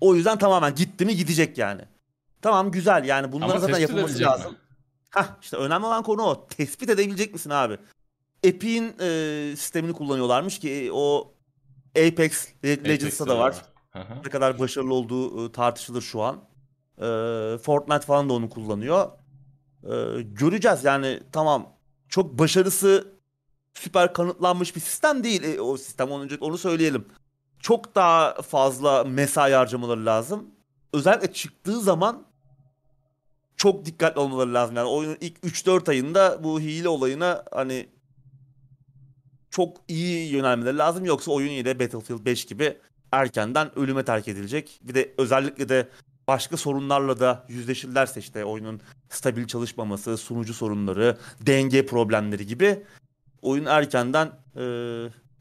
O 0.00 0.14
yüzden 0.14 0.38
tamamen 0.38 0.74
gitti 0.74 1.06
mi 1.06 1.16
gidecek 1.16 1.58
yani. 1.58 1.82
Tamam 2.42 2.70
güzel 2.70 3.04
yani 3.04 3.32
bunların 3.32 3.50
Ama 3.50 3.60
zaten 3.60 3.78
yapılması 3.78 4.22
lazım. 4.22 4.52
mi? 4.52 4.58
Hah 5.10 5.28
işte 5.42 5.56
önemli 5.56 5.86
olan 5.86 6.02
konu 6.02 6.22
o. 6.22 6.46
Tespit 6.46 6.90
edebilecek 6.90 7.32
misin 7.32 7.50
abi? 7.50 7.78
Epic'in 8.44 8.94
e, 9.00 9.56
sistemini 9.56 9.92
kullanıyorlarmış 9.92 10.58
ki 10.58 10.70
e, 10.70 10.90
o 10.92 11.34
Apex 11.90 12.48
Le- 12.64 12.84
Legends'ta 12.88 13.26
da 13.26 13.38
var. 13.38 13.62
Hı. 13.92 13.98
Ne 14.24 14.30
kadar 14.30 14.58
başarılı 14.58 14.94
olduğu 14.94 15.46
e, 15.46 15.52
tartışılır 15.52 16.02
şu 16.02 16.22
an. 16.22 16.36
E, 16.98 17.06
Fortnite 17.58 18.06
falan 18.06 18.28
da 18.28 18.32
onu 18.32 18.50
kullanıyor. 18.50 19.08
E, 19.84 20.22
göreceğiz 20.22 20.84
yani 20.84 21.20
tamam 21.32 21.72
çok 22.08 22.38
başarısı 22.38 23.14
süper 23.74 24.12
kanıtlanmış 24.12 24.76
bir 24.76 24.80
sistem 24.80 25.24
değil 25.24 25.42
e, 25.42 25.60
o 25.60 25.76
sistem 25.76 26.10
onu, 26.10 26.28
onu 26.40 26.58
söyleyelim. 26.58 27.08
Çok 27.58 27.94
daha 27.94 28.42
fazla 28.42 29.04
mesai 29.04 29.52
harcamaları 29.52 30.06
lazım. 30.06 30.46
Özellikle 30.92 31.32
çıktığı 31.32 31.80
zaman 31.80 32.22
çok 33.56 33.84
dikkatli 33.84 34.20
olmaları 34.20 34.54
lazım. 34.54 34.76
Yani 34.76 34.88
oyunun 34.88 35.16
ilk 35.20 35.38
3-4 35.38 35.90
ayında 35.90 36.44
bu 36.44 36.60
hile 36.60 36.88
olayına 36.88 37.44
hani 37.52 37.93
çok 39.54 39.76
iyi 39.88 40.32
yönelmeleri 40.32 40.78
lazım. 40.78 41.04
Yoksa 41.04 41.32
oyun 41.32 41.50
yine 41.50 41.80
Battlefield 41.80 42.24
5 42.24 42.44
gibi 42.44 42.76
erkenden 43.12 43.78
ölüme 43.78 44.04
terk 44.04 44.28
edilecek. 44.28 44.80
Bir 44.82 44.94
de 44.94 45.14
özellikle 45.18 45.68
de 45.68 45.88
başka 46.28 46.56
sorunlarla 46.56 47.20
da 47.20 47.46
yüzleşirlerse 47.48 48.20
işte 48.20 48.44
oyunun 48.44 48.80
stabil 49.08 49.46
çalışmaması, 49.46 50.16
sunucu 50.16 50.54
sorunları, 50.54 51.18
denge 51.40 51.86
problemleri 51.86 52.46
gibi 52.46 52.82
oyun 53.42 53.64
erkenden 53.64 54.26
e, 54.56 54.60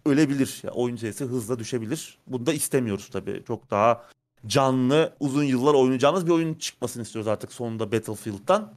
ölebilir. 0.06 0.62
Yani 0.64 0.74
oyun 0.74 0.96
sayısı 0.96 1.26
hızla 1.26 1.60
düşebilir. 1.60 2.18
Bunu 2.28 2.46
da 2.46 2.54
istemiyoruz 2.54 3.10
tabii. 3.10 3.44
Çok 3.48 3.72
daha 3.72 4.06
canlı, 4.48 5.16
uzun 5.20 5.44
yıllar 5.44 5.74
oynayacağımız 5.74 6.26
bir 6.26 6.32
oyun 6.32 6.54
çıkmasını 6.54 7.04
istiyoruz 7.04 7.28
artık 7.28 7.54
sonunda 7.54 7.92
Battlefield'dan. 7.92 8.74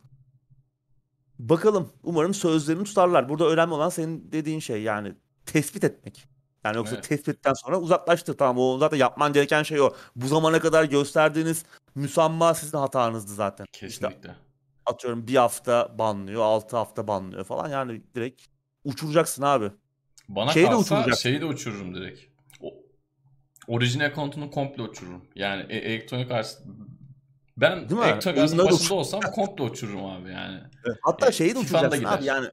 Bakalım. 1.38 1.88
Umarım 2.02 2.34
sözlerini 2.34 2.84
tutarlar. 2.84 3.28
Burada 3.28 3.48
önemli 3.48 3.74
olan 3.74 3.88
senin 3.88 4.32
dediğin 4.32 4.60
şey 4.60 4.82
yani 4.82 5.14
tespit 5.46 5.84
etmek. 5.84 6.28
Yani 6.64 6.76
yoksa 6.76 6.94
Evet. 6.94 7.08
tespitten 7.08 7.52
sonra 7.52 7.80
uzaklaştır. 7.80 8.36
Tamam 8.38 8.58
o 8.58 8.78
zaten 8.78 8.96
yapman 8.96 9.32
gereken 9.32 9.62
şey 9.62 9.80
o. 9.80 9.90
Bu 10.16 10.26
zamana 10.28 10.60
kadar 10.60 10.84
gösterdiğiniz 10.84 11.64
müsamma 11.94 12.54
sizin 12.54 12.78
hatanızdı 12.78 13.32
zaten. 13.34 13.66
İşte 13.72 13.86
Kesinlikle. 13.86 14.34
atıyorum 14.86 15.26
bir 15.26 15.36
hafta 15.36 15.98
banlıyor, 15.98 16.42
altı 16.42 16.76
hafta 16.76 17.08
banlıyor 17.08 17.44
falan. 17.44 17.68
Yani 17.70 18.02
direkt 18.14 18.42
uçuracaksın 18.84 19.42
abi. 19.42 19.70
Bana 20.28 20.52
Şeyi 20.52 20.66
de 20.66 20.70
kalsa 20.70 20.94
uçuracak. 21.00 21.18
şeyi 21.20 21.40
de 21.40 21.44
uçururum 21.44 21.94
direkt. 21.94 22.20
O, 22.60 22.74
orijinal 23.68 24.04
account'unu 24.06 24.50
komple 24.50 24.82
uçururum. 24.82 25.24
Yani 25.34 25.66
e- 25.68 25.76
elektronik 25.76 26.30
arts 26.30 26.58
ben 27.56 27.88
Değil 27.88 28.00
mi? 28.00 28.06
elektronik 28.06 28.38
Oyunları 28.38 28.66
başında 28.72 28.94
olsam 28.94 29.20
komple 29.20 29.64
uçururum 29.64 30.04
abi 30.04 30.30
yani. 30.32 30.60
Hatta 31.02 31.26
Ya, 31.26 31.32
şeyi 31.32 31.54
de 31.54 31.58
uçuracaksın 31.58 32.04
abi 32.04 32.24
yani 32.24 32.48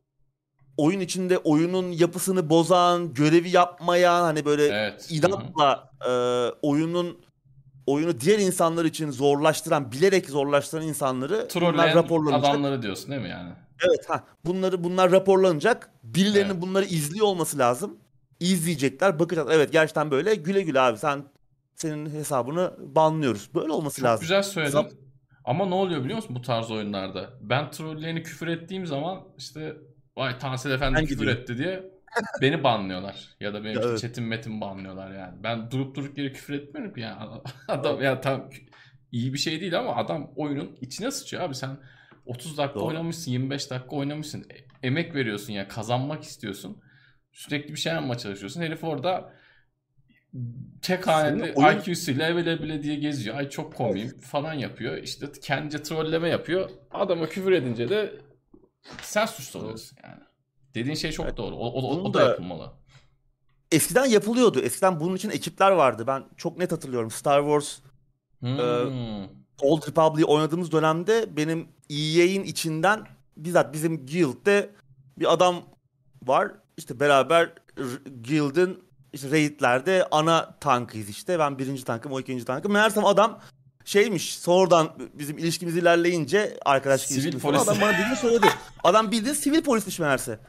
oyun 0.77 0.99
içinde 0.99 1.37
oyunun 1.37 1.91
yapısını 1.91 2.49
bozan, 2.49 3.13
görevi 3.13 3.49
yapmayan 3.49 4.21
hani 4.21 4.45
böyle 4.45 4.65
Evet. 4.65 5.07
İnatla 5.11 5.91
e, 6.07 6.11
oyunun 6.61 7.17
oyunu 7.87 8.19
diğer 8.19 8.39
insanlar 8.39 8.85
için 8.85 9.11
zorlaştıran, 9.11 9.91
bilerek 9.91 10.29
zorlaştıran 10.29 10.83
insanları 10.87 11.47
Trolleyen 11.47 11.95
raporlanacak. 11.95 12.49
adamları 12.49 12.81
diyorsun 12.81 13.11
değil 13.11 13.21
mi 13.21 13.29
yani? 13.29 13.49
Evet 13.89 14.09
ha 14.09 14.23
bunları 14.45 14.83
bunlar 14.83 15.11
raporlanacak. 15.11 15.91
Birilerinin 16.03 16.49
Evet. 16.51 16.61
bunları 16.61 16.85
izliyor 16.85 17.25
olması 17.27 17.57
lazım. 17.57 17.97
İzleyecekler, 18.39 19.19
bakacaklar. 19.19 19.53
Evet 19.55 19.71
gerçekten 19.71 20.11
böyle 20.11 20.35
güle 20.35 20.61
güle 20.61 20.81
abi 20.81 20.97
sen 20.97 21.23
senin 21.75 22.09
hesabını 22.09 22.73
banlıyoruz. 22.79 23.49
Böyle 23.55 23.71
olması 23.71 23.97
Çok 23.97 24.05
lazım. 24.05 24.21
güzel 24.21 24.43
söyledin. 24.43 24.71
Zam- 24.73 24.89
Ama 25.45 25.65
ne 25.65 25.75
oluyor 25.75 26.03
biliyor 26.03 26.15
musun 26.17 26.35
bu 26.35 26.41
tarz 26.41 26.71
oyunlarda? 26.71 27.29
Ben 27.41 27.71
trolleyeni 27.71 28.23
küfür 28.23 28.47
ettiğim 28.47 28.85
zaman 28.87 29.19
işte 29.37 29.73
vay 30.17 30.37
Tansel 30.37 30.71
Efendi 30.71 30.95
Ben 30.97 31.05
küfür 31.05 31.15
gidiyorum. 31.19 31.41
etti 31.41 31.57
diye 31.57 31.83
beni 32.41 32.63
banlıyorlar. 32.63 33.35
Ya 33.39 33.53
da 33.53 33.63
benim 33.63 33.81
Evet. 33.83 33.99
chatim 34.01 34.27
metin 34.27 34.61
banlıyorlar 34.61 35.11
yani. 35.15 35.43
Ben 35.43 35.71
durup 35.71 35.95
durup 35.95 36.17
yere 36.17 36.31
küfür 36.31 36.53
etmiyorum 36.53 36.93
ki 36.93 37.01
yani. 37.01 37.41
Adam 37.67 38.01
ya 38.01 38.21
tam 38.21 38.49
iyi 39.11 39.33
bir 39.33 39.37
şey 39.39 39.61
değil 39.61 39.79
ama 39.79 39.95
adam 39.95 40.31
oyunun 40.35 40.77
içine 40.81 41.11
sıçıyor 41.11 41.43
abi 41.43 41.55
sen 41.55 41.77
30 42.25 42.57
dakika 42.57 42.79
Doğru. 42.79 42.85
oynamışsın, 42.87 43.31
25 43.31 43.71
dakika 43.71 43.95
oynamışsın. 43.95 44.41
E- 44.49 44.87
emek 44.87 45.15
veriyorsun 45.15 45.53
ya, 45.53 45.67
kazanmak 45.67 46.23
istiyorsun. 46.23 46.81
Sürekli 47.31 47.71
bir 47.73 47.79
şey 47.79 47.93
yapmaya 47.93 48.17
çalışıyorsun. 48.17 48.61
Herif 48.61 48.83
orada 48.83 49.33
tek 50.81 51.03
Senin 51.03 51.39
oyun- 51.53 51.79
IQ'suyla 51.79 52.27
evle 52.27 52.61
bile 52.63 52.83
diye 52.83 52.95
geziyor. 52.95 53.35
Ay 53.37 53.49
çok 53.49 53.75
komiyim 53.75 54.19
falan 54.21 54.53
yapıyor. 54.53 54.97
İşte 54.97 55.25
kendince 55.43 55.83
trolleme 55.83 56.29
yapıyor. 56.29 56.69
Adama 56.91 57.29
küfür 57.29 57.51
edince 57.51 57.89
de 57.89 58.13
sen 59.01 59.25
suçlu 59.25 59.59
oluyorsun 59.59 59.97
yani. 60.03 60.19
Dediğin 60.75 60.95
şey 60.95 61.11
çok 61.11 61.37
doğru. 61.37 61.55
O, 61.55 61.67
o, 61.67 61.93
o 61.95 62.03
Bunu 62.03 62.13
da 62.13 62.19
da- 62.19 62.29
yapılmalı. 62.29 62.71
Eskiden 63.71 64.05
yapılıyordu. 64.05 64.59
Eskiden 64.59 64.99
bunun 64.99 65.15
için 65.15 65.29
ekipler 65.29 65.71
vardı. 65.71 66.07
Ben 66.07 66.23
çok 66.37 66.57
net 66.57 66.71
hatırlıyorum. 66.71 67.11
Star 67.11 67.41
Wars 67.41 67.77
Hmm. 68.39 69.23
Old 69.61 69.87
Republic'i 69.87 70.25
oynadığımız 70.25 70.71
dönemde 70.71 71.37
benim 71.37 71.67
EA'in 71.89 72.43
içinden 72.43 73.07
bizzat 73.37 73.73
bizim 73.73 74.05
guild'de 74.05 74.69
bir 75.19 75.33
adam 75.33 75.55
var. 76.23 76.51
İşte 76.77 76.99
beraber 76.99 77.53
guild'in 78.27 78.83
işte 79.13 79.31
raid'lerde 79.31 80.07
ana 80.11 80.55
tankıyız 80.59 81.09
işte. 81.09 81.39
Ben 81.39 81.59
birinci 81.59 81.83
tankım, 81.85 82.11
o 82.11 82.19
ikinci 82.19 82.45
tankım. 82.45 82.71
Meğersem 82.73 83.05
adam 83.05 83.39
şeymiş 83.85 84.35
sonradan 84.37 84.93
bizim 85.13 85.37
ilişkimiz 85.37 85.77
ilerleyince 85.77 86.57
arkadaşlık 86.65 87.21
Sivil 87.21 87.39
polis. 87.39 87.61
adam 87.61 87.81
bana 87.81 87.91
bildiğini 87.91 88.15
söyledi. 88.15 88.47
adam 88.83 89.11
bildiğin 89.11 89.33
sivil 89.35 89.61
polismiş 89.63 89.99
meğerse. 89.99 90.39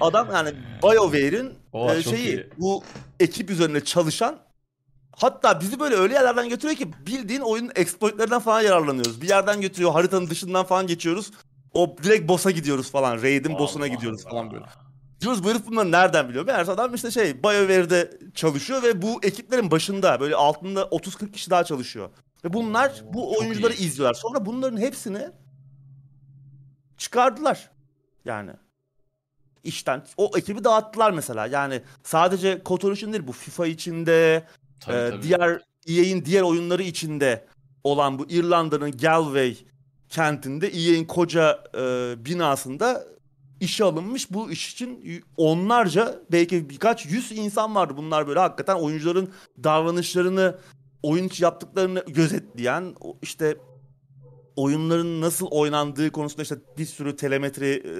Adam 0.00 0.28
yani 0.32 0.50
BioWare'in 0.82 1.54
e, 1.98 2.02
şeyi 2.02 2.26
iyi. 2.26 2.48
bu 2.58 2.82
ekip 3.20 3.50
üzerine 3.50 3.84
çalışan 3.84 4.38
hatta 5.16 5.60
bizi 5.60 5.80
böyle 5.80 5.94
öyle 5.94 6.14
yerlerden 6.14 6.48
götürüyor 6.48 6.76
ki 6.78 6.90
bildiğin 7.06 7.40
oyunun 7.40 7.70
exploitlerden 7.74 8.40
falan 8.40 8.60
yararlanıyoruz. 8.60 9.22
Bir 9.22 9.28
yerden 9.28 9.60
götürüyor 9.60 9.92
haritanın 9.92 10.30
dışından 10.30 10.64
falan 10.64 10.86
geçiyoruz. 10.86 11.30
O 11.72 11.96
direkt 12.02 12.28
boss'a 12.28 12.50
gidiyoruz 12.50 12.90
falan. 12.90 13.22
Raid'in 13.22 13.58
boss'una 13.58 13.86
gidiyoruz 13.86 14.22
Allah. 14.24 14.30
falan 14.30 14.50
böyle. 14.50 14.64
Diyoruz 15.20 15.44
bu 15.44 15.50
herif 15.50 15.66
bunları 15.66 15.92
nereden 15.92 16.28
biliyor? 16.28 16.46
Meğerse 16.46 16.72
adam 16.72 16.94
işte 16.94 17.10
şey 17.10 17.42
BioWare'de 17.42 18.10
çalışıyor 18.34 18.82
ve 18.82 19.02
bu 19.02 19.20
ekiplerin 19.22 19.70
başında 19.70 20.20
böyle 20.20 20.36
altında 20.36 20.82
30-40 20.82 21.32
kişi 21.32 21.50
daha 21.50 21.64
çalışıyor. 21.64 22.08
Ve 22.44 22.52
bunlar 22.52 23.02
bu 23.12 23.20
çok 23.20 23.40
oyuncuları 23.40 23.72
iyi. 23.72 23.86
izliyorlar. 23.86 24.14
Sonra 24.14 24.46
bunların 24.46 24.76
hepsini 24.76 25.30
çıkardılar. 26.98 27.70
Yani 28.24 28.50
işten 29.64 30.02
o 30.16 30.30
ekibi 30.36 30.64
dağıttılar 30.64 31.10
mesela. 31.10 31.46
Yani 31.46 31.82
sadece 32.02 32.62
KOTOR 32.62 32.92
için 32.92 33.12
değil 33.12 33.26
bu 33.26 33.32
FIFA 33.32 33.66
içinde 33.66 34.44
Tabii, 34.80 34.96
ee, 34.96 35.10
tabii. 35.10 35.22
diğer 35.22 35.60
EA'in 35.88 36.24
diğer 36.24 36.42
oyunları 36.42 36.82
içinde 36.82 37.46
olan 37.84 38.18
bu 38.18 38.26
İrlanda'nın 38.28 38.90
Galway 38.90 39.56
kentinde 40.08 40.68
EA'in 40.68 41.04
koca 41.04 41.64
e, 41.74 42.14
binasında 42.24 43.04
işe 43.60 43.84
alınmış. 43.84 44.30
Bu 44.30 44.50
iş 44.50 44.72
için 44.72 45.24
onlarca 45.36 46.20
belki 46.32 46.70
birkaç 46.70 47.06
yüz 47.06 47.32
insan 47.32 47.74
vardı. 47.74 47.94
Bunlar 47.96 48.26
böyle 48.28 48.40
hakikaten 48.40 48.76
oyuncuların 48.76 49.32
davranışlarını, 49.64 50.58
oyun 51.02 51.30
yaptıklarını 51.38 52.04
gözetleyen, 52.08 52.94
işte 53.22 53.56
oyunların 54.56 55.20
nasıl 55.20 55.46
oynandığı 55.46 56.10
konusunda 56.10 56.42
işte 56.42 56.56
bir 56.78 56.86
sürü 56.86 57.16
telemetri 57.16 57.66
e, 57.66 57.92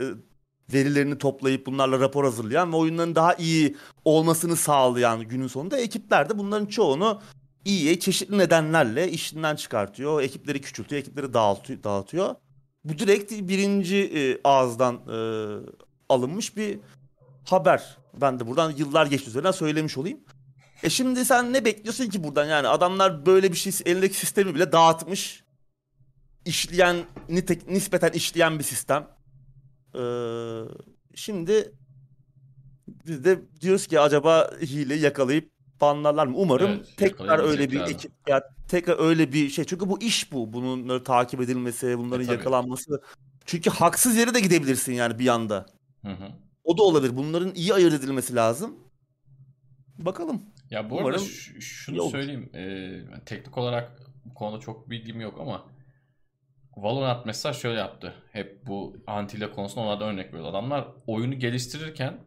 verilerini 0.74 1.18
toplayıp 1.18 1.66
bunlarla 1.66 2.00
rapor 2.00 2.24
hazırlayan 2.24 2.72
ve 2.72 2.76
oyunların 2.76 3.14
daha 3.14 3.34
iyi 3.34 3.76
olmasını 4.04 4.56
sağlayan 4.56 5.20
günün 5.20 5.46
sonunda 5.46 5.78
ekipler 5.78 6.28
de 6.28 6.38
bunların 6.38 6.66
çoğunu 6.66 7.20
iyi 7.64 8.00
çeşitli 8.00 8.38
nedenlerle 8.38 9.10
işinden 9.10 9.56
çıkartıyor. 9.56 10.22
Ekipleri 10.22 10.60
küçültüyor, 10.60 11.02
ekipleri 11.02 11.34
dağıtıyor. 11.34 11.82
dağıtıyor. 11.82 12.34
Bu 12.84 12.98
direkt 12.98 13.32
birinci 13.32 13.96
e, 13.96 14.40
ağızdan 14.44 14.94
e, 14.94 15.18
alınmış 16.08 16.56
bir 16.56 16.78
haber. 17.44 17.96
Ben 18.20 18.40
de 18.40 18.46
buradan 18.46 18.70
yıllar 18.76 19.06
geçti 19.06 19.30
üzerinden 19.30 19.50
söylemiş 19.50 19.98
olayım. 19.98 20.20
E 20.82 20.90
şimdi 20.90 21.24
sen 21.24 21.52
ne 21.52 21.64
bekliyorsun 21.64 22.06
ki 22.06 22.24
buradan 22.24 22.46
yani 22.46 22.68
adamlar 22.68 23.26
böyle 23.26 23.52
bir 23.52 23.56
şey 23.56 23.72
elindeki 23.86 24.16
sistemi 24.16 24.55
bile 24.55 24.72
dağıtmış. 24.72 25.44
İşleyen 26.44 26.96
nitek, 27.28 27.68
nispeten 27.70 28.12
işleyen 28.12 28.59
bir 28.59 28.64
sistem. 28.64 29.09
Ee, 29.94 30.00
şimdi 31.14 31.72
biz 33.06 33.24
de 33.24 33.40
diyoruz 33.60 33.86
ki 33.86 34.00
acaba 34.00 34.50
hile 34.62 34.94
yakalayıp 34.94 35.50
banlarlar 35.80 36.26
mı? 36.26 36.36
Umarım 36.36 36.70
Evet, 36.70 36.86
tekrar 36.96 37.38
öyle 37.38 37.70
bir 37.70 37.80
ekip 37.80 38.12
ya 38.28 38.42
tekrar 38.68 38.98
öyle 39.00 39.32
bir 39.32 39.48
şey. 39.50 39.64
Çünkü 39.64 39.88
bu 39.88 40.02
iş 40.02 40.32
bu. 40.32 40.52
Bunun 40.52 41.05
takip 41.05 41.40
edilmesi, 41.40 41.98
bunların 41.98 42.24
E, 42.24 42.26
tabii. 42.26 42.36
yakalanması. 42.36 43.02
Çünkü 43.46 43.70
haksız 43.70 44.16
yere 44.16 44.34
de 44.34 44.40
gidebilirsin 44.40 44.92
yani 44.92 45.18
bir 45.18 45.28
anda. 45.28 45.66
Hı 46.05 46.09
hı. 46.12 46.28
O 46.64 46.78
da 46.78 46.82
olabilir. 46.82 47.16
Bunların 47.16 47.55
iyi 47.55 47.74
ayırt 47.74 47.94
edilmesi 47.94 48.34
lazım. 48.34 48.76
Bakalım. 49.98 50.42
Ya 50.70 50.90
bu 50.90 50.94
Umarım 50.94 51.08
arada 51.08 51.24
şunu 51.60 52.02
olur. 52.02 52.10
söyleyeyim. 52.10 52.50
Ee, 52.54 53.24
teknik 53.26 53.58
olarak 53.58 53.92
bu 54.24 54.34
konuda 54.34 54.60
çok 54.60 54.90
bilgim 54.90 55.20
yok 55.20 55.40
ama 55.40 55.66
Valorant 56.76 57.26
mesela 57.26 57.52
şöyle 57.52 57.78
yaptı. 57.78 58.14
Hep 58.32 58.66
bu 58.66 58.96
antile 59.06 59.50
konusunda 59.50 59.80
onlardan 59.86 60.08
örnek 60.08 60.32
veriyor. 60.34 60.48
Adamlar 60.48 60.88
oyunu 61.06 61.38
geliştirirken 61.38 62.18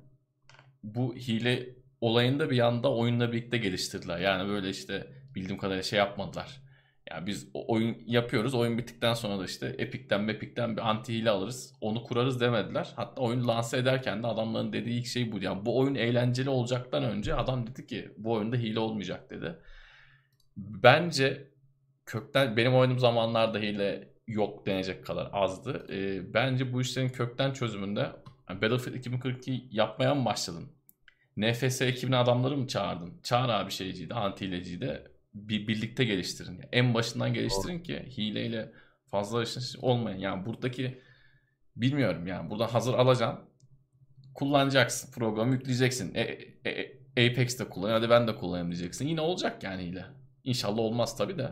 bu 0.83 1.15
hile 1.15 1.69
olayında 2.01 2.49
bir 2.49 2.55
yanda 2.55 2.93
oyunla 2.93 3.31
birlikte 3.31 3.57
geliştirdiler. 3.57 4.19
Yani 4.19 4.49
böyle 4.49 4.69
işte 4.69 5.07
bildiğim 5.35 5.57
kadarıyla 5.57 5.83
şey 5.83 5.99
yapmadılar. 5.99 6.61
Yani 7.11 7.27
biz 7.27 7.47
oyun 7.53 7.97
yapıyoruz. 8.05 8.53
Oyun 8.53 8.77
bittikten 8.77 9.13
sonra 9.13 9.39
da 9.39 9.45
işte 9.45 9.75
Epic'ten 9.77 10.21
Mepic'ten 10.21 10.77
bir 10.77 10.89
anti 10.89 11.13
hile 11.13 11.29
alırız. 11.29 11.73
Onu 11.81 12.03
kurarız 12.03 12.41
demediler. 12.41 12.93
Hatta 12.95 13.21
oyunu 13.21 13.47
lanse 13.47 13.77
ederken 13.77 14.23
de 14.23 14.27
adamların 14.27 14.73
dediği 14.73 14.99
ilk 14.99 15.05
şey 15.05 15.31
buydu. 15.31 15.45
Yani 15.45 15.65
bu 15.65 15.79
oyun 15.79 15.95
eğlenceli 15.95 16.49
olacaktan 16.49 17.03
önce 17.03 17.35
adam 17.35 17.67
dedi 17.67 17.87
ki 17.87 18.11
bu 18.17 18.31
oyunda 18.31 18.55
hile 18.55 18.79
olmayacak 18.79 19.29
dedi. 19.29 19.55
Bence 20.57 21.51
kökten 22.05 22.57
benim 22.57 22.75
oynadığım 22.75 22.99
zamanlarda 22.99 23.59
hile 23.59 24.13
yok 24.27 24.65
denecek 24.65 25.05
kadar 25.05 25.29
azdı. 25.33 25.87
Ee, 25.89 26.33
bence 26.33 26.73
bu 26.73 26.81
işlerin 26.81 27.09
kökten 27.09 27.53
çözümünde 27.53 27.99
yani 28.49 28.61
Battlefield 28.61 28.95
2042 28.95 29.67
yapmaya 29.71 30.15
mı 30.15 30.25
başladın? 30.25 30.71
NFS 31.37 31.81
ekibine 31.81 32.17
adamları 32.17 32.57
mı 32.57 32.67
çağırdın? 32.67 33.13
Çağır 33.23 33.49
abi 33.49 33.71
şeyciyi 33.71 34.09
de 34.09 34.13
anti 34.13 34.47
hileciyi 34.47 34.81
de 34.81 35.10
bir 35.33 35.67
birlikte 35.67 36.05
geliştirin. 36.05 36.61
En 36.71 36.93
başından 36.93 37.33
geliştirin 37.33 37.79
ki 37.79 38.05
hileyle 38.17 38.71
fazla 39.05 39.43
işin 39.43 39.81
olmayın. 39.81 40.17
Yani 40.17 40.45
buradaki 40.45 41.01
bilmiyorum 41.75 42.27
yani 42.27 42.49
buradan 42.49 42.67
hazır 42.67 42.93
alacaksın. 42.93 43.45
Kullanacaksın. 44.33 45.11
Programı 45.11 45.53
yükleyeceksin. 45.53 46.15
E, 46.15 46.21
e, 46.65 46.69
e, 46.71 47.31
Apex'te 47.31 47.69
kullan. 47.69 47.91
Hadi 47.91 48.09
ben 48.09 48.27
de 48.27 48.35
kullanayım 48.35 48.71
diyeceksin. 48.71 49.07
Yine 49.07 49.21
olacak 49.21 49.63
yani 49.63 49.83
hile. 49.83 50.05
İnşallah 50.43 50.79
olmaz 50.79 51.17
tabii 51.17 51.37
de. 51.37 51.51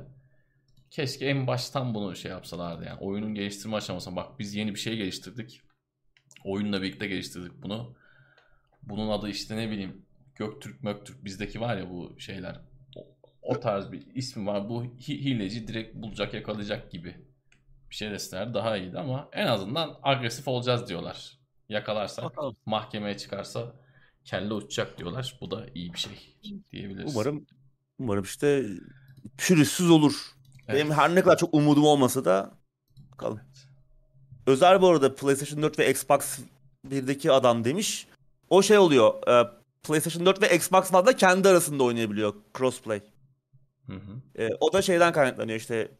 Keşke 0.91 1.26
en 1.26 1.47
baştan 1.47 1.93
bunu 1.93 2.15
şey 2.15 2.31
yapsalardı 2.31 2.85
yani. 2.85 2.99
Oyunun 2.99 3.35
geliştirme 3.35 3.76
aşamasında 3.76 4.15
bak 4.15 4.39
biz 4.39 4.56
yeni 4.56 4.73
bir 4.73 4.80
şey 4.80 4.97
geliştirdik. 4.97 5.61
Oyunla 6.43 6.81
birlikte 6.81 7.07
geliştirdik 7.07 7.64
bunu. 7.64 7.95
Bunun 8.84 9.10
adı 9.10 9.30
işte 9.30 9.57
ne 9.57 9.72
bileyim 9.72 10.06
Göktürk 10.35 10.84
Möktürk 10.84 11.26
bizdeki 11.26 11.61
var 11.61 11.77
ya 11.77 11.89
bu 11.89 12.19
şeyler. 12.19 12.61
O, 13.57 13.59
tarz 13.59 13.91
bir 13.91 14.15
ismi 14.15 14.45
var. 14.45 14.69
Bu 14.69 14.84
hi- 14.84 15.23
hileci 15.23 15.67
direkt 15.67 15.95
bulacak 15.95 16.34
yakalayacak 16.34 16.91
gibi 16.91 17.15
bir 17.89 17.95
şey 17.95 18.11
deseler 18.11 18.53
daha 18.53 18.77
iyiydi 18.77 18.99
ama 18.99 19.30
en 19.34 19.47
azından 19.47 19.99
agresif 20.03 20.47
olacağız 20.47 20.89
diyorlar. 20.89 21.39
Yakalarsak 21.69 22.26
Bakalım. 22.26 22.55
mahkemeye 22.65 23.17
çıkarsa 23.17 23.73
kelle 24.26 24.53
uçacak 24.53 24.97
diyorlar. 24.97 25.38
Bu 25.41 25.51
da 25.51 25.65
iyi 25.76 25.93
bir 25.93 25.99
şey 25.99 26.35
diyebiliriz. 26.71 27.15
Umarım 27.15 27.45
umarım 27.99 28.23
işte 28.23 28.65
pürüzsüz 29.38 29.89
olur. 29.89 30.13
Evet. 30.67 30.80
Benim 30.80 30.91
her 30.91 31.15
ne 31.15 31.21
kadar 31.21 31.38
çok 31.38 31.53
umudum 31.53 31.84
olmasa 31.84 32.26
da 32.26 32.51
bakalım. 33.11 33.39
Özel 34.47 34.81
bu 34.81 34.88
arada 34.89 35.15
PlayStation 35.15 35.63
4 35.63 35.80
ve 35.80 35.91
Xbox 35.91 36.39
1'deki 36.89 37.31
adam 37.31 37.63
demiş. 37.63 38.07
O 38.49 38.61
şey 38.61 38.77
oluyor. 38.77 39.27
e, 39.27 39.47
PlayStation 39.84 40.26
4 40.26 40.41
ve 40.41 40.55
Xbox 40.55 40.93
One'da 40.93 41.15
kendi 41.15 41.49
arasında 41.49 41.84
oynayabiliyor. 41.84 42.34
Crossplay. 42.57 43.01
Hı 43.89 43.95
hı. 43.95 44.43
E, 44.43 44.49
o 44.59 44.73
da 44.73 44.81
şeyden 44.81 45.13
kaynaklanıyor 45.13 45.59
işte 45.59 45.91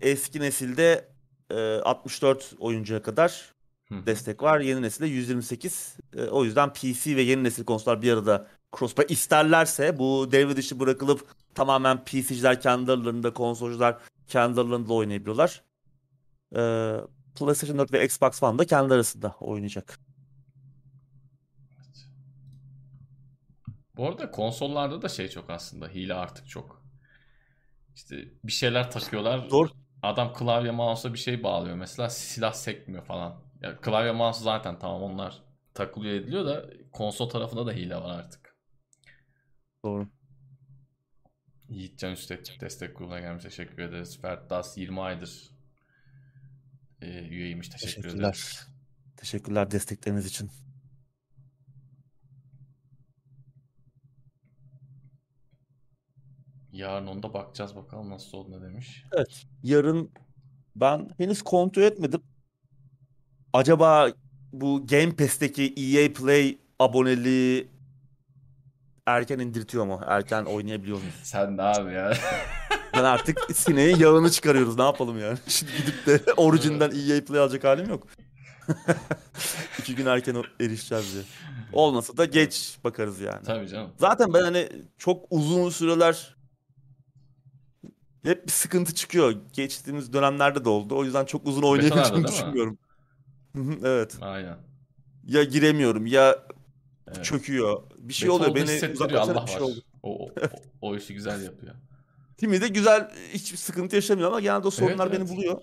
eski 0.00 0.40
nesilde 0.40 1.08
e, 1.50 1.54
64 1.54 2.54
oyuncuya 2.58 3.02
kadar 3.02 3.52
Hı 3.88 4.06
destek 4.06 4.42
var. 4.42 4.60
Yeni 4.60 4.82
nesilde 4.82 5.06
128. 5.06 5.96
E, 6.16 6.22
o 6.22 6.44
yüzden 6.44 6.72
PC 6.72 7.16
ve 7.16 7.22
yeni 7.22 7.44
nesil 7.44 7.64
konsollar 7.64 8.02
bir 8.02 8.12
arada 8.12 8.46
crossplay 8.78 9.06
isterlerse 9.08 9.98
bu 9.98 10.32
devre 10.32 10.56
dışı 10.56 10.80
bırakılıp 10.80 11.26
tamamen 11.54 12.04
PC'ciler 12.04 12.60
kendi 12.60 12.92
aralarında, 12.92 13.32
konsolcular 13.32 13.98
kendi 14.26 14.60
aralarında 14.60 14.92
oynayabiliyorlar. 14.92 15.62
E, 16.56 16.60
PlayStation 17.38 17.78
4 17.78 17.92
ve 17.92 18.04
Xbox 18.04 18.42
One 18.42 18.58
da 18.58 18.64
kendi 18.64 18.94
arasında 18.94 19.36
oynayacak. 19.40 19.98
Bu 23.96 24.08
arada 24.08 24.30
konsollarda 24.30 25.02
da 25.02 25.08
şey 25.08 25.28
çok 25.28 25.50
aslında. 25.50 25.88
Hile 25.88 26.14
artık 26.14 26.48
çok. 26.48 26.81
İşte 27.94 28.28
bir 28.44 28.52
şeyler 28.52 28.90
takıyorlar. 28.90 29.48
Zor. 29.48 29.68
Adam 30.02 30.32
klavye 30.32 30.70
mouse'a 30.70 31.12
bir 31.12 31.18
şey 31.18 31.42
bağlıyor. 31.42 31.76
Mesela 31.76 32.10
silah 32.10 32.52
sekmiyor 32.52 33.04
falan. 33.04 33.42
Ya 33.60 33.76
klavye 33.76 34.12
mouse 34.12 34.44
zaten 34.44 34.78
tamam 34.78 35.02
onlar 35.02 35.42
takılıyor 35.74 36.14
ediliyor 36.14 36.46
da 36.46 36.70
konsol 36.92 37.28
tarafında 37.28 37.66
da 37.66 37.72
hile 37.72 37.96
var 37.96 38.18
artık. 38.18 38.56
Doğru. 39.84 40.08
Yiğitcan 41.68 42.12
Üstet 42.12 42.60
destek 42.60 42.96
grubuna 42.98 43.20
gelmiş. 43.20 43.42
Teşekkür 43.42 43.78
ederiz. 43.78 44.20
Ferdas 44.20 44.78
20 44.78 45.00
aydır 45.00 45.50
e, 47.00 47.22
üyeymiş. 47.28 47.68
Teşekkür 47.68 47.94
Teşekkürler. 48.02 48.28
ederiz. 48.28 48.68
Teşekkürler 49.16 49.70
destekleriniz 49.70 50.26
için. 50.26 50.50
Yarın 56.72 57.06
onda 57.06 57.34
bakacağız 57.34 57.76
bakalım 57.76 58.10
nasıl 58.10 58.38
oldu 58.38 58.50
ne 58.50 58.62
demiş. 58.62 59.04
Evet. 59.12 59.46
Yarın 59.62 60.10
ben 60.76 61.10
henüz 61.18 61.42
kontrol 61.42 61.82
etmedim. 61.82 62.22
Acaba 63.52 64.08
bu 64.52 64.86
Game 64.86 65.16
Pass'teki 65.16 65.74
EA 65.76 66.12
Play 66.12 66.58
aboneliği 66.78 67.68
erken 69.06 69.38
indirtiyor 69.38 69.86
mu? 69.86 70.00
Erken 70.06 70.44
oynayabiliyor 70.44 70.98
muyuz? 70.98 71.14
Sen 71.22 71.58
de 71.58 71.62
abi 71.62 71.92
ya. 71.92 72.12
Ben 72.96 73.04
artık 73.04 73.38
sineğin 73.54 73.96
yağını 73.96 74.30
çıkarıyoruz. 74.30 74.76
Ne 74.78 74.82
yapalım 74.82 75.20
yani? 75.20 75.38
Şimdi 75.48 75.72
gidip 75.76 76.06
de 76.06 76.32
orijinden 76.36 76.90
EA 76.90 77.24
Play 77.24 77.40
alacak 77.40 77.64
halim 77.64 77.88
yok. 77.88 78.06
İki 79.78 79.94
gün 79.94 80.06
erken 80.06 80.36
erişeceğiz 80.60 81.12
diye. 81.14 81.22
Olmasa 81.72 82.16
da 82.16 82.24
geç 82.24 82.78
bakarız 82.84 83.20
yani. 83.20 83.42
Tabii 83.44 83.68
canım. 83.68 83.90
Zaten 83.98 84.34
ben 84.34 84.42
hani 84.42 84.68
çok 84.98 85.26
uzun 85.30 85.70
süreler 85.70 86.36
hep 88.22 88.46
bir 88.46 88.52
sıkıntı 88.52 88.94
çıkıyor. 88.94 89.34
Geçtiğimiz 89.52 90.12
dönemlerde 90.12 90.64
de 90.64 90.68
oldu. 90.68 90.96
O 90.96 91.04
yüzden 91.04 91.24
çok 91.24 91.46
uzun 91.46 91.62
oynayabileceğimi 91.62 92.28
düşünmüyorum. 92.28 92.78
Evet. 93.84 94.16
Aynen. 94.20 94.56
Ya 95.24 95.44
giremiyorum 95.44 96.06
ya 96.06 96.38
Evet. 97.08 97.24
çöküyor. 97.24 97.82
Bir 97.98 98.14
şey 98.14 98.28
Beton 98.28 98.40
oluyor. 98.40 98.54
Beni 98.54 98.92
uzaklaşan 98.92 99.34
Allah 99.34 99.46
bir 99.46 99.50
şey 99.50 99.60
var. 99.60 99.66
oldu. 99.66 99.80
O, 100.02 100.24
o, 100.24 100.30
o, 100.80 100.96
işi 100.96 101.14
güzel 101.14 101.42
yapıyor. 101.44 101.74
Timi 102.36 102.60
de 102.60 102.68
güzel 102.68 103.10
hiçbir 103.32 103.58
sıkıntı 103.58 103.96
yaşamıyor 103.96 104.28
ama 104.28 104.40
genelde 104.40 104.66
o 104.68 104.70
sorunlar 104.70 105.06
evet. 105.06 105.20
beni 105.20 105.28
buluyor. 105.28 105.60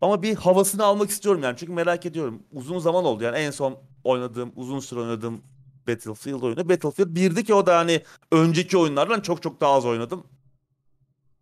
Ama 0.00 0.22
bir 0.22 0.34
havasını 0.34 0.84
almak 0.84 1.10
istiyorum 1.10 1.42
yani. 1.42 1.56
Çünkü 1.56 1.72
merak 1.72 2.06
ediyorum. 2.06 2.42
Uzun 2.52 2.78
zaman 2.78 3.04
oldu 3.04 3.24
yani 3.24 3.36
en 3.36 3.50
son 3.50 3.78
oynadığım, 4.04 4.52
uzun 4.56 4.80
süre 4.80 5.00
oynadığım 5.00 5.42
Battlefield 5.88 6.42
oyunu. 6.42 6.68
Battlefield 6.68 7.16
1'di 7.16 7.44
ki 7.44 7.54
o 7.54 7.66
da 7.66 7.78
hani 7.78 8.02
önceki 8.32 8.78
oyunlardan 8.78 9.20
çok 9.20 9.42
çok 9.42 9.60
daha 9.60 9.72
az 9.72 9.84
oynadım. 9.84 10.26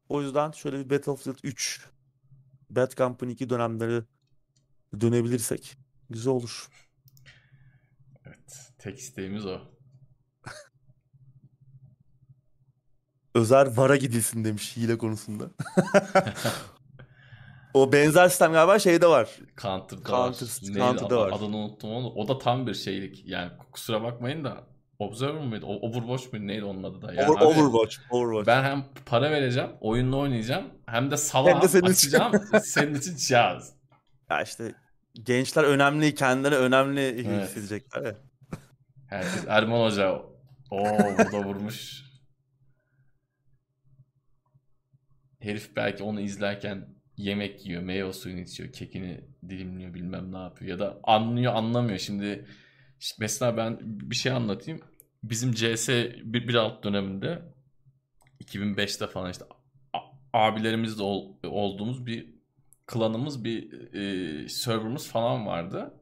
O 0.08 0.22
yüzden 0.22 0.50
şöyle 0.50 0.78
bir 0.78 0.90
Battlefield 0.90 1.36
3, 1.42 1.86
Bad 2.70 2.92
Company 2.96 3.32
2 3.32 3.50
dönemleri 3.50 4.02
dönebilirsek 5.00 5.76
güzel 6.10 6.32
olur. 6.32 6.68
Evet. 8.26 8.72
Tek 8.78 8.98
isteğimiz 8.98 9.46
o. 9.46 9.60
Özer 13.34 13.66
VAR'a 13.66 13.96
gidilsin 13.96 14.44
demiş 14.44 14.76
hile 14.76 14.98
konusunda. 14.98 15.50
o 17.74 17.92
benzer 17.92 18.28
sistem 18.28 18.52
galiba 18.52 18.78
şeyde 18.78 19.06
var. 19.06 19.30
Counter'da 19.62 20.02
Counter- 20.02 20.42
var. 20.44 20.58
Neydi? 20.62 20.78
Counter'da 20.78 21.06
Ad- 21.20 21.30
var. 21.32 21.32
Adını 21.38 21.56
unuttum 21.56 21.90
onu. 21.90 22.08
O 22.08 22.28
da 22.28 22.38
tam 22.38 22.66
bir 22.66 22.74
şeylik. 22.74 23.26
Yani 23.26 23.52
kusura 23.72 24.02
bakmayın 24.02 24.44
da 24.44 24.66
Observer 24.98 25.44
mıydı? 25.44 25.66
Overwatch 25.66 26.32
muydu? 26.32 26.46
Neydi 26.46 26.64
onun 26.64 26.82
adı 26.82 27.02
da? 27.02 27.12
Yani 27.14 27.28
Over- 27.28 27.38
abi, 27.38 27.44
Overwatch. 27.44 27.96
Overwatch. 28.10 28.46
Ben 28.46 28.64
hem 28.64 28.84
para 29.06 29.30
vereceğim, 29.30 29.70
oyunla 29.80 30.16
oynayacağım. 30.16 30.64
Hem 30.86 31.10
de 31.10 31.16
salağım 31.16 31.54
Hem 31.56 31.62
de 31.62 31.68
senin 31.68 31.82
için. 31.84 31.92
açacağım. 31.92 32.32
senin 32.64 32.94
için 32.94 33.16
cihaz. 33.16 33.72
Ya 34.30 34.42
işte 34.42 34.74
gençler 35.22 35.64
önemli, 35.64 36.14
kendileri 36.14 36.54
önemli 36.54 37.00
Evet. 37.00 37.48
hissedecekler. 37.48 38.14
Herkes 39.06 39.44
Erman 39.48 39.84
Hoca. 39.84 40.12
Oo 40.70 40.84
burada 41.18 41.44
vurmuş. 41.44 42.02
Herif 45.40 45.76
belki 45.76 46.02
onu 46.02 46.20
izlerken 46.20 46.88
yemek 47.16 47.66
yiyor, 47.66 47.82
meyve 47.82 48.12
suyunu 48.12 48.40
içiyor, 48.40 48.72
kekini 48.72 49.20
dilimliyor, 49.48 49.94
bilmem 49.94 50.32
ne 50.32 50.38
yapıyor. 50.38 50.70
Ya 50.70 50.78
da 50.78 51.00
anlıyor, 51.04 51.54
anlamıyor. 51.54 51.98
Şimdi 51.98 52.46
işte 53.00 53.16
mesela 53.20 53.56
ben 53.56 53.78
bir 53.82 54.16
şey 54.16 54.32
anlatayım. 54.32 54.80
Bizim 55.22 55.52
CS 55.52 55.88
1.6 55.88 56.82
döneminde 56.82 57.42
2005'te 58.40 59.06
falan 59.06 59.30
işte 59.30 59.44
a- 59.92 60.38
abilerimizle 60.48 61.02
ol- 61.02 61.36
olduğumuz 61.44 62.06
bir 62.06 62.36
klanımız, 62.86 63.44
bir 63.44 63.72
e, 63.94 64.48
serverımız 64.48 65.08
falan 65.08 65.46
vardı. 65.46 65.94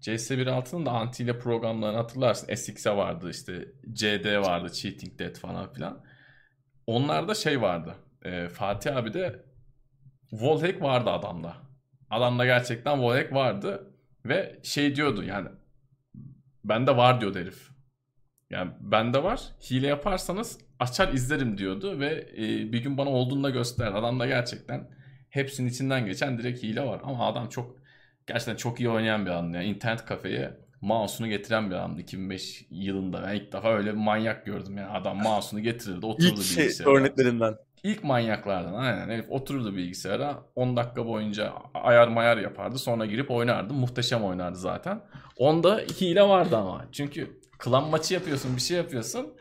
CS 0.00 0.30
1.6'nın 0.30 0.86
da 0.86 0.90
anti 0.90 1.22
ile 1.22 1.38
programlarını 1.38 1.96
hatırlarsın. 1.96 2.54
SX'e 2.54 2.96
vardı 2.96 3.30
işte 3.30 3.68
CD 3.92 4.38
vardı, 4.40 4.72
Cheating 4.72 5.18
Dead 5.18 5.34
falan 5.36 5.72
filan. 5.72 6.04
Onlarda 6.86 7.34
şey 7.34 7.60
vardı. 7.62 7.94
e, 8.24 8.48
Fatih 8.48 8.96
abi 8.96 9.14
de 9.14 9.44
wallhack 10.30 10.82
vardı 10.82 11.10
adamda. 11.10 11.56
Adamda 12.10 12.44
gerçekten 12.46 12.96
wallhack 12.96 13.32
vardı 13.32 13.94
ve 14.24 14.60
şey 14.62 14.96
diyordu 14.96 15.22
yani 15.24 15.48
bende 16.68 16.96
var 16.96 17.20
diyordu 17.20 17.38
herif. 17.38 17.70
Yani 18.50 18.70
bende 18.80 19.22
var. 19.22 19.40
Hile 19.70 19.86
yaparsanız 19.86 20.58
açar 20.80 21.12
izlerim 21.12 21.58
diyordu 21.58 22.00
ve 22.00 22.26
e, 22.36 22.72
bir 22.72 22.82
gün 22.82 22.98
bana 22.98 23.10
olduğunda 23.10 23.50
gösterdi. 23.50 23.94
Adamda 23.96 24.26
gerçekten 24.26 24.90
hepsinin 25.30 25.68
içinden 25.68 26.06
geçen 26.06 26.38
direkt 26.38 26.62
hile 26.62 26.82
var. 26.86 27.00
Ama 27.04 27.26
adam 27.26 27.48
çok 27.48 27.76
gerçekten 28.26 28.56
çok 28.56 28.80
iyi 28.80 28.88
oynayan 28.88 29.26
bir 29.26 29.30
adamdı. 29.30 29.56
Yani 29.56 29.66
internet 29.66 30.04
kafeye 30.04 30.56
mouse'unu 30.80 31.28
getiren 31.28 31.70
bir 31.70 31.74
adamdı 31.74 32.00
2005 32.00 32.66
yılında. 32.70 33.22
Ben 33.22 33.34
ilk 33.34 33.52
defa 33.52 33.72
öyle 33.72 33.92
bir 33.92 33.98
manyak 33.98 34.46
gördüm 34.46 34.76
yani. 34.78 34.88
Adam 34.88 35.16
mouse'unu 35.22 35.62
getirirdi, 35.62 36.06
otururdu 36.06 36.40
İlk 36.40 36.46
şey 36.46 36.64
bilgisayara. 36.64 36.92
örneklerinden. 36.92 37.54
İlk 37.82 38.04
manyaklardan 38.04 38.74
aynen. 38.74 39.08
Herif 39.08 39.30
otururdu 39.30 39.76
bilgisayara 39.76 40.42
10 40.54 40.76
dakika 40.76 41.06
boyunca 41.06 41.52
ayar 41.74 42.08
mayar 42.08 42.36
yapardı. 42.36 42.78
Sonra 42.78 43.06
girip 43.06 43.30
oynardı. 43.30 43.74
Muhteşem 43.74 44.24
oynardı 44.24 44.58
zaten. 44.58 45.00
Onda 45.36 45.78
hile 45.78 46.22
vardı 46.22 46.56
ama. 46.56 46.86
Çünkü 46.92 47.40
klan 47.58 47.88
maçı 47.90 48.14
yapıyorsun 48.14 48.56
bir 48.56 48.60
şey 48.60 48.76
yapıyorsun. 48.76 49.36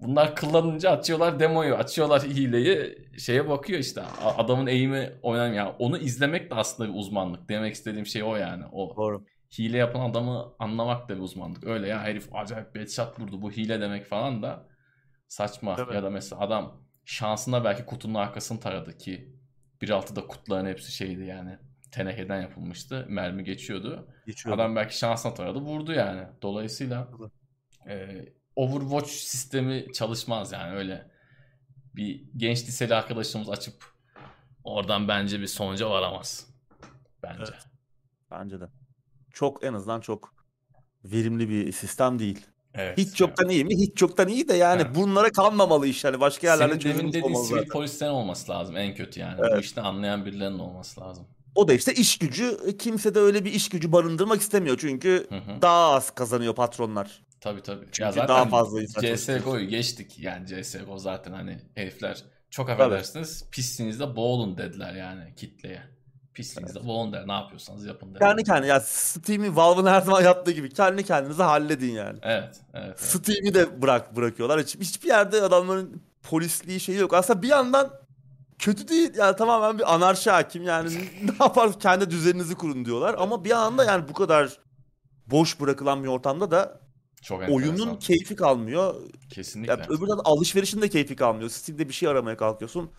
Bunlar 0.00 0.36
kullanınca 0.36 0.90
açıyorlar 0.90 1.40
demoyu, 1.40 1.74
açıyorlar 1.74 2.22
hileyi. 2.22 2.98
Şeye 3.18 3.48
bakıyor 3.48 3.78
işte 3.80 4.02
adamın 4.22 4.66
eğimi 4.66 5.12
oynanıyor. 5.22 5.54
Yani 5.54 5.74
onu 5.78 5.98
izlemek 5.98 6.50
de 6.50 6.54
aslında 6.54 6.92
bir 6.92 6.98
uzmanlık. 6.98 7.48
Demek 7.48 7.74
istediğim 7.74 8.06
şey 8.06 8.22
o 8.22 8.36
yani. 8.36 8.64
O 8.72 8.96
Doğru. 8.96 9.24
hile 9.58 9.76
yapan 9.76 10.10
adamı 10.10 10.54
anlamak 10.58 11.08
da 11.08 11.16
bir 11.16 11.20
uzmanlık. 11.20 11.64
Öyle 11.64 11.88
ya 11.88 12.02
herif 12.02 12.28
acayip 12.34 12.74
bir 12.74 12.80
headshot 12.80 13.20
vurdu 13.20 13.42
bu 13.42 13.50
hile 13.50 13.80
demek 13.80 14.06
falan 14.06 14.42
da 14.42 14.68
saçma. 15.28 15.74
Tabii. 15.74 15.94
Ya 15.94 16.02
da 16.02 16.10
mesela 16.10 16.40
adam 16.42 16.80
şansına 17.04 17.64
belki 17.64 17.84
kutunun 17.86 18.14
arkasını 18.14 18.60
taradı 18.60 18.98
ki 18.98 19.34
1.6'da 19.80 20.26
kutuların 20.26 20.66
hepsi 20.66 20.92
şeydi 20.92 21.24
yani 21.24 21.58
tenekeden 21.94 22.40
yapılmıştı. 22.42 23.06
Mermi 23.08 23.44
geçiyordu. 23.44 24.08
Geçiyor. 24.26 24.54
Adam 24.54 24.76
belki 24.76 24.98
şansına 24.98 25.34
taradı 25.34 25.58
vurdu 25.58 25.92
yani. 25.92 26.22
Dolayısıyla 26.42 27.08
e, 27.88 28.24
Overwatch 28.56 29.10
sistemi 29.10 29.92
çalışmaz 29.92 30.52
yani 30.52 30.76
öyle. 30.76 31.10
Bir 31.94 32.24
genç 32.36 32.58
liseli 32.68 32.94
arkadaşımız 32.94 33.50
açıp 33.50 33.84
oradan 34.64 35.08
bence 35.08 35.40
bir 35.40 35.46
sonuca 35.46 35.90
varamaz. 35.90 36.46
Bence. 37.22 37.42
Evet. 37.52 37.66
Bence 38.30 38.60
de. 38.60 38.64
Çok 39.32 39.64
en 39.64 39.74
azından 39.74 40.00
çok 40.00 40.34
verimli 41.04 41.48
bir 41.48 41.72
sistem 41.72 42.18
değil. 42.18 42.46
Evet. 42.74 42.98
Hiç 42.98 43.16
çoktan 43.16 43.48
iyi 43.48 43.64
mi? 43.64 43.74
Hiç 43.76 43.96
çoktan 43.96 44.28
iyi 44.28 44.48
de 44.48 44.54
yani 44.54 44.82
Evet. 44.82 44.94
bunlara 44.94 45.32
kalmamalı 45.32 45.86
iş. 45.86 46.04
Yani 46.04 46.20
başka 46.20 46.46
yerlerde 46.46 46.80
Senin 46.80 46.98
demin 46.98 47.12
dediğin 47.12 47.34
sivil 47.34 47.68
polisten 47.68 48.08
olması 48.08 48.52
lazım 48.52 48.76
en 48.76 48.94
kötü 48.94 49.20
yani. 49.20 49.38
Bu 49.38 49.46
Evet. 49.46 49.64
işte 49.64 49.80
anlayan 49.80 50.26
birilerinin 50.26 50.58
olması 50.58 51.00
lazım. 51.00 51.26
O 51.54 51.68
da 51.68 51.72
işte 51.72 51.94
iş 51.94 52.18
gücü. 52.18 52.76
Kimse 52.78 53.14
de 53.14 53.20
öyle 53.20 53.44
bir 53.44 53.52
iş 53.52 53.68
gücü 53.68 53.92
barındırmak 53.92 54.40
istemiyor. 54.40 54.76
Çünkü 54.80 55.26
Hı 55.28 55.34
hı. 55.34 55.62
daha 55.62 55.92
az 55.92 56.10
kazanıyor 56.10 56.54
patronlar. 56.54 57.22
Tabii 57.40 57.62
tabii. 57.62 57.84
Çünkü 57.84 58.02
ya 58.02 58.12
zaten 58.12 58.28
daha 58.28 58.44
fazla 58.44 58.82
insan 58.82 59.02
CSGO'yu 59.02 59.68
geçtik 59.68 60.18
yani 60.18 60.46
CSGO 60.46 60.98
zaten 60.98 61.32
hani 61.32 61.58
herifler 61.74 62.24
çok 62.50 62.70
affedersiniz 62.70 63.50
pisliğinizde 63.50 64.16
boğulun 64.16 64.58
dediler 64.58 64.94
yani 64.94 65.34
kitleye. 65.36 65.82
Pisliğinizde 66.34 66.86
boğulun 66.86 67.12
der 67.12 67.28
ne 67.28 67.32
yapıyorsanız 67.32 67.86
yapın 67.86 68.14
der. 68.14 68.20
Kendi 68.20 68.44
kendine 68.44 68.66
ya 68.66 68.80
Steam'i 68.80 69.56
Valve'ın 69.56 69.86
her 69.86 70.00
zaman 70.00 70.22
yaptığı 70.22 70.50
gibi 70.50 70.70
kendi 70.70 71.04
kendinize 71.04 71.42
halledin 71.42 71.92
yani. 71.92 72.18
Evet, 72.22 72.60
evet, 72.74 72.86
evet. 72.86 73.00
Steam'i 73.00 73.54
de 73.54 73.82
bırak 73.82 74.16
bırakıyorlar. 74.16 74.60
Hiç, 74.60 74.76
hiçbir 74.76 75.08
yerde 75.08 75.42
adamların 75.42 76.02
polisliği 76.22 76.80
şeyi 76.80 76.98
yok. 76.98 77.14
Aslında 77.14 77.42
bir 77.42 77.48
yandan 77.48 77.90
kötü 78.64 78.88
değil. 78.88 79.14
Yani 79.16 79.36
tamamen 79.36 79.78
bir 79.78 79.94
anarşi 79.94 80.30
hakim. 80.30 80.62
Yani 80.62 80.94
ne 81.22 81.30
yaparız 81.40 81.74
kendi 81.80 82.10
düzeninizi 82.10 82.54
kurun 82.54 82.84
diyorlar. 82.84 83.14
Ama 83.18 83.44
bir 83.44 83.50
yandan 83.50 83.84
yani 83.86 84.08
bu 84.08 84.12
kadar 84.12 84.58
boş 85.26 85.60
bırakılan 85.60 86.02
bir 86.02 86.08
ortamda 86.08 86.50
da 86.50 86.80
Çok 87.22 87.42
enteresan. 87.42 87.62
oyunun 87.62 87.96
keyfi 87.96 88.36
kalmıyor. 88.36 88.94
Kesinlikle. 89.30 89.72
Ya 89.72 89.86
öbür 89.88 90.08
yandan 90.08 90.24
alışverişin 90.24 90.82
de 90.82 90.88
keyfi 90.88 91.16
kalmıyor. 91.16 91.50
Steam'de 91.50 91.88
bir 91.88 91.94
şey 91.94 92.08
aramaya 92.08 92.36
kalkıyorsun. 92.36 92.90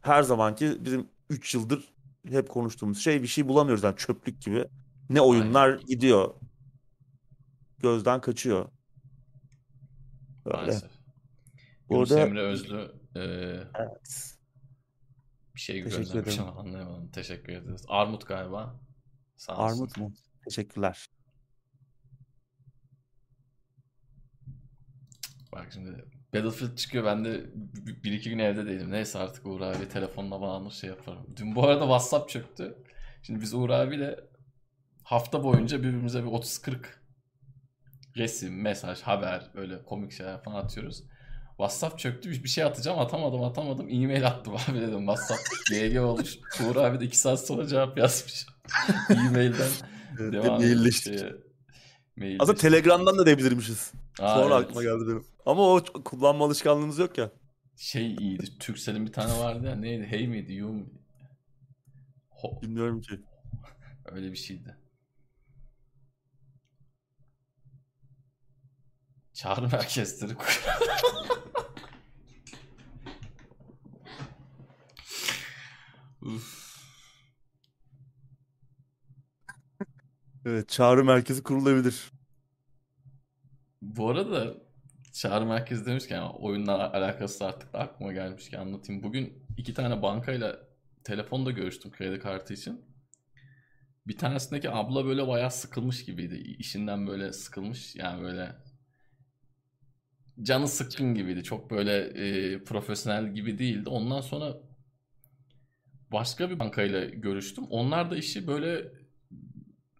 Her 0.00 0.22
zamanki 0.22 0.84
bizim 0.84 1.06
3 1.30 1.54
yıldır 1.54 1.92
hep 2.28 2.48
konuştuğumuz 2.48 2.98
şey 3.04 3.22
bir 3.22 3.26
şey 3.26 3.48
bulamıyoruz 3.48 3.84
yani 3.84 3.96
çöplük 3.96 4.42
gibi. 4.42 4.64
Ne 5.10 5.20
oyunlar 5.20 5.78
gidiyor. 5.80 6.34
Gözden 7.78 8.20
kaçıyor. 8.20 8.68
Böyle. 10.46 10.56
Maalesef. 10.56 10.90
Bu 11.88 11.94
Yunus 11.94 12.12
arada- 12.12 12.26
Emre 12.26 12.40
Özlü 12.42 12.92
e, 13.16 13.20
Evet. 13.74 14.29
Bir 15.60 15.64
şey 15.64 15.84
Teşekkür 15.84 16.06
göndermiş 16.06 16.34
ederim. 16.34 16.48
ama 16.48 16.60
anlayamadım. 16.60 17.10
Teşekkür 17.10 17.52
ederiz. 17.52 17.84
Armut 17.88 18.26
galiba. 18.26 18.80
Sağ 19.36 19.52
olsun. 19.52 19.64
Armut 19.64 19.96
mu? 19.96 20.12
Teşekkürler. 20.44 21.06
Bak 25.52 25.68
şimdi 25.72 26.04
Battlefield 26.34 26.76
çıkıyor 26.76 27.04
ben 27.04 27.24
de 27.24 27.50
bir 28.04 28.12
iki 28.12 28.30
gün 28.30 28.38
evde 28.38 28.66
değilim. 28.66 28.90
Neyse 28.90 29.18
artık 29.18 29.46
Uğur 29.46 29.60
abi 29.60 29.88
telefonla 29.88 30.40
bağlanır 30.40 30.70
şey 30.70 30.90
yaparım. 30.90 31.26
Dün 31.36 31.54
bu 31.54 31.64
arada 31.66 31.80
WhatsApp 31.80 32.28
çöktü. 32.30 32.84
Şimdi 33.22 33.40
biz 33.40 33.54
Uğur 33.54 33.70
abiyle 33.70 34.20
hafta 35.02 35.44
boyunca 35.44 35.78
birbirimize 35.78 36.24
bir 36.24 36.28
30-40 36.28 36.78
resim, 38.16 38.62
mesaj, 38.62 39.00
haber 39.00 39.50
böyle 39.54 39.82
komik 39.84 40.12
şeyler 40.12 40.42
falan 40.42 40.64
atıyoruz. 40.64 41.04
WhatsApp 41.60 41.98
çöktü 41.98 42.30
bir 42.30 42.48
şey 42.48 42.64
atacağım 42.64 42.98
atamadım 42.98 43.42
atamadım 43.44 43.88
e-mail 43.90 44.26
attım 44.26 44.54
abi 44.54 44.80
dedim 44.80 44.98
WhatsApp 45.06 45.40
GG 45.70 46.00
olmuş. 46.00 46.38
Uğur 46.64 46.76
abi 46.76 47.00
de 47.00 47.04
2 47.04 47.18
saat 47.18 47.46
sonra 47.46 47.66
cevap 47.66 47.98
yazmış. 47.98 48.46
E-mailden 49.10 49.68
Evet, 50.20 50.32
devam 50.32 50.56
mailleştik. 50.60 51.12
Mailleştik. 52.16 52.42
Aslında 52.42 52.58
Telegram'dan 52.58 53.18
da 53.18 53.26
diyebilirmişiz. 53.26 53.92
Aa, 54.20 54.34
Sonra 54.34 54.54
evet. 54.54 54.64
aklıma 54.64 54.82
geldi 54.82 55.04
benim. 55.08 55.24
Ama 55.46 55.62
o 55.74 55.84
kullanma 56.04 56.44
alışkanlığımız 56.44 56.98
yok 56.98 57.18
ya. 57.18 57.30
şey 57.76 58.14
iyiydi. 58.14 58.58
Turkcell'in 58.58 59.06
bir 59.06 59.12
tane 59.12 59.38
vardı 59.38 59.66
ya. 59.66 59.74
Neydi? 59.76 60.06
Hey 60.10 60.26
miydi? 60.26 60.52
You 60.52 60.72
mu? 60.72 60.86
Ho- 62.42 62.62
Bilmiyorum 62.62 63.00
ki. 63.00 63.20
Öyle 64.12 64.30
bir 64.32 64.36
şeydi. 64.36 64.76
Çağrı 69.40 69.68
merkezleri. 69.72 70.32
Evet, 80.44 80.68
çağrı 80.68 81.04
merkezi 81.04 81.42
kurulabilir. 81.42 82.10
Bu 83.82 84.10
arada 84.10 84.54
çağrı 85.12 85.46
merkezi 85.46 85.86
demişken 85.86 86.22
oyunla 86.22 86.92
alakası 86.92 87.46
artık 87.46 87.72
da 87.72 87.78
aklıma 87.78 88.12
gelmiş 88.12 88.50
ki 88.50 88.58
anlatayım. 88.58 89.02
Bugün 89.02 89.46
iki 89.56 89.74
tane 89.74 90.02
bankayla 90.02 90.58
telefonda 91.04 91.50
görüştüm 91.50 91.90
kredi 91.90 92.18
kartı 92.18 92.54
için. 92.54 92.84
Bir 94.06 94.18
tanesindeki 94.18 94.70
abla 94.70 95.04
böyle 95.04 95.28
bayağı 95.28 95.50
sıkılmış 95.50 96.04
gibiydi. 96.04 96.34
İşinden 96.58 97.06
böyle 97.06 97.32
sıkılmış. 97.32 97.96
Yani 97.96 98.22
böyle 98.22 98.69
canı 100.42 100.68
sıkkın 100.68 101.14
gibiydi. 101.14 101.42
Çok 101.42 101.70
böyle 101.70 101.98
e, 102.54 102.64
profesyonel 102.64 103.34
gibi 103.34 103.58
değildi. 103.58 103.88
Ondan 103.88 104.20
sonra 104.20 104.56
başka 106.12 106.50
bir 106.50 106.58
bankayla 106.58 107.04
görüştüm. 107.04 107.64
Onlar 107.70 108.10
da 108.10 108.16
işi 108.16 108.46
böyle 108.46 108.92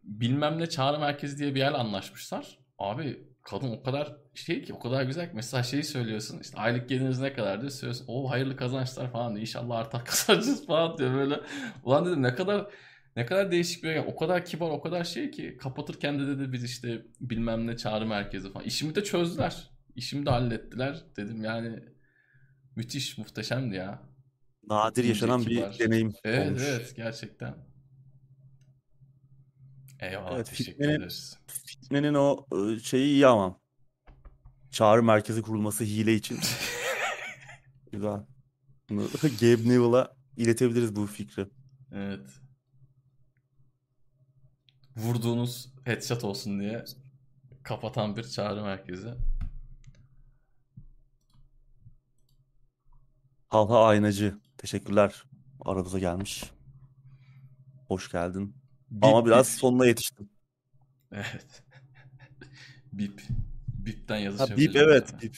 bilmem 0.04 0.58
ne 0.58 0.68
çağrı 0.68 0.98
merkezi 0.98 1.38
diye 1.38 1.54
bir 1.54 1.60
yerle 1.60 1.76
anlaşmışlar. 1.76 2.58
Abi 2.78 3.24
kadın 3.42 3.70
o 3.70 3.82
kadar 3.82 4.16
şey 4.34 4.62
ki 4.62 4.72
o 4.74 4.78
kadar 4.78 5.02
güzel 5.02 5.26
ki 5.26 5.32
mesela 5.34 5.62
şeyi 5.62 5.84
söylüyorsun 5.84 6.38
işte 6.40 6.58
aylık 6.58 6.88
geliriniz 6.88 7.20
ne 7.20 7.32
kadar 7.32 7.60
diyor 7.60 7.70
söylüyorsun 7.72 8.04
o 8.08 8.30
hayırlı 8.30 8.56
kazançlar 8.56 9.12
falan 9.12 9.30
diyor 9.30 9.40
inşallah 9.40 9.78
artar 9.78 10.04
kazanacağız 10.04 10.66
falan 10.66 10.98
diyor 10.98 11.14
böyle 11.14 11.40
ulan 11.84 12.06
dedim 12.06 12.22
ne 12.22 12.34
kadar 12.34 12.66
ne 13.16 13.26
kadar 13.26 13.50
değişik 13.50 13.84
bir 13.84 13.96
o 13.96 14.16
kadar 14.16 14.44
kibar 14.44 14.70
o 14.70 14.80
kadar 14.80 15.04
şey 15.04 15.30
ki 15.30 15.56
kapatırken 15.60 16.18
de 16.18 16.26
dedi 16.26 16.52
biz 16.52 16.64
işte 16.64 17.02
bilmem 17.20 17.66
ne 17.66 17.76
çağrı 17.76 18.06
merkezi 18.06 18.52
falan 18.52 18.64
işimi 18.66 18.94
de 18.94 19.04
çözdüler 19.04 19.69
işimi 19.96 20.26
de 20.26 20.30
hallettiler 20.30 21.04
dedim 21.16 21.44
yani 21.44 21.80
müthiş 22.76 23.18
muhteşemdi 23.18 23.74
ya 23.76 24.02
Nadir 24.68 25.04
yaşanan 25.04 25.40
bir 25.46 25.56
kibar. 25.56 25.78
deneyim 25.78 26.12
evet 26.24 26.46
olmuş. 26.48 26.62
evet 26.66 26.92
gerçekten 26.96 27.54
eyvallah 30.00 30.34
Evet, 30.36 30.46
teşekkür 30.50 30.72
fitnenin- 30.72 30.96
ederiz 30.98 31.38
Fitnenin 31.46 32.14
o 32.14 32.46
e, 32.52 32.78
şeyi 32.78 33.06
iyi 33.06 33.26
ama. 33.26 33.60
Çağrı 34.70 35.02
merkezi 35.02 35.42
kurulması 35.42 35.84
hile 35.84 36.14
için. 36.14 36.38
Güzel. 37.92 38.20
Bunu 38.90 39.02
Gabe 39.40 39.68
Neville'a 39.68 40.16
iletebiliriz 40.36 40.96
bu 40.96 41.06
fikri. 41.06 41.46
Evet. 41.92 42.26
Vurduğunuz 44.96 45.72
headshot 45.84 46.24
olsun 46.24 46.60
diye 46.60 46.84
kapatan 47.62 48.16
bir 48.16 48.24
çağrı 48.24 48.62
merkezi. 48.62 49.14
Halha 53.50 53.84
Aynacı. 53.84 54.38
Teşekkürler. 54.58 55.24
Aramıza 55.60 55.98
gelmiş. 55.98 56.44
Hoş 57.88 58.10
geldin. 58.12 58.56
Bip, 58.90 59.04
Ama 59.04 59.26
biraz 59.26 59.46
bip. 59.52 59.60
sonuna 59.60 59.86
yetiştin. 59.86 60.32
Evet. 61.12 61.62
Bip. 62.92 63.22
Bip'ten 63.68 64.14
Ha 64.14 64.20
yazışabiliriz. 64.20 64.74
bip 64.74 64.76
evet 64.82 65.08
yani. 65.12 65.22
bip. 65.22 65.36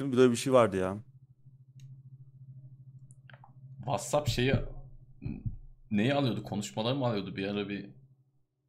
Değil 0.00 0.10
mi? 0.10 0.16
Böyle 0.16 0.30
bir 0.32 0.36
şey 0.36 0.52
vardı 0.52 0.76
ya. 0.76 0.96
WhatsApp 3.76 4.28
şeyi 4.28 4.54
neyi 5.90 6.14
alıyordu? 6.14 6.42
Konuşmaları 6.42 6.94
mı 6.94 7.06
alıyordu? 7.06 7.36
Bir 7.36 7.48
ara 7.48 7.68
bir 7.68 7.90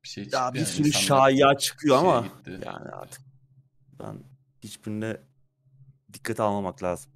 bir 0.03 0.07
şey 0.09 0.23
çıktı 0.23 0.37
Ya 0.37 0.53
bir 0.53 0.59
yani. 0.59 0.67
sürü 0.67 0.93
şaya 0.93 1.57
çıkıyor 1.57 1.97
ama 1.97 2.21
gitti. 2.21 2.59
yani 2.65 2.89
artık 2.89 3.21
ben 3.99 4.23
hiçbirine 4.63 5.17
dikkate 6.13 6.43
almamak 6.43 6.83
lazım. 6.83 7.11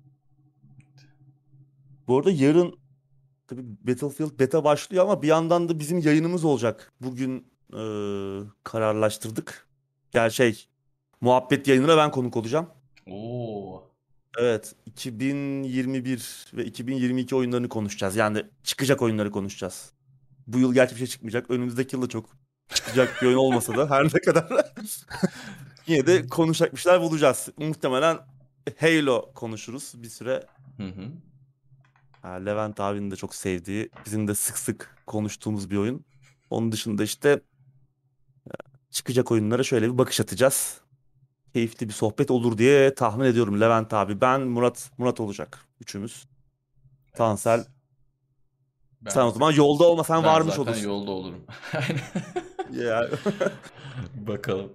Bu 2.07 2.17
arada 2.17 2.31
yarın 2.31 2.79
tabii 3.47 3.61
Battlefield 3.87 4.39
beta 4.39 4.63
başlıyor 4.63 5.03
ama 5.03 5.21
bir 5.21 5.27
yandan 5.27 5.69
da 5.69 5.79
bizim 5.79 5.99
yayınımız 5.99 6.45
olacak. 6.45 6.93
Bugün 7.01 7.47
e, 7.73 7.81
kararlaştırdık. 8.63 9.67
Yani 10.13 10.31
şey 10.31 10.65
muhabbet 11.21 11.67
yayınına 11.67 11.97
ben 11.97 12.11
konuk 12.11 12.37
olacağım. 12.37 12.69
Oo. 13.11 13.83
Evet 14.39 14.75
2021 14.85 16.45
ve 16.53 16.65
2022 16.65 17.35
oyunlarını 17.35 17.69
konuşacağız. 17.69 18.15
Yani 18.15 18.43
çıkacak 18.63 19.01
oyunları 19.01 19.31
konuşacağız. 19.31 19.91
Bu 20.47 20.59
yıl 20.59 20.73
gerçi 20.73 20.95
bir 20.95 20.99
şey 20.99 21.07
çıkmayacak. 21.07 21.49
Önümüzdeki 21.49 21.95
yıl 21.95 22.03
da 22.03 22.07
çok 22.07 22.29
çıkacak 22.73 23.21
bir 23.21 23.27
oyun 23.27 23.37
olmasa 23.37 23.77
da 23.77 23.89
her 23.89 24.05
ne 24.05 24.21
kadar 24.21 24.47
yine 25.87 26.07
de 26.07 26.27
konuşacak 26.27 26.75
bir 26.75 26.79
şeyler 26.79 27.01
bulacağız. 27.01 27.49
Muhtemelen 27.57 28.17
Halo 28.79 29.31
konuşuruz 29.33 29.93
bir 29.95 30.09
süre. 30.09 30.43
Hı 30.77 30.83
hı. 30.83 31.11
Ha, 32.27 32.33
Levent 32.33 32.79
abinin 32.79 33.11
de 33.11 33.15
çok 33.15 33.35
sevdiği, 33.35 33.89
bizim 34.05 34.27
de 34.27 34.35
sık 34.35 34.57
sık 34.57 34.95
konuştuğumuz 35.05 35.71
bir 35.71 35.77
oyun. 35.77 36.05
Onun 36.49 36.71
dışında 36.71 37.03
işte 37.03 37.41
e, 38.47 38.51
çıkacak 38.91 39.31
oyunlara 39.31 39.63
şöyle 39.63 39.93
bir 39.93 39.97
bakış 39.97 40.19
atacağız. 40.19 40.81
Keyifli 41.53 41.87
bir 41.87 41.93
sohbet 41.93 42.31
olur 42.31 42.57
diye 42.57 42.95
tahmin 42.95 43.25
ediyorum 43.25 43.61
Levent 43.61 43.93
abi. 43.93 44.21
Ben 44.21 44.41
Murat 44.41 44.91
Murat 44.97 45.19
olacak 45.19 45.65
üçümüz. 45.81 46.25
Tansel 47.13 47.65
Ben 49.01 49.11
sen 49.11 49.21
o 49.21 49.31
zaman 49.31 49.51
yolda 49.51 49.83
olmasan 49.83 50.23
ben 50.23 50.29
varmış 50.29 50.53
zaten 50.55 50.71
olursun. 50.71 50.83
yolda 50.89 51.11
olurum. 51.11 51.45
Aynen. 51.73 53.09
Bakalım. 54.27 54.73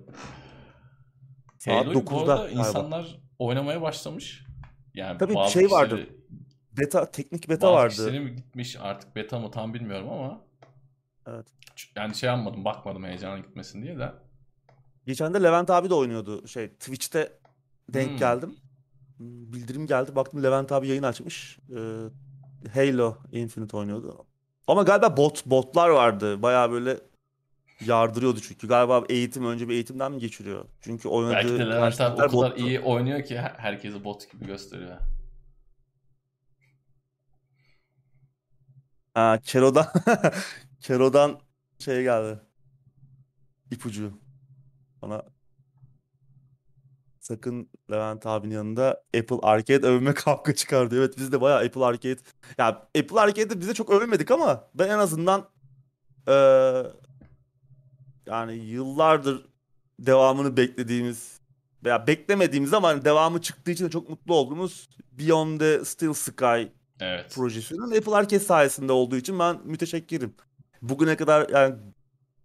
Saat 1.59 1.85
Halo'yu 1.87 2.07
bu 2.07 2.11
9'da 2.11 2.35
arada 2.35 2.51
insanlar 2.51 3.21
oynamaya 3.39 3.83
başlamış. 3.83 4.47
Yani 4.95 5.19
Tabii 5.19 5.35
bazı 5.35 5.53
şey 5.53 5.71
vardı, 5.71 5.95
kişileri- 5.95 6.22
Beta 6.79 7.11
teknik 7.11 7.49
beta 7.49 7.67
bazı 7.67 7.75
vardı. 7.75 7.89
kişileri 7.91 8.21
mi 8.21 8.37
gitmiş 8.37 8.77
artık 8.81 9.17
beta 9.17 9.39
mı 9.39 9.51
tam 9.51 9.75
bilmiyorum 9.75 10.09
ama 10.13 10.41
Evet. 11.27 11.47
yani 11.97 12.15
şey 12.15 12.27
yapmadım 12.31 12.65
bakmadım 12.65 13.05
heyecana 13.05 13.39
gitmesin 13.39 13.83
diye 13.83 13.99
de. 13.99 14.13
Geçen 15.07 15.35
de 15.35 15.43
Levent 15.43 15.71
abi 15.71 15.91
de 15.91 15.95
oynuyordu. 15.95 16.49
Şey 16.49 16.69
Twitch'te 16.69 17.33
denk 17.89 18.11
Hmm. 18.11 18.17
geldim. 18.17 18.57
Bildirim 19.21 19.87
geldi. 19.87 20.17
Baktım 20.17 20.43
Levent 20.43 20.73
abi 20.73 20.89
yayın 20.89 21.03
açmış. 21.03 21.59
Ee, 21.71 21.79
Halo 22.75 23.17
Infinite 23.33 23.77
oynuyordu. 23.77 24.27
Ama 24.67 24.83
galiba 24.83 25.17
bot 25.17 25.47
botlar 25.47 25.89
vardı. 25.89 26.43
Bayağı 26.43 26.71
böyle 26.73 26.97
yardırıyordu 27.87 28.41
çünkü. 28.41 28.69
Galiba 28.69 29.05
eğitim 29.09 29.47
önce 29.47 29.69
bir 29.69 29.75
eğitimden 29.75 30.13
mi 30.13 30.19
geçiriyor? 30.21 30.65
Çünkü 30.81 31.09
oynadığı 31.09 31.35
Belki 31.35 31.49
de 31.59 31.67
Levent 31.71 32.01
abi 32.01 32.15
o 32.15 32.17
kadar 32.17 32.33
bottu. 32.33 32.57
iyi 32.67 32.81
oynuyor 32.81 33.23
ki 33.25 33.39
her- 33.39 33.55
herkesi 33.59 34.05
bot 34.05 34.33
gibi 34.33 34.47
gösteriyor. 34.47 34.97
Ha, 39.15 39.39
Kero'dan 39.45 39.87
Kero'dan 40.81 41.41
şey 41.79 42.03
geldi. 42.03 42.41
İpucu. 43.71 44.13
Bana 45.03 45.23
sakın 47.21 47.69
Levent 47.91 48.27
abinin 48.27 48.55
yanında 48.55 49.05
Apple 49.19 49.39
Arcade 49.43 49.87
övme 49.87 50.15
kavga 50.25 50.55
çıkar 50.55 50.91
diyor. 50.91 51.03
Evet 51.03 51.19
biz 51.19 51.33
de 51.33 51.41
bayağı 51.41 51.65
Apple 51.65 51.85
Arcade 51.85 52.21
ya 52.59 52.67
Apple 52.99 53.21
Arcade'de 53.21 53.61
bize 53.61 53.75
çok 53.75 53.91
övmedik 53.91 54.31
ama 54.31 54.69
ben 54.75 54.89
en 54.89 54.99
azından 54.99 55.49
eee, 56.29 56.87
yani 58.27 58.55
yıllardır 58.55 59.47
devamını 59.99 60.57
beklediğimiz 60.57 61.41
veya 61.85 62.07
beklemediğimiz 62.07 62.75
ama 62.75 62.89
hani 62.89 63.05
devamı 63.05 63.41
çıktığı 63.41 63.71
için 63.71 63.85
de 63.85 63.91
çok 63.91 64.09
mutlu 64.09 64.35
olduğumuz 64.35 64.89
Beyond 65.13 65.61
the 65.61 65.85
Steel 65.85 66.13
Sky 66.13 66.63
Evet. 67.03 67.35
projesinin 67.35 67.97
Apple 67.99 68.15
Arcade 68.15 68.41
sayesinde 68.41 68.93
olduğu 68.93 69.17
için 69.17 69.39
ben 69.39 69.61
müteşekkirim. 69.65 70.35
Bugüne 70.83 71.17
kadar 71.17 71.49
yani 71.49 71.75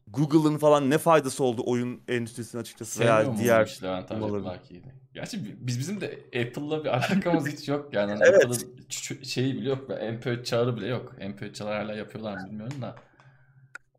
Google'ın 0.07 0.57
falan 0.57 0.89
ne 0.89 0.97
faydası 0.97 1.43
oldu 1.43 1.61
oyun 1.65 2.01
endüstrisine 2.07 2.61
açıkçası 2.61 2.99
veya 2.99 3.15
Sevmiyor 3.17 3.34
mu 3.34 3.39
diğer 3.39 3.65
firmaların? 3.67 4.38
Apple 4.39 4.49
Arcade'i? 4.49 4.81
Gerçi 5.13 5.45
bi- 5.45 5.57
biz 5.59 5.79
bizim 5.79 6.01
de 6.01 6.07
Apple'la 6.27 6.84
bir 6.84 6.89
alakamız 6.97 7.47
hiç 7.47 7.67
yok 7.67 7.93
yani. 7.93 8.11
Hani 8.11 8.23
Evet. 8.23 8.45
Apple'ın 8.45 9.23
şeyi 9.23 9.55
bile 9.55 9.69
yok. 9.69 9.89
MP3 9.89 10.43
çağrı 10.43 10.75
bile 10.77 10.88
yok. 10.88 11.13
MP3 11.19 11.53
çağrı 11.53 11.73
hala 11.84 11.95
yapıyorlar 11.95 12.34
mı 12.38 12.47
bilmiyorum 12.49 12.81
da. 12.81 12.95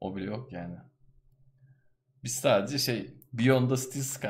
O 0.00 0.16
bile 0.16 0.24
yok 0.24 0.52
yani. 0.52 0.74
Biz 2.24 2.32
sadece 2.34 2.78
şey 2.78 3.14
Beyond 3.32 3.70
the 3.70 3.76
Steel 3.76 4.02
Sky 4.04 4.26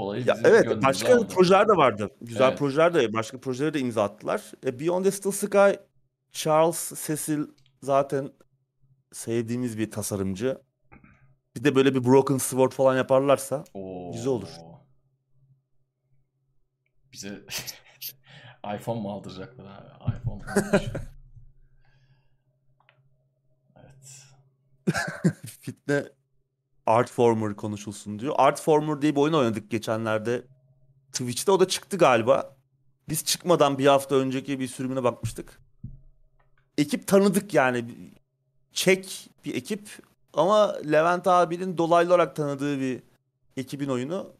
olayı 0.00 0.26
Ya 0.26 0.36
evet 0.44 0.82
başka 0.82 1.16
aldı. 1.16 1.28
projeler 1.28 1.68
de 1.68 1.72
vardı. 1.72 2.10
Güzel 2.20 2.48
Evet. 2.48 2.58
projeler 2.58 2.94
de 2.94 3.12
başka 3.12 3.40
projelere 3.40 3.74
de 3.74 3.80
imza 3.80 4.02
attılar. 4.04 4.52
E, 4.66 4.80
Beyond 4.80 5.04
the 5.04 5.10
Steel 5.10 5.32
Sky 5.32 5.82
Charles 6.32 7.06
Cecil 7.06 7.46
zaten 7.82 8.32
sevdiğimiz 9.12 9.78
bir 9.78 9.90
tasarımcı. 9.90 10.58
Bir 11.56 11.64
de 11.64 11.74
böyle 11.74 11.94
bir 11.94 12.04
Broken 12.04 12.38
Sword 12.38 12.72
falan 12.72 12.96
yaparlarsa 12.96 13.64
Oo. 13.74 14.12
Güzel 14.12 14.28
olur. 14.28 14.48
Bize 17.12 17.44
iPhone 18.76 19.00
mu 19.00 19.10
aldıracaklar 19.12 19.64
abi? 20.00 20.16
iPhone. 20.16 20.42
Evet. 23.76 24.26
Fitne 25.60 26.04
Art 26.90 27.10
Former 27.10 27.56
konuşulsun 27.56 28.18
diyor. 28.18 28.34
Art 28.38 28.60
Former 28.60 29.02
diye 29.02 29.16
bir 29.16 29.20
oyun 29.20 29.34
oynadık 29.34 29.70
geçenlerde 29.70 30.42
Twitch'te. 31.12 31.52
O 31.52 31.60
da 31.60 31.68
çıktı 31.68 31.98
galiba. 31.98 32.56
Biz 33.08 33.24
çıkmadan 33.24 33.78
bir 33.78 33.86
hafta 33.86 34.14
önceki 34.14 34.60
bir 34.60 34.68
sürümüne 34.68 35.04
bakmıştık. 35.04 35.60
Ekip 36.78 37.06
tanıdık 37.06 37.54
yani. 37.54 37.84
Çek 38.72 39.30
bir 39.44 39.54
ekip 39.54 39.88
ama 40.34 40.76
Levent 40.76 41.26
abinin 41.26 41.78
dolaylı 41.78 42.10
olarak 42.10 42.36
tanıdığı 42.36 42.80
bir 42.80 43.02
ekibin 43.56 43.88
oyunu. 43.88 44.32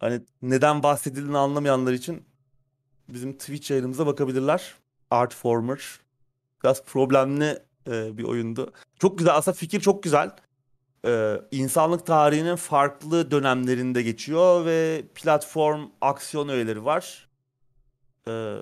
Hani 0.00 0.20
neden 0.42 0.82
bahsedildiğini 0.82 1.38
anlamayanlar 1.38 1.92
için 1.92 2.24
bizim 3.08 3.32
Twitch 3.32 3.70
yayınımıza 3.70 4.06
bakabilirler. 4.06 4.74
Artformer. 5.10 6.00
Biraz 6.64 6.84
problemli 6.84 7.67
e, 7.90 8.18
bir 8.18 8.24
oyundu. 8.24 8.72
Çok 8.98 9.18
güzel. 9.18 9.36
Aslında 9.36 9.54
fikir 9.54 9.80
çok 9.80 10.02
güzel. 10.02 10.30
Ee, 11.06 11.40
insanlık 11.50 12.06
tarihinin 12.06 12.56
farklı 12.56 13.30
dönemlerinde 13.30 14.02
geçiyor 14.02 14.64
ve 14.64 15.04
platform 15.14 15.88
aksiyon 16.00 16.48
öğeleri 16.48 16.84
var. 16.84 17.28
Ee, 18.28 18.56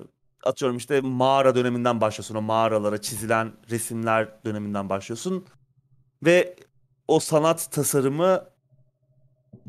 atıyorum 0.44 0.76
işte 0.76 1.00
mağara 1.00 1.54
döneminden 1.54 2.00
başlıyorsun. 2.00 2.34
O 2.34 2.42
mağaralara 2.42 3.00
çizilen 3.00 3.52
resimler 3.70 4.44
döneminden 4.44 4.88
başlıyorsun. 4.88 5.46
Ve 6.22 6.56
o 7.08 7.20
sanat 7.20 7.72
tasarımı 7.72 8.44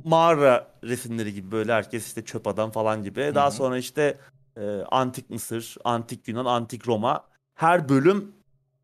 mağara 0.03 0.67
resimleri 0.83 1.33
gibi 1.33 1.51
böyle 1.51 1.73
herkes 1.73 2.07
işte 2.07 2.25
çöp 2.25 2.47
adam 2.47 2.71
falan 2.71 3.03
gibi. 3.03 3.23
Hı 3.23 3.35
Daha 3.35 3.51
sonra 3.51 3.77
işte 3.77 4.17
e, 4.57 4.81
antik 4.91 5.29
Mısır, 5.29 5.77
antik 5.83 6.27
Yunan, 6.27 6.45
antik 6.45 6.87
Roma. 6.87 7.23
Her 7.55 7.89
bölüm 7.89 8.31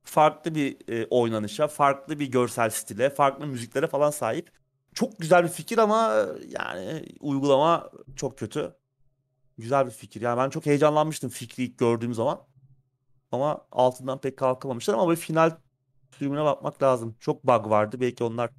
farklı 0.03 0.55
bir 0.55 0.77
e, 0.89 1.07
oynanışa, 1.09 1.67
farklı 1.67 2.19
bir 2.19 2.27
görsel 2.31 2.69
stile, 2.69 3.09
farklı 3.09 3.47
müziklere 3.47 3.87
falan 3.87 4.11
sahip. 4.11 4.51
Çok 4.93 5.19
güzel 5.19 5.43
bir 5.43 5.49
fikir 5.49 5.77
ama 5.77 6.13
e, 6.15 6.25
yani 6.49 7.05
uygulama 7.21 7.91
çok 8.15 8.37
kötü. 8.39 8.75
Güzel 9.57 9.85
bir 9.85 9.91
fikir. 9.91 10.21
Yani 10.21 10.37
ben 10.37 10.49
çok 10.49 10.65
heyecanlanmıştım 10.65 11.29
fikri 11.29 11.63
ilk 11.63 11.77
gördüğüm 11.77 12.13
zaman. 12.13 12.41
Ama 13.31 13.65
altından 13.71 14.21
pek 14.21 14.37
kalkamamışlar 14.37 14.93
ama 14.93 15.11
bir 15.11 15.15
final 15.15 15.57
sürümüne 16.11 16.43
bakmak 16.43 16.83
lazım. 16.83 17.15
Çok 17.19 17.43
bug 17.43 17.69
vardı. 17.69 17.97
Belki 18.01 18.23
onlar 18.23 18.49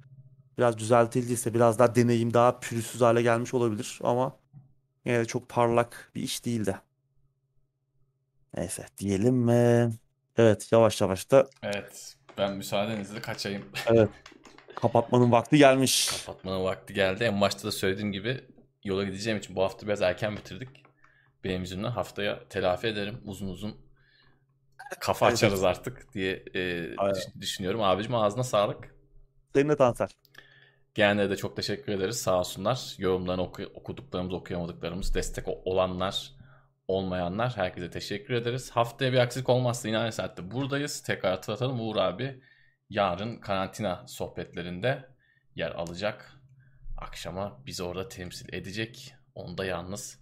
biraz 0.57 0.77
düzeltildiyse 0.77 1.53
biraz 1.53 1.79
daha 1.79 1.95
deneyim 1.95 2.33
daha 2.33 2.59
pürüzsüz 2.59 3.01
hale 3.01 3.21
gelmiş 3.21 3.53
olabilir 3.53 3.99
ama 4.03 4.39
yine 5.05 5.19
de 5.19 5.25
çok 5.25 5.49
parlak 5.49 6.11
bir 6.15 6.21
iş 6.23 6.45
değildi. 6.45 6.81
Neyse 8.57 8.85
diyelim 8.97 9.35
mi? 9.35 9.91
Evet 10.37 10.71
yavaş 10.71 11.01
yavaş 11.01 11.31
da 11.31 11.47
Evet. 11.63 12.15
Ben 12.37 12.53
müsaadenizle 12.53 13.21
kaçayım. 13.21 13.65
evet 13.87 14.09
kapatmanın 14.75 15.31
vakti 15.31 15.57
gelmiş. 15.57 16.09
Kapatmanın 16.25 16.63
vakti 16.63 16.93
geldi. 16.93 17.23
En 17.23 17.41
başta 17.41 17.67
da 17.67 17.71
söylediğim 17.71 18.11
gibi 18.11 18.41
yola 18.83 19.03
gideceğim 19.03 19.39
için 19.39 19.55
bu 19.55 19.63
hafta 19.63 19.87
biraz 19.87 20.01
erken 20.01 20.37
bitirdik. 20.37 20.69
Benim 21.43 21.61
yüzümden 21.61 21.89
haftaya 21.91 22.47
telafi 22.49 22.87
ederim. 22.87 23.21
Uzun 23.25 23.47
uzun 23.47 23.77
kafa 24.99 25.25
açarız 25.25 25.63
artık 25.63 26.13
diye 26.13 26.43
e, 26.55 26.89
Aynen. 26.97 27.15
düşünüyorum. 27.41 27.81
Abicim 27.83 28.15
ağzına 28.15 28.43
sağlık. 28.43 28.95
Senin 29.55 29.69
de 29.69 29.75
Tansel. 29.75 30.07
Gelenlere 30.93 31.29
de 31.29 31.35
çok 31.35 31.55
teşekkür 31.55 31.93
ederiz. 31.93 32.17
Sağ 32.21 32.39
olsunlar. 32.39 32.95
Yorumlarını 32.97 33.41
oku- 33.41 33.71
okuduklarımız, 33.75 34.33
okuyamadıklarımız, 34.33 35.15
destek 35.15 35.45
olanlar, 35.47 36.31
olmayanlar 36.87 37.57
herkese 37.57 37.89
teşekkür 37.89 38.33
ederiz. 38.33 38.71
Haftaya 38.71 39.13
bir 39.13 39.17
aksilik 39.17 39.49
olmazsa 39.49 39.87
yine 39.87 39.97
aynı 39.97 40.11
saatte 40.11 40.51
buradayız. 40.51 41.03
Tekrar 41.03 41.31
hatırlatalım. 41.31 41.79
Uğur 41.79 41.95
abi 41.95 42.41
yarın 42.89 43.37
karantina 43.37 44.07
sohbetlerinde 44.07 45.09
yer 45.55 45.71
alacak. 45.71 46.31
Akşama 46.97 47.65
bizi 47.65 47.83
orada 47.83 48.09
temsil 48.09 48.53
edecek. 48.53 49.15
Onu 49.35 49.57
da 49.57 49.65
yalnız 49.65 50.19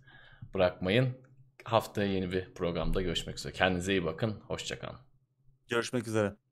bırakmayın. 0.54 1.18
Haftaya 1.64 2.08
yeni 2.08 2.32
bir 2.32 2.54
programda 2.54 3.02
görüşmek 3.02 3.38
üzere. 3.38 3.54
Kendinize 3.54 3.92
iyi 3.92 4.06
bakın. 4.06 4.40
Hoşçakalın. 4.48 5.00
Görüşmek 5.70 6.08
üzere. 6.08 6.43